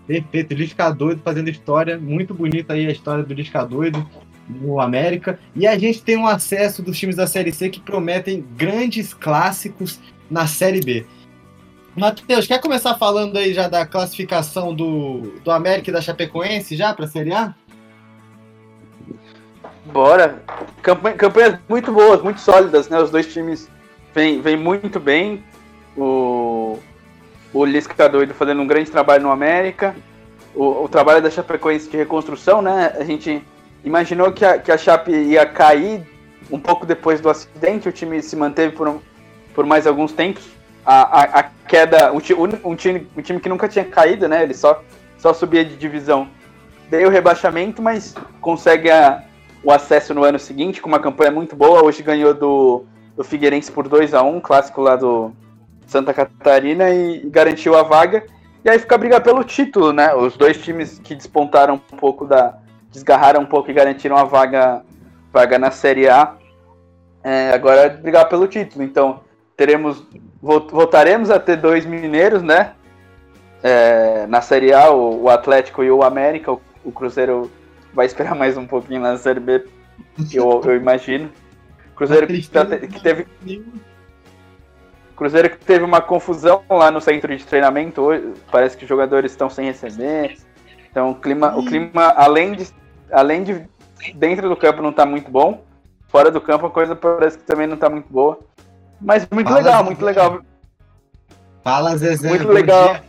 Perfeito, 0.08 0.54
Lisca 0.54 0.92
doido 0.92 1.22
fazendo 1.24 1.50
história. 1.50 1.98
Muito 1.98 2.34
bonita 2.34 2.74
aí 2.74 2.86
a 2.86 2.92
história 2.92 3.24
do 3.24 3.34
Lisca 3.34 3.66
doido 3.66 4.08
no 4.48 4.80
América. 4.80 5.40
E 5.56 5.66
a 5.66 5.78
gente 5.78 6.02
tem 6.02 6.18
um 6.18 6.28
acesso 6.28 6.84
dos 6.84 6.98
times 6.98 7.16
da 7.16 7.28
Série 7.28 7.52
C 7.52 7.70
que 7.70 7.80
prometem 7.80 8.46
grandes 8.56 9.14
clássicos 9.14 10.00
na 10.30 10.48
Série 10.48 10.82
B. 10.82 11.06
Matheus, 11.96 12.46
quer 12.46 12.60
começar 12.60 12.96
falando 12.96 13.38
aí 13.38 13.54
já 13.54 13.68
da 13.70 13.86
classificação 13.86 14.76
do, 14.76 15.34
do 15.44 15.50
América 15.50 15.90
e 15.90 15.94
da 15.94 16.02
Chapecoense 16.02 16.76
já 16.76 16.94
para 16.94 17.06
a 17.06 17.08
Série 17.08 17.34
A? 17.34 17.56
Bora. 19.86 20.44
Campanha, 20.82 21.16
campanhas 21.16 21.60
muito 21.70 21.92
boas, 21.92 22.22
muito 22.22 22.42
sólidas, 22.42 22.90
né? 22.90 23.00
Os 23.00 23.10
dois 23.10 23.32
times 23.32 23.70
vêm 24.14 24.42
vem 24.42 24.58
muito 24.58 25.00
bem. 25.00 25.44
O, 25.98 26.80
o 27.54 27.66
Lisca 27.66 28.10
doido 28.10 28.34
fazendo 28.34 28.62
um 28.62 28.68
grande 28.68 28.92
trabalho 28.92 29.24
no 29.24 29.32
América. 29.32 29.96
O, 30.54 30.84
o 30.84 30.90
trabalho 30.90 31.22
da 31.22 31.30
Chapecoense 31.30 31.90
de 31.90 31.98
reconstrução, 31.98 32.62
né? 32.62 32.94
A 32.98 33.04
gente 33.04 33.42
imaginou 33.84 34.32
que 34.32 34.44
a, 34.44 34.58
que 34.58 34.72
a 34.72 34.78
Chape 34.78 35.12
ia 35.12 35.46
cair 35.46 36.06
um 36.52 36.60
pouco 36.60 36.86
depois 36.86 37.22
do 37.22 37.30
acidente. 37.30 37.88
O 37.88 37.92
time 37.92 38.22
se 38.22 38.36
manteve 38.36 38.76
por, 38.76 38.88
um, 38.88 39.00
por 39.54 39.66
mais 39.66 39.88
alguns 39.88 40.12
tempos. 40.12 40.44
A, 40.86 41.22
a, 41.22 41.40
a 41.40 41.44
queda, 41.68 42.12
um, 42.12 42.18
um, 42.18 42.76
time, 42.76 43.08
um 43.16 43.22
time 43.22 43.40
que 43.40 43.50
nunca 43.50 43.68
tinha 43.68 43.86
caído, 43.86 44.28
né? 44.28 44.44
Ele 44.44 44.54
só, 44.54 44.84
só 45.18 45.34
subia 45.34 45.64
de 45.64 45.76
divisão. 45.76 46.28
Veio 46.90 47.08
o 47.08 47.12
rebaixamento, 47.12 47.82
mas 47.82 48.14
consegue 48.40 48.92
a, 48.92 49.24
o 49.64 49.72
acesso 49.72 50.14
no 50.14 50.24
ano 50.24 50.38
seguinte 50.38 50.82
com 50.82 50.88
uma 50.88 51.00
campanha 51.00 51.32
muito 51.32 51.56
boa. 51.56 51.84
Hoje 51.84 52.04
ganhou 52.04 52.34
do, 52.34 52.86
do 53.16 53.24
Figueirense 53.24 53.72
por 53.72 53.88
2 53.88 54.14
a 54.14 54.22
1 54.22 54.40
clássico 54.42 54.82
lá 54.82 54.96
do 54.96 55.32
Santa 55.88 56.14
Catarina, 56.14 56.90
e, 56.90 57.30
garantiu 57.30 57.76
a 57.76 57.84
vaga. 57.84 58.26
E 58.64 58.70
aí 58.70 58.80
fica 58.80 58.96
a 58.96 58.98
briga 58.98 59.22
pelo 59.22 59.44
título, 59.44 59.94
né? 59.94 60.14
Os 60.14 60.36
dois 60.36 60.58
times 60.62 61.00
que 61.00 61.16
despontaram 61.16 61.76
um 61.76 61.98
pouco 61.98 62.26
da. 62.26 62.58
desgarraram 62.92 63.42
um 63.42 63.46
pouco 63.46 63.70
e 63.70 63.74
garantiram 63.74 64.18
a 64.18 64.24
vaga, 64.24 64.84
vaga 65.32 65.60
na 65.60 65.72
Série 65.72 66.10
A. 66.10 66.36
É, 67.24 67.52
agora 67.54 67.82
é 67.82 67.90
brigar 67.90 68.28
pelo 68.28 68.48
título. 68.48 68.84
Então, 68.84 69.22
teremos. 69.56 70.04
Voltaremos 70.42 71.30
a 71.30 71.40
ter 71.40 71.58
dois 71.58 71.86
mineiros, 71.86 72.42
né? 72.42 72.74
É, 73.64 74.28
na 74.28 74.42
Série 74.42 74.74
A, 74.74 74.92
o, 74.92 75.24
o, 75.24 75.30
Atlético 75.30 75.84
e 75.84 75.92
o 75.92 76.04
América. 76.04 76.52
O, 76.52 76.62
o 76.84 76.92
Cruzeiro 76.92 77.52
vai 77.94 78.06
esperar 78.06 78.36
mais 78.36 78.58
um 78.58 78.68
pouquinho 78.68 79.02
na 79.02 79.18
Série 79.18 79.40
B, 79.40 79.66
eu, 80.34 80.62
eu 80.66 80.76
imagino. 80.76 81.32
Cruzeiro 81.96 82.28
que, 82.28 82.50
tá, 82.50 82.66
que 82.66 83.02
teve. 83.02 83.26
Cruzeiro 85.16 85.50
que 85.50 85.58
teve 85.58 85.84
uma 85.84 86.02
confusão 86.02 86.64
lá 86.70 86.92
no 86.92 87.00
centro 87.02 87.36
de 87.36 87.44
treinamento 87.46 88.02
hoje. 88.02 88.34
Parece 88.52 88.76
que 88.76 88.84
os 88.84 88.90
jogadores 88.90 89.32
estão 89.32 89.50
sem 89.50 89.66
receber. 89.66 90.38
Então 90.90 91.12
o 91.12 91.16
clima, 91.16 91.58
o 91.58 91.66
clima 91.66 92.14
além 92.16 92.54
de, 92.54 92.68
além 93.12 93.44
de 93.44 93.68
dentro 94.14 94.50
do 94.50 94.56
campo 94.56 94.82
não 94.82 94.90
está 94.90 95.06
muito 95.06 95.32
bom, 95.32 95.64
fora 96.08 96.30
do 96.30 96.42
campo 96.42 96.66
a 96.66 96.72
coisa 96.72 96.96
parece 96.96 97.38
que 97.38 97.44
também 97.44 97.68
não 97.68 97.76
está 97.76 97.90
muito 97.90 98.12
boa. 98.12 98.40
Mas 99.00 99.28
muito 99.32 99.48
Fala, 99.48 99.60
legal, 99.60 99.84
muito 99.84 100.06
legal. 100.06 100.42
Fala, 101.64 101.98
Zezé. 101.98 102.30
Muito 102.30 102.48
legal. 102.48 102.90
Dia. 102.90 103.04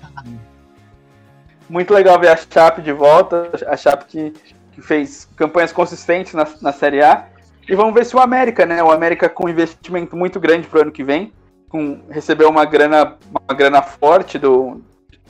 Muito 1.68 1.92
legal 1.92 2.18
ver 2.18 2.28
a 2.28 2.36
Chape 2.36 2.82
de 2.82 2.92
volta. 2.92 3.50
A 3.66 3.76
Chape 3.76 4.04
que 4.06 4.32
que 4.76 4.82
fez 4.82 5.26
campanhas 5.34 5.72
consistentes 5.72 6.34
na, 6.34 6.46
na 6.60 6.70
Série 6.70 7.02
A. 7.02 7.24
E 7.66 7.74
vamos 7.74 7.94
ver 7.94 8.04
se 8.04 8.14
o 8.14 8.20
América, 8.20 8.66
né? 8.66 8.82
O 8.82 8.92
América 8.92 9.26
com 9.26 9.48
investimento 9.48 10.14
muito 10.14 10.38
grande 10.38 10.68
para 10.68 10.78
o 10.78 10.82
ano 10.82 10.92
que 10.92 11.02
vem, 11.02 11.32
com 11.68 12.00
recebeu 12.10 12.48
uma 12.48 12.64
grana, 12.64 13.16
uma 13.30 13.54
grana 13.56 13.82
forte 13.82 14.38
do 14.38 14.80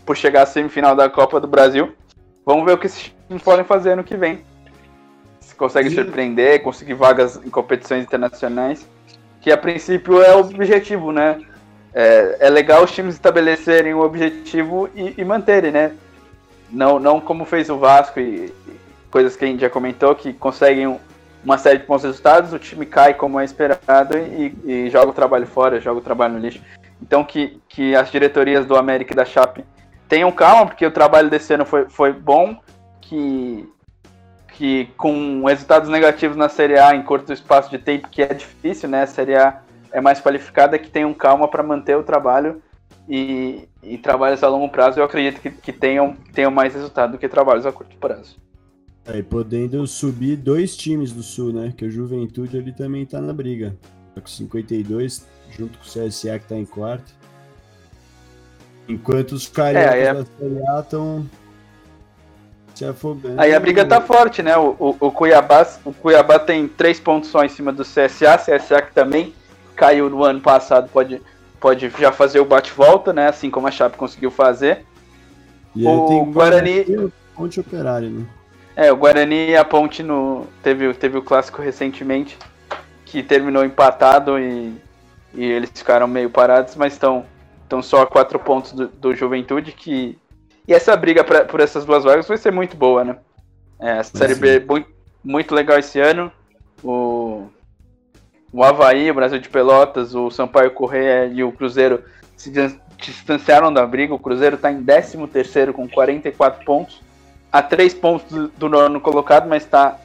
por 0.05 0.17
chegar 0.17 0.43
à 0.43 0.47
semifinal 0.47 0.95
da 0.95 1.11
Copa 1.11 1.41
do 1.41 1.49
Brasil. 1.49 1.93
Vamos 2.45 2.65
ver 2.65 2.73
o 2.73 2.79
que 2.79 2.87
esses 2.87 3.13
times 3.27 3.43
podem 3.43 3.65
fazer 3.65 3.91
ano 3.91 4.05
que 4.05 4.17
vem. 4.17 4.41
Se 5.41 5.55
consegue 5.55 5.91
surpreender, 5.91 6.63
conseguir 6.63 6.95
vagas 6.95 7.37
em 7.45 7.51
competições 7.51 8.05
internacionais, 8.05 8.87
que 9.41 9.51
a 9.51 9.57
princípio 9.57 10.23
é 10.23 10.35
o 10.37 10.41
objetivo, 10.41 11.11
né? 11.11 11.41
É, 11.93 12.37
é 12.41 12.51
legal 12.51 12.85
os 12.85 12.93
times 12.93 13.15
estabelecerem 13.15 13.95
o 13.95 14.01
objetivo 14.01 14.89
e, 14.95 15.15
e 15.19 15.25
manterem, 15.25 15.73
né? 15.73 15.93
Não, 16.71 17.01
não 17.01 17.21
como 17.21 17.45
fez 17.45 17.69
o 17.69 17.79
Vasco 17.79 18.21
e, 18.21 18.53
coisas 19.11 19.35
que 19.35 19.45
a 19.45 19.49
gente 19.49 19.61
já 19.61 19.71
comentou, 19.71 20.15
que 20.15 20.33
conseguem 20.33 20.87
uma 21.47 21.57
série 21.57 21.79
de 21.79 21.87
bons 21.87 22.03
resultados, 22.03 22.53
o 22.53 22.59
time 22.59 22.85
cai 22.85 23.15
como 23.15 23.39
é 23.39 23.45
esperado 23.45 24.19
e, 24.19 24.53
e 24.65 24.91
joga 24.91 25.11
o 25.11 25.15
trabalho 25.15 25.47
fora, 25.47 25.81
joga 25.81 26.01
o 26.01 26.03
trabalho 26.03 26.35
no 26.35 26.41
lixo. 26.41 26.61
Então 27.01 27.23
que, 27.23 27.61
que 27.69 27.95
as 27.95 28.11
diretorias 28.11 28.67
do 28.67 28.75
América 28.75 29.13
e 29.13 29.17
da 29.17 29.25
Chape 29.25 29.65
tenham 30.09 30.33
calma, 30.33 30.67
porque 30.67 30.85
o 30.85 30.91
trabalho 30.91 31.31
desse 31.31 31.55
ano 31.55 31.65
foi, 31.65 31.89
foi 31.89 32.13
bom, 32.13 32.57
que, 33.01 33.65
que 34.55 34.87
com 34.97 35.45
resultados 35.45 35.89
negativos 35.89 36.37
na 36.37 36.49
Série 36.49 36.81
A 36.81 36.97
em 36.97 37.05
curto 37.05 37.33
espaço 37.33 37.71
de 37.71 37.79
tempo, 37.79 38.09
que 38.09 38.23
é 38.23 38.35
difícil, 38.35 38.89
né? 38.89 39.03
A 39.03 39.07
Série 39.07 39.37
A 39.37 39.61
é 39.93 40.01
mais 40.01 40.21
qualificada, 40.21 40.77
que 40.81 40.91
tenham 40.91 41.15
calma 41.15 41.47
para 41.47 41.63
manter 41.63 41.97
o 41.97 42.03
trabalho 42.03 42.61
e, 43.09 43.69
e, 43.85 43.97
trabalhos 43.99 44.43
a 44.43 44.49
longo 44.49 44.69
prazo, 44.69 44.99
eu 44.99 45.05
acredito 45.05 45.41
que, 45.41 45.49
que 45.49 45.73
tenham, 45.73 46.17
tenham 46.33 46.51
mais 46.51 46.75
resultado 46.75 47.13
do 47.13 47.19
que 47.19 47.29
trabalhos 47.29 47.65
a 47.65 47.71
curto 47.71 47.97
prazo. 47.99 48.37
Aí 49.07 49.23
podendo 49.23 49.87
subir 49.87 50.37
dois 50.37 50.77
times 50.77 51.13
do 51.13 51.23
Sul, 51.23 51.53
né? 51.53 51.73
Que 51.77 51.85
o 51.85 51.91
Juventude 51.91 52.59
ali 52.59 52.73
também 52.73 53.07
tá 53.07 53.21
na 53.21 53.33
briga. 53.33 53.77
Tá 54.15 54.21
com 54.21 54.27
52, 54.27 55.27
junto 55.51 55.79
com 55.79 55.85
o 55.85 55.89
CSA 55.89 56.39
que 56.39 56.49
tá 56.49 56.57
em 56.57 56.65
quarto. 56.65 57.15
Enquanto 58.89 59.33
os 59.33 59.49
cariocas 59.49 59.95
é, 59.95 60.03
é... 60.03 60.15
da 60.15 60.25
Série 60.25 60.69
A 60.69 60.81
estão 60.81 61.27
se 62.75 62.85
afogando. 62.85 63.41
Aí 63.41 63.55
a 63.55 63.61
briga 63.61 63.85
tá 63.85 64.01
forte, 64.01 64.43
né? 64.43 64.57
O, 64.57 64.77
o, 64.79 64.97
o, 65.01 65.13
Cuiabá, 65.13 65.67
o 65.85 65.93
Cuiabá 65.93 66.39
tem 66.39 66.67
três 66.69 67.01
pontos 67.01 67.31
só 67.31 67.45
em 67.45 67.49
cima 67.49 67.73
do 67.73 67.83
CSA. 67.85 68.39
CSA 68.39 68.83
que 68.83 68.93
também 68.93 69.33
caiu 69.75 70.11
no 70.11 70.25
ano 70.25 70.41
passado, 70.41 70.89
pode, 70.93 71.21
pode 71.61 71.89
já 71.99 72.13
fazer 72.13 72.41
o 72.41 72.45
bate-volta, 72.45 73.13
né? 73.13 73.29
Assim 73.29 73.51
como 73.51 73.69
a 73.69 73.71
Chape 73.71 73.97
conseguiu 73.97 74.31
fazer. 74.31 74.85
E 75.75 75.87
o 75.87 76.25
Guarani. 76.27 77.13
Ponte 77.35 77.61
Operário, 77.61 78.11
né? 78.11 78.27
É, 78.77 78.93
o 78.93 78.97
Guarani 78.97 79.53
e 79.53 79.57
a 79.57 79.65
Ponte 79.65 80.03
no, 80.03 80.47
teve, 80.63 80.93
teve 80.93 81.17
o 81.17 81.23
clássico 81.23 81.63
recentemente, 81.63 82.37
que 83.07 83.23
terminou 83.23 83.65
empatado 83.65 84.39
e, 84.39 84.75
e 85.33 85.45
eles 85.47 85.71
ficaram 85.75 86.07
meio 86.07 86.29
parados, 86.29 86.77
mas 86.77 86.93
estão 86.93 87.25
só 87.83 88.03
a 88.03 88.07
quatro 88.07 88.39
pontos 88.39 88.73
do, 88.73 88.87
do 88.89 89.15
Juventude, 89.15 89.73
que. 89.73 90.19
E 90.69 90.75
essa 90.75 90.95
briga 90.95 91.25
pra, 91.25 91.47
por 91.47 91.61
essas 91.61 91.87
duas 91.87 92.05
vagas 92.05 92.29
vai 92.29 92.37
ser 92.37 92.53
muito 92.53 92.77
boa, 92.77 93.03
né? 93.03 93.17
É, 93.81 93.93
a 93.93 94.03
Série 94.03 94.35
B 94.35 94.61
muito, 94.61 94.91
muito 95.25 95.55
legal 95.55 95.79
esse 95.79 95.99
ano. 95.99 96.31
O, 96.85 97.47
o 98.53 98.63
Havaí, 98.63 99.11
o 99.11 99.15
Brasil 99.15 99.39
de 99.39 99.49
Pelotas, 99.49 100.15
o 100.15 100.31
Sampaio 100.31 100.73
Correia 100.73 101.27
e 101.27 101.43
o 101.43 101.53
Cruzeiro 101.53 102.05
se 102.37 102.53
distanciaram 102.99 103.73
da 103.73 103.87
briga. 103.87 104.13
O 104.13 104.19
Cruzeiro 104.19 104.57
está 104.57 104.71
em 104.71 104.83
13 104.83 105.27
terceiro 105.29 105.73
com 105.73 105.89
44 105.89 106.63
pontos 106.65 107.06
a 107.59 107.63
três 107.63 107.95
pontos 107.95 108.31
do, 108.31 108.49
do 108.49 108.69
nono 108.69 109.01
colocado, 109.01 109.49
mas 109.49 109.65
tá, 109.65 109.99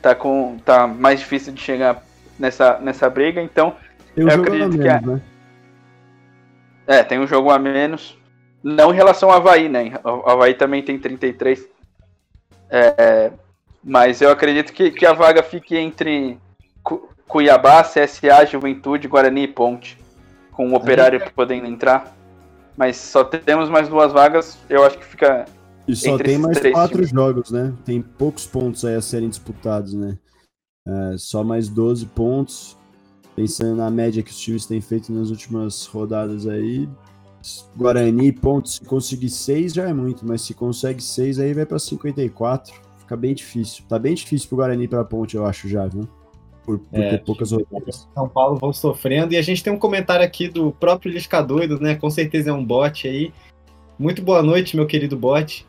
tá, 0.00 0.14
com, 0.14 0.56
tá 0.64 0.86
mais 0.86 1.20
difícil 1.20 1.52
de 1.52 1.60
chegar 1.60 2.02
nessa, 2.38 2.78
nessa 2.78 3.10
briga, 3.10 3.42
então 3.42 3.76
eu 4.16 4.28
acredito 4.28 4.70
menos, 4.70 4.76
que 4.76 4.88
é, 4.88 5.00
né? 5.00 5.20
é, 6.86 7.02
tem 7.02 7.18
um 7.18 7.26
jogo 7.26 7.50
a 7.50 7.58
menos. 7.58 8.16
Não 8.62 8.92
em 8.92 8.96
relação 8.96 9.30
ao 9.30 9.36
Havaí, 9.36 9.68
né? 9.68 9.92
O 10.02 10.28
Havaí 10.28 10.54
também 10.54 10.82
tem 10.82 10.98
33. 10.98 11.68
É, 12.70 13.30
mas 13.82 14.22
eu 14.22 14.30
acredito 14.30 14.72
que, 14.72 14.90
que 14.90 15.04
a 15.04 15.12
vaga 15.12 15.42
fique 15.42 15.76
entre 15.76 16.38
Cuiabá, 17.28 17.82
CSA, 17.82 18.46
Juventude, 18.46 19.08
Guarani 19.08 19.42
e 19.42 19.48
Ponte. 19.48 19.98
Com 20.52 20.70
o 20.70 20.74
operário 20.74 21.20
podendo 21.34 21.66
entrar. 21.66 22.14
Mas 22.76 22.96
só 22.96 23.22
temos 23.24 23.68
mais 23.68 23.88
duas 23.88 24.12
vagas. 24.12 24.58
Eu 24.70 24.84
acho 24.84 24.96
que 24.96 25.04
fica 25.04 25.44
e 25.86 25.94
só 25.94 26.16
tem 26.16 26.38
mais 26.38 26.58
quatro 26.72 26.96
times. 26.96 27.10
jogos, 27.10 27.50
né? 27.50 27.74
Tem 27.84 28.00
poucos 28.00 28.46
pontos 28.46 28.84
aí 28.84 28.94
a 28.94 29.02
serem 29.02 29.28
disputados, 29.28 29.92
né? 29.92 30.18
É, 30.86 31.16
só 31.18 31.44
mais 31.44 31.68
12 31.68 32.06
pontos. 32.06 32.76
Pensando 33.36 33.76
na 33.76 33.90
média 33.90 34.22
que 34.22 34.30
os 34.30 34.38
times 34.38 34.64
têm 34.64 34.80
feito 34.80 35.12
nas 35.12 35.30
últimas 35.30 35.86
rodadas 35.86 36.46
aí. 36.46 36.88
Guarani, 37.76 38.32
pontos, 38.32 38.76
se 38.76 38.84
conseguir 38.84 39.28
6 39.28 39.74
já 39.74 39.88
é 39.88 39.92
muito, 39.92 40.26
mas 40.26 40.42
se 40.42 40.54
consegue 40.54 41.02
6 41.02 41.40
aí 41.40 41.52
vai 41.52 41.66
para 41.66 41.78
54. 41.78 42.72
Fica 43.00 43.16
bem 43.16 43.34
difícil. 43.34 43.84
Tá 43.86 43.98
bem 43.98 44.14
difícil 44.14 44.48
pro 44.48 44.56
Guarani 44.56 44.88
para 44.88 45.04
Ponte, 45.04 45.36
eu 45.36 45.44
acho 45.44 45.68
já, 45.68 45.86
viu? 45.86 46.08
Por, 46.64 46.78
por 46.78 46.98
é, 46.98 47.10
ter 47.10 47.24
poucas 47.24 47.50
rodadas. 47.52 48.08
São 48.14 48.26
Paulo 48.28 48.56
vão 48.56 48.72
sofrendo. 48.72 49.34
E 49.34 49.36
a 49.36 49.42
gente 49.42 49.62
tem 49.62 49.72
um 49.72 49.78
comentário 49.78 50.24
aqui 50.24 50.48
do 50.48 50.72
próprio 50.72 51.12
Lisca 51.12 51.42
Doido, 51.42 51.78
né? 51.78 51.96
Com 51.96 52.08
certeza 52.08 52.48
é 52.48 52.52
um 52.52 52.64
bot 52.64 53.06
aí. 53.06 53.34
Muito 53.98 54.22
boa 54.22 54.42
noite, 54.42 54.74
meu 54.74 54.86
querido 54.86 55.16
bot 55.16 55.66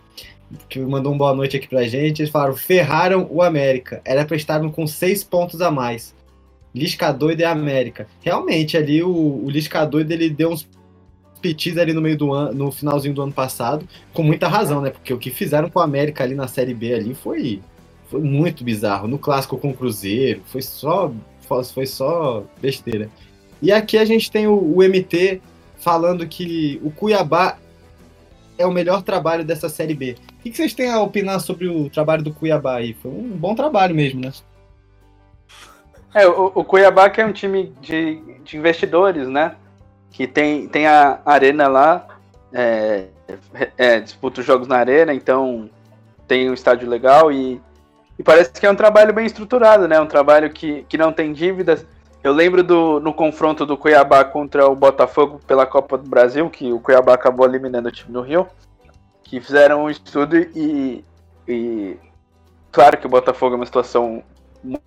que 0.69 0.79
mandou 0.79 1.13
um 1.13 1.17
boa 1.17 1.33
noite 1.33 1.57
aqui 1.57 1.67
pra 1.67 1.83
gente. 1.83 2.21
Eles 2.21 2.31
falaram: 2.31 2.55
ferraram 2.55 3.27
o 3.29 3.41
América. 3.41 4.01
Era 4.05 4.25
pra 4.25 4.35
estar 4.35 4.61
com 4.71 4.87
seis 4.87 5.23
pontos 5.23 5.61
a 5.61 5.71
mais. 5.71 6.15
Lisca 6.73 7.11
doido 7.11 7.41
é 7.41 7.45
América. 7.45 8.07
Realmente, 8.21 8.75
ali 8.75 9.01
o, 9.01 9.09
o 9.09 9.49
Lisca 9.49 9.85
doido 9.85 10.11
ele 10.11 10.29
deu 10.29 10.51
uns 10.51 10.67
pitis 11.41 11.77
ali 11.77 11.93
no 11.93 12.01
meio 12.01 12.17
do 12.17 12.33
ano, 12.33 12.53
no 12.53 12.71
finalzinho 12.71 13.13
do 13.13 13.21
ano 13.21 13.31
passado, 13.31 13.87
com 14.11 14.23
muita 14.23 14.47
razão, 14.47 14.81
né? 14.81 14.89
Porque 14.89 15.13
o 15.13 15.17
que 15.17 15.29
fizeram 15.29 15.69
com 15.69 15.79
o 15.79 15.81
América 15.81 16.23
ali 16.23 16.35
na 16.35 16.47
Série 16.47 16.73
B 16.73 16.93
ali 16.93 17.13
foi, 17.13 17.61
foi 18.09 18.19
muito 18.19 18.63
bizarro. 18.63 19.07
No 19.07 19.19
clássico 19.19 19.57
com 19.57 19.69
o 19.69 19.73
Cruzeiro, 19.73 20.41
foi 20.45 20.61
só, 20.61 21.13
foi 21.73 21.85
só 21.85 22.43
besteira. 22.61 23.09
E 23.61 23.71
aqui 23.71 23.97
a 23.97 24.03
gente 24.03 24.29
tem 24.31 24.47
o, 24.47 24.55
o 24.55 24.83
MT 24.83 25.41
falando 25.77 26.27
que 26.27 26.79
o 26.83 26.91
Cuiabá 26.91 27.57
é 28.57 28.65
o 28.65 28.71
melhor 28.71 29.01
trabalho 29.01 29.45
dessa 29.45 29.69
Série 29.69 29.93
B. 29.93 30.15
O 30.45 30.47
que 30.47 30.55
vocês 30.55 30.75
têm 30.75 30.91
a 30.91 31.01
opinar 31.01 31.39
sobre 31.39 31.67
o 31.67 31.89
trabalho 31.89 32.21
do 32.21 32.31
Cuiabá 32.31 32.75
aí? 32.75 32.93
Foi 32.93 33.09
um 33.09 33.29
bom 33.29 33.55
trabalho 33.55 33.95
mesmo, 33.95 34.21
né? 34.21 34.31
É, 36.13 36.27
o, 36.27 36.51
o 36.53 36.63
Cuiabá 36.63 37.09
que 37.09 37.19
é 37.19 37.25
um 37.25 37.33
time 37.33 37.73
de, 37.81 38.21
de 38.43 38.55
investidores, 38.55 39.27
né? 39.27 39.55
Que 40.11 40.27
tem, 40.27 40.67
tem 40.67 40.85
a 40.85 41.19
arena 41.25 41.67
lá, 41.67 42.07
é, 42.53 43.05
é, 43.75 43.99
disputa 43.99 44.41
os 44.41 44.45
jogos 44.45 44.67
na 44.67 44.77
arena, 44.77 45.15
então 45.15 45.67
tem 46.27 46.47
um 46.47 46.53
estádio 46.53 46.87
legal 46.87 47.31
e, 47.31 47.59
e 48.19 48.21
parece 48.23 48.51
que 48.51 48.67
é 48.67 48.71
um 48.71 48.75
trabalho 48.75 49.13
bem 49.13 49.25
estruturado, 49.25 49.87
né? 49.87 49.99
Um 49.99 50.05
trabalho 50.05 50.51
que, 50.51 50.85
que 50.87 50.95
não 50.95 51.11
tem 51.11 51.33
dívidas. 51.33 51.83
Eu 52.23 52.31
lembro 52.31 52.63
do 52.63 52.99
no 52.99 53.15
confronto 53.15 53.65
do 53.65 53.75
Cuiabá 53.75 54.23
contra 54.23 54.67
o 54.69 54.75
Botafogo 54.75 55.41
pela 55.47 55.65
Copa 55.65 55.97
do 55.97 56.07
Brasil, 56.07 56.47
que 56.51 56.71
o 56.71 56.79
Cuiabá 56.79 57.15
acabou 57.15 57.47
eliminando 57.47 57.89
o 57.89 57.91
time 57.91 58.13
do 58.13 58.21
Rio, 58.21 58.47
que 59.35 59.41
fizeram 59.41 59.83
um 59.83 59.89
estudo 59.89 60.37
e, 60.37 61.03
e 61.45 61.97
claro 62.71 62.97
que 62.97 63.05
o 63.05 63.09
Botafogo 63.09 63.55
é 63.55 63.57
uma 63.57 63.65
situação 63.65 64.23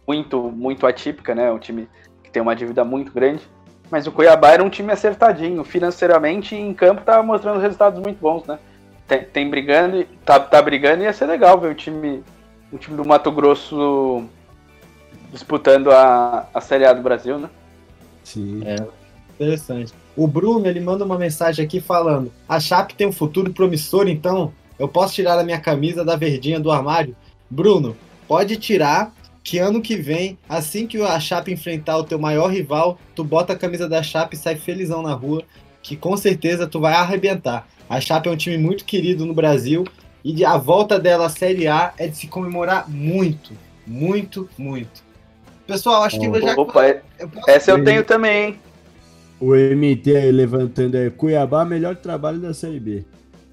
muito, 0.06 0.40
muito 0.50 0.86
atípica, 0.86 1.34
né? 1.34 1.52
Um 1.52 1.58
time 1.58 1.86
que 2.24 2.30
tem 2.30 2.40
uma 2.40 2.56
dívida 2.56 2.82
muito 2.82 3.12
grande. 3.12 3.46
Mas 3.90 4.06
o 4.06 4.12
Cuiabá 4.12 4.52
era 4.52 4.64
um 4.64 4.70
time 4.70 4.90
acertadinho, 4.90 5.62
financeiramente 5.64 6.54
e 6.54 6.58
em 6.58 6.72
campo 6.72 7.02
tava 7.02 7.22
mostrando 7.22 7.60
resultados 7.60 8.00
muito 8.00 8.18
bons, 8.20 8.46
né? 8.46 8.58
Tem, 9.06 9.22
tem 9.22 9.50
brigando, 9.50 10.02
tá, 10.24 10.40
tá 10.40 10.62
brigando 10.62 11.02
e 11.02 11.04
ia 11.04 11.12
ser 11.12 11.26
legal 11.26 11.60
ver 11.60 11.70
o 11.70 11.74
time, 11.74 12.24
o 12.72 12.78
time 12.78 12.96
do 12.96 13.04
Mato 13.04 13.30
Grosso 13.30 14.24
disputando 15.30 15.90
a, 15.90 16.48
a 16.54 16.60
Série 16.62 16.86
A 16.86 16.94
do 16.94 17.02
Brasil, 17.02 17.38
né? 17.38 17.50
Sim. 18.24 18.62
É, 18.64 18.76
interessante. 19.38 19.92
O 20.16 20.26
Bruno, 20.26 20.66
ele 20.66 20.80
manda 20.80 21.04
uma 21.04 21.16
mensagem 21.18 21.64
aqui 21.64 21.80
falando: 21.80 22.32
A 22.48 22.58
Chape 22.58 22.94
tem 22.94 23.06
um 23.06 23.12
futuro 23.12 23.52
promissor, 23.52 24.08
então 24.08 24.52
eu 24.78 24.88
posso 24.88 25.14
tirar 25.14 25.38
a 25.38 25.44
minha 25.44 25.60
camisa 25.60 26.04
da 26.04 26.16
verdinha 26.16 26.58
do 26.60 26.70
armário? 26.70 27.14
Bruno, 27.48 27.96
pode 28.26 28.56
tirar, 28.56 29.12
que 29.42 29.58
ano 29.58 29.80
que 29.80 29.96
vem, 29.96 30.36
assim 30.48 30.86
que 30.86 31.00
a 31.00 31.18
Chape 31.20 31.52
enfrentar 31.52 31.96
o 31.98 32.04
teu 32.04 32.18
maior 32.18 32.48
rival, 32.50 32.98
tu 33.14 33.24
bota 33.24 33.52
a 33.52 33.56
camisa 33.56 33.88
da 33.88 34.02
Chape 34.02 34.36
e 34.36 34.38
sai 34.38 34.56
felizão 34.56 35.02
na 35.02 35.14
rua, 35.14 35.42
que 35.82 35.96
com 35.96 36.16
certeza 36.16 36.66
tu 36.66 36.80
vai 36.80 36.92
arrebentar. 36.94 37.66
A 37.88 38.00
Chape 38.00 38.28
é 38.28 38.32
um 38.32 38.36
time 38.36 38.58
muito 38.58 38.84
querido 38.84 39.24
no 39.24 39.32
Brasil 39.32 39.84
e 40.22 40.44
a 40.44 40.56
volta 40.58 40.98
dela 40.98 41.26
à 41.26 41.30
Série 41.30 41.66
A 41.68 41.94
é 41.96 42.06
de 42.06 42.16
se 42.16 42.26
comemorar 42.26 42.88
muito, 42.90 43.52
muito, 43.86 44.48
muito. 44.58 45.02
Pessoal, 45.66 46.02
acho 46.02 46.18
que 46.20 46.26
eu 46.26 46.40
já. 46.42 46.54
Opa, 46.54 46.84
é- 46.86 47.02
eu 47.18 47.28
posso- 47.28 47.50
essa 47.50 47.70
eu 47.70 47.82
tenho 47.84 48.04
também, 48.04 48.48
hein? 48.48 48.58
O 49.40 49.54
MT 49.54 50.16
aí 50.16 50.32
levantando 50.32 50.96
aí, 50.96 51.10
Cuiabá, 51.10 51.64
melhor 51.64 51.94
trabalho 51.96 52.38
da 52.38 52.52
Série 52.52 52.80
B. 52.80 53.04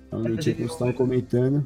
Então, 0.08 0.26
a 0.26 0.42
gente 0.42 0.64
estão 0.64 0.92
comentando. 0.92 1.66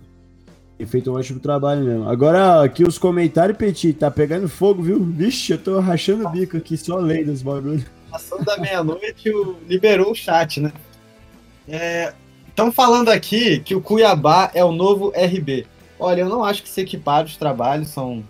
Tem 0.78 0.88
feito 0.88 1.12
um 1.12 1.16
ótimo 1.16 1.40
trabalho 1.40 1.84
mesmo. 1.84 2.08
Agora, 2.08 2.64
aqui 2.64 2.84
os 2.84 2.98
comentários, 2.98 3.58
Petit, 3.58 3.94
tá 3.94 4.10
pegando 4.10 4.48
fogo, 4.48 4.82
viu? 4.82 5.04
Vixe, 5.04 5.52
eu 5.52 5.58
tô 5.58 5.80
rachando 5.80 6.26
o 6.26 6.30
bico 6.30 6.58
aqui, 6.58 6.78
só 6.78 6.98
lendo 6.98 7.32
os 7.32 7.42
bagulhos. 7.42 7.84
Passando 8.10 8.46
da 8.46 8.58
meia-noite, 8.58 9.30
liberou 9.68 10.12
o 10.12 10.16
chat, 10.16 10.62
né? 10.62 10.72
Estão 12.48 12.72
falando 12.72 13.10
aqui 13.10 13.60
que 13.60 13.76
o 13.76 13.82
Cuiabá 13.82 14.52
é 14.54 14.64
o 14.64 14.72
novo 14.72 15.14
RB. 15.16 15.66
Olha, 16.00 16.22
eu 16.22 16.30
não 16.30 16.44
acho 16.44 16.64
que 16.64 16.70
se 16.70 16.82
equipara 16.82 17.26
os 17.26 17.38
trabalhos, 17.38 17.90
são 17.90 18.24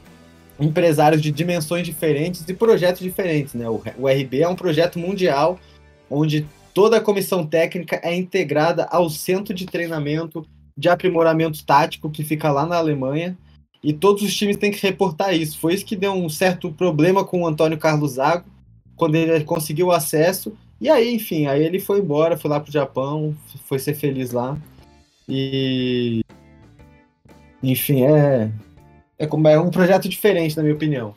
empresários 0.60 1.22
de 1.22 1.32
dimensões 1.32 1.86
diferentes 1.86 2.44
e 2.48 2.54
projetos 2.54 3.02
diferentes, 3.02 3.54
né? 3.54 3.70
O, 3.70 3.82
o 3.98 4.08
RB 4.08 4.42
é 4.42 4.48
um 4.48 4.56
projeto 4.56 5.00
mundial 5.00 5.60
onde 6.10 6.46
toda 6.74 6.98
a 6.98 7.02
comissão 7.02 7.46
técnica 7.46 8.00
é 8.04 8.16
integrada 8.16 8.86
ao 8.86 9.10
centro 9.10 9.54
de 9.54 9.66
treinamento 9.66 10.46
de 10.78 10.88
aprimoramento 10.88 11.66
tático 11.66 12.10
que 12.10 12.24
fica 12.24 12.52
lá 12.52 12.66
na 12.66 12.78
Alemanha 12.78 13.38
e 13.84 13.94
todos 13.94 14.24
os 14.24 14.36
times 14.36 14.58
têm 14.58 14.72
que 14.72 14.82
reportar 14.82 15.34
isso. 15.34 15.58
Foi 15.60 15.74
isso 15.74 15.86
que 15.86 15.96
deu 15.96 16.14
um 16.14 16.30
certo 16.30 16.72
problema 16.72 17.24
com 17.24 17.42
o 17.42 17.48
Antônio 17.48 17.78
Carlos 17.78 18.14
Zago 18.14 18.46
quando 18.96 19.16
ele 19.16 19.44
conseguiu 19.44 19.92
acesso. 19.92 20.54
E 20.80 20.90
aí, 20.90 21.14
enfim, 21.14 21.48
aí 21.48 21.64
ele 21.64 21.80
foi 21.80 22.00
embora, 22.00 22.38
foi 22.38 22.50
lá 22.50 22.60
pro 22.60 22.72
Japão, 22.72 23.36
foi 23.66 23.80
ser 23.80 23.94
feliz 23.94 24.32
lá. 24.32 24.58
E. 25.28 26.22
Enfim, 27.62 28.04
é. 28.04 28.52
É, 29.18 29.28
como, 29.28 29.48
é 29.48 29.60
um 29.60 29.70
projeto 29.70 30.08
diferente, 30.08 30.56
na 30.56 30.64
minha 30.64 30.76
opinião. 30.76 31.14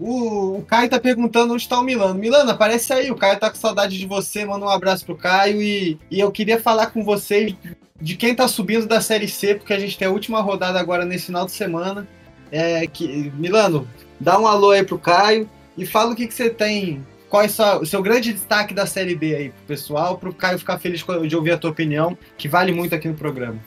O, 0.00 0.56
o 0.56 0.62
Caio 0.62 0.88
tá 0.88 0.98
perguntando 0.98 1.52
onde 1.52 1.68
tá 1.68 1.78
o 1.78 1.82
Milano. 1.82 2.18
Milano, 2.18 2.50
aparece 2.50 2.90
aí. 2.90 3.10
O 3.10 3.16
Caio 3.16 3.38
tá 3.38 3.50
com 3.50 3.56
saudade 3.56 3.98
de 3.98 4.06
você. 4.06 4.46
Manda 4.46 4.64
um 4.64 4.70
abraço 4.70 5.04
pro 5.04 5.14
Caio. 5.14 5.60
E, 5.60 5.98
e 6.10 6.18
eu 6.18 6.32
queria 6.32 6.58
falar 6.58 6.86
com 6.86 7.04
vocês 7.04 7.54
de 8.00 8.16
quem 8.16 8.34
tá 8.34 8.48
subindo 8.48 8.86
da 8.86 9.02
Série 9.02 9.28
C, 9.28 9.54
porque 9.54 9.74
a 9.74 9.78
gente 9.78 9.98
tem 9.98 10.08
a 10.08 10.10
última 10.10 10.40
rodada 10.40 10.80
agora 10.80 11.04
nesse 11.04 11.26
final 11.26 11.44
de 11.44 11.52
semana. 11.52 12.08
É, 12.50 12.86
que, 12.86 13.30
Milano, 13.36 13.86
dá 14.18 14.38
um 14.40 14.46
alô 14.46 14.70
aí 14.70 14.82
pro 14.82 14.98
Caio 14.98 15.48
e 15.76 15.84
fala 15.84 16.12
o 16.12 16.16
que, 16.16 16.26
que 16.26 16.34
você 16.34 16.48
tem. 16.48 17.06
Qual 17.28 17.42
é 17.42 17.46
o 17.80 17.84
seu, 17.84 18.02
grande 18.02 18.32
destaque 18.32 18.72
da 18.72 18.86
Série 18.86 19.14
B 19.14 19.36
aí 19.36 19.48
pro 19.50 19.66
pessoal, 19.68 20.16
pro 20.16 20.32
Caio 20.32 20.58
ficar 20.58 20.78
feliz 20.78 21.04
de 21.28 21.36
ouvir 21.36 21.52
a 21.52 21.58
tua 21.58 21.70
opinião, 21.70 22.16
que 22.38 22.48
vale 22.48 22.72
muito 22.72 22.94
aqui 22.94 23.06
no 23.06 23.14
programa. 23.14 23.58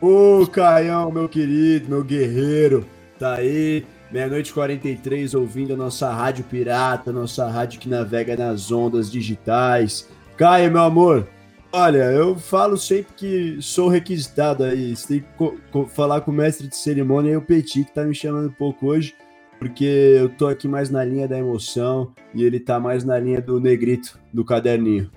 Ô, 0.00 0.46
Caião, 0.46 1.10
meu 1.10 1.28
querido, 1.28 1.90
meu 1.90 2.02
guerreiro, 2.02 2.86
tá 3.18 3.34
aí, 3.34 3.84
meia-noite 4.12 4.50
e 4.50 4.54
43, 4.54 5.34
ouvindo 5.34 5.74
a 5.74 5.76
nossa 5.76 6.12
rádio 6.12 6.44
pirata, 6.44 7.12
nossa 7.12 7.48
rádio 7.48 7.80
que 7.80 7.88
navega 7.88 8.36
nas 8.36 8.70
ondas 8.72 9.10
digitais. 9.10 10.08
Caio, 10.36 10.70
meu 10.72 10.80
amor, 10.82 11.28
olha, 11.72 12.04
eu 12.12 12.36
falo 12.36 12.76
sempre 12.76 13.12
que 13.16 13.56
sou 13.60 13.88
requisitado 13.88 14.64
aí, 14.64 14.96
você 14.96 15.06
tem 15.08 15.20
que 15.20 15.26
co- 15.36 15.56
co- 15.70 15.86
falar 15.86 16.22
com 16.22 16.30
o 16.30 16.34
mestre 16.34 16.66
de 16.66 16.76
cerimônia 16.76 17.32
e 17.32 17.36
o 17.36 17.42
Petit, 17.42 17.84
que 17.84 17.94
tá 17.94 18.02
me 18.04 18.14
chamando 18.14 18.48
um 18.48 18.52
pouco 18.52 18.86
hoje, 18.86 19.14
porque 19.58 19.84
eu 19.84 20.28
tô 20.30 20.46
aqui 20.48 20.66
mais 20.66 20.88
na 20.90 21.04
linha 21.04 21.28
da 21.28 21.38
emoção 21.38 22.12
e 22.34 22.42
ele 22.42 22.58
tá 22.58 22.80
mais 22.80 23.04
na 23.04 23.18
linha 23.18 23.40
do 23.40 23.60
negrito, 23.60 24.18
do 24.32 24.44
caderninho. 24.44 25.10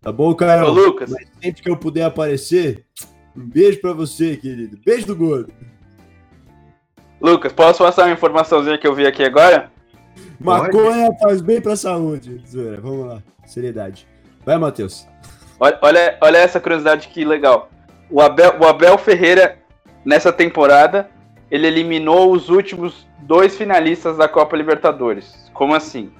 Tá 0.00 0.10
bom, 0.10 0.30
Ô, 0.30 0.34
Caio? 0.34 0.70
Lucas, 0.70 1.10
Mas 1.10 1.28
sempre 1.42 1.62
que 1.62 1.68
eu 1.70 1.76
puder 1.76 2.04
aparecer, 2.04 2.86
um 3.36 3.46
beijo 3.46 3.78
pra 3.82 3.92
você, 3.92 4.34
querido. 4.38 4.78
Beijo 4.82 5.06
do 5.06 5.14
gordo. 5.14 5.52
Lucas, 7.20 7.52
posso 7.52 7.84
passar 7.84 8.06
uma 8.06 8.14
informaçãozinha 8.14 8.78
que 8.78 8.86
eu 8.86 8.94
vi 8.94 9.06
aqui 9.06 9.22
agora? 9.22 9.70
Maconha 10.38 11.10
faz 11.20 11.42
bem 11.42 11.60
pra 11.60 11.76
saúde. 11.76 12.42
Zoeira, 12.48 12.80
Vamos 12.80 13.06
lá, 13.06 13.22
seriedade. 13.44 14.08
Vai, 14.44 14.56
Matheus. 14.56 15.06
Olha, 15.58 15.78
olha, 15.82 16.18
olha 16.22 16.38
essa 16.38 16.58
curiosidade 16.58 17.08
que 17.08 17.24
legal. 17.24 17.68
O 18.10 18.20
Abel, 18.22 18.56
o 18.58 18.66
Abel 18.66 18.96
Ferreira, 18.96 19.58
nessa 20.04 20.32
temporada, 20.32 21.10
ele 21.50 21.66
eliminou 21.66 22.32
os 22.32 22.48
últimos 22.48 23.06
dois 23.18 23.54
finalistas 23.54 24.16
da 24.16 24.26
Copa 24.26 24.56
Libertadores. 24.56 25.50
Como 25.52 25.74
assim? 25.74 26.10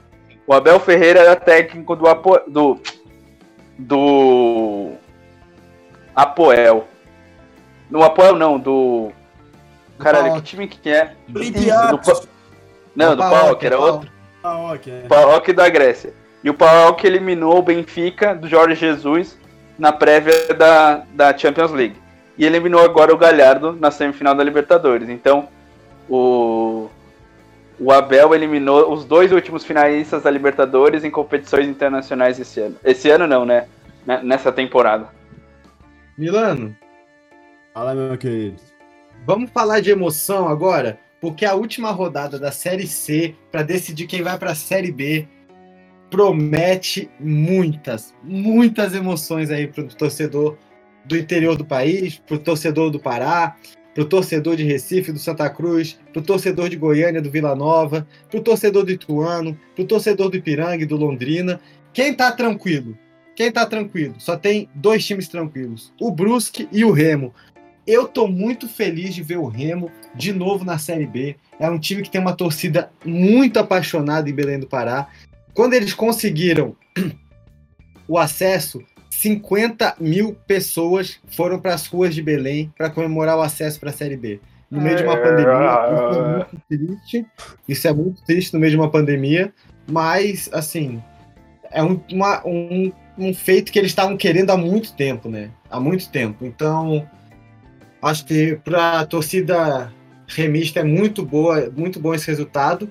O 0.47 0.53
Abel 0.53 0.79
Ferreira 0.79 1.21
era 1.21 1.37
técnico 1.37 1.97
do, 1.97 2.07
Apo, 2.07 2.39
do, 2.47 2.79
do 3.79 4.91
Apoel. 6.15 6.87
No 7.91 8.03
Apoel 8.03 8.37
não, 8.37 8.59
do... 8.59 9.11
Caralho, 10.01 10.27
PAOK. 10.31 10.43
que 10.43 10.49
time 10.49 10.69
que 10.69 10.91
é? 10.91 11.15
Olympiacos. 11.35 12.29
Não, 12.95 13.15
do 13.17 13.23
PAOK, 13.23 13.65
era 13.67 13.79
outro. 13.79 14.11
Ah, 14.43 14.73
ok. 14.73 15.05
PAOK 15.09 15.53
da 15.53 15.69
Grécia. 15.69 16.13
E 16.43 16.51
o 16.51 16.55
PAOK 16.55 17.05
eliminou 17.07 17.59
o 17.59 17.63
Benfica 17.63 18.35
do 18.35 18.49
Jorge 18.49 18.75
Jesus 18.75 19.39
na 19.79 19.93
prévia 19.93 20.55
da, 20.55 21.03
da 21.13 21.37
Champions 21.37 21.71
League. 21.71 21.97
E 22.37 22.45
eliminou 22.47 22.83
agora 22.83 23.13
o 23.13 23.19
Galhardo 23.19 23.73
na 23.73 23.91
semifinal 23.91 24.35
da 24.35 24.43
Libertadores. 24.43 25.09
Então, 25.09 25.49
o, 26.09 26.89
o 27.79 27.93
Abel 27.93 28.35
eliminou 28.35 28.93
os 28.93 29.05
dois 29.05 29.31
últimos 29.31 29.65
finalistas 29.65 30.23
da 30.23 30.31
Libertadores 30.31 31.05
em 31.05 31.11
competições 31.11 31.67
internacionais 31.69 32.41
esse 32.41 32.61
ano. 32.61 32.77
Esse 32.83 33.11
ano 33.11 33.27
não, 33.27 33.45
né? 33.45 33.67
Né- 34.07 34.21
Nessa 34.23 34.51
temporada. 34.51 35.09
Milano, 36.17 36.75
Fala, 37.73 37.95
meu 37.95 38.19
querido. 38.19 38.61
Vamos 39.27 39.51
falar 39.51 39.81
de 39.81 39.91
emoção 39.91 40.49
agora, 40.49 40.99
porque 41.21 41.45
a 41.45 41.55
última 41.55 41.91
rodada 41.91 42.39
da 42.39 42.51
Série 42.51 42.87
C, 42.87 43.35
para 43.51 43.63
decidir 43.63 44.07
quem 44.07 44.23
vai 44.23 44.39
para 44.39 44.53
a 44.53 44.55
Série 44.55 44.91
B, 44.91 45.29
promete 46.11 47.09
muitas, 47.21 48.15
muitas 48.23 48.95
emoções 48.95 49.51
aí 49.51 49.67
para 49.67 49.85
o 49.85 49.89
torcedor 49.89 50.57
do 51.05 51.17
interior 51.17 51.57
do 51.57 51.65
país, 51.65 52.19
para 52.19 52.37
o 52.37 52.39
torcedor 52.39 52.91
do 52.91 52.99
Pará, 52.99 53.57
para 53.95 54.03
o 54.03 54.07
torcedor 54.07 54.57
de 54.57 54.65
Recife, 54.65 55.13
do 55.13 55.19
Santa 55.19 55.49
Cruz, 55.51 55.99
para 56.13 56.21
o 56.21 56.25
torcedor 56.25 56.69
de 56.69 56.77
Goiânia, 56.77 57.21
do 57.21 57.31
Vila 57.31 57.55
Nova, 57.55 58.07
para 58.29 58.39
o 58.39 58.43
torcedor 58.43 58.85
do 58.85 58.91
Ituano, 58.91 59.59
para 59.75 59.85
o 59.85 59.87
torcedor 59.87 60.31
do 60.31 60.37
Ipiranga 60.37 60.83
e 60.83 60.87
do 60.87 60.97
Londrina. 60.97 61.61
Quem 61.93 62.15
tá 62.15 62.31
tranquilo? 62.33 62.97
Quem 63.35 63.51
tá 63.51 63.65
tranquilo? 63.65 64.15
Só 64.19 64.37
tem 64.37 64.69
dois 64.75 65.05
times 65.05 65.29
tranquilos: 65.29 65.93
o 66.01 66.11
Brusque 66.11 66.69
e 66.71 66.85
o 66.85 66.93
Remo. 66.93 67.35
Eu 67.91 68.07
tô 68.07 68.29
muito 68.29 68.69
feliz 68.69 69.13
de 69.13 69.21
ver 69.21 69.37
o 69.37 69.49
Remo 69.49 69.91
de 70.15 70.33
novo 70.33 70.65
na 70.65 70.79
Série 70.79 71.07
B. 71.07 71.35
É 71.59 71.69
um 71.69 71.77
time 71.77 72.03
que 72.03 72.11
tem 72.11 72.21
uma 72.21 72.37
torcida 72.37 72.89
muito 73.05 73.59
apaixonada 73.59 74.31
em 74.31 74.33
Belém 74.33 74.61
do 74.61 74.69
Pará. 74.69 75.09
Quando 75.53 75.75
eles 75.75 75.93
conseguiram 75.93 76.77
o 78.07 78.17
acesso, 78.17 78.81
50 79.11 79.97
mil 79.99 80.37
pessoas 80.47 81.19
foram 81.27 81.59
para 81.59 81.75
as 81.75 81.89
ruas 81.89 82.15
de 82.15 82.23
Belém 82.23 82.73
para 82.79 82.91
comemorar 82.91 83.37
o 83.37 83.43
acesso 83.43 83.81
para 83.81 83.91
a 83.91 83.93
Série 83.93 84.17
B. 84.17 84.41
No 84.71 84.81
meio 84.81 84.99
de 84.99 85.03
uma 85.03 85.17
pandemia. 85.17 85.51
Isso 85.93 86.21
é 86.21 86.37
muito 86.37 86.63
triste. 86.69 87.27
Isso 87.67 87.89
é 87.89 87.93
muito 87.93 88.23
triste 88.25 88.55
no 88.55 88.61
meio 88.61 88.71
de 88.71 88.77
uma 88.77 88.89
pandemia. 88.89 89.53
Mas, 89.91 90.49
assim, 90.53 91.03
é 91.73 91.83
um, 91.83 92.01
uma, 92.13 92.47
um, 92.47 92.93
um 93.19 93.35
feito 93.35 93.73
que 93.73 93.81
eles 93.81 93.91
estavam 93.91 94.17
querendo 94.17 94.51
há 94.51 94.57
muito 94.57 94.93
tempo, 94.93 95.29
né? 95.29 95.51
Há 95.69 95.81
muito 95.81 96.09
tempo. 96.09 96.45
Então, 96.47 97.05
acho 98.03 98.25
que 98.25 98.57
para 98.65 99.01
a 99.01 99.07
torcida 99.07 99.93
remista 100.27 100.81
é 100.81 100.85
muito 100.85 101.25
boa, 101.25 101.71
muito 101.77 102.01
bom 102.01 102.15
esse 102.15 102.27
resultado. 102.27 102.91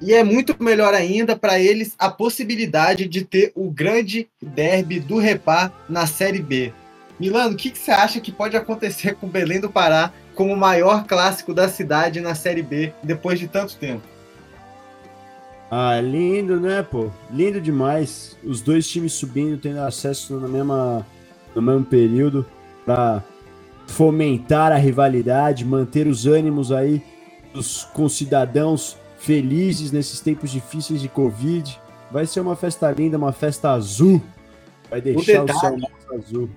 E 0.00 0.14
é 0.14 0.24
muito 0.24 0.56
melhor 0.62 0.94
ainda 0.94 1.36
para 1.36 1.60
eles 1.60 1.94
a 1.98 2.08
possibilidade 2.08 3.06
de 3.06 3.22
ter 3.22 3.52
o 3.54 3.70
grande 3.70 4.28
derby 4.40 4.98
do 4.98 5.18
Repá 5.18 5.70
na 5.88 6.06
Série 6.06 6.40
B. 6.40 6.72
Milano, 7.18 7.52
o 7.52 7.56
que, 7.56 7.70
que, 7.70 7.78
você 7.78 7.90
acha 7.90 8.18
que 8.18 8.32
pode 8.32 8.56
acontecer 8.56 9.14
com 9.16 9.26
o 9.26 9.30
Belém 9.30 9.60
do 9.60 9.68
Pará 9.68 10.10
como 10.34 10.54
o 10.54 10.56
maior 10.56 11.04
clássico 11.04 11.52
da 11.52 11.68
cidade 11.68 12.18
na 12.18 12.34
Série 12.34 12.62
B 12.62 12.94
depois 13.02 13.38
de 13.38 13.46
tanto 13.46 13.76
tempo? 13.76 14.02
Ah, 15.70 16.00
lindo, 16.00 16.58
né, 16.58 16.82
pô? 16.82 17.10
Lindo 17.30 17.60
demais. 17.60 18.38
Os 18.42 18.62
dois 18.62 18.88
times 18.88 19.12
subindo, 19.12 19.58
tendo 19.58 19.80
acesso 19.80 20.40
na 20.40 20.48
mesma, 20.48 21.06
no 21.54 21.60
mesmo 21.60 21.84
período 21.84 22.46
para 22.86 23.22
fomentar 23.90 24.70
a 24.70 24.76
rivalidade, 24.76 25.64
manter 25.64 26.06
os 26.06 26.24
ânimos 26.24 26.70
aí 26.70 27.02
dos 27.52 27.84
concidadãos 27.84 28.96
felizes 29.18 29.90
nesses 29.90 30.20
tempos 30.20 30.50
difíceis 30.50 31.02
de 31.02 31.08
Covid. 31.08 31.78
Vai 32.10 32.24
ser 32.24 32.40
uma 32.40 32.54
festa 32.54 32.90
linda, 32.90 33.18
uma 33.18 33.32
festa 33.32 33.72
azul. 33.72 34.22
Vai 34.88 35.00
deixar 35.00 35.42
o, 35.42 35.44
detalhe, 35.44 35.50
o 35.50 35.60
céu 35.60 35.78
mais 35.78 36.24
azul. 36.24 36.50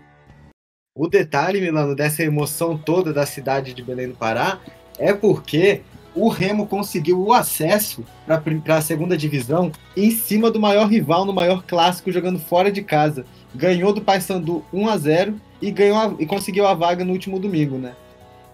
O 0.96 1.08
detalhe, 1.08 1.60
Milano, 1.60 1.96
dessa 1.96 2.24
emoção 2.24 2.78
toda 2.78 3.12
da 3.12 3.26
cidade 3.26 3.74
de 3.74 3.82
Belém 3.82 4.10
do 4.10 4.16
Pará 4.16 4.60
é 5.00 5.12
porque 5.12 5.82
o 6.16 6.30
Remo 6.30 6.68
conseguiu 6.68 7.20
o 7.20 7.34
acesso 7.34 8.06
para 8.28 8.78
a 8.78 8.82
segunda 8.82 9.18
divisão 9.18 9.72
em 9.98 10.12
cima 10.12 10.52
do 10.52 10.60
maior 10.60 10.88
rival 10.88 11.26
no 11.26 11.34
maior 11.34 11.64
clássico 11.64 12.12
jogando 12.12 12.38
fora 12.38 12.72
de 12.72 12.84
casa. 12.84 13.26
Ganhou 13.56 13.92
do 13.92 14.02
Paysandu 14.02 14.64
1 14.72 14.88
a 14.88 14.98
0 14.98 15.42
e 15.66 15.72
ganhou 15.72 15.98
a, 15.98 16.16
e 16.20 16.26
conseguiu 16.26 16.68
a 16.68 16.74
vaga 16.74 17.04
no 17.04 17.12
último 17.12 17.40
domingo, 17.40 17.78
né? 17.78 17.94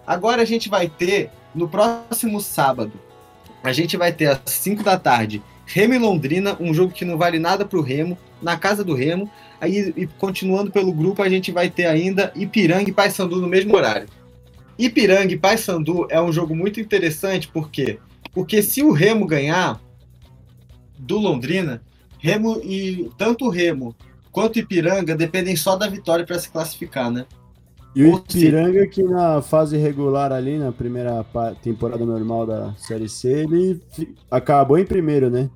Agora 0.05 0.41
a 0.41 0.45
gente 0.45 0.69
vai 0.69 0.87
ter 0.87 1.29
no 1.53 1.67
próximo 1.67 2.39
sábado 2.39 2.93
a 3.63 3.73
gente 3.73 3.97
vai 3.97 4.11
ter 4.11 4.27
às 4.27 4.41
5 4.45 4.83
da 4.83 4.97
tarde 4.97 5.41
Remo 5.65 5.93
e 5.93 5.99
Londrina, 5.99 6.57
um 6.59 6.73
jogo 6.73 6.91
que 6.91 7.05
não 7.05 7.17
vale 7.17 7.37
nada 7.37 7.63
para 7.63 7.77
o 7.77 7.81
Remo, 7.81 8.17
na 8.41 8.57
casa 8.57 8.83
do 8.83 8.95
Remo. 8.95 9.29
Aí, 9.61 9.93
e 9.95 10.07
continuando 10.07 10.71
pelo 10.71 10.91
grupo, 10.91 11.21
a 11.21 11.29
gente 11.29 11.51
vai 11.51 11.69
ter 11.69 11.85
ainda 11.85 12.31
Ipiranga 12.35 12.89
e 12.89 12.93
Paysandu 12.93 13.39
no 13.39 13.47
mesmo 13.47 13.75
horário. 13.75 14.07
Ipiranga 14.79 15.31
e 15.31 15.37
Paysandu 15.37 16.07
é 16.09 16.19
um 16.19 16.31
jogo 16.31 16.55
muito 16.55 16.79
interessante, 16.79 17.47
por 17.47 17.69
quê? 17.69 17.99
Porque 18.33 18.63
se 18.63 18.81
o 18.81 18.91
Remo 18.91 19.27
ganhar 19.27 19.79
do 20.97 21.19
Londrina, 21.19 21.83
Remo 22.17 22.59
e 22.63 23.11
tanto 23.15 23.45
o 23.45 23.49
Remo 23.49 23.95
quanto 24.31 24.59
Ipiranga 24.59 25.15
dependem 25.15 25.55
só 25.55 25.75
da 25.75 25.87
vitória 25.87 26.25
para 26.25 26.39
se 26.39 26.49
classificar, 26.49 27.11
né? 27.11 27.25
E 27.95 28.03
o 28.03 28.17
Ipiranga, 28.17 28.85
que 28.87 29.01
na 29.03 29.41
fase 29.41 29.75
regular 29.77 30.31
ali, 30.31 30.57
na 30.57 30.71
primeira 30.71 31.25
temporada 31.61 32.05
normal 32.05 32.45
da 32.45 32.73
Série 32.75 33.09
C, 33.09 33.29
ele 33.29 33.81
acabou 34.29 34.77
em 34.77 34.85
primeiro, 34.85 35.29
né? 35.29 35.49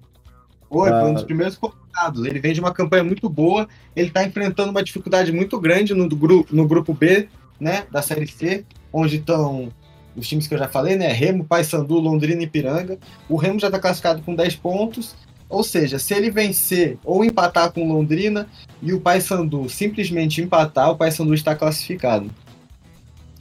Foi, 0.68 0.90
foi 0.90 1.04
um 1.04 1.12
ah. 1.12 1.14
dos 1.14 1.24
primeiros 1.24 1.56
colocados. 1.56 2.26
Ele 2.26 2.40
vem 2.40 2.54
de 2.54 2.60
uma 2.60 2.74
campanha 2.74 3.04
muito 3.04 3.30
boa, 3.30 3.68
ele 3.96 4.08
está 4.08 4.24
enfrentando 4.24 4.72
uma 4.72 4.84
dificuldade 4.84 5.32
muito 5.32 5.60
grande 5.60 5.94
no, 5.94 6.10
grupo, 6.10 6.56
no 6.56 6.68
grupo 6.68 6.94
B, 6.94 7.30
né, 7.60 7.86
da 7.92 8.02
Série 8.02 8.28
C, 8.28 8.66
onde 8.92 9.18
estão 9.18 9.72
os 10.16 10.28
times 10.28 10.48
que 10.48 10.54
eu 10.54 10.60
já 10.60 10.68
falei, 10.68 10.96
né, 10.96 11.08
Remo, 11.12 11.46
Paysandu, 11.46 12.00
Londrina 12.00 12.42
e 12.42 12.46
Ipiranga. 12.46 12.98
O 13.30 13.36
Remo 13.36 13.60
já 13.60 13.68
está 13.68 13.80
classificado 13.80 14.22
com 14.24 14.36
10 14.36 14.56
pontos, 14.56 15.16
ou 15.54 15.64
seja, 15.64 16.00
se 16.00 16.16
ele 16.16 16.32
vencer 16.32 16.98
ou 17.06 17.24
empatar 17.24 17.72
com 17.72 17.88
Londrina 17.88 18.48
e 18.82 18.92
o 18.92 19.00
Paysandu 19.00 19.70
simplesmente 19.70 20.42
empatar, 20.42 20.90
o 20.90 20.98
Paysandu 20.98 21.32
está 21.32 21.56
classificado. 21.56 22.32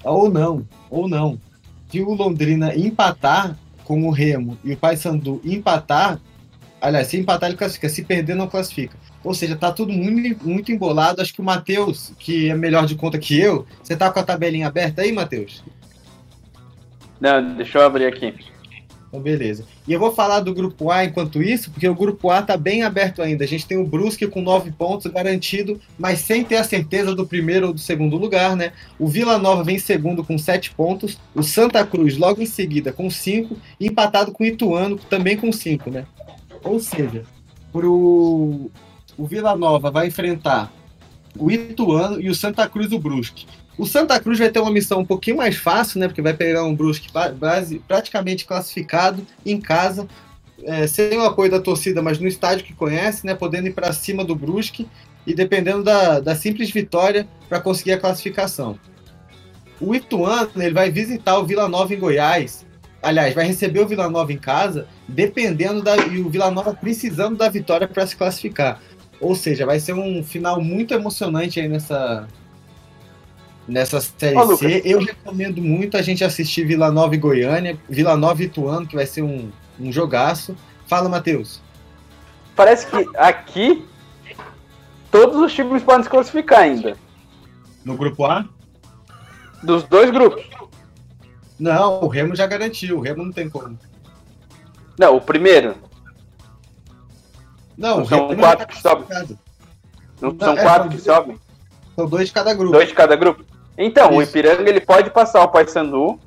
Ou 0.04 0.30
não, 0.30 0.68
ou 0.90 1.08
não. 1.08 1.40
Se 1.90 2.02
o 2.02 2.12
Londrina 2.12 2.76
empatar 2.76 3.56
com 3.84 4.06
o 4.06 4.10
Remo 4.10 4.58
e 4.62 4.74
o 4.74 4.76
Paysandu 4.76 5.40
empatar, 5.42 6.20
aliás, 6.82 7.06
se 7.06 7.16
empatar 7.16 7.48
ele 7.48 7.56
classifica, 7.56 7.88
se 7.88 8.04
perder 8.04 8.34
não 8.34 8.46
classifica. 8.46 8.94
Ou 9.24 9.32
seja, 9.32 9.56
tá 9.56 9.72
tudo 9.72 9.90
muito, 9.90 10.46
muito 10.46 10.70
embolado. 10.70 11.22
Acho 11.22 11.32
que 11.32 11.40
o 11.40 11.44
Matheus, 11.44 12.12
que 12.18 12.50
é 12.50 12.54
melhor 12.54 12.84
de 12.84 12.94
conta 12.94 13.18
que 13.18 13.40
eu, 13.40 13.66
você 13.82 13.96
tá 13.96 14.10
com 14.10 14.20
a 14.20 14.22
tabelinha 14.22 14.66
aberta 14.66 15.00
aí, 15.00 15.12
Matheus? 15.12 15.64
Não, 17.18 17.54
deixa 17.54 17.78
eu 17.78 17.86
abrir 17.86 18.04
aqui. 18.04 18.34
Então, 19.12 19.20
beleza. 19.20 19.66
E 19.86 19.92
eu 19.92 20.00
vou 20.00 20.10
falar 20.10 20.40
do 20.40 20.54
grupo 20.54 20.90
A 20.90 21.04
enquanto 21.04 21.42
isso, 21.42 21.70
porque 21.70 21.86
o 21.86 21.94
grupo 21.94 22.30
A 22.30 22.40
está 22.40 22.56
bem 22.56 22.82
aberto 22.82 23.20
ainda. 23.20 23.44
A 23.44 23.46
gente 23.46 23.66
tem 23.66 23.76
o 23.76 23.86
Brusque 23.86 24.26
com 24.26 24.40
nove 24.40 24.72
pontos 24.72 25.12
garantido, 25.12 25.78
mas 25.98 26.20
sem 26.20 26.42
ter 26.42 26.56
a 26.56 26.64
certeza 26.64 27.14
do 27.14 27.26
primeiro 27.26 27.66
ou 27.66 27.72
do 27.74 27.78
segundo 27.78 28.16
lugar, 28.16 28.56
né? 28.56 28.72
O 28.98 29.06
Vila 29.06 29.36
Nova 29.36 29.62
vem 29.62 29.78
segundo 29.78 30.24
com 30.24 30.38
sete 30.38 30.70
pontos, 30.70 31.18
o 31.34 31.42
Santa 31.42 31.84
Cruz 31.84 32.16
logo 32.16 32.40
em 32.40 32.46
seguida 32.46 32.90
com 32.90 33.10
cinco, 33.10 33.58
e 33.78 33.86
empatado 33.86 34.32
com 34.32 34.44
o 34.44 34.46
Ituano 34.46 34.96
também 35.10 35.36
com 35.36 35.52
cinco, 35.52 35.90
né? 35.90 36.06
Ou 36.64 36.80
seja, 36.80 37.24
pro... 37.70 38.70
o 39.18 39.26
Vila 39.26 39.54
Nova 39.54 39.90
vai 39.90 40.06
enfrentar 40.06 40.72
o 41.38 41.50
Ituano 41.50 42.18
e 42.18 42.30
o 42.30 42.34
Santa 42.34 42.66
Cruz 42.66 42.92
o 42.92 42.98
Brusque. 42.98 43.46
O 43.78 43.86
Santa 43.86 44.20
Cruz 44.20 44.38
vai 44.38 44.50
ter 44.50 44.60
uma 44.60 44.70
missão 44.70 45.00
um 45.00 45.04
pouquinho 45.04 45.38
mais 45.38 45.56
fácil, 45.56 45.98
né? 45.98 46.06
Porque 46.06 46.22
vai 46.22 46.34
pegar 46.34 46.64
um 46.64 46.74
Brusque 46.74 47.08
praticamente 47.88 48.44
classificado 48.44 49.26
em 49.44 49.60
casa, 49.60 50.06
é, 50.64 50.86
sem 50.86 51.16
o 51.18 51.22
apoio 51.22 51.50
da 51.50 51.60
torcida, 51.60 52.02
mas 52.02 52.18
no 52.18 52.28
estádio 52.28 52.66
que 52.66 52.74
conhece, 52.74 53.26
né? 53.26 53.34
Podendo 53.34 53.68
ir 53.68 53.72
para 53.72 53.92
cima 53.92 54.24
do 54.24 54.36
Brusque 54.36 54.86
e 55.26 55.34
dependendo 55.34 55.82
da, 55.82 56.20
da 56.20 56.34
simples 56.34 56.70
vitória 56.70 57.26
para 57.48 57.60
conseguir 57.60 57.92
a 57.92 57.98
classificação. 57.98 58.78
O 59.80 59.94
Ituano 59.94 60.50
ele 60.56 60.74
vai 60.74 60.90
visitar 60.90 61.38
o 61.38 61.46
Vila 61.46 61.68
Nova 61.68 61.94
em 61.94 61.98
Goiás. 61.98 62.66
Aliás, 63.02 63.34
vai 63.34 63.46
receber 63.46 63.80
o 63.80 63.88
Vila 63.88 64.08
Nova 64.08 64.32
em 64.32 64.38
casa, 64.38 64.86
dependendo 65.08 65.82
da 65.82 65.96
e 65.96 66.20
o 66.20 66.28
Vila 66.28 66.50
Nova 66.50 66.72
precisando 66.72 67.36
da 67.36 67.48
vitória 67.48 67.88
para 67.88 68.06
se 68.06 68.14
classificar. 68.14 68.80
Ou 69.20 69.34
seja, 69.34 69.66
vai 69.66 69.80
ser 69.80 69.94
um 69.94 70.22
final 70.22 70.60
muito 70.60 70.94
emocionante 70.94 71.58
aí 71.58 71.68
nessa 71.68 72.28
nessa 73.66 74.00
série 74.00 74.36
Ô, 74.36 74.56
C. 74.56 74.82
Eu 74.84 75.00
recomendo 75.00 75.60
muito 75.62 75.96
a 75.96 76.02
gente 76.02 76.24
assistir 76.24 76.64
Vila 76.66 76.90
Nova 76.90 77.14
e 77.14 77.18
Goiânia, 77.18 77.78
Vila 77.88 78.16
Nova 78.16 78.42
e 78.42 78.46
Ituano, 78.46 78.86
que 78.86 78.96
vai 78.96 79.06
ser 79.06 79.22
um, 79.22 79.50
um 79.78 79.92
jogaço. 79.92 80.56
Fala, 80.86 81.08
Matheus. 81.08 81.60
Parece 82.54 82.86
que 82.86 83.08
aqui 83.16 83.86
todos 85.10 85.36
os 85.40 85.52
times 85.52 85.82
podem 85.82 86.02
se 86.02 86.10
classificar 86.10 86.60
ainda. 86.60 86.96
No 87.84 87.96
grupo 87.96 88.24
A? 88.24 88.44
Dos 89.62 89.84
dois 89.84 90.10
grupos. 90.10 90.44
Não, 91.58 92.02
o 92.02 92.08
Remo 92.08 92.34
já 92.34 92.46
garantiu, 92.46 92.98
o 92.98 93.00
Remo 93.00 93.24
não 93.24 93.32
tem 93.32 93.48
como. 93.48 93.78
Não, 94.98 95.16
o 95.16 95.20
primeiro. 95.20 95.76
Não, 97.76 97.98
não 97.98 98.06
são 98.06 98.36
quatro 98.36 98.66
que 98.66 98.80
sobem. 98.80 99.06
Não, 100.20 100.32
não 100.32 100.38
são 100.38 100.58
é, 100.58 100.62
quatro 100.62 100.88
que 100.90 101.00
sobem. 101.00 101.38
São 101.96 102.06
dois 102.06 102.28
de 102.28 102.34
cada 102.34 102.52
grupo. 102.54 102.72
Dois 102.72 102.88
de 102.88 102.94
cada 102.94 103.16
grupo? 103.16 103.44
Então, 103.76 104.10
Isso. 104.10 104.18
o 104.18 104.22
Ipiranga 104.22 104.68
ele 104.68 104.80
pode 104.80 105.10
passar 105.10 105.42
o 105.42 105.48
Paysandu 105.48 106.18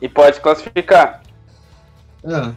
e 0.00 0.08
pode 0.08 0.40
classificar. 0.40 1.22
Ah. 2.24 2.52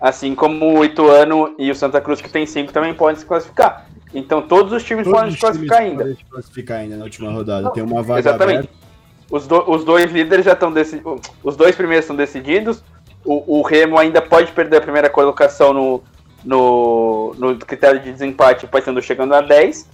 Assim 0.00 0.34
como 0.34 0.78
o 0.78 0.84
Ituano 0.84 1.54
e 1.58 1.70
o 1.70 1.74
Santa 1.74 2.00
Cruz, 2.00 2.20
que 2.20 2.28
tem 2.28 2.44
cinco, 2.46 2.72
também 2.72 2.94
podem 2.94 3.16
se 3.16 3.24
classificar. 3.24 3.86
Então 4.12 4.42
todos 4.42 4.72
os 4.72 4.84
times 4.84 5.04
todos 5.04 5.18
podem 5.18 5.32
se 5.32 5.38
classificar 5.38 5.78
ainda. 5.80 5.98
Podem 5.98 6.16
se 6.16 6.24
classificar 6.24 6.78
ainda 6.78 6.96
na 6.96 7.04
última 7.04 7.30
rodada. 7.30 7.70
Tem 7.70 7.82
uma 7.82 8.02
vaga 8.02 8.20
Exatamente. 8.20 8.68
Os, 9.30 9.46
do, 9.46 9.70
os, 9.70 9.84
dois 9.84 10.10
líderes 10.12 10.44
já 10.44 10.52
estão 10.52 10.72
decididos. 10.72 11.20
Os 11.42 11.56
dois 11.56 11.74
primeiros 11.74 12.04
estão 12.04 12.16
decididos. 12.16 12.82
O, 13.24 13.58
o, 13.58 13.62
Remo 13.62 13.98
ainda 13.98 14.22
pode 14.22 14.52
perder 14.52 14.76
a 14.76 14.80
primeira 14.80 15.10
colocação 15.10 15.72
no, 15.72 16.02
no, 16.44 17.34
no 17.36 17.56
critério 17.58 18.00
de 18.00 18.12
desempate, 18.12 18.64
o 18.64 18.68
Paysandu 18.68 19.02
chegando 19.02 19.34
a 19.34 19.40
10. 19.40 19.88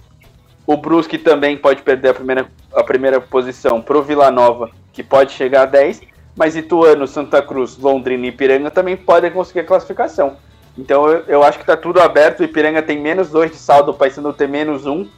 O 0.65 0.77
Brusque 0.77 1.17
também 1.17 1.57
pode 1.57 1.81
perder 1.81 2.09
a 2.09 2.13
primeira, 2.13 2.47
a 2.73 2.83
primeira 2.83 3.19
posição 3.19 3.81
para 3.81 3.97
o 3.97 4.01
Vila 4.01 4.31
Nova, 4.31 4.69
que 4.93 5.03
pode 5.03 5.33
chegar 5.33 5.63
a 5.63 5.65
10, 5.65 6.01
mas 6.35 6.55
Ituano, 6.55 7.05
Santa 7.05 7.41
Cruz, 7.41 7.77
Londrina 7.77 8.25
e 8.25 8.29
Ipiranga 8.29 8.71
também 8.71 8.95
podem 8.95 9.29
conseguir 9.29 9.61
a 9.61 9.65
classificação. 9.65 10.37
Então 10.77 11.07
eu, 11.07 11.23
eu 11.27 11.43
acho 11.43 11.57
que 11.57 11.63
está 11.63 11.77
tudo 11.77 12.01
aberto. 12.01 12.39
O 12.39 12.43
Ipiranga 12.43 12.81
tem 12.81 12.99
menos 12.99 13.29
2 13.29 13.51
de 13.51 13.57
saldo, 13.57 13.91
o 13.91 13.93
Paysandu 13.93 14.33
tem 14.33 14.47
menos 14.47 14.85
1. 14.85 14.91
Um. 14.91 15.09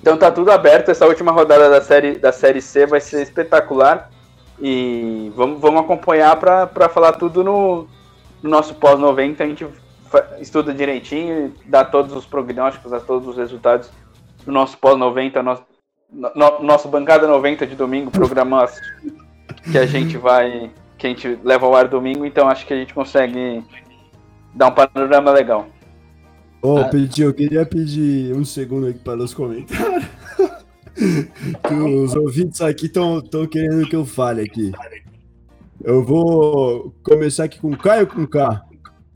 Então 0.00 0.16
tá 0.16 0.30
tudo 0.30 0.50
aberto. 0.50 0.90
Essa 0.90 1.06
última 1.06 1.30
rodada 1.30 1.70
da 1.70 1.80
série, 1.80 2.18
da 2.18 2.32
série 2.32 2.60
C 2.60 2.86
vai 2.86 3.00
ser 3.00 3.22
espetacular. 3.22 4.10
E 4.60 5.30
vamos, 5.36 5.60
vamos 5.60 5.82
acompanhar 5.82 6.34
para 6.36 6.88
falar 6.88 7.12
tudo 7.12 7.44
no, 7.44 7.86
no 8.42 8.50
nosso 8.50 8.74
pós-90. 8.74 9.40
A 9.40 9.46
gente 9.46 9.66
estuda 10.40 10.72
direitinho, 10.72 11.54
dá 11.66 11.84
todos 11.84 12.14
os 12.14 12.26
prognósticos, 12.26 12.90
dá 12.90 13.00
todos 13.00 13.28
os 13.28 13.36
resultados 13.36 13.90
no 14.46 14.52
nosso 14.52 14.78
pós-90, 14.78 15.42
nosso, 15.42 15.62
no, 16.12 16.62
nosso 16.62 16.88
bancada 16.88 17.26
90 17.26 17.66
de 17.66 17.74
domingo, 17.74 18.10
programa 18.10 18.66
que 19.70 19.78
a 19.78 19.86
gente 19.86 20.16
vai. 20.16 20.70
que 20.96 21.06
a 21.06 21.10
gente 21.10 21.38
leva 21.44 21.66
ao 21.66 21.74
ar 21.74 21.88
domingo, 21.88 22.24
então 22.24 22.48
acho 22.48 22.66
que 22.66 22.72
a 22.72 22.76
gente 22.76 22.94
consegue 22.94 23.62
dar 24.54 24.68
um 24.68 24.72
panorama 24.72 25.30
legal. 25.30 25.66
Oh, 26.60 26.84
Pedi, 26.88 27.22
eu 27.22 27.32
queria 27.32 27.64
pedir 27.64 28.34
um 28.34 28.44
segundo 28.44 28.88
aqui 28.88 28.98
para 28.98 29.22
os 29.22 29.32
comentários. 29.32 30.04
que 30.96 31.74
os 31.74 32.16
ouvintes 32.16 32.60
aqui 32.60 32.86
estão 32.86 33.22
querendo 33.48 33.88
que 33.88 33.94
eu 33.94 34.04
fale 34.04 34.42
aqui. 34.42 34.72
Eu 35.84 36.02
vou 36.02 36.92
começar 37.04 37.44
aqui 37.44 37.60
com 37.60 37.76
Caio 37.76 38.08
com 38.08 38.26
K. 38.26 38.67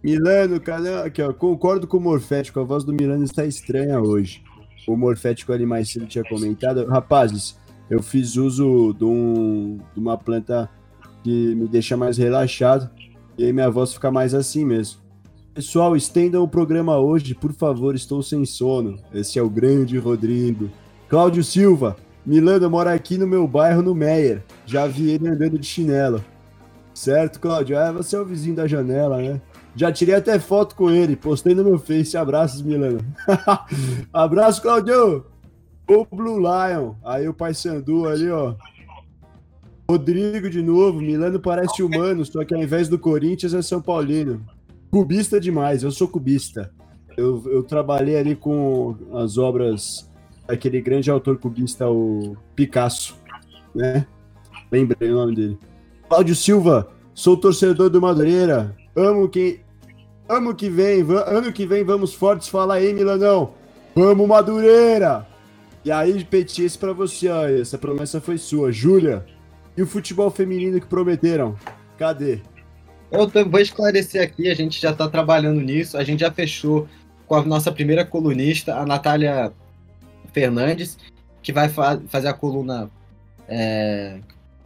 Milano, 0.03 0.61
cadê? 0.61 0.95
Aqui, 0.95 1.23
ó, 1.23 1.33
concordo 1.33 1.87
com 1.87 1.97
o 1.97 2.01
Morfético, 2.01 2.59
a 2.59 2.65
voz 2.65 2.83
do 2.83 2.93
Milano 2.93 3.23
está 3.23 3.47
estranha 3.47 4.01
hoje. 4.01 4.43
O 4.87 4.97
Morfético 4.97 5.53
ali 5.53 5.65
mais 5.65 5.91
cedo 5.91 6.07
tinha 6.07 6.25
comentado. 6.25 6.85
Rapazes, 6.87 7.57
eu 7.89 8.03
fiz 8.03 8.37
uso 8.37 8.93
de, 8.95 9.05
um, 9.05 9.79
de 9.95 10.01
uma 10.01 10.19
planta 10.19 10.69
que 11.23 11.55
me 11.55 11.69
deixa 11.69 11.97
mais 11.97 12.19
relaxado. 12.19 12.91
E 13.39 13.45
aí 13.45 13.53
minha 13.53 13.71
voz 13.71 13.95
fica 13.95 14.11
mais 14.11 14.35
assim 14.35 14.65
mesmo. 14.65 15.01
Pessoal, 15.55 15.95
estendam 15.95 16.43
o 16.43 16.49
programa 16.49 16.99
hoje, 16.99 17.35
por 17.35 17.53
favor, 17.53 17.95
estou 17.95 18.23
sem 18.23 18.45
sono. 18.45 18.99
Esse 19.15 19.39
é 19.39 19.43
o 19.43 19.49
grande 19.49 19.99
Rodrigo. 19.99 20.69
Cláudio 21.09 21.45
Silva, 21.45 21.97
Milano 22.27 22.69
mora 22.69 22.93
aqui 22.93 23.17
no 23.17 23.27
meu 23.27 23.47
bairro, 23.47 23.83
no 23.83 23.95
Meyer. 23.95 24.43
Já 24.67 24.87
vi 24.87 25.11
ele 25.11 25.29
andando 25.29 25.59
de 25.59 25.67
chinelo. 25.67 26.25
Certo, 26.93 27.39
Cláudio? 27.39 27.77
É, 27.77 27.93
você 27.93 28.17
é 28.17 28.19
o 28.19 28.25
vizinho 28.25 28.57
da 28.57 28.67
janela, 28.67 29.19
né? 29.19 29.41
Já 29.75 29.91
tirei 29.91 30.15
até 30.15 30.39
foto 30.39 30.75
com 30.75 30.91
ele, 30.91 31.17
postei 31.17 31.55
no 31.55 31.65
meu 31.65 31.79
Face. 31.79 32.17
Abraços, 32.17 32.63
Milano. 32.63 32.99
Abraço, 34.13 34.61
Claudio. 34.61 35.25
O 35.89 36.07
Blue 36.15 36.39
Lion. 36.39 36.95
Aí 37.05 37.29
o 37.29 37.35
Pai 37.35 37.55
Sandu 37.55 38.07
ali, 38.07 38.31
ó. 38.31 38.55
Rodrigo 39.89 40.49
de 40.49 40.63
novo. 40.63 41.01
Milano 41.01 41.41
parece 41.41 41.83
humano, 41.83 42.25
só 42.25 42.45
que 42.45 42.55
ao 42.55 42.63
invés 42.63 42.89
do 42.89 42.99
Corinthians 42.99 43.55
é 43.55 43.63
São 43.63 43.81
Paulino. 43.81 44.45
Cubista 44.91 45.41
demais, 45.41 45.83
eu 45.83 45.91
sou 45.91 46.07
cubista. 46.07 46.71
Eu, 47.17 47.43
eu 47.47 47.63
trabalhei 47.63 48.17
ali 48.17 48.37
com 48.37 48.97
as 49.15 49.39
obras 49.39 50.11
daquele 50.47 50.81
grande 50.81 51.11
autor 51.11 51.39
cubista, 51.39 51.89
o 51.89 52.37
Picasso, 52.55 53.17
né? 53.75 54.07
Lembrei 54.71 55.11
o 55.11 55.17
nome 55.17 55.35
dele. 55.35 55.59
Cláudio 56.09 56.35
Silva, 56.35 56.89
sou 57.15 57.37
torcedor 57.37 57.91
do 57.91 58.01
Madureira. 58.01 58.75
Amo 58.95 59.29
quem. 59.29 59.61
Amo 60.29 60.55
que 60.55 60.71
vem, 60.71 61.03
ano 61.27 61.53
que 61.53 61.67
vem 61.67 61.85
vamos 61.85 62.15
fortes, 62.15 62.49
fala 62.49 62.75
aí, 62.75 62.93
Milanão. 62.93 63.55
Vamos, 63.95 64.27
Madureira! 64.27 65.27
E 65.85 65.91
aí, 65.91 66.25
Petit, 66.25 66.65
esse 66.65 66.79
pra 66.79 66.93
você, 66.93 67.29
ó, 67.29 67.47
essa 67.49 67.77
promessa 67.77 68.21
foi 68.21 68.39
sua. 68.39 68.71
Júlia, 68.71 69.27
e 69.77 69.83
o 69.83 69.87
futebol 69.87 70.31
feminino 70.31 70.81
que 70.81 70.87
prometeram? 70.87 71.57
Cadê? 71.99 72.41
Eu 73.11 73.29
vou 73.51 73.61
esclarecer 73.61 74.23
aqui, 74.23 74.49
a 74.49 74.55
gente 74.55 74.81
já 74.81 74.91
está 74.91 75.09
trabalhando 75.09 75.61
nisso, 75.61 75.99
a 75.99 76.05
gente 76.05 76.21
já 76.21 76.31
fechou 76.31 76.89
com 77.27 77.35
a 77.35 77.45
nossa 77.45 77.71
primeira 77.71 78.05
colunista, 78.05 78.77
a 78.77 78.87
Natália 78.87 79.53
Fernandes, 80.33 80.97
que 81.43 81.53
vai 81.53 81.69
fa 81.69 82.01
fazer 82.09 82.29
a 82.29 82.33
coluna 82.33 82.91
é, 83.49 84.19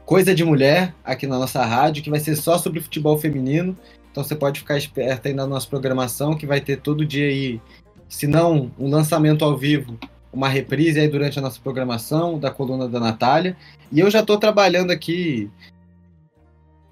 Coisa 0.05 0.33
de 0.33 0.45
Mulher 0.45 0.95
aqui 1.05 1.27
na 1.27 1.39
nossa 1.39 1.65
rádio, 1.65 2.03
que 2.03 2.11
vai 2.11 2.21
ser 2.21 2.37
só 2.37 2.57
sobre 2.59 2.81
futebol 2.81 3.19
feminino. 3.19 3.77
Então 4.17 4.25
você 4.25 4.35
pode 4.35 4.61
ficar 4.61 4.79
esperto 4.79 5.29
aí 5.29 5.35
na 5.35 5.47
nossa 5.47 5.69
programação, 5.69 6.35
que 6.35 6.47
vai 6.47 6.59
ter 6.59 6.79
todo 6.79 7.05
dia 7.05 7.27
aí, 7.27 7.61
se 8.09 8.27
não 8.27 8.73
um 8.79 8.89
lançamento 8.89 9.45
ao 9.45 9.55
vivo, 9.55 9.99
uma 10.33 10.49
reprise 10.49 10.99
aí 10.99 11.07
durante 11.07 11.39
a 11.39 11.43
nossa 11.43 11.61
programação 11.61 12.39
da 12.39 12.51
coluna 12.51 12.89
da 12.89 12.99
Natália. 12.99 13.55
E 13.93 14.01
eu 14.01 14.11
já 14.11 14.21
estou 14.21 14.39
trabalhando 14.39 14.91
aqui 14.91 15.51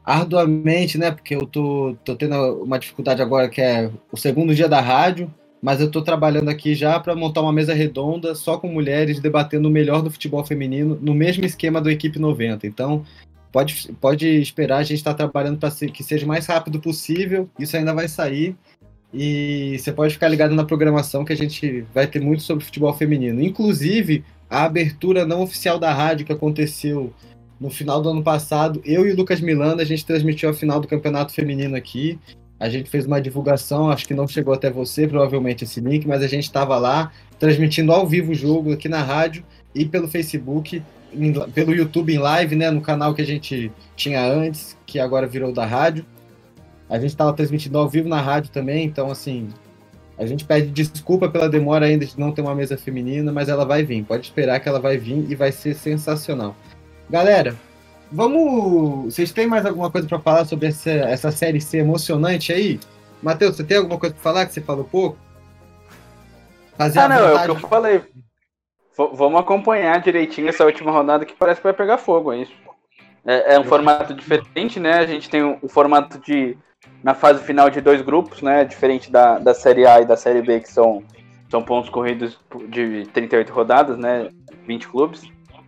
arduamente, 0.04 0.98
né? 0.98 1.12
Porque 1.12 1.34
eu 1.34 1.46
tô, 1.46 1.96
tô 2.04 2.14
tendo 2.14 2.62
uma 2.62 2.78
dificuldade 2.78 3.22
agora 3.22 3.48
que 3.48 3.62
é 3.62 3.90
o 4.12 4.18
segundo 4.18 4.54
dia 4.54 4.68
da 4.68 4.82
rádio 4.82 5.32
mas 5.62 5.80
eu 5.80 5.86
estou 5.86 6.02
trabalhando 6.02 6.50
aqui 6.50 6.74
já 6.74 7.00
para 7.00 7.16
montar 7.16 7.40
uma 7.40 7.50
mesa 7.50 7.72
redonda 7.72 8.34
só 8.34 8.58
com 8.58 8.68
mulheres 8.68 9.18
debatendo 9.18 9.66
o 9.66 9.70
melhor 9.70 10.02
do 10.02 10.10
futebol 10.10 10.44
feminino 10.44 10.98
no 11.00 11.14
mesmo 11.14 11.42
esquema 11.46 11.80
do 11.80 11.90
Equipe 11.90 12.18
90. 12.18 12.66
Então, 12.66 13.02
pode, 13.54 13.92
pode 14.00 14.26
esperar, 14.26 14.78
a 14.78 14.82
gente 14.82 14.98
está 14.98 15.14
trabalhando 15.14 15.58
para 15.58 15.70
que 15.70 16.02
seja 16.02 16.24
o 16.24 16.28
mais 16.28 16.44
rápido 16.44 16.80
possível, 16.80 17.48
isso 17.56 17.76
ainda 17.76 17.94
vai 17.94 18.08
sair. 18.08 18.56
E 19.12 19.76
você 19.78 19.92
pode 19.92 20.14
ficar 20.14 20.26
ligado 20.26 20.56
na 20.56 20.64
programação 20.64 21.24
que 21.24 21.32
a 21.32 21.36
gente 21.36 21.86
vai 21.94 22.04
ter 22.08 22.20
muito 22.20 22.42
sobre 22.42 22.64
futebol 22.64 22.92
feminino. 22.92 23.40
Inclusive, 23.40 24.24
a 24.50 24.64
abertura 24.64 25.24
não 25.24 25.40
oficial 25.40 25.78
da 25.78 25.94
rádio 25.94 26.26
que 26.26 26.32
aconteceu 26.32 27.14
no 27.60 27.70
final 27.70 28.02
do 28.02 28.08
ano 28.08 28.24
passado, 28.24 28.82
eu 28.84 29.06
e 29.06 29.12
o 29.12 29.16
Lucas 29.16 29.40
Milano, 29.40 29.80
a 29.80 29.84
gente 29.84 30.04
transmitiu 30.04 30.50
a 30.50 30.52
final 30.52 30.80
do 30.80 30.88
campeonato 30.88 31.32
feminino 31.32 31.76
aqui. 31.76 32.18
A 32.58 32.68
gente 32.68 32.90
fez 32.90 33.06
uma 33.06 33.20
divulgação, 33.20 33.88
acho 33.88 34.04
que 34.08 34.14
não 34.14 34.26
chegou 34.26 34.52
até 34.52 34.68
você, 34.68 35.06
provavelmente, 35.06 35.62
esse 35.62 35.80
link, 35.80 36.08
mas 36.08 36.24
a 36.24 36.26
gente 36.26 36.44
estava 36.44 36.76
lá 36.76 37.12
transmitindo 37.38 37.92
ao 37.92 38.04
vivo 38.04 38.32
o 38.32 38.34
jogo 38.34 38.72
aqui 38.72 38.88
na 38.88 39.00
rádio 39.00 39.44
e 39.72 39.84
pelo 39.84 40.08
Facebook, 40.08 40.82
em, 41.14 41.32
pelo 41.50 41.74
YouTube 41.74 42.14
em 42.14 42.18
live, 42.18 42.56
né, 42.56 42.70
no 42.70 42.80
canal 42.80 43.14
que 43.14 43.22
a 43.22 43.26
gente 43.26 43.70
tinha 43.96 44.24
antes, 44.24 44.76
que 44.86 44.98
agora 44.98 45.26
virou 45.26 45.52
da 45.52 45.64
rádio. 45.64 46.04
A 46.88 46.98
gente 46.98 47.10
estava 47.10 47.32
transmitindo 47.32 47.78
ao 47.78 47.88
vivo 47.88 48.08
na 48.08 48.20
rádio 48.20 48.50
também, 48.50 48.84
então, 48.84 49.10
assim, 49.10 49.48
a 50.18 50.26
gente 50.26 50.44
pede 50.44 50.70
desculpa 50.70 51.28
pela 51.28 51.48
demora 51.48 51.86
ainda 51.86 52.04
de 52.04 52.18
não 52.18 52.32
ter 52.32 52.42
uma 52.42 52.54
mesa 52.54 52.76
feminina, 52.76 53.32
mas 53.32 53.48
ela 53.48 53.64
vai 53.64 53.82
vir. 53.82 54.04
Pode 54.04 54.26
esperar 54.26 54.60
que 54.60 54.68
ela 54.68 54.80
vai 54.80 54.96
vir 54.96 55.30
e 55.30 55.34
vai 55.34 55.50
ser 55.50 55.74
sensacional. 55.74 56.54
Galera, 57.08 57.56
Vamos. 58.14 59.12
Vocês 59.12 59.32
têm 59.32 59.46
mais 59.46 59.66
alguma 59.66 59.90
coisa 59.90 60.06
para 60.06 60.20
falar 60.20 60.44
sobre 60.44 60.68
essa, 60.68 60.90
essa 60.90 61.32
série 61.32 61.60
C 61.60 61.78
emocionante 61.78 62.52
aí? 62.52 62.78
Matheus, 63.20 63.56
você 63.56 63.64
tem 63.64 63.76
alguma 63.76 63.98
coisa 63.98 64.14
para 64.14 64.22
falar 64.22 64.46
que 64.46 64.52
você 64.52 64.60
falou 64.60 64.84
pouco? 64.84 65.18
Fazer 66.78 67.00
ah, 67.00 67.08
não, 67.08 67.16
é 67.16 67.50
o 67.50 67.56
que 67.56 67.64
eu 67.64 67.68
falei. 67.68 68.02
Vamos 68.96 69.40
acompanhar 69.40 70.00
direitinho 70.00 70.48
essa 70.48 70.64
última 70.64 70.90
rodada 70.90 71.24
que 71.24 71.34
parece 71.34 71.60
que 71.60 71.66
vai 71.66 71.72
pegar 71.72 71.98
fogo, 71.98 72.32
é 72.32 72.38
isso. 72.38 72.52
É, 73.26 73.54
é 73.54 73.60
um 73.60 73.64
formato 73.64 74.14
diferente, 74.14 74.78
né? 74.78 74.98
A 74.98 75.06
gente 75.06 75.28
tem 75.28 75.42
o, 75.42 75.58
o, 75.62 75.68
formato 75.68 76.18
de. 76.18 76.56
na 77.02 77.14
fase 77.14 77.42
final 77.42 77.70
de 77.70 77.80
dois 77.80 78.02
grupos, 78.02 78.42
né? 78.42 78.64
Diferente 78.64 79.10
da, 79.10 79.38
da 79.38 79.54
Série 79.54 79.86
A 79.86 80.00
e 80.00 80.04
da 80.04 80.16
Série 80.16 80.42
B, 80.42 80.60
que 80.60 80.70
são, 80.70 81.02
são 81.50 81.62
pontos 81.62 81.90
corridos 81.90 82.38
de 82.68 83.06
38 83.12 83.52
rodadas, 83.52 83.98
né? 83.98 84.30
20 84.66 84.88
clubes. 84.88 85.22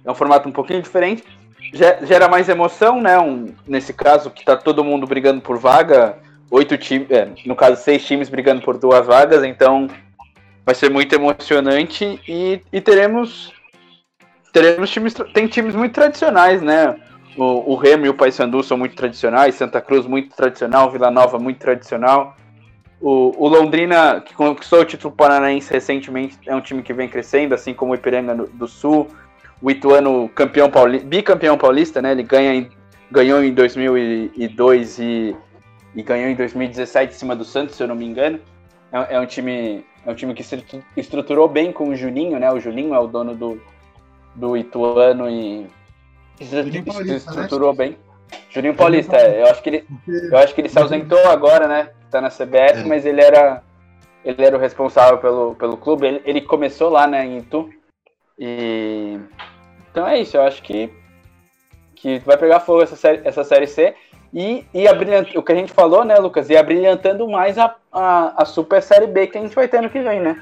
É 0.05 0.11
um 0.11 0.15
formato 0.15 0.49
um 0.49 0.53
pouquinho 0.53 0.83
diferente 0.83 1.25
gera 1.73 2.29
mais 2.29 2.49
emoção, 2.49 3.01
né? 3.01 3.19
Um, 3.19 3.55
nesse 3.67 3.93
caso, 3.93 4.31
que 4.31 4.45
tá 4.45 4.57
todo 4.57 4.85
mundo 4.85 5.07
brigando 5.07 5.41
por 5.41 5.59
vaga, 5.59 6.19
oito 6.51 6.77
times, 6.77 7.11
é, 7.11 7.29
no 7.45 7.57
caso, 7.57 7.83
seis 7.83 8.05
times 8.05 8.29
brigando 8.29 8.63
por 8.63 8.79
duas 8.79 9.07
vagas, 9.07 9.43
então 9.45 9.89
vai 10.67 10.75
ser 10.75 10.91
muito 10.91 11.15
emocionante 11.15 12.21
e, 12.29 12.61
e 12.73 12.81
teremos 12.81 13.55
teremos 14.53 14.91
times 14.91 15.15
tem 15.33 15.47
times 15.47 15.77
muito 15.77 15.95
tradicionais, 15.95 16.61
né? 16.61 16.97
O, 17.37 17.73
o 17.73 17.77
Remo 17.77 18.07
e 18.07 18.09
o 18.09 18.15
Paysandu 18.15 18.63
são 18.63 18.77
muito 18.77 18.97
tradicionais, 18.97 19.55
Santa 19.55 19.81
Cruz 19.81 20.07
muito 20.07 20.35
tradicional, 20.35 20.91
Vila 20.91 21.11
Nova 21.11 21.39
muito 21.39 21.59
tradicional. 21.59 22.37
O, 23.01 23.45
o 23.45 23.49
Londrina, 23.49 24.23
que 24.23 24.35
conquistou 24.35 24.81
o 24.81 24.85
título 24.85 25.15
paranaense 25.15 25.71
recentemente, 25.73 26.39
é 26.47 26.57
um 26.57 26.63
time 26.63 26.83
que 26.83 26.95
vem 26.95 27.09
crescendo, 27.09 27.55
assim 27.55 27.73
como 27.75 27.93
o 27.93 27.95
Ipiranga 27.95 28.35
do 28.35 28.67
Sul 28.67 29.09
o 29.61 29.71
Ituano 29.71 30.29
campeão 30.29 30.71
paulista, 30.71 31.07
bicampeão 31.07 31.57
paulista, 31.57 32.03
né? 32.03 32.13
Ele 32.13 32.23
ganha 32.23 32.55
em, 32.55 32.71
ganhou 33.11 33.43
em 33.43 33.53
2002 33.53 34.99
e, 34.99 35.37
e 35.95 36.03
ganhou 36.03 36.29
em 36.29 36.35
2017 36.35 37.15
em 37.15 37.19
cima 37.19 37.37
do 37.37 37.45
Santos, 37.45 37.77
se 37.77 37.83
eu 37.83 37.89
não 37.89 37.95
me 37.95 38.05
engano. 38.05 38.39
É, 38.93 39.17
é 39.17 39.21
um 39.21 39.27
time 39.27 39.85
é 40.07 40.11
um 40.11 40.15
time 40.15 40.35
que 40.35 40.43
se 40.45 40.63
estruturou 40.97 41.49
bem 41.49 41.73
com 41.73 41.89
o 41.89 41.97
Juninho, 41.97 42.39
né? 42.39 42.51
O 42.53 42.61
Juninho 42.61 42.95
é 42.95 42.99
o 42.99 43.09
dono 43.09 43.35
do, 43.35 43.61
do 44.35 44.57
Ituano 44.57 45.29
e 45.29 45.67
se 46.41 46.83
Paulista, 46.83 47.31
estruturou 47.31 47.73
né? 47.73 47.79
bem. 47.79 47.99
Juninho 48.51 48.75
Paulista, 48.75 49.17
é, 49.17 49.43
eu 49.43 49.47
acho 49.47 49.63
que 49.63 49.69
ele 49.69 49.85
eu 50.07 50.39
acho 50.39 50.55
que 50.55 50.61
ele 50.61 50.69
se 50.69 50.79
ausentou 50.79 51.19
agora, 51.29 51.67
né? 51.67 51.91
Tá 52.11 52.21
na 52.21 52.31
CBF, 52.31 52.83
é. 52.83 52.85
mas 52.85 53.05
ele 53.05 53.21
era 53.21 53.63
ele 54.25 54.45
era 54.45 54.57
o 54.57 54.61
responsável 54.61 55.19
pelo, 55.19 55.55
pelo 55.57 55.77
clube. 55.77 56.07
Ele, 56.07 56.23
ele 56.25 56.41
começou 56.41 56.89
lá, 56.89 57.07
né, 57.07 57.25
em 57.25 57.39
Itu. 57.39 57.69
E 58.39 59.19
então 59.91 60.07
é 60.07 60.21
isso, 60.21 60.37
eu 60.37 60.43
acho 60.43 60.63
que 60.63 60.93
que 61.97 62.19
vai 62.21 62.37
pegar 62.37 62.61
fogo 62.61 62.83
essa 62.83 62.95
série, 62.95 63.23
essa 63.25 63.43
série 63.43 63.67
C 63.67 63.95
e, 64.37 64.67
e 64.75 64.87
abrilhant... 64.87 65.35
o 65.35 65.43
que 65.43 65.53
a 65.53 65.55
gente 65.55 65.73
falou, 65.73 66.05
né, 66.05 66.15
Lucas, 66.17 66.51
e 66.51 66.57
abrilhantando 66.57 67.27
mais 67.27 67.57
a, 67.57 67.75
a, 67.91 68.43
a, 68.43 68.45
Super 68.45 68.83
Série 68.83 69.07
B 69.07 69.27
que 69.27 69.39
a 69.39 69.41
gente 69.41 69.55
vai 69.55 69.67
ter 69.67 69.81
no 69.81 69.89
que 69.89 69.99
vem, 69.99 70.21
né? 70.21 70.39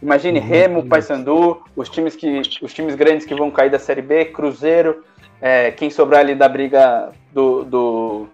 Imagine 0.00 0.38
uhum. 0.38 0.46
Remo, 0.46 0.86
Paysandu, 0.88 1.60
os 1.74 1.88
times 1.88 2.14
que 2.14 2.40
os 2.62 2.72
times 2.72 2.94
grandes 2.94 3.26
que 3.26 3.34
vão 3.34 3.50
cair 3.50 3.70
da 3.70 3.80
Série 3.80 4.00
B, 4.00 4.26
Cruzeiro, 4.26 5.04
é, 5.40 5.72
quem 5.72 5.90
sobrar 5.90 6.20
ali 6.20 6.36
da 6.36 6.48
briga 6.48 7.10
do, 7.32 7.64
do, 7.64 8.28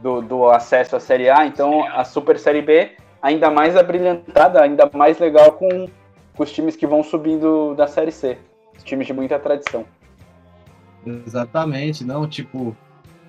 do, 0.00 0.20
do 0.20 0.48
acesso 0.50 0.96
à 0.96 1.00
Série 1.00 1.30
A, 1.30 1.46
então 1.46 1.86
a 1.86 2.04
Super 2.04 2.36
Série 2.36 2.60
B 2.60 2.90
ainda 3.22 3.50
mais 3.50 3.76
abrilhantada, 3.76 4.60
ainda 4.60 4.90
mais 4.92 5.20
legal 5.20 5.52
com 5.52 5.88
com 6.40 6.44
os 6.44 6.52
times 6.52 6.74
que 6.74 6.86
vão 6.86 7.02
subindo 7.02 7.74
da 7.74 7.86
Série 7.86 8.10
C. 8.10 8.38
Os 8.74 8.82
times 8.82 9.06
de 9.06 9.12
muita 9.12 9.38
tradição. 9.38 9.84
Exatamente, 11.06 12.02
não, 12.02 12.26
tipo, 12.26 12.74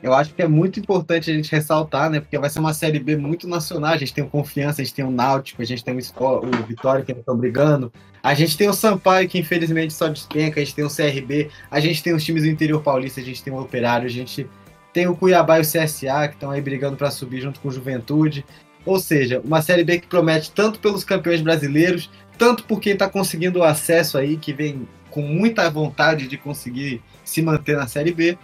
eu 0.04 0.14
acho 0.14 0.34
que 0.34 0.42
é 0.42 0.48
muito 0.48 0.80
importante 0.80 1.30
a 1.30 1.34
gente 1.34 1.52
ressaltar, 1.52 2.10
né? 2.10 2.20
Porque 2.20 2.38
vai 2.38 2.50
ser 2.50 2.60
uma 2.60 2.74
série 2.74 3.00
B 3.00 3.16
muito 3.16 3.48
nacional. 3.48 3.94
A 3.94 3.98
gente 3.98 4.14
tem 4.14 4.24
o 4.24 4.28
Confiança, 4.28 4.82
a 4.82 4.84
gente 4.84 4.96
tem 4.96 5.06
o 5.06 5.12
Náutico, 5.12 5.62
a 5.62 5.66
gente 5.66 5.84
tem 5.84 5.96
o, 5.96 6.00
o 6.00 6.64
Vitória 6.68 7.06
que 7.06 7.12
estão 7.12 7.38
brigando. 7.38 7.94
A 8.24 8.34
gente 8.34 8.58
tem 8.58 8.68
o 8.68 8.74
Sampaio, 8.74 9.30
que 9.30 9.38
infelizmente 9.38 9.94
só 9.94 10.08
despenca, 10.08 10.60
a 10.60 10.64
gente 10.64 10.76
tem 10.76 10.86
o 10.86 10.90
CRB, 10.90 11.50
a 11.70 11.80
gente 11.80 12.02
tem 12.02 12.14
os 12.14 12.24
times 12.24 12.44
do 12.44 12.50
interior 12.50 12.82
paulista, 12.82 13.22
a 13.22 13.24
gente 13.24 13.44
tem 13.44 13.54
o 13.54 13.60
Operário, 13.60 14.08
a 14.08 14.12
gente 14.12 14.48
tem 14.92 15.08
o 15.08 15.16
Cuiabá 15.16 15.60
e 15.60 15.62
o 15.62 15.64
CSA, 15.64 16.28
que 16.28 16.34
estão 16.34 16.52
aí 16.52 16.62
brigando 16.62 16.98
para 16.98 17.12
subir 17.12 17.42
junto 17.42 17.60
com 17.60 17.70
o 17.70 17.72
Juventude. 17.72 18.44
Ou 18.84 19.00
seja, 19.00 19.40
uma 19.46 19.62
série 19.62 19.84
B 19.84 20.00
que 20.00 20.08
promete 20.08 20.52
tanto 20.52 20.80
pelos 20.80 21.04
campeões 21.04 21.42
brasileiros, 21.42 22.10
tanto 22.38 22.64
por 22.64 22.80
quem 22.80 22.94
está 22.94 23.08
conseguindo 23.08 23.60
o 23.60 23.64
acesso 23.64 24.18
aí, 24.18 24.36
que 24.38 24.52
vem 24.52 24.88
com 25.12 25.22
muita 25.22 25.70
vontade 25.70 26.28
de 26.28 26.38
conseguir 26.38 27.02
se 27.24 27.42
manter 27.42 27.78
na 27.78 27.86
série 27.86 28.14
B 28.14 28.38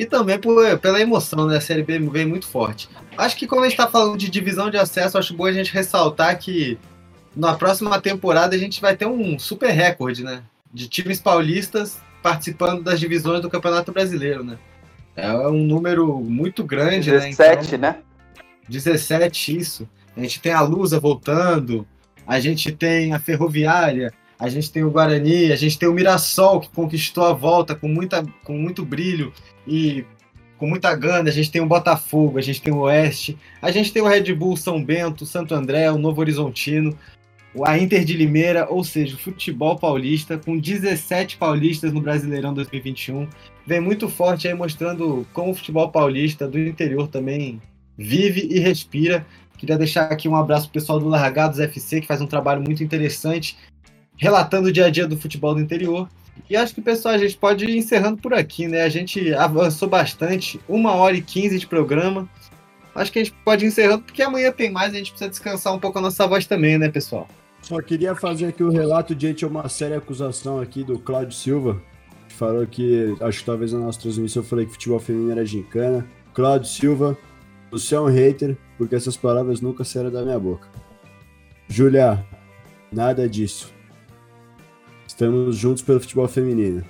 e 0.00 0.06
também 0.06 0.38
por, 0.38 0.78
pela 0.78 0.98
emoção, 0.98 1.46
né? 1.46 1.58
A 1.58 1.60
Série 1.60 1.82
B 1.82 1.98
vem 1.98 2.24
muito 2.24 2.46
forte. 2.46 2.88
Acho 3.18 3.36
que 3.36 3.46
quando 3.46 3.64
a 3.64 3.64
gente 3.64 3.78
está 3.78 3.86
falando 3.86 4.16
de 4.16 4.30
divisão 4.30 4.70
de 4.70 4.78
acesso, 4.78 5.18
acho 5.18 5.34
bom 5.34 5.44
a 5.44 5.52
gente 5.52 5.74
ressaltar 5.74 6.38
que 6.38 6.78
na 7.36 7.52
próxima 7.52 8.00
temporada 8.00 8.56
a 8.56 8.58
gente 8.58 8.80
vai 8.80 8.96
ter 8.96 9.04
um 9.04 9.38
super 9.38 9.68
recorde, 9.68 10.24
né? 10.24 10.42
De 10.72 10.88
times 10.88 11.20
paulistas 11.20 12.00
participando 12.22 12.82
das 12.82 12.98
divisões 12.98 13.42
do 13.42 13.50
Campeonato 13.50 13.92
Brasileiro, 13.92 14.42
né? 14.42 14.56
É 15.14 15.30
um 15.32 15.64
número 15.66 16.18
muito 16.18 16.64
grande, 16.64 17.10
17, 17.10 17.76
né? 17.76 17.88
Então, 17.90 17.90
né? 17.90 17.98
17, 18.70 19.58
isso. 19.58 19.86
A 20.16 20.20
gente 20.20 20.40
tem 20.40 20.52
a 20.52 20.62
Lusa 20.62 20.98
voltando, 20.98 21.86
a 22.26 22.40
gente 22.40 22.72
tem 22.72 23.12
a 23.12 23.18
Ferroviária, 23.18 24.14
a 24.40 24.48
gente 24.48 24.72
tem 24.72 24.82
o 24.82 24.90
Guarani, 24.90 25.52
a 25.52 25.56
gente 25.56 25.78
tem 25.78 25.86
o 25.86 25.92
Mirassol, 25.92 26.60
que 26.60 26.70
conquistou 26.70 27.24
a 27.26 27.32
volta 27.34 27.74
com, 27.74 27.86
muita, 27.86 28.24
com 28.42 28.54
muito 28.54 28.86
brilho 28.86 29.34
e 29.68 30.02
com 30.56 30.66
muita 30.66 30.96
gana. 30.96 31.28
A 31.28 31.32
gente 31.32 31.50
tem 31.50 31.60
o 31.60 31.66
Botafogo, 31.66 32.38
a 32.38 32.40
gente 32.40 32.62
tem 32.62 32.72
o 32.72 32.78
Oeste, 32.78 33.36
a 33.60 33.70
gente 33.70 33.92
tem 33.92 34.00
o 34.00 34.08
Red 34.08 34.32
Bull 34.34 34.56
São 34.56 34.82
Bento, 34.82 35.26
Santo 35.26 35.54
André, 35.54 35.92
o 35.92 35.98
Novo 35.98 36.22
Horizontino, 36.22 36.96
a 37.66 37.76
Inter 37.76 38.02
de 38.02 38.14
Limeira, 38.14 38.66
ou 38.70 38.82
seja, 38.82 39.14
o 39.14 39.18
futebol 39.18 39.76
paulista, 39.78 40.38
com 40.38 40.58
17 40.58 41.36
paulistas 41.36 41.92
no 41.92 42.00
Brasileirão 42.00 42.54
2021. 42.54 43.28
Vem 43.66 43.80
muito 43.80 44.08
forte 44.08 44.48
aí 44.48 44.54
mostrando 44.54 45.26
como 45.34 45.50
o 45.50 45.54
futebol 45.54 45.90
paulista 45.90 46.48
do 46.48 46.58
interior 46.58 47.08
também 47.08 47.60
vive 47.98 48.48
e 48.50 48.58
respira. 48.58 49.26
Queria 49.58 49.76
deixar 49.76 50.04
aqui 50.04 50.26
um 50.26 50.34
abraço 50.34 50.70
pro 50.70 50.80
pessoal 50.80 50.98
do 50.98 51.06
Largados 51.08 51.60
FC, 51.60 52.00
que 52.00 52.06
faz 52.06 52.22
um 52.22 52.26
trabalho 52.26 52.62
muito 52.62 52.82
interessante 52.82 53.58
relatando 54.20 54.68
o 54.68 54.72
dia 54.72 54.84
a 54.84 54.90
dia 54.90 55.08
do 55.08 55.16
futebol 55.16 55.54
do 55.54 55.60
interior. 55.60 56.08
E 56.48 56.54
acho 56.54 56.74
que, 56.74 56.80
pessoal, 56.80 57.14
a 57.14 57.18
gente 57.18 57.36
pode 57.36 57.64
ir 57.64 57.76
encerrando 57.76 58.20
por 58.20 58.34
aqui, 58.34 58.68
né? 58.68 58.82
A 58.82 58.88
gente 58.88 59.32
avançou 59.34 59.88
bastante, 59.88 60.60
uma 60.68 60.92
hora 60.92 61.16
e 61.16 61.22
quinze 61.22 61.58
de 61.58 61.66
programa. 61.66 62.28
Acho 62.94 63.10
que 63.10 63.18
a 63.18 63.24
gente 63.24 63.34
pode 63.44 63.64
ir 63.64 63.68
encerrando, 63.68 64.02
porque 64.02 64.22
amanhã 64.22 64.52
tem 64.52 64.70
mais, 64.70 64.92
a 64.92 64.98
gente 64.98 65.10
precisa 65.10 65.30
descansar 65.30 65.74
um 65.74 65.78
pouco 65.78 65.98
a 65.98 66.02
nossa 66.02 66.26
voz 66.26 66.46
também, 66.46 66.76
né, 66.76 66.88
pessoal? 66.90 67.26
Só 67.62 67.80
queria 67.80 68.14
fazer 68.14 68.46
aqui 68.46 68.62
o 68.62 68.68
um 68.68 68.72
relato 68.72 69.14
diante 69.14 69.38
de 69.38 69.46
uma 69.46 69.68
séria 69.68 69.96
acusação 69.96 70.60
aqui 70.60 70.84
do 70.84 70.98
Cláudio 70.98 71.34
Silva, 71.34 71.80
que 72.28 72.34
falou 72.34 72.66
que, 72.66 73.14
acho 73.20 73.40
que 73.40 73.46
talvez 73.46 73.72
na 73.72 73.78
nossa 73.78 74.00
transmissão 74.00 74.42
eu 74.42 74.46
falei 74.46 74.66
que 74.66 74.72
futebol 74.72 74.98
feminino 74.98 75.32
era 75.32 75.46
gincana. 75.46 76.06
Cláudio 76.34 76.68
Silva, 76.68 77.16
você 77.70 77.94
é 77.94 78.00
um 78.00 78.06
hater, 78.06 78.56
porque 78.76 78.94
essas 78.94 79.16
palavras 79.16 79.60
nunca 79.60 79.84
saíram 79.84 80.10
da 80.10 80.22
minha 80.22 80.38
boca. 80.38 80.68
Julia, 81.68 82.22
nada 82.92 83.28
disso. 83.28 83.79
Estamos 85.20 85.54
juntos 85.58 85.82
pelo 85.82 86.00
futebol 86.00 86.26
feminino. 86.26 86.82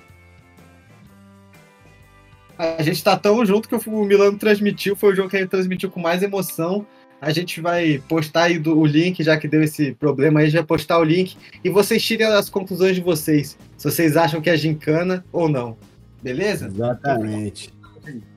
A 2.57 2.81
gente 2.81 2.95
está 2.95 3.17
tão 3.17 3.45
junto 3.45 3.67
que 3.67 3.75
o 3.75 4.05
Milano 4.05 4.37
transmitiu, 4.37 4.95
foi 4.95 5.11
o 5.11 5.15
jogo 5.17 5.27
que 5.27 5.35
ele 5.35 5.47
transmitiu 5.47 5.91
com 5.91 5.99
mais 5.99 6.23
emoção. 6.23 6.87
A 7.19 7.33
gente 7.33 7.59
vai 7.59 8.01
postar 8.07 8.43
aí 8.43 8.57
do, 8.57 8.79
o 8.79 8.85
link, 8.85 9.21
já 9.21 9.35
que 9.35 9.49
deu 9.49 9.61
esse 9.61 9.91
problema 9.95 10.39
aí, 10.39 10.49
já 10.49 10.63
postar 10.63 10.99
o 10.99 11.03
link. 11.03 11.35
E 11.61 11.69
vocês 11.69 12.01
tirem 12.01 12.25
as 12.25 12.49
conclusões 12.49 12.95
de 12.95 13.01
vocês. 13.01 13.57
Se 13.75 13.91
vocês 13.91 14.15
acham 14.15 14.39
que 14.39 14.49
é 14.49 14.55
gincana 14.55 15.25
ou 15.29 15.49
não. 15.49 15.77
Beleza? 16.23 16.67
Exatamente. 16.67 17.73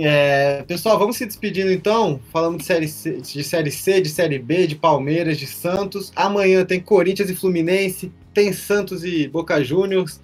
É, 0.00 0.64
pessoal, 0.66 0.98
vamos 0.98 1.16
se 1.16 1.26
despedindo 1.26 1.70
então. 1.70 2.18
Falamos 2.32 2.58
de 2.58 2.64
série, 2.64 2.88
C, 2.88 3.20
de 3.20 3.44
série 3.44 3.70
C, 3.70 4.00
de 4.00 4.08
Série 4.08 4.38
B, 4.38 4.66
de 4.66 4.74
Palmeiras, 4.74 5.38
de 5.38 5.46
Santos. 5.46 6.10
Amanhã 6.16 6.64
tem 6.64 6.80
Corinthians 6.80 7.28
e 7.30 7.36
Fluminense 7.36 8.10
tem 8.32 8.52
Santos 8.52 9.04
e 9.04 9.28
Boca 9.28 9.62
Juniors, 9.62 10.20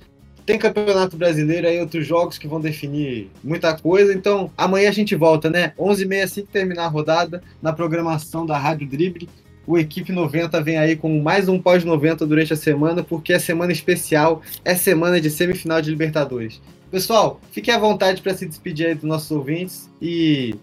tem 0.46 0.58
Campeonato 0.58 1.16
Brasileiro 1.16 1.66
aí, 1.66 1.80
outros 1.80 2.06
jogos 2.06 2.38
que 2.38 2.46
vão 2.46 2.60
definir 2.60 3.28
muita 3.42 3.76
coisa. 3.76 4.14
Então, 4.14 4.50
amanhã 4.56 4.88
a 4.88 4.92
gente 4.92 5.16
volta, 5.16 5.50
né? 5.50 5.72
11h30 5.76 6.22
assim 6.22 6.42
que 6.42 6.52
terminar 6.52 6.84
a 6.84 6.88
rodada, 6.88 7.42
na 7.60 7.72
programação 7.72 8.46
da 8.46 8.56
Rádio 8.56 8.86
Drible. 8.86 9.28
O 9.66 9.76
Equipe 9.76 10.12
90 10.12 10.62
vem 10.62 10.78
aí 10.78 10.94
com 10.94 11.20
mais 11.20 11.48
um 11.48 11.60
pós-90 11.60 12.18
durante 12.18 12.52
a 12.52 12.56
semana, 12.56 13.02
porque 13.02 13.32
é 13.32 13.38
semana 13.40 13.72
especial, 13.72 14.40
é 14.64 14.76
semana 14.76 15.20
de 15.20 15.28
semifinal 15.28 15.82
de 15.82 15.90
Libertadores. 15.90 16.62
Pessoal, 16.88 17.40
fique 17.50 17.68
à 17.72 17.76
vontade 17.76 18.22
para 18.22 18.32
se 18.32 18.46
despedir 18.46 18.86
aí 18.86 18.94
dos 18.94 19.02
nossos 19.02 19.32
ouvintes 19.32 19.90
e, 20.00 20.54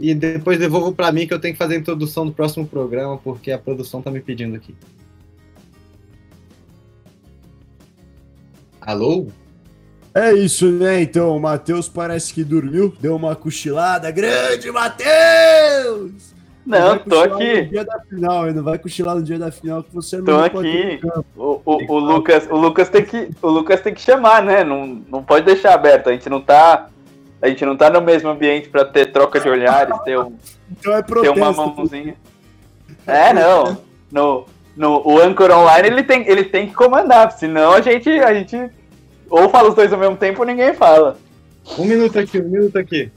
e 0.00 0.12
depois 0.12 0.58
devolvo 0.58 0.92
para 0.92 1.12
mim 1.12 1.28
que 1.28 1.32
eu 1.32 1.38
tenho 1.38 1.54
que 1.54 1.58
fazer 1.58 1.76
a 1.76 1.78
introdução 1.78 2.26
do 2.26 2.32
próximo 2.32 2.66
programa, 2.66 3.16
porque 3.16 3.52
a 3.52 3.58
produção 3.58 4.00
está 4.00 4.10
me 4.10 4.20
pedindo 4.20 4.56
aqui. 4.56 4.74
Alô? 8.88 9.26
É 10.14 10.32
isso, 10.32 10.64
né? 10.70 11.02
Então, 11.02 11.36
o 11.36 11.38
Matheus 11.38 11.90
parece 11.90 12.32
que 12.32 12.42
dormiu, 12.42 12.90
deu 12.98 13.14
uma 13.16 13.36
cochilada. 13.36 14.10
Grande 14.10 14.70
Matheus! 14.72 16.34
Não, 16.64 16.98
tô 16.98 17.20
aqui. 17.20 17.64
No 17.64 17.68
dia 17.68 17.84
da 17.84 18.00
final, 18.00 18.50
não 18.50 18.62
vai 18.62 18.78
cochilar 18.78 19.16
no 19.16 19.22
dia 19.22 19.38
da 19.38 19.50
final 19.50 19.82
que 19.82 19.94
você 19.94 20.22
tô 20.22 20.30
não 20.30 20.42
aqui. 20.42 21.00
O, 21.36 21.60
o, 21.66 21.92
o, 21.92 21.98
Lucas, 21.98 22.48
o 22.50 22.56
Lucas 22.56 22.88
tem 22.88 23.04
que, 23.04 23.28
o 23.42 23.48
Lucas 23.48 23.82
tem 23.82 23.92
que 23.92 24.00
chamar, 24.00 24.42
né? 24.42 24.64
Não, 24.64 25.02
não 25.06 25.22
pode 25.22 25.44
deixar 25.44 25.74
aberto. 25.74 26.08
A 26.08 26.12
gente 26.12 26.30
não 26.30 26.40
tá, 26.40 26.88
a 27.42 27.48
gente 27.48 27.66
não 27.66 27.76
tá 27.76 27.90
no 27.90 28.00
mesmo 28.00 28.30
ambiente 28.30 28.70
para 28.70 28.86
ter 28.86 29.12
troca 29.12 29.38
de 29.38 29.50
olhares, 29.50 29.98
ter 29.98 30.18
um, 30.18 30.34
então 30.70 30.94
é 30.96 31.02
protesto, 31.02 31.34
ter 31.34 31.42
uma 31.42 31.52
mãozinha. 31.52 32.16
É, 33.06 33.34
não. 33.34 33.76
No, 34.10 34.46
no 34.78 35.02
o 35.04 35.20
Anchor 35.20 35.50
Online 35.50 35.88
ele 35.88 36.02
tem, 36.04 36.26
ele 36.28 36.44
tem 36.44 36.68
que 36.68 36.74
comandar, 36.74 37.32
senão 37.32 37.72
a 37.72 37.80
gente, 37.80 38.08
a 38.08 38.32
gente 38.32 38.70
ou 39.28 39.50
fala 39.50 39.68
os 39.68 39.74
dois 39.74 39.92
ao 39.92 39.98
mesmo 39.98 40.16
tempo 40.16 40.40
ou 40.40 40.46
ninguém 40.46 40.72
fala. 40.72 41.18
Um 41.76 41.84
minuto 41.84 42.18
aqui, 42.18 42.38
um 42.38 42.48
minuto 42.48 42.78
aqui. 42.78 43.10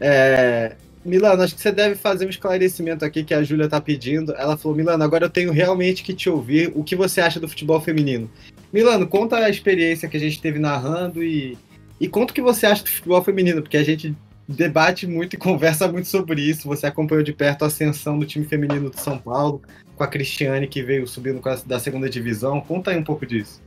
É... 0.00 0.76
Milano, 1.04 1.42
acho 1.42 1.54
que 1.54 1.60
você 1.60 1.72
deve 1.72 1.94
fazer 1.94 2.26
um 2.26 2.30
esclarecimento 2.30 3.04
aqui 3.04 3.24
que 3.24 3.34
a 3.34 3.42
Júlia 3.42 3.68
tá 3.68 3.80
pedindo. 3.80 4.34
Ela 4.34 4.56
falou, 4.56 4.76
Milano, 4.76 5.02
agora 5.02 5.24
eu 5.24 5.30
tenho 5.30 5.50
realmente 5.50 6.02
que 6.02 6.14
te 6.14 6.28
ouvir. 6.28 6.70
O 6.74 6.84
que 6.84 6.94
você 6.94 7.20
acha 7.20 7.40
do 7.40 7.48
futebol 7.48 7.80
feminino? 7.80 8.30
Milano, 8.72 9.06
conta 9.06 9.36
a 9.36 9.50
experiência 9.50 10.08
que 10.08 10.16
a 10.16 10.20
gente 10.20 10.40
teve 10.40 10.58
narrando 10.58 11.22
e, 11.22 11.58
e 11.98 12.06
conta 12.06 12.32
o 12.32 12.34
que 12.34 12.42
você 12.42 12.66
acha 12.66 12.84
do 12.84 12.90
futebol 12.90 13.22
feminino, 13.24 13.62
porque 13.62 13.78
a 13.78 13.82
gente 13.82 14.14
debate 14.54 15.06
muito 15.06 15.34
e 15.34 15.38
conversa 15.38 15.86
muito 15.86 16.08
sobre 16.08 16.42
isso. 16.42 16.68
Você 16.68 16.86
acompanhou 16.86 17.22
de 17.22 17.32
perto 17.32 17.62
a 17.62 17.66
ascensão 17.66 18.18
do 18.18 18.26
time 18.26 18.44
feminino 18.44 18.90
de 18.90 19.00
São 19.00 19.18
Paulo, 19.18 19.62
com 19.96 20.04
a 20.04 20.06
Cristiane 20.06 20.66
que 20.66 20.82
veio 20.82 21.06
subindo 21.06 21.40
da 21.66 21.78
segunda 21.78 22.08
divisão. 22.08 22.60
Conta 22.60 22.90
aí 22.90 22.98
um 22.98 23.04
pouco 23.04 23.24
disso. 23.24 23.62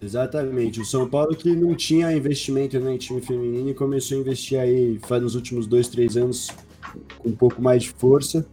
Exatamente. 0.00 0.80
O 0.80 0.84
São 0.84 1.08
Paulo 1.08 1.34
que 1.34 1.54
não 1.54 1.74
tinha 1.74 2.12
investimento 2.12 2.78
né, 2.78 2.94
em 2.94 2.98
time 2.98 3.20
feminino 3.20 3.70
e 3.70 3.74
começou 3.74 4.18
a 4.18 4.20
investir 4.20 4.58
aí 4.58 4.98
faz 5.06 5.22
nos 5.22 5.34
últimos 5.34 5.66
dois, 5.66 5.88
três 5.88 6.16
anos 6.16 6.50
com 7.18 7.28
um 7.28 7.36
pouco 7.36 7.62
mais 7.62 7.84
de 7.84 7.90
força. 7.90 8.44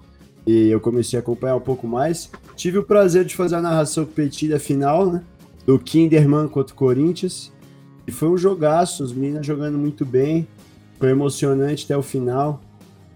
E 0.46 0.70
eu 0.70 0.80
comecei 0.80 1.18
a 1.18 1.22
acompanhar 1.22 1.56
um 1.56 1.62
pouco 1.62 1.88
mais. 1.88 2.32
Tive 2.56 2.78
o 2.78 2.84
prazer 2.84 3.26
de 3.26 3.36
fazer 3.36 3.56
a 3.56 3.62
narração 3.62 4.06
competida 4.06 4.60
final, 4.60 5.12
né? 5.12 5.24
Do 5.66 5.78
Kinderman 5.78 6.48
contra 6.48 6.74
o 6.74 6.78
Corinthians. 6.78 7.52
E 8.08 8.12
foi 8.12 8.30
um 8.30 8.38
jogaço, 8.38 9.04
os 9.04 9.14
meninas 9.14 9.46
jogando 9.46 9.78
muito 9.78 10.06
bem. 10.06 10.48
Foi 11.00 11.10
emocionante 11.10 11.86
até 11.86 11.98
o 11.98 12.02
final. 12.02 12.62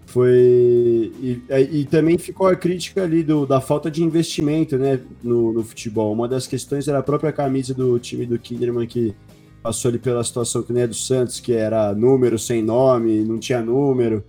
Foi. 0.06 1.12
E, 1.20 1.42
e, 1.72 1.84
também 1.84 2.16
ficou 2.16 2.46
a 2.46 2.54
crítica 2.54 3.02
ali 3.02 3.22
do, 3.22 3.46
da 3.46 3.60
falta 3.60 3.90
de 3.90 4.02
investimento 4.02 4.78
né, 4.78 5.00
no, 5.22 5.52
no, 5.52 5.62
futebol. 5.62 6.12
Uma 6.12 6.28
das 6.28 6.46
questões 6.46 6.88
era 6.88 6.98
a 6.98 7.02
própria 7.02 7.32
camisa 7.32 7.74
do 7.74 7.98
time 7.98 8.24
do 8.24 8.38
Kinderman, 8.38 8.86
que 8.86 9.14
passou 9.62 9.88
ali 9.88 9.98
pela 9.98 10.22
situação 10.22 10.62
que 10.62 10.72
nem 10.72 10.84
é 10.84 10.86
do 10.86 10.94
Santos, 10.94 11.40
que 11.40 11.52
era 11.52 11.94
número 11.94 12.38
sem 12.38 12.62
nome, 12.62 13.24
não 13.24 13.38
tinha 13.38 13.60
número 13.60 14.24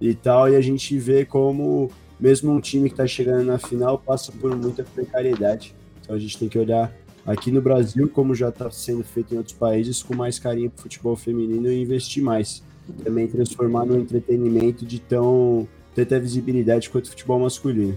e 0.00 0.14
tal. 0.14 0.48
E 0.48 0.56
a 0.56 0.60
gente 0.60 0.96
vê 0.98 1.24
como, 1.24 1.90
mesmo 2.20 2.52
um 2.52 2.60
time 2.60 2.88
que 2.88 2.94
está 2.94 3.06
chegando 3.06 3.44
na 3.44 3.58
final, 3.58 3.98
passa 3.98 4.30
por 4.30 4.54
muita 4.54 4.84
precariedade. 4.84 5.74
Então 6.00 6.14
a 6.14 6.18
gente 6.18 6.38
tem 6.38 6.48
que 6.48 6.58
olhar 6.58 6.94
aqui 7.26 7.50
no 7.50 7.62
Brasil, 7.62 8.08
como 8.08 8.34
já 8.34 8.50
está 8.50 8.70
sendo 8.70 9.02
feito 9.02 9.34
em 9.34 9.38
outros 9.38 9.56
países, 9.56 10.02
com 10.02 10.14
mais 10.14 10.38
carinho 10.38 10.70
para 10.70 10.80
o 10.80 10.82
futebol 10.82 11.16
feminino 11.16 11.72
e 11.72 11.82
investir 11.82 12.22
mais 12.22 12.62
também 12.92 13.26
transformar 13.26 13.84
no 13.84 13.96
entretenimento 13.96 14.84
de 14.84 15.00
tão 15.00 15.66
tanta 15.94 16.18
visibilidade 16.18 16.90
quanto 16.90 17.06
o 17.06 17.10
futebol 17.10 17.38
masculino. 17.38 17.96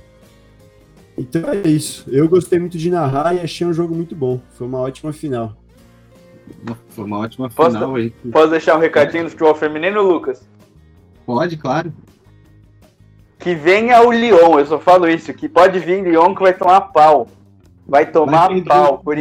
Então 1.18 1.41
é 1.51 1.68
isso. 1.68 2.05
Eu 2.07 2.30
gostei 2.30 2.59
muito 2.59 2.77
de 2.77 2.91
narrar 2.91 3.35
e 3.35 3.39
achei 3.39 3.65
um 3.65 3.73
jogo 3.73 3.95
muito 3.95 4.15
bom. 4.15 4.39
Foi 4.51 4.68
uma 4.68 4.80
ótima 4.80 5.11
final. 5.11 5.57
Foi 6.89 7.03
uma 7.03 7.18
ótima 7.18 7.49
Posso- 7.49 7.72
final 7.72 7.95
aí. 7.95 8.11
Posso 8.31 8.51
deixar 8.51 8.77
um 8.77 8.80
recadinho 8.80 9.23
do 9.23 9.30
futebol 9.31 9.55
feminino, 9.55 10.01
Lucas? 10.01 10.47
Pode, 11.26 11.57
claro. 11.57 11.91
Que 13.39 13.53
venha 13.55 14.01
o 14.01 14.11
Lyon, 14.11 14.59
eu 14.59 14.65
só 14.65 14.80
falo 14.80 15.07
isso, 15.09 15.34
que 15.34 15.49
pode 15.49 15.80
vir 15.80 16.03
Lyon 16.03 16.34
que 16.35 16.41
vai 16.41 16.53
tomar 16.53 16.81
pau. 16.81 17.27
Vai 17.88 18.09
tomar 18.09 18.49
Vai 18.49 18.61
pau. 18.61 18.99
Por... 18.99 19.18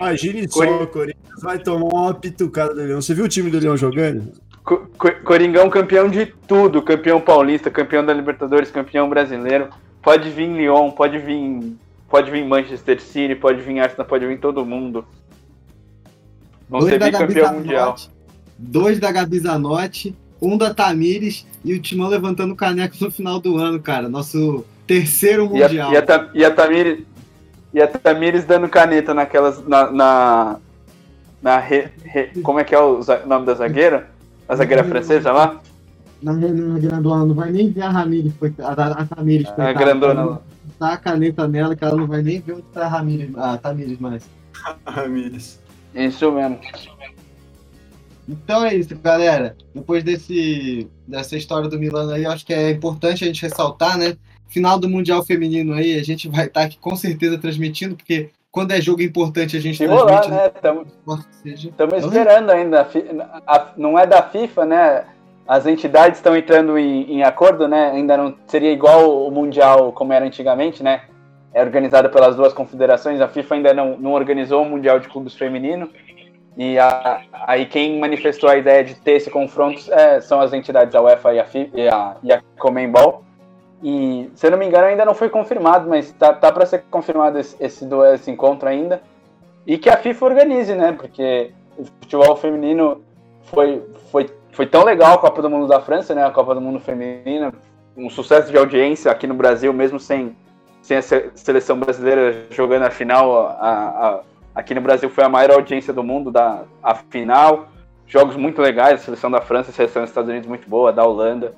Imagine 0.00 0.48
só, 0.48 0.82
o 0.82 0.86
Corinthians 0.86 1.42
vai 1.42 1.58
tomar 1.58 1.86
uma 1.86 2.14
pitucada 2.14 2.74
do 2.74 2.80
Leão. 2.80 3.00
Você 3.00 3.14
viu 3.14 3.24
o 3.24 3.28
time 3.28 3.50
do 3.50 3.58
Leão 3.58 3.76
jogando? 3.76 4.32
Co- 4.64 4.86
Co- 4.96 5.12
Coringão 5.24 5.68
campeão 5.68 6.08
de 6.08 6.26
tudo, 6.48 6.80
campeão 6.82 7.20
paulista, 7.20 7.70
campeão 7.70 8.04
da 8.04 8.12
Libertadores, 8.14 8.70
campeão 8.70 9.08
brasileiro. 9.08 9.68
Pode 10.02 10.30
vir 10.30 10.48
Lyon, 10.48 10.90
pode 10.90 11.18
vir, 11.18 11.76
pode 12.08 12.30
vir 12.30 12.44
Manchester 12.46 13.00
City, 13.00 13.34
pode 13.34 13.60
vir 13.60 13.78
Arsenal, 13.80 14.06
pode 14.06 14.26
vir 14.26 14.38
todo 14.38 14.64
mundo. 14.64 15.04
Vão 16.68 16.80
Dois 16.80 16.92
ser 16.92 16.98
da 16.98 17.10
Gabi 17.10 17.26
bicampeão 17.34 17.54
mundial. 17.60 17.96
Dois 18.58 18.98
da 18.98 19.12
Gabi 19.12 19.38
Zanotti, 19.38 20.16
um 20.40 20.56
da 20.56 20.72
Tamires 20.72 21.46
e 21.64 21.74
o 21.74 21.80
Timão 21.80 22.08
levantando 22.08 22.54
caneco 22.56 22.96
no 23.00 23.10
final 23.10 23.38
do 23.38 23.58
ano, 23.58 23.78
cara. 23.80 24.08
Nosso 24.08 24.64
terceiro 24.86 25.50
E 25.54 25.62
a, 25.62 25.68
mundial. 25.68 25.92
e, 25.92 25.96
a, 25.96 26.30
e 26.34 26.44
a 26.44 26.50
Tamires, 26.50 27.04
e 27.74 27.82
a 27.82 27.86
Tamires 27.86 28.44
dando 28.44 28.68
caneta 28.68 29.12
naquelas. 29.12 29.66
Na. 29.66 29.90
na, 29.90 30.56
na 31.42 31.58
re- 31.58 31.88
re- 32.02 32.30
como 32.42 32.58
é 32.58 32.64
que 32.64 32.74
é 32.74 32.80
o 32.80 33.00
nome 33.26 33.44
da 33.44 33.52
zagueira? 33.54 34.08
A 34.48 34.56
zagueira 34.56 34.84
francesa 34.84 35.32
lá? 35.32 35.60
Na 36.22 36.32
reunião 36.32 36.78
grandona, 36.78 37.24
não 37.26 37.34
vai 37.34 37.50
nem 37.50 37.70
ver 37.70 37.82
a 37.82 37.90
Ramires, 37.90 38.32
foi- 38.38 38.54
a, 38.58 38.68
a, 38.72 38.86
a 39.02 39.06
Tamires. 39.06 39.48
A 39.48 39.52
coitada. 39.52 39.72
grandona 39.78 40.24
lá. 40.24 40.40
Tá 40.78 40.92
a 40.94 40.96
caneta 40.96 41.46
nela 41.46 41.76
que 41.76 41.84
ela 41.84 41.96
não 41.96 42.06
vai 42.06 42.22
nem 42.22 42.40
ver 42.40 42.54
onde 42.54 42.62
tá 42.72 42.84
a 42.86 42.88
Ramires, 42.88 43.36
a 43.36 43.58
Tamires 43.58 43.98
mais. 43.98 44.28
Ramires. 44.86 45.60
Isso 45.94 46.30
mesmo. 46.32 46.58
Então 48.28 48.64
é 48.64 48.74
isso, 48.74 48.96
galera. 48.98 49.54
Depois 49.74 50.02
desse, 50.02 50.88
dessa 51.06 51.36
história 51.36 51.68
do 51.68 51.78
Milano 51.78 52.10
aí, 52.12 52.24
acho 52.24 52.44
que 52.46 52.54
é 52.54 52.70
importante 52.70 53.22
a 53.22 53.26
gente 53.26 53.42
ressaltar, 53.42 53.98
né? 53.98 54.16
Final 54.48 54.78
do 54.78 54.88
Mundial 54.88 55.24
Feminino 55.24 55.74
aí, 55.74 55.98
a 55.98 56.02
gente 56.02 56.28
vai 56.28 56.46
estar 56.46 56.62
aqui 56.62 56.78
com 56.78 56.96
certeza 56.96 57.36
transmitindo, 57.36 57.94
porque 57.96 58.30
quando 58.54 58.70
é 58.70 58.80
jogo 58.80 59.02
importante 59.02 59.56
a 59.56 59.60
gente 59.60 59.84
rolar, 59.84 60.20
transmite. 60.20 60.30
né? 60.30 60.84
Seja. 61.42 61.68
Estamos 61.70 61.94
Então, 61.98 62.08
esperando 62.08 62.50
ainda. 62.50 62.88
a 63.48 63.66
não 63.76 63.98
é 63.98 64.06
da 64.06 64.22
FIFA, 64.22 64.64
né? 64.64 65.04
As 65.46 65.66
entidades 65.66 66.18
estão 66.18 66.36
entrando 66.36 66.78
em, 66.78 67.14
em 67.16 67.22
acordo, 67.24 67.66
né? 67.66 67.90
Ainda 67.90 68.16
não 68.16 68.32
seria 68.46 68.70
igual 68.70 69.26
o 69.26 69.30
Mundial 69.32 69.90
como 69.92 70.12
era 70.12 70.24
antigamente, 70.24 70.84
né? 70.84 71.02
É 71.52 71.60
organizado 71.62 72.08
pelas 72.10 72.36
duas 72.36 72.52
confederações. 72.52 73.20
A 73.20 73.26
FIFA 73.26 73.56
ainda 73.56 73.74
não, 73.74 73.96
não 73.98 74.12
organizou 74.12 74.62
o 74.62 74.64
Mundial 74.70 75.00
de 75.00 75.08
Clubes 75.08 75.34
Feminino. 75.34 75.90
E 76.56 76.78
a- 76.78 77.22
aí 77.48 77.66
quem 77.66 77.98
manifestou 77.98 78.48
a 78.48 78.56
ideia 78.56 78.84
de 78.84 78.94
ter 78.94 79.14
esse 79.14 79.28
confronto 79.28 79.82
é, 79.92 80.20
são 80.20 80.40
as 80.40 80.52
entidades, 80.52 80.94
a 80.94 81.02
UEFA 81.02 81.34
e 81.34 81.40
a, 81.40 81.44
FIFA, 81.44 81.70
e 81.80 81.88
a, 81.88 82.16
e 82.22 82.32
a 82.32 82.40
Comembol. 82.56 83.23
E, 83.86 84.30
se 84.34 84.46
eu 84.46 84.50
não 84.50 84.56
me 84.56 84.66
engano, 84.66 84.86
ainda 84.86 85.04
não 85.04 85.12
foi 85.12 85.28
confirmado, 85.28 85.86
mas 85.86 86.10
tá, 86.12 86.32
tá 86.32 86.50
para 86.50 86.64
ser 86.64 86.84
confirmado 86.90 87.38
esse, 87.38 87.54
esse, 87.60 87.86
esse 88.14 88.30
encontro 88.30 88.66
ainda. 88.66 89.02
E 89.66 89.76
que 89.76 89.90
a 89.90 89.98
FIFA 89.98 90.24
organize, 90.24 90.74
né? 90.74 90.92
Porque 90.92 91.50
o 91.76 91.84
futebol 91.84 92.34
feminino 92.36 93.02
foi, 93.42 93.82
foi, 94.10 94.30
foi 94.52 94.66
tão 94.66 94.84
legal 94.84 95.14
a 95.14 95.18
Copa 95.18 95.42
do 95.42 95.50
Mundo 95.50 95.66
da 95.66 95.80
França, 95.82 96.14
né? 96.14 96.24
A 96.24 96.30
Copa 96.30 96.54
do 96.54 96.62
Mundo 96.62 96.80
feminina, 96.80 97.52
um 97.94 98.08
sucesso 98.08 98.50
de 98.50 98.56
audiência 98.56 99.12
aqui 99.12 99.26
no 99.26 99.34
Brasil, 99.34 99.70
mesmo 99.72 100.00
sem, 100.00 100.34
sem 100.80 100.96
a 100.96 101.02
se- 101.02 101.30
seleção 101.34 101.78
brasileira 101.78 102.46
jogando 102.50 102.84
a 102.84 102.90
final. 102.90 103.48
A, 103.48 103.52
a- 103.60 104.20
aqui 104.54 104.74
no 104.74 104.80
Brasil 104.80 105.10
foi 105.10 105.24
a 105.24 105.28
maior 105.28 105.50
audiência 105.52 105.92
do 105.92 106.02
mundo 106.02 106.30
da 106.30 106.62
a 106.82 106.94
final. 106.94 107.68
Jogos 108.06 108.34
muito 108.36 108.62
legais, 108.62 108.94
a 109.00 109.04
seleção 109.04 109.30
da 109.30 109.42
França, 109.42 109.70
a 109.70 109.74
seleção 109.74 110.02
dos 110.02 110.10
Estados 110.10 110.30
Unidos 110.30 110.48
muito 110.48 110.68
boa, 110.70 110.90
da 110.90 111.04
Holanda. 111.04 111.52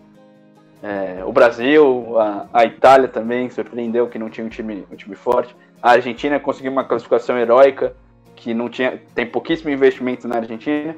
É, 0.83 1.25
o 1.25 1.33
Brasil, 1.33 2.19
a, 2.19 2.47
a 2.53 2.65
Itália 2.65 3.09
também 3.09 3.49
surpreendeu 3.51 4.07
que 4.09 4.19
não 4.19 4.29
tinha 4.29 4.47
um 4.47 4.51
time, 4.51 4.87
um 4.91 4.97
time 4.97 5.17
forte. 5.17 5.55
A 5.83 5.93
Argentina 5.93 6.39
conseguiu 6.39 6.71
uma 6.71 6.85
classificação 6.85 7.39
heróica, 7.39 7.95
que 8.35 8.53
não 8.53 8.69
tinha, 8.69 9.01
tem 9.15 9.27
pouquíssimo 9.27 9.71
investimento 9.71 10.29
na 10.29 10.37
Argentina. 10.37 10.95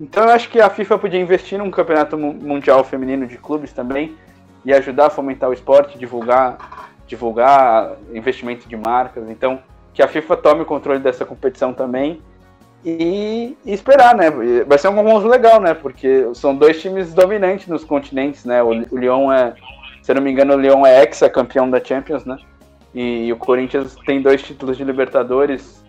Então 0.00 0.24
eu 0.24 0.30
acho 0.30 0.48
que 0.48 0.60
a 0.60 0.70
FIFA 0.70 0.98
podia 0.98 1.20
investir 1.20 1.58
num 1.58 1.70
campeonato 1.70 2.16
mu- 2.16 2.32
mundial 2.32 2.82
feminino 2.84 3.26
de 3.26 3.36
clubes 3.36 3.72
também 3.72 4.16
e 4.64 4.72
ajudar 4.72 5.06
a 5.06 5.10
fomentar 5.10 5.50
o 5.50 5.52
esporte, 5.52 5.98
divulgar, 5.98 6.90
divulgar 7.06 7.96
investimento 8.12 8.68
de 8.68 8.76
marcas. 8.76 9.28
Então 9.28 9.60
que 9.92 10.02
a 10.02 10.08
FIFA 10.08 10.36
tome 10.36 10.62
o 10.62 10.64
controle 10.64 11.00
dessa 11.00 11.24
competição 11.24 11.74
também 11.74 12.22
e, 12.84 13.56
e 13.64 13.72
esperar, 13.72 14.14
né? 14.14 14.30
Vai 14.66 14.78
ser 14.78 14.88
um 14.88 14.94
concurso 14.94 15.26
legal, 15.28 15.60
né? 15.60 15.74
Porque 15.74 16.28
são 16.34 16.54
dois 16.56 16.80
times 16.80 17.12
dominantes 17.12 17.66
nos 17.66 17.84
continentes, 17.84 18.44
né? 18.44 18.62
O, 18.62 18.68
o 18.68 18.98
Lyon 18.98 19.32
é, 19.32 19.54
se 20.02 20.14
não 20.14 20.22
me 20.22 20.30
engano, 20.30 20.54
o 20.54 20.60
Lyon 20.60 20.86
é 20.86 21.02
ex-campeão 21.04 21.68
da 21.68 21.82
Champions, 21.82 22.24
né? 22.24 22.36
E, 22.94 23.32
o 23.32 23.36
Corinthians 23.36 23.96
tem 24.06 24.22
dois 24.22 24.42
títulos 24.42 24.76
de 24.76 24.84
Libertadores 24.84 25.84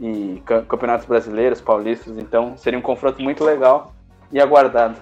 e 0.00 0.42
ca- 0.44 0.62
campeonatos 0.62 1.06
brasileiros, 1.06 1.60
paulistas, 1.60 2.16
então 2.18 2.56
seria 2.56 2.78
um 2.78 2.82
confronto 2.82 3.22
muito 3.22 3.44
legal 3.44 3.94
e 4.32 4.40
aguardado. 4.40 4.96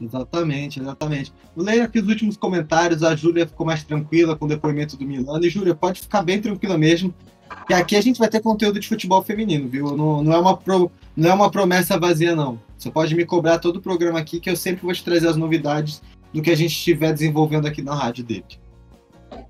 Exatamente, 0.00 0.80
exatamente. 0.80 1.32
Ler 1.56 1.80
aqui 1.80 1.98
os 2.00 2.08
últimos 2.08 2.36
comentários. 2.36 3.02
A 3.02 3.14
Júlia 3.16 3.46
ficou 3.46 3.64
mais 3.64 3.82
tranquila 3.84 4.36
com 4.36 4.44
o 4.44 4.48
depoimento 4.48 4.96
do 4.96 5.06
Milano. 5.06 5.44
E, 5.44 5.48
Júlia, 5.48 5.74
pode 5.74 6.00
ficar 6.00 6.22
bem 6.22 6.40
tranquila 6.40 6.76
mesmo. 6.76 7.14
Que 7.66 7.74
aqui 7.74 7.96
a 7.96 8.00
gente 8.00 8.18
vai 8.18 8.28
ter 8.28 8.40
conteúdo 8.40 8.78
de 8.78 8.88
futebol 8.88 9.22
feminino, 9.22 9.68
viu? 9.68 9.96
Não, 9.96 10.22
não, 10.22 10.32
é, 10.32 10.38
uma 10.38 10.56
pro- 10.56 10.90
não 11.16 11.30
é 11.30 11.34
uma 11.34 11.50
promessa 11.50 11.98
vazia, 11.98 12.34
não. 12.36 12.58
Você 12.76 12.90
pode 12.90 13.14
me 13.14 13.24
cobrar 13.24 13.58
todo 13.58 13.76
o 13.76 13.80
programa 13.82 14.18
aqui, 14.18 14.38
que 14.40 14.50
eu 14.50 14.56
sempre 14.56 14.82
vou 14.82 14.92
te 14.92 15.02
trazer 15.02 15.28
as 15.28 15.36
novidades 15.36 16.02
do 16.32 16.42
que 16.42 16.50
a 16.50 16.56
gente 16.56 16.72
estiver 16.72 17.12
desenvolvendo 17.12 17.66
aqui 17.66 17.80
na 17.80 17.94
rádio 17.94 18.24
dele. 18.24 18.44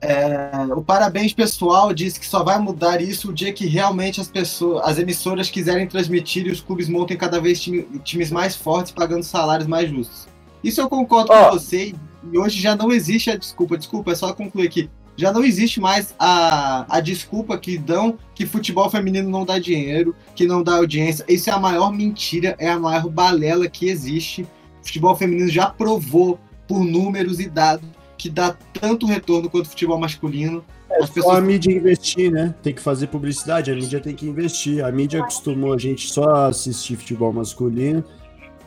É, 0.00 0.50
o 0.74 0.82
parabéns 0.82 1.32
pessoal 1.32 1.92
diz 1.92 2.16
que 2.16 2.26
só 2.26 2.42
vai 2.42 2.58
mudar 2.58 3.00
isso 3.02 3.30
o 3.30 3.32
dia 3.32 3.52
que 3.52 3.66
realmente 3.66 4.20
as 4.20 4.28
pessoas, 4.28 4.82
as 4.86 4.98
emissoras 4.98 5.50
quiserem 5.50 5.86
transmitir 5.86 6.46
e 6.46 6.50
os 6.50 6.60
clubes 6.60 6.88
montem 6.88 7.16
cada 7.16 7.40
vez 7.40 7.60
time- 7.60 7.82
times 8.02 8.30
mais 8.30 8.54
fortes, 8.54 8.92
pagando 8.92 9.22
salários 9.22 9.66
mais 9.66 9.90
justos. 9.90 10.26
Isso 10.62 10.80
eu 10.80 10.88
concordo 10.88 11.32
Ó. 11.32 11.50
com 11.50 11.58
você. 11.58 11.94
E 12.32 12.38
hoje 12.38 12.60
já 12.60 12.74
não 12.74 12.90
existe 12.90 13.30
a 13.30 13.36
desculpa. 13.36 13.76
Desculpa, 13.76 14.12
é 14.12 14.14
só 14.14 14.32
concluir 14.32 14.66
aqui. 14.66 14.88
Já 15.16 15.32
não 15.32 15.44
existe 15.44 15.80
mais 15.80 16.14
a, 16.18 16.84
a 16.88 17.00
desculpa 17.00 17.56
que 17.56 17.78
dão 17.78 18.18
que 18.34 18.44
futebol 18.44 18.90
feminino 18.90 19.30
não 19.30 19.44
dá 19.44 19.58
dinheiro, 19.58 20.14
que 20.34 20.46
não 20.46 20.62
dá 20.62 20.76
audiência. 20.76 21.24
Isso 21.28 21.48
é 21.48 21.52
a 21.52 21.58
maior 21.58 21.92
mentira, 21.92 22.56
é 22.58 22.68
a 22.68 22.78
maior 22.78 23.08
balela 23.08 23.68
que 23.68 23.88
existe. 23.88 24.46
Futebol 24.82 25.14
feminino 25.14 25.48
já 25.48 25.66
provou 25.66 26.38
por 26.66 26.84
números 26.84 27.38
e 27.38 27.48
dados 27.48 27.88
que 28.18 28.28
dá 28.28 28.56
tanto 28.72 29.06
retorno 29.06 29.48
quanto 29.48 29.66
o 29.66 29.68
futebol 29.68 29.98
masculino. 29.98 30.64
As 30.90 31.08
Só 31.08 31.12
a 31.12 31.14
pessoas 31.14 31.44
mídia 31.44 31.72
investir, 31.72 32.30
né? 32.30 32.54
Tem 32.62 32.72
que 32.72 32.80
fazer 32.80 33.08
publicidade, 33.08 33.70
a 33.70 33.74
mídia 33.74 34.00
tem 34.00 34.14
que 34.14 34.26
investir. 34.26 34.84
A 34.84 34.90
mídia 34.90 35.20
acostumou 35.20 35.72
a 35.72 35.78
gente 35.78 36.10
só 36.10 36.24
a 36.24 36.46
assistir 36.46 36.96
futebol 36.96 37.32
masculino 37.32 38.04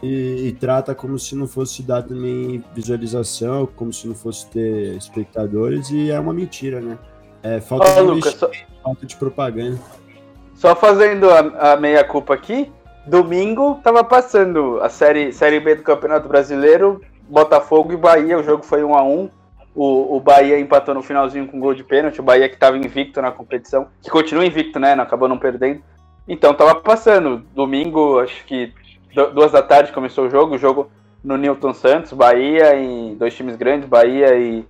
e, 0.01 0.47
e 0.47 0.51
trata 0.53 0.93
como 0.93 1.17
se 1.17 1.35
não 1.35 1.47
fosse 1.47 1.81
dar 1.81 2.03
também 2.03 2.63
visualização, 2.73 3.67
como 3.75 3.91
se 3.91 4.07
não 4.07 4.15
fosse 4.15 4.47
ter 4.47 4.95
espectadores, 4.95 5.89
e 5.89 6.11
é 6.11 6.19
uma 6.19 6.33
mentira, 6.33 6.79
né? 6.79 6.97
É 7.43 7.59
falta 7.59 7.93
de 7.93 8.01
Lucas, 8.01 8.33
só, 8.33 8.49
falta 8.83 9.05
de 9.05 9.15
propaganda. 9.15 9.79
só 10.55 10.75
fazendo 10.75 11.29
a, 11.29 11.73
a 11.73 11.77
meia 11.77 12.03
culpa 12.03 12.33
aqui, 12.33 12.71
domingo 13.05 13.79
tava 13.83 14.03
passando 14.03 14.79
a 14.81 14.89
série, 14.89 15.31
série 15.31 15.59
B 15.59 15.75
do 15.75 15.83
Campeonato 15.83 16.27
Brasileiro, 16.27 17.01
Botafogo 17.29 17.93
e 17.93 17.97
Bahia, 17.97 18.37
o 18.37 18.43
jogo 18.43 18.63
foi 18.63 18.83
1 18.83 18.95
a 18.95 19.03
1 19.03 19.29
o, 19.77 20.17
o 20.17 20.19
Bahia 20.19 20.59
empatou 20.59 20.95
no 20.95 21.03
finalzinho 21.03 21.47
com 21.47 21.59
gol 21.59 21.75
de 21.75 21.83
pênalti, 21.83 22.19
o 22.19 22.23
Bahia 22.23 22.49
que 22.49 22.55
estava 22.55 22.75
invicto 22.75 23.21
na 23.21 23.31
competição, 23.31 23.87
que 24.01 24.09
continua 24.09 24.43
invicto, 24.43 24.79
né? 24.79 24.95
Não 24.95 25.03
acabou 25.03 25.29
não 25.29 25.37
perdendo. 25.37 25.83
Então 26.27 26.51
tava 26.51 26.73
passando. 26.73 27.45
Domingo, 27.53 28.19
acho 28.19 28.43
que 28.45 28.73
duas 29.25 29.51
da 29.51 29.61
tarde 29.61 29.91
começou 29.91 30.25
o 30.25 30.29
jogo, 30.29 30.55
o 30.55 30.57
jogo 30.57 30.89
no 31.23 31.37
Newton 31.37 31.73
Santos, 31.73 32.13
Bahia 32.13 32.75
e 32.75 33.15
dois 33.15 33.35
times 33.35 33.55
grandes, 33.55 33.87
Bahia 33.87 34.35
e, 34.37 34.65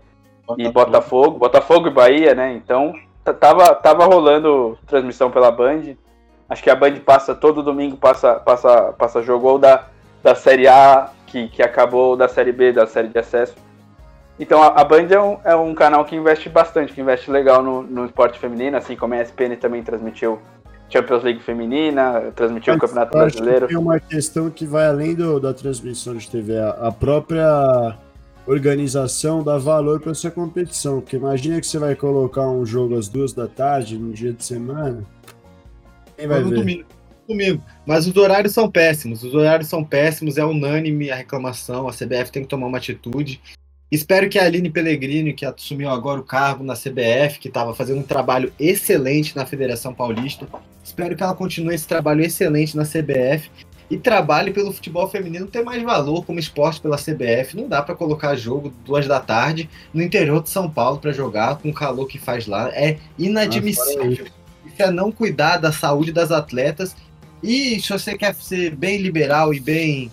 e 0.57 0.69
Botafogo, 0.69 1.37
Botafogo 1.37 1.87
e 1.87 1.91
Bahia, 1.91 2.33
né? 2.33 2.53
Então 2.53 2.93
tava, 3.33 3.75
tava 3.75 4.05
rolando 4.05 4.77
transmissão 4.87 5.29
pela 5.29 5.51
Band. 5.51 5.95
Acho 6.49 6.63
que 6.63 6.69
a 6.69 6.75
Band 6.75 6.95
passa 7.05 7.35
todo 7.35 7.61
domingo, 7.61 7.97
passa, 7.97 8.35
passa, 8.35 8.93
passa 8.93 9.21
jogo 9.21 9.47
ou 9.49 9.59
da, 9.59 9.85
da 10.23 10.33
Série 10.33 10.67
A, 10.67 11.11
que, 11.25 11.49
que 11.49 11.61
acabou, 11.61 12.11
ou 12.11 12.17
da 12.17 12.27
Série 12.27 12.53
B, 12.53 12.71
da 12.71 12.87
Série 12.87 13.09
de 13.09 13.19
Acesso. 13.19 13.55
Então 14.39 14.61
a, 14.61 14.67
a 14.67 14.83
Band 14.83 15.07
é 15.09 15.19
um, 15.19 15.37
é 15.43 15.55
um 15.55 15.73
canal 15.73 16.05
que 16.05 16.15
investe 16.15 16.47
bastante, 16.47 16.93
que 16.93 17.01
investe 17.01 17.29
legal 17.29 17.61
no, 17.61 17.83
no 17.83 18.05
esporte 18.05 18.39
feminino, 18.39 18.77
assim 18.77 18.95
como 18.95 19.13
a 19.13 19.21
ESPN 19.21 19.55
também 19.59 19.83
transmitiu 19.83 20.39
Champions 20.89 21.23
League 21.23 21.41
feminina, 21.43 22.31
transmitiu 22.35 22.73
o 22.75 22.79
Campeonato 22.79 23.17
Eu 23.17 23.21
acho 23.21 23.35
que 23.35 23.41
Brasileiro. 23.41 23.67
Tem 23.67 23.77
uma 23.77 23.99
questão 23.99 24.49
que 24.49 24.65
vai 24.65 24.87
além 24.87 25.13
do- 25.15 25.39
da 25.39 25.53
transmissão 25.53 26.15
de 26.15 26.29
TV. 26.29 26.57
A, 26.59 26.69
a 26.69 26.91
própria 26.91 27.97
organização 28.45 29.43
dá 29.43 29.57
valor 29.57 29.99
para 29.99 30.11
essa 30.11 30.31
competição. 30.31 31.01
Porque 31.01 31.17
imagina 31.17 31.59
que 31.59 31.67
você 31.67 31.77
vai 31.77 31.95
colocar 31.95 32.47
um 32.47 32.65
jogo 32.65 32.97
às 32.97 33.07
duas 33.09 33.33
da 33.33 33.47
tarde, 33.47 33.97
no 33.97 34.13
dia 34.13 34.31
de 34.31 34.43
semana. 34.43 35.03
Quem 36.17 36.27
vai 36.27 36.39
no 36.39 36.49
ver? 36.49 36.55
domingo. 36.59 36.85
domingo. 37.27 37.61
Mas 37.85 38.07
os 38.07 38.15
horários 38.15 38.53
são 38.53 38.71
péssimos. 38.71 39.21
Os 39.23 39.33
horários 39.35 39.67
são 39.67 39.83
péssimos, 39.83 40.37
é 40.37 40.45
unânime 40.45 41.11
a 41.11 41.15
reclamação. 41.15 41.87
A 41.87 41.91
CBF 41.91 42.31
tem 42.31 42.43
que 42.43 42.47
tomar 42.47 42.67
uma 42.67 42.77
atitude. 42.77 43.41
Espero 43.89 44.27
que 44.27 44.37
a 44.37 44.43
Aline 44.43 44.69
Pellegrini, 44.69 45.33
que 45.33 45.45
assumiu 45.45 45.89
agora 45.89 46.19
o 46.19 46.23
cargo 46.23 46.61
na 46.61 46.73
CBF, 46.73 47.39
que 47.39 47.47
estava 47.47 47.73
fazendo 47.73 47.99
um 47.99 48.03
trabalho 48.03 48.51
excelente 48.59 49.33
na 49.33 49.45
Federação 49.45 49.93
Paulista, 49.93 50.45
espero 50.83 51.15
que 51.15 51.23
ela 51.23 51.33
continue 51.33 51.73
esse 51.73 51.87
trabalho 51.87 52.21
excelente 52.21 52.75
na 52.75 52.83
CBF 52.83 53.49
e 53.89 53.97
trabalhe 53.97 54.51
pelo 54.51 54.73
futebol 54.73 55.07
feminino 55.09 55.47
ter 55.47 55.63
mais 55.63 55.81
valor 55.81 56.25
como 56.25 56.37
esporte 56.37 56.81
pela 56.81 56.97
CBF. 56.97 57.55
Não 57.55 57.69
dá 57.69 57.81
para 57.81 57.95
colocar 57.95 58.35
jogo 58.35 58.73
duas 58.85 59.07
da 59.07 59.21
tarde 59.21 59.69
no 59.93 60.03
interior 60.03 60.43
de 60.43 60.49
São 60.49 60.69
Paulo 60.69 60.99
para 60.99 61.13
jogar 61.13 61.57
com 61.57 61.69
o 61.69 61.73
calor 61.73 62.07
que 62.07 62.19
faz 62.19 62.45
lá. 62.45 62.69
É 62.73 62.97
inadmissível. 63.17 64.27
Isso 64.65 64.83
é 64.83 64.91
não 64.91 65.13
cuidar 65.13 65.57
da 65.57 65.71
saúde 65.71 66.11
das 66.11 66.29
atletas. 66.29 66.93
E 67.41 67.79
se 67.79 67.89
você 67.89 68.17
quer 68.17 68.35
ser 68.35 68.75
bem 68.75 68.97
liberal 68.97 69.53
e 69.53 69.59
bem 69.61 70.11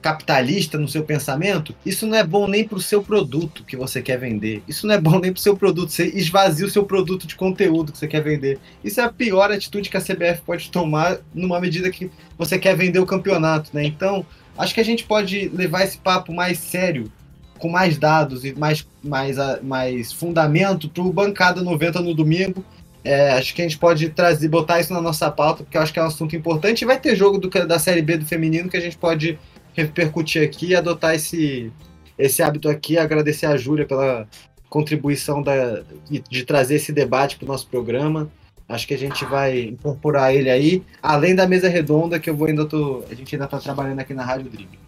capitalista 0.00 0.78
no 0.78 0.88
seu 0.88 1.04
pensamento, 1.04 1.74
isso 1.84 2.06
não 2.06 2.16
é 2.16 2.24
bom 2.24 2.48
nem 2.48 2.66
para 2.66 2.78
o 2.78 2.80
seu 2.80 3.02
produto 3.02 3.64
que 3.64 3.76
você 3.76 4.00
quer 4.00 4.18
vender. 4.18 4.62
Isso 4.66 4.86
não 4.86 4.94
é 4.94 5.00
bom 5.00 5.18
nem 5.18 5.32
para 5.32 5.38
o 5.38 5.42
seu 5.42 5.56
produto. 5.56 5.90
Você 5.90 6.06
esvazia 6.06 6.66
o 6.66 6.70
seu 6.70 6.84
produto 6.84 7.26
de 7.26 7.36
conteúdo 7.36 7.92
que 7.92 7.98
você 7.98 8.08
quer 8.08 8.22
vender. 8.22 8.58
Isso 8.82 9.00
é 9.00 9.04
a 9.04 9.12
pior 9.12 9.50
atitude 9.50 9.90
que 9.90 9.96
a 9.96 10.00
CBF 10.00 10.42
pode 10.44 10.70
tomar 10.70 11.18
numa 11.34 11.60
medida 11.60 11.90
que 11.90 12.10
você 12.38 12.58
quer 12.58 12.76
vender 12.76 12.98
o 12.98 13.06
campeonato, 13.06 13.70
né? 13.74 13.84
Então, 13.84 14.24
acho 14.56 14.74
que 14.74 14.80
a 14.80 14.84
gente 14.84 15.04
pode 15.04 15.48
levar 15.50 15.84
esse 15.84 15.98
papo 15.98 16.32
mais 16.32 16.58
sério, 16.58 17.12
com 17.58 17.68
mais 17.68 17.98
dados 17.98 18.44
e 18.44 18.54
mais, 18.54 18.86
mais, 19.02 19.36
mais 19.62 20.12
fundamento 20.12 20.88
para 20.88 21.02
o 21.02 21.12
Bancada 21.12 21.60
90 21.60 22.00
no 22.00 22.14
domingo. 22.14 22.64
É, 23.02 23.32
acho 23.32 23.54
que 23.54 23.62
a 23.62 23.64
gente 23.64 23.78
pode 23.78 24.10
trazer, 24.10 24.48
botar 24.48 24.80
isso 24.80 24.92
na 24.92 25.00
nossa 25.00 25.30
pauta, 25.30 25.62
porque 25.62 25.76
eu 25.76 25.82
acho 25.82 25.92
que 25.92 25.98
é 25.98 26.02
um 26.02 26.06
assunto 26.06 26.36
importante. 26.36 26.82
E 26.82 26.86
vai 26.86 26.98
ter 26.98 27.16
jogo 27.16 27.38
do, 27.38 27.48
da 27.66 27.78
Série 27.78 28.02
B 28.02 28.18
do 28.18 28.26
feminino 28.26 28.68
que 28.68 28.76
a 28.76 28.80
gente 28.80 28.96
pode 28.96 29.38
repercutir 29.74 30.42
aqui 30.42 30.68
e 30.68 30.76
adotar 30.76 31.14
esse, 31.14 31.72
esse 32.18 32.42
hábito 32.42 32.68
aqui. 32.68 32.98
Agradecer 32.98 33.46
a 33.46 33.56
Júlia 33.56 33.86
pela 33.86 34.26
contribuição 34.68 35.42
da, 35.42 35.82
de 36.08 36.44
trazer 36.44 36.76
esse 36.76 36.92
debate 36.92 37.36
para 37.36 37.44
o 37.44 37.48
nosso 37.48 37.66
programa. 37.66 38.30
Acho 38.68 38.86
que 38.86 38.94
a 38.94 38.98
gente 38.98 39.24
vai 39.24 39.62
incorporar 39.62 40.32
ele 40.32 40.48
aí, 40.48 40.84
além 41.02 41.34
da 41.34 41.44
mesa 41.44 41.68
redonda 41.68 42.20
que 42.20 42.30
eu 42.30 42.36
vou 42.36 42.46
ainda 42.46 42.64
tô, 42.64 43.02
a 43.10 43.14
gente 43.14 43.34
ainda 43.34 43.46
está 43.46 43.58
trabalhando 43.58 43.98
aqui 43.98 44.14
na 44.14 44.24
Rádio 44.24 44.48
Dribble. 44.48 44.78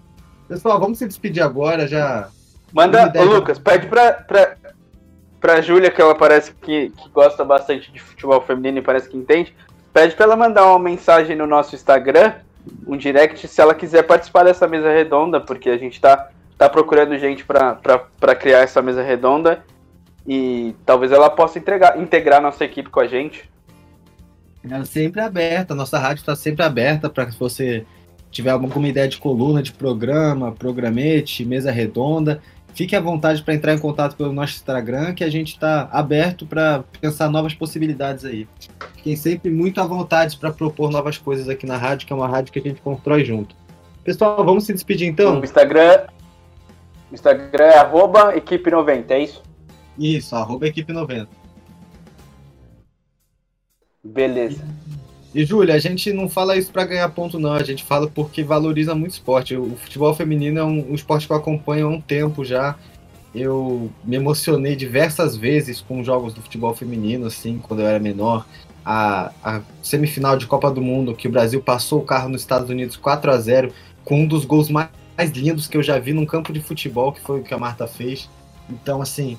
Pessoal, 0.46 0.78
vamos 0.78 0.98
se 0.98 1.06
despedir 1.06 1.42
agora, 1.42 1.88
já. 1.88 2.28
Manda, 2.72 3.12
ô, 3.16 3.24
Lucas, 3.24 3.59
pede 3.59 3.88
para 3.88 4.12
pra, 4.12 4.56
pra 5.40 5.60
Júlia, 5.60 5.90
que 5.90 6.00
ela 6.00 6.14
parece 6.14 6.54
que, 6.54 6.90
que 6.90 7.09
gosta 7.10 7.44
bastante 7.44 7.90
de 7.90 7.98
futebol 7.98 8.40
feminino 8.42 8.78
e 8.78 8.82
parece 8.82 9.09
que 9.09 9.16
entende. 9.16 9.52
Pede 9.92 10.14
para 10.14 10.26
ela 10.26 10.36
mandar 10.36 10.64
uma 10.66 10.78
mensagem 10.78 11.34
no 11.34 11.46
nosso 11.46 11.74
Instagram 11.74 12.34
um 12.86 12.97
direct 12.97 13.47
se 13.47 13.60
ela 13.60 13.74
quiser 13.74 14.02
participar 14.02 14.44
dessa 14.44 14.66
mesa 14.66 14.93
redonda, 14.93 15.40
porque 15.40 15.70
a 15.70 15.78
gente 15.78 16.01
tá, 16.01 16.30
tá 16.56 16.68
procurando 16.68 17.18
gente 17.18 17.44
para 17.44 18.34
criar 18.34 18.60
essa 18.60 18.80
mesa 18.80 19.02
redonda 19.02 19.64
e 20.26 20.74
talvez 20.86 21.10
ela 21.12 21.28
possa 21.28 21.59
entregar, 21.59 22.01
integrar 22.01 22.40
nossa 22.40 22.64
equipe 22.64 22.90
com 22.90 23.01
a 23.01 23.06
gente. 23.06 23.51
É 24.68 24.84
sempre 24.84 25.20
aberta, 25.20 25.74
nossa 25.74 25.98
rádio 25.98 26.20
está 26.20 26.36
sempre 26.36 26.64
aberta 26.64 27.10
para 27.10 27.26
que 27.26 27.39
você 27.39 27.84
tiver 28.30 28.51
alguma 28.51 28.89
ideia 28.89 29.09
de 29.09 29.18
coluna, 29.18 29.62
de 29.62 29.72
programa, 29.72 30.52
programete, 30.52 31.44
mesa 31.44 31.70
redonda. 31.70 32.40
Fique 32.74 32.96
à 32.96 33.00
vontade 33.00 33.42
para 33.42 33.54
entrar 33.54 33.74
em 33.74 33.78
contato 33.78 34.16
pelo 34.16 34.32
nosso 34.32 34.54
Instagram, 34.54 35.14
que 35.14 35.22
a 35.22 35.30
gente 35.30 35.52
está 35.52 35.88
aberto 35.92 36.46
para 36.46 36.84
pensar 37.00 37.28
novas 37.28 37.52
possibilidades 37.52 38.24
aí. 38.24 38.48
Fiquem 38.96 39.14
sempre 39.14 39.50
muito 39.50 39.80
à 39.80 39.84
vontade 39.84 40.36
para 40.38 40.50
propor 40.50 40.90
novas 40.90 41.18
coisas 41.18 41.48
aqui 41.48 41.66
na 41.66 41.76
rádio, 41.76 42.06
que 42.06 42.12
é 42.12 42.16
uma 42.16 42.28
rádio 42.28 42.52
que 42.52 42.58
a 42.58 42.62
gente 42.62 42.80
constrói 42.80 43.24
junto. 43.24 43.54
Pessoal, 44.02 44.42
vamos 44.44 44.64
se 44.64 44.72
despedir 44.72 45.06
então? 45.06 45.38
O 45.40 45.44
Instagram, 45.44 46.06
o 47.10 47.14
Instagram 47.14 47.64
é 47.64 47.78
arroba 47.78 48.34
equipe90, 48.34 49.10
é 49.10 49.18
isso? 49.20 49.42
Isso, 49.98 50.34
arroba 50.34 50.66
equipe90. 50.66 51.28
Beleza. 54.02 54.64
E, 55.34 55.46
Júlia, 55.46 55.74
a 55.74 55.78
gente 55.78 56.12
não 56.12 56.28
fala 56.28 56.56
isso 56.56 56.70
para 56.70 56.84
ganhar 56.84 57.09
ponto, 57.09 57.38
não. 57.38 57.52
A 57.52 57.62
gente 57.62 57.82
fala 57.82 58.06
porque 58.06 58.44
valoriza 58.44 58.94
muito 58.94 59.12
esporte. 59.12 59.56
O 59.56 59.76
futebol 59.76 60.14
feminino 60.14 60.59
é 60.59 60.64
um, 60.64 60.90
um 60.90 60.94
esporte 60.94 61.26
que 61.26 61.32
eu 61.32 61.36
acompanho 61.36 61.86
há 61.86 61.90
um 61.90 62.00
tempo 62.00 62.44
já. 62.44 62.76
Eu 63.34 63.90
me 64.04 64.16
emocionei 64.16 64.76
diversas 64.76 65.34
vezes 65.34 65.80
com 65.80 66.04
jogos 66.04 66.34
do 66.34 66.42
futebol 66.42 66.74
feminino, 66.74 67.26
assim, 67.26 67.59
quando 67.62 67.80
eu 67.80 67.86
era 67.86 67.98
menor. 67.98 68.46
A, 68.84 69.32
a 69.42 69.60
semifinal 69.82 70.36
de 70.36 70.46
Copa 70.46 70.70
do 70.70 70.82
Mundo, 70.82 71.14
que 71.14 71.28
o 71.28 71.30
Brasil 71.30 71.62
passou 71.62 72.00
o 72.00 72.04
carro 72.04 72.28
nos 72.28 72.42
Estados 72.42 72.68
Unidos 72.68 72.96
4 72.96 73.30
a 73.30 73.38
0 73.38 73.72
com 74.04 74.20
um 74.20 74.26
dos 74.26 74.44
gols 74.44 74.68
mais, 74.68 74.88
mais 75.16 75.30
lindos 75.30 75.66
que 75.66 75.76
eu 75.76 75.82
já 75.82 75.98
vi 75.98 76.12
num 76.12 76.26
campo 76.26 76.52
de 76.52 76.60
futebol, 76.60 77.12
que 77.12 77.20
foi 77.20 77.40
o 77.40 77.42
que 77.42 77.54
a 77.54 77.59
Marta 77.59 77.86
fez. 77.86 78.28
Então, 78.68 79.00
assim, 79.00 79.38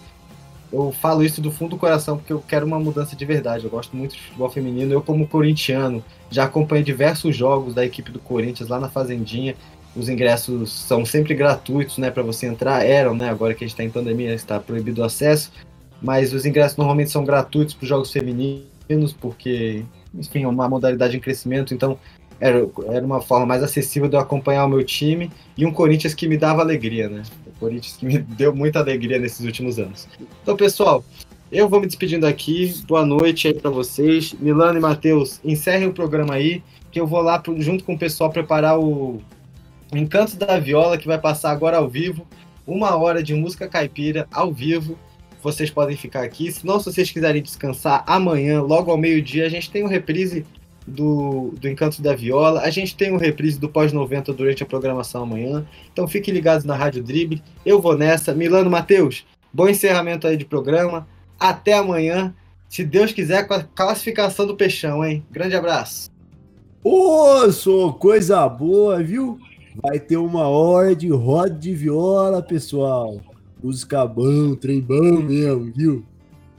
eu 0.74 0.92
falo 0.92 1.24
isso 1.24 1.40
do 1.40 1.52
fundo 1.52 1.72
do 1.72 1.78
coração 1.78 2.18
porque 2.18 2.34
eu 2.34 2.44
quero 2.46 2.66
uma 2.66 2.80
mudança 2.80 3.16
de 3.16 3.24
verdade. 3.26 3.64
Eu 3.64 3.70
gosto 3.70 3.96
muito 3.96 4.16
de 4.16 4.22
futebol 4.22 4.50
feminino. 4.50 4.92
Eu, 4.92 5.02
como 5.02 5.28
corintiano, 5.28 6.04
já 6.32 6.46
acompanhei 6.46 6.84
diversos 6.84 7.36
jogos 7.36 7.76
da 7.76 7.86
equipe 7.86 8.12
do 8.12 8.18
Corinthians 8.18 8.70
lá 8.70 8.80
na 8.80 8.90
Fazendinha. 8.90 9.56
Os 9.96 10.10
ingressos 10.10 10.72
são 10.72 11.06
sempre 11.06 11.36
gratuitos, 11.36 12.00
né, 12.00 12.10
para 12.10 12.24
você 12.24 12.48
entrar. 12.48 12.84
Eram, 12.84 13.14
né? 13.14 13.30
Agora 13.30 13.54
que 13.54 13.64
a 13.64 13.68
gente 13.68 13.76
está 13.76 13.84
em 13.84 13.92
pandemia, 13.92 14.34
está 14.34 14.60
proibido 14.60 15.02
o 15.02 15.06
acesso. 15.06 15.52
Mas 16.02 16.34
os 16.34 16.44
ingressos 16.44 16.76
normalmente 16.76 17.12
são 17.12 17.24
gratuitos 17.24 17.76
para 17.76 17.84
os 17.84 17.90
jogos 17.90 18.12
femininos, 18.12 19.14
porque, 19.22 19.86
enfim, 20.14 20.44
é 20.44 20.48
uma 20.48 20.68
modalidade 20.68 21.16
em 21.16 21.20
crescimento. 21.20 21.74
Então, 21.74 22.00
era, 22.40 22.68
era 22.88 23.06
uma 23.06 23.22
forma 23.22 23.46
mais 23.46 23.62
acessível 23.62 24.10
de 24.10 24.16
eu 24.16 24.20
acompanhar 24.20 24.66
o 24.66 24.70
meu 24.70 24.84
time 24.84 25.32
e 25.56 25.66
um 25.66 25.72
Corinthians 25.72 26.14
que 26.14 26.28
me 26.28 26.36
dava 26.36 26.62
alegria, 26.62 27.08
né? 27.08 27.22
Corinthians 27.64 27.96
que 27.96 28.06
me 28.06 28.18
deu 28.18 28.54
muita 28.54 28.80
alegria 28.80 29.18
nesses 29.18 29.46
últimos 29.46 29.80
anos. 29.80 30.08
Então, 30.42 30.58
pessoal, 30.58 31.04
eu 31.50 31.70
vou 31.70 31.80
me 31.80 31.88
despedindo 31.88 32.28
aqui. 32.28 32.74
Boa 32.86 33.06
noite 33.06 33.48
aí 33.48 33.54
para 33.54 33.72
vocês. 33.72 34.34
Milano 34.34 34.78
e 34.78 34.82
Matheus, 34.82 35.40
encerrem 35.46 35.88
o 35.88 35.94
programa 35.94 36.34
aí, 36.34 36.62
que 36.92 37.00
eu 37.00 37.08
vou 37.08 37.22
lá 37.22 37.40
pro, 37.40 37.60
junto 37.62 37.86
com 37.86 37.94
o 37.94 37.98
pessoal 37.98 38.30
preparar 38.30 38.78
o 38.78 39.22
Encanto 39.94 40.36
da 40.36 40.60
Viola, 40.60 40.98
que 40.98 41.08
vai 41.08 41.18
passar 41.18 41.52
agora 41.52 41.78
ao 41.78 41.88
vivo. 41.88 42.28
Uma 42.68 42.98
hora 42.98 43.24
de 43.24 43.34
música 43.34 43.68
caipira 43.68 44.28
ao 44.30 44.52
vivo. 44.52 44.98
Vocês 45.42 45.70
podem 45.70 45.96
ficar 45.96 46.24
aqui. 46.24 46.52
Se 46.52 46.66
não, 46.66 46.80
se 46.80 46.92
vocês 46.92 47.12
quiserem 47.12 47.42
descansar, 47.42 48.04
amanhã, 48.06 48.62
logo 48.62 48.92
ao 48.92 48.98
meio-dia, 48.98 49.46
a 49.46 49.50
gente 49.50 49.72
tem 49.72 49.84
um 49.84 49.88
reprise 49.88 50.46
do, 50.88 51.54
do 51.60 51.68
Encanto 51.68 52.02
da 52.02 52.16
Viola. 52.16 52.62
A 52.62 52.70
gente 52.70 52.96
tem 52.96 53.12
um 53.12 53.18
reprise 53.18 53.60
do 53.60 53.70
pós-90 53.70 54.34
durante 54.34 54.64
a 54.64 54.66
programação 54.66 55.24
amanhã. 55.24 55.66
Então 55.92 56.08
fiquem 56.08 56.34
ligados 56.34 56.66
na 56.66 56.76
Rádio 56.76 57.04
Drible. 57.04 57.42
Eu 57.66 57.82
vou 57.82 57.98
nessa. 57.98 58.34
Milano 58.34 58.70
Matheus, 58.70 59.26
bom 59.52 59.68
encerramento 59.68 60.28
aí 60.28 60.38
de 60.38 60.46
programa. 60.46 61.08
Até 61.40 61.74
amanhã. 61.74 62.34
Se 62.68 62.84
Deus 62.84 63.12
quiser, 63.12 63.48
com 63.48 63.54
a 63.54 63.64
classificação 63.64 64.48
do 64.48 64.56
Peixão, 64.56 65.06
hein? 65.06 65.24
Grande 65.32 65.56
abraço. 65.56 66.10
Ô, 66.84 67.52
sou 67.52 67.94
coisa 67.94 68.48
boa, 68.50 69.02
viu? 69.02 69.40
Vai 69.82 70.00
ter 70.00 70.18
uma 70.18 70.48
hora 70.48 70.96
de 70.96 71.10
roda 71.10 71.52
de 71.52 71.74
viola, 71.74 72.42
pessoal. 72.42 73.22
Música 73.64 74.06
bom, 74.06 74.56
trem 74.56 74.82
bom 74.82 75.22
mesmo, 75.22 75.72
viu? 75.72 76.06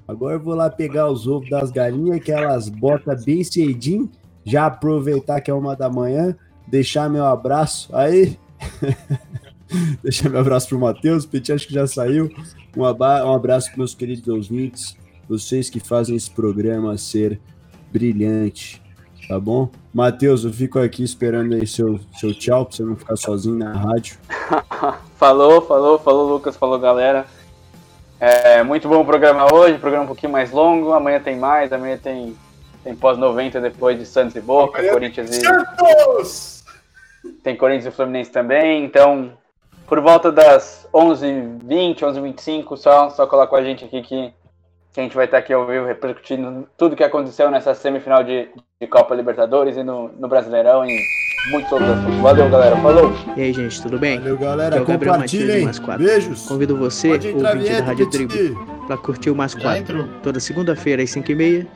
Agora 0.06 0.34
eu 0.34 0.40
vou 0.40 0.54
lá 0.54 0.68
pegar 0.68 1.10
os 1.10 1.26
ovos 1.26 1.48
das 1.48 1.70
galinhas, 1.70 2.22
que 2.22 2.30
elas 2.30 2.68
botam 2.68 3.16
bem 3.24 3.42
cedinho. 3.42 4.10
Já 4.44 4.66
aproveitar 4.66 5.40
que 5.40 5.50
é 5.50 5.54
uma 5.54 5.74
da 5.74 5.88
manhã, 5.88 6.36
deixar 6.66 7.08
meu 7.08 7.24
abraço. 7.24 7.88
Aí, 7.96 8.38
deixar 10.02 10.28
meu 10.28 10.40
abraço 10.40 10.68
pro 10.68 10.78
Matheus. 10.78 11.24
Petit 11.24 11.52
acho 11.52 11.66
que 11.66 11.74
já 11.74 11.86
saiu. 11.86 12.30
Um, 12.76 12.82
um 12.82 13.34
abraço 13.34 13.68
para 13.68 13.78
meus 13.78 13.94
queridos 13.94 14.28
ouvintes, 14.28 14.96
vocês 15.28 15.70
que 15.70 15.80
fazem 15.80 16.16
esse 16.16 16.30
programa 16.30 16.98
ser 16.98 17.40
brilhante, 17.90 18.82
tá 19.28 19.38
bom? 19.38 19.70
Matheus, 19.92 20.44
eu 20.44 20.52
fico 20.52 20.78
aqui 20.78 21.02
esperando 21.02 21.54
aí 21.54 21.66
seu, 21.66 22.00
seu 22.18 22.34
tchau, 22.34 22.66
pra 22.66 22.76
você 22.76 22.82
não 22.82 22.96
ficar 22.96 23.16
sozinho 23.16 23.56
na 23.56 23.72
rádio. 23.72 24.18
falou, 25.16 25.62
falou, 25.62 25.98
falou, 25.98 26.28
Lucas, 26.28 26.56
falou, 26.56 26.78
galera. 26.78 27.26
É 28.26 28.62
muito 28.62 28.88
bom 28.88 29.02
o 29.02 29.04
programa 29.04 29.52
hoje, 29.52 29.76
programa 29.76 30.04
um 30.04 30.06
pouquinho 30.06 30.32
mais 30.32 30.50
longo. 30.50 30.94
Amanhã 30.94 31.20
tem 31.20 31.36
mais, 31.36 31.70
amanhã 31.74 31.98
tem, 31.98 32.34
tem 32.82 32.96
pós-90 32.96 33.60
depois 33.60 33.98
de 33.98 34.06
Santos 34.06 34.34
e 34.34 34.40
Boca, 34.40 34.78
amanhã 34.78 34.94
Corinthians 34.94 35.28
e. 35.28 35.40
Santos! 35.42 36.64
Tem 37.42 37.54
Corinthians 37.54 37.92
e 37.92 37.94
Fluminense 37.94 38.30
também. 38.30 38.82
Então, 38.82 39.36
por 39.86 40.00
volta 40.00 40.32
das 40.32 40.88
11h20, 40.94 41.98
11h25, 41.98 42.78
só, 42.78 43.10
só 43.10 43.26
colar 43.26 43.46
com 43.46 43.56
a 43.56 43.62
gente 43.62 43.84
aqui 43.84 44.00
que, 44.00 44.32
que 44.94 45.00
a 45.00 45.02
gente 45.02 45.14
vai 45.14 45.26
estar 45.26 45.36
aqui 45.36 45.52
ao 45.52 45.66
vivo 45.66 45.84
repercutindo 45.84 46.66
tudo 46.78 46.96
que 46.96 47.04
aconteceu 47.04 47.50
nessa 47.50 47.74
semifinal 47.74 48.24
de, 48.24 48.48
de 48.80 48.86
Copa 48.86 49.14
Libertadores 49.14 49.76
e 49.76 49.82
no, 49.82 50.08
no 50.08 50.28
Brasileirão. 50.28 50.86
E 50.86 50.98
muitos 51.50 51.72
outros 51.72 51.90
assuntos. 51.90 52.20
Valeu, 52.20 52.48
galera. 52.50 52.76
Falou! 52.76 53.12
E 53.36 53.42
aí, 53.42 53.52
gente, 53.52 53.82
tudo 53.82 53.98
bem? 53.98 54.18
Valeu, 54.18 54.38
galera. 54.38 54.76
Aqui 54.76 54.78
é 54.78 54.82
o 54.82 54.86
Gabriel 54.86 55.18
Matias, 55.18 55.58
do. 55.58 55.64
Mais 55.64 55.78
Quatro. 55.78 56.04
Beijos. 56.04 56.46
Convido 56.46 56.76
você, 56.76 57.12
ouvinte 57.12 57.42
da 57.42 57.84
Rádio. 57.84 58.10
Tribo, 58.10 58.66
para 58.86 58.96
curtir 58.96 59.30
o 59.30 59.34
Mais 59.36 59.54
4. 59.54 59.78
entrou. 59.78 60.08
Toda 60.22 60.40
segunda-feira 60.40 61.02
às 61.02 61.10
5h30 61.10 61.66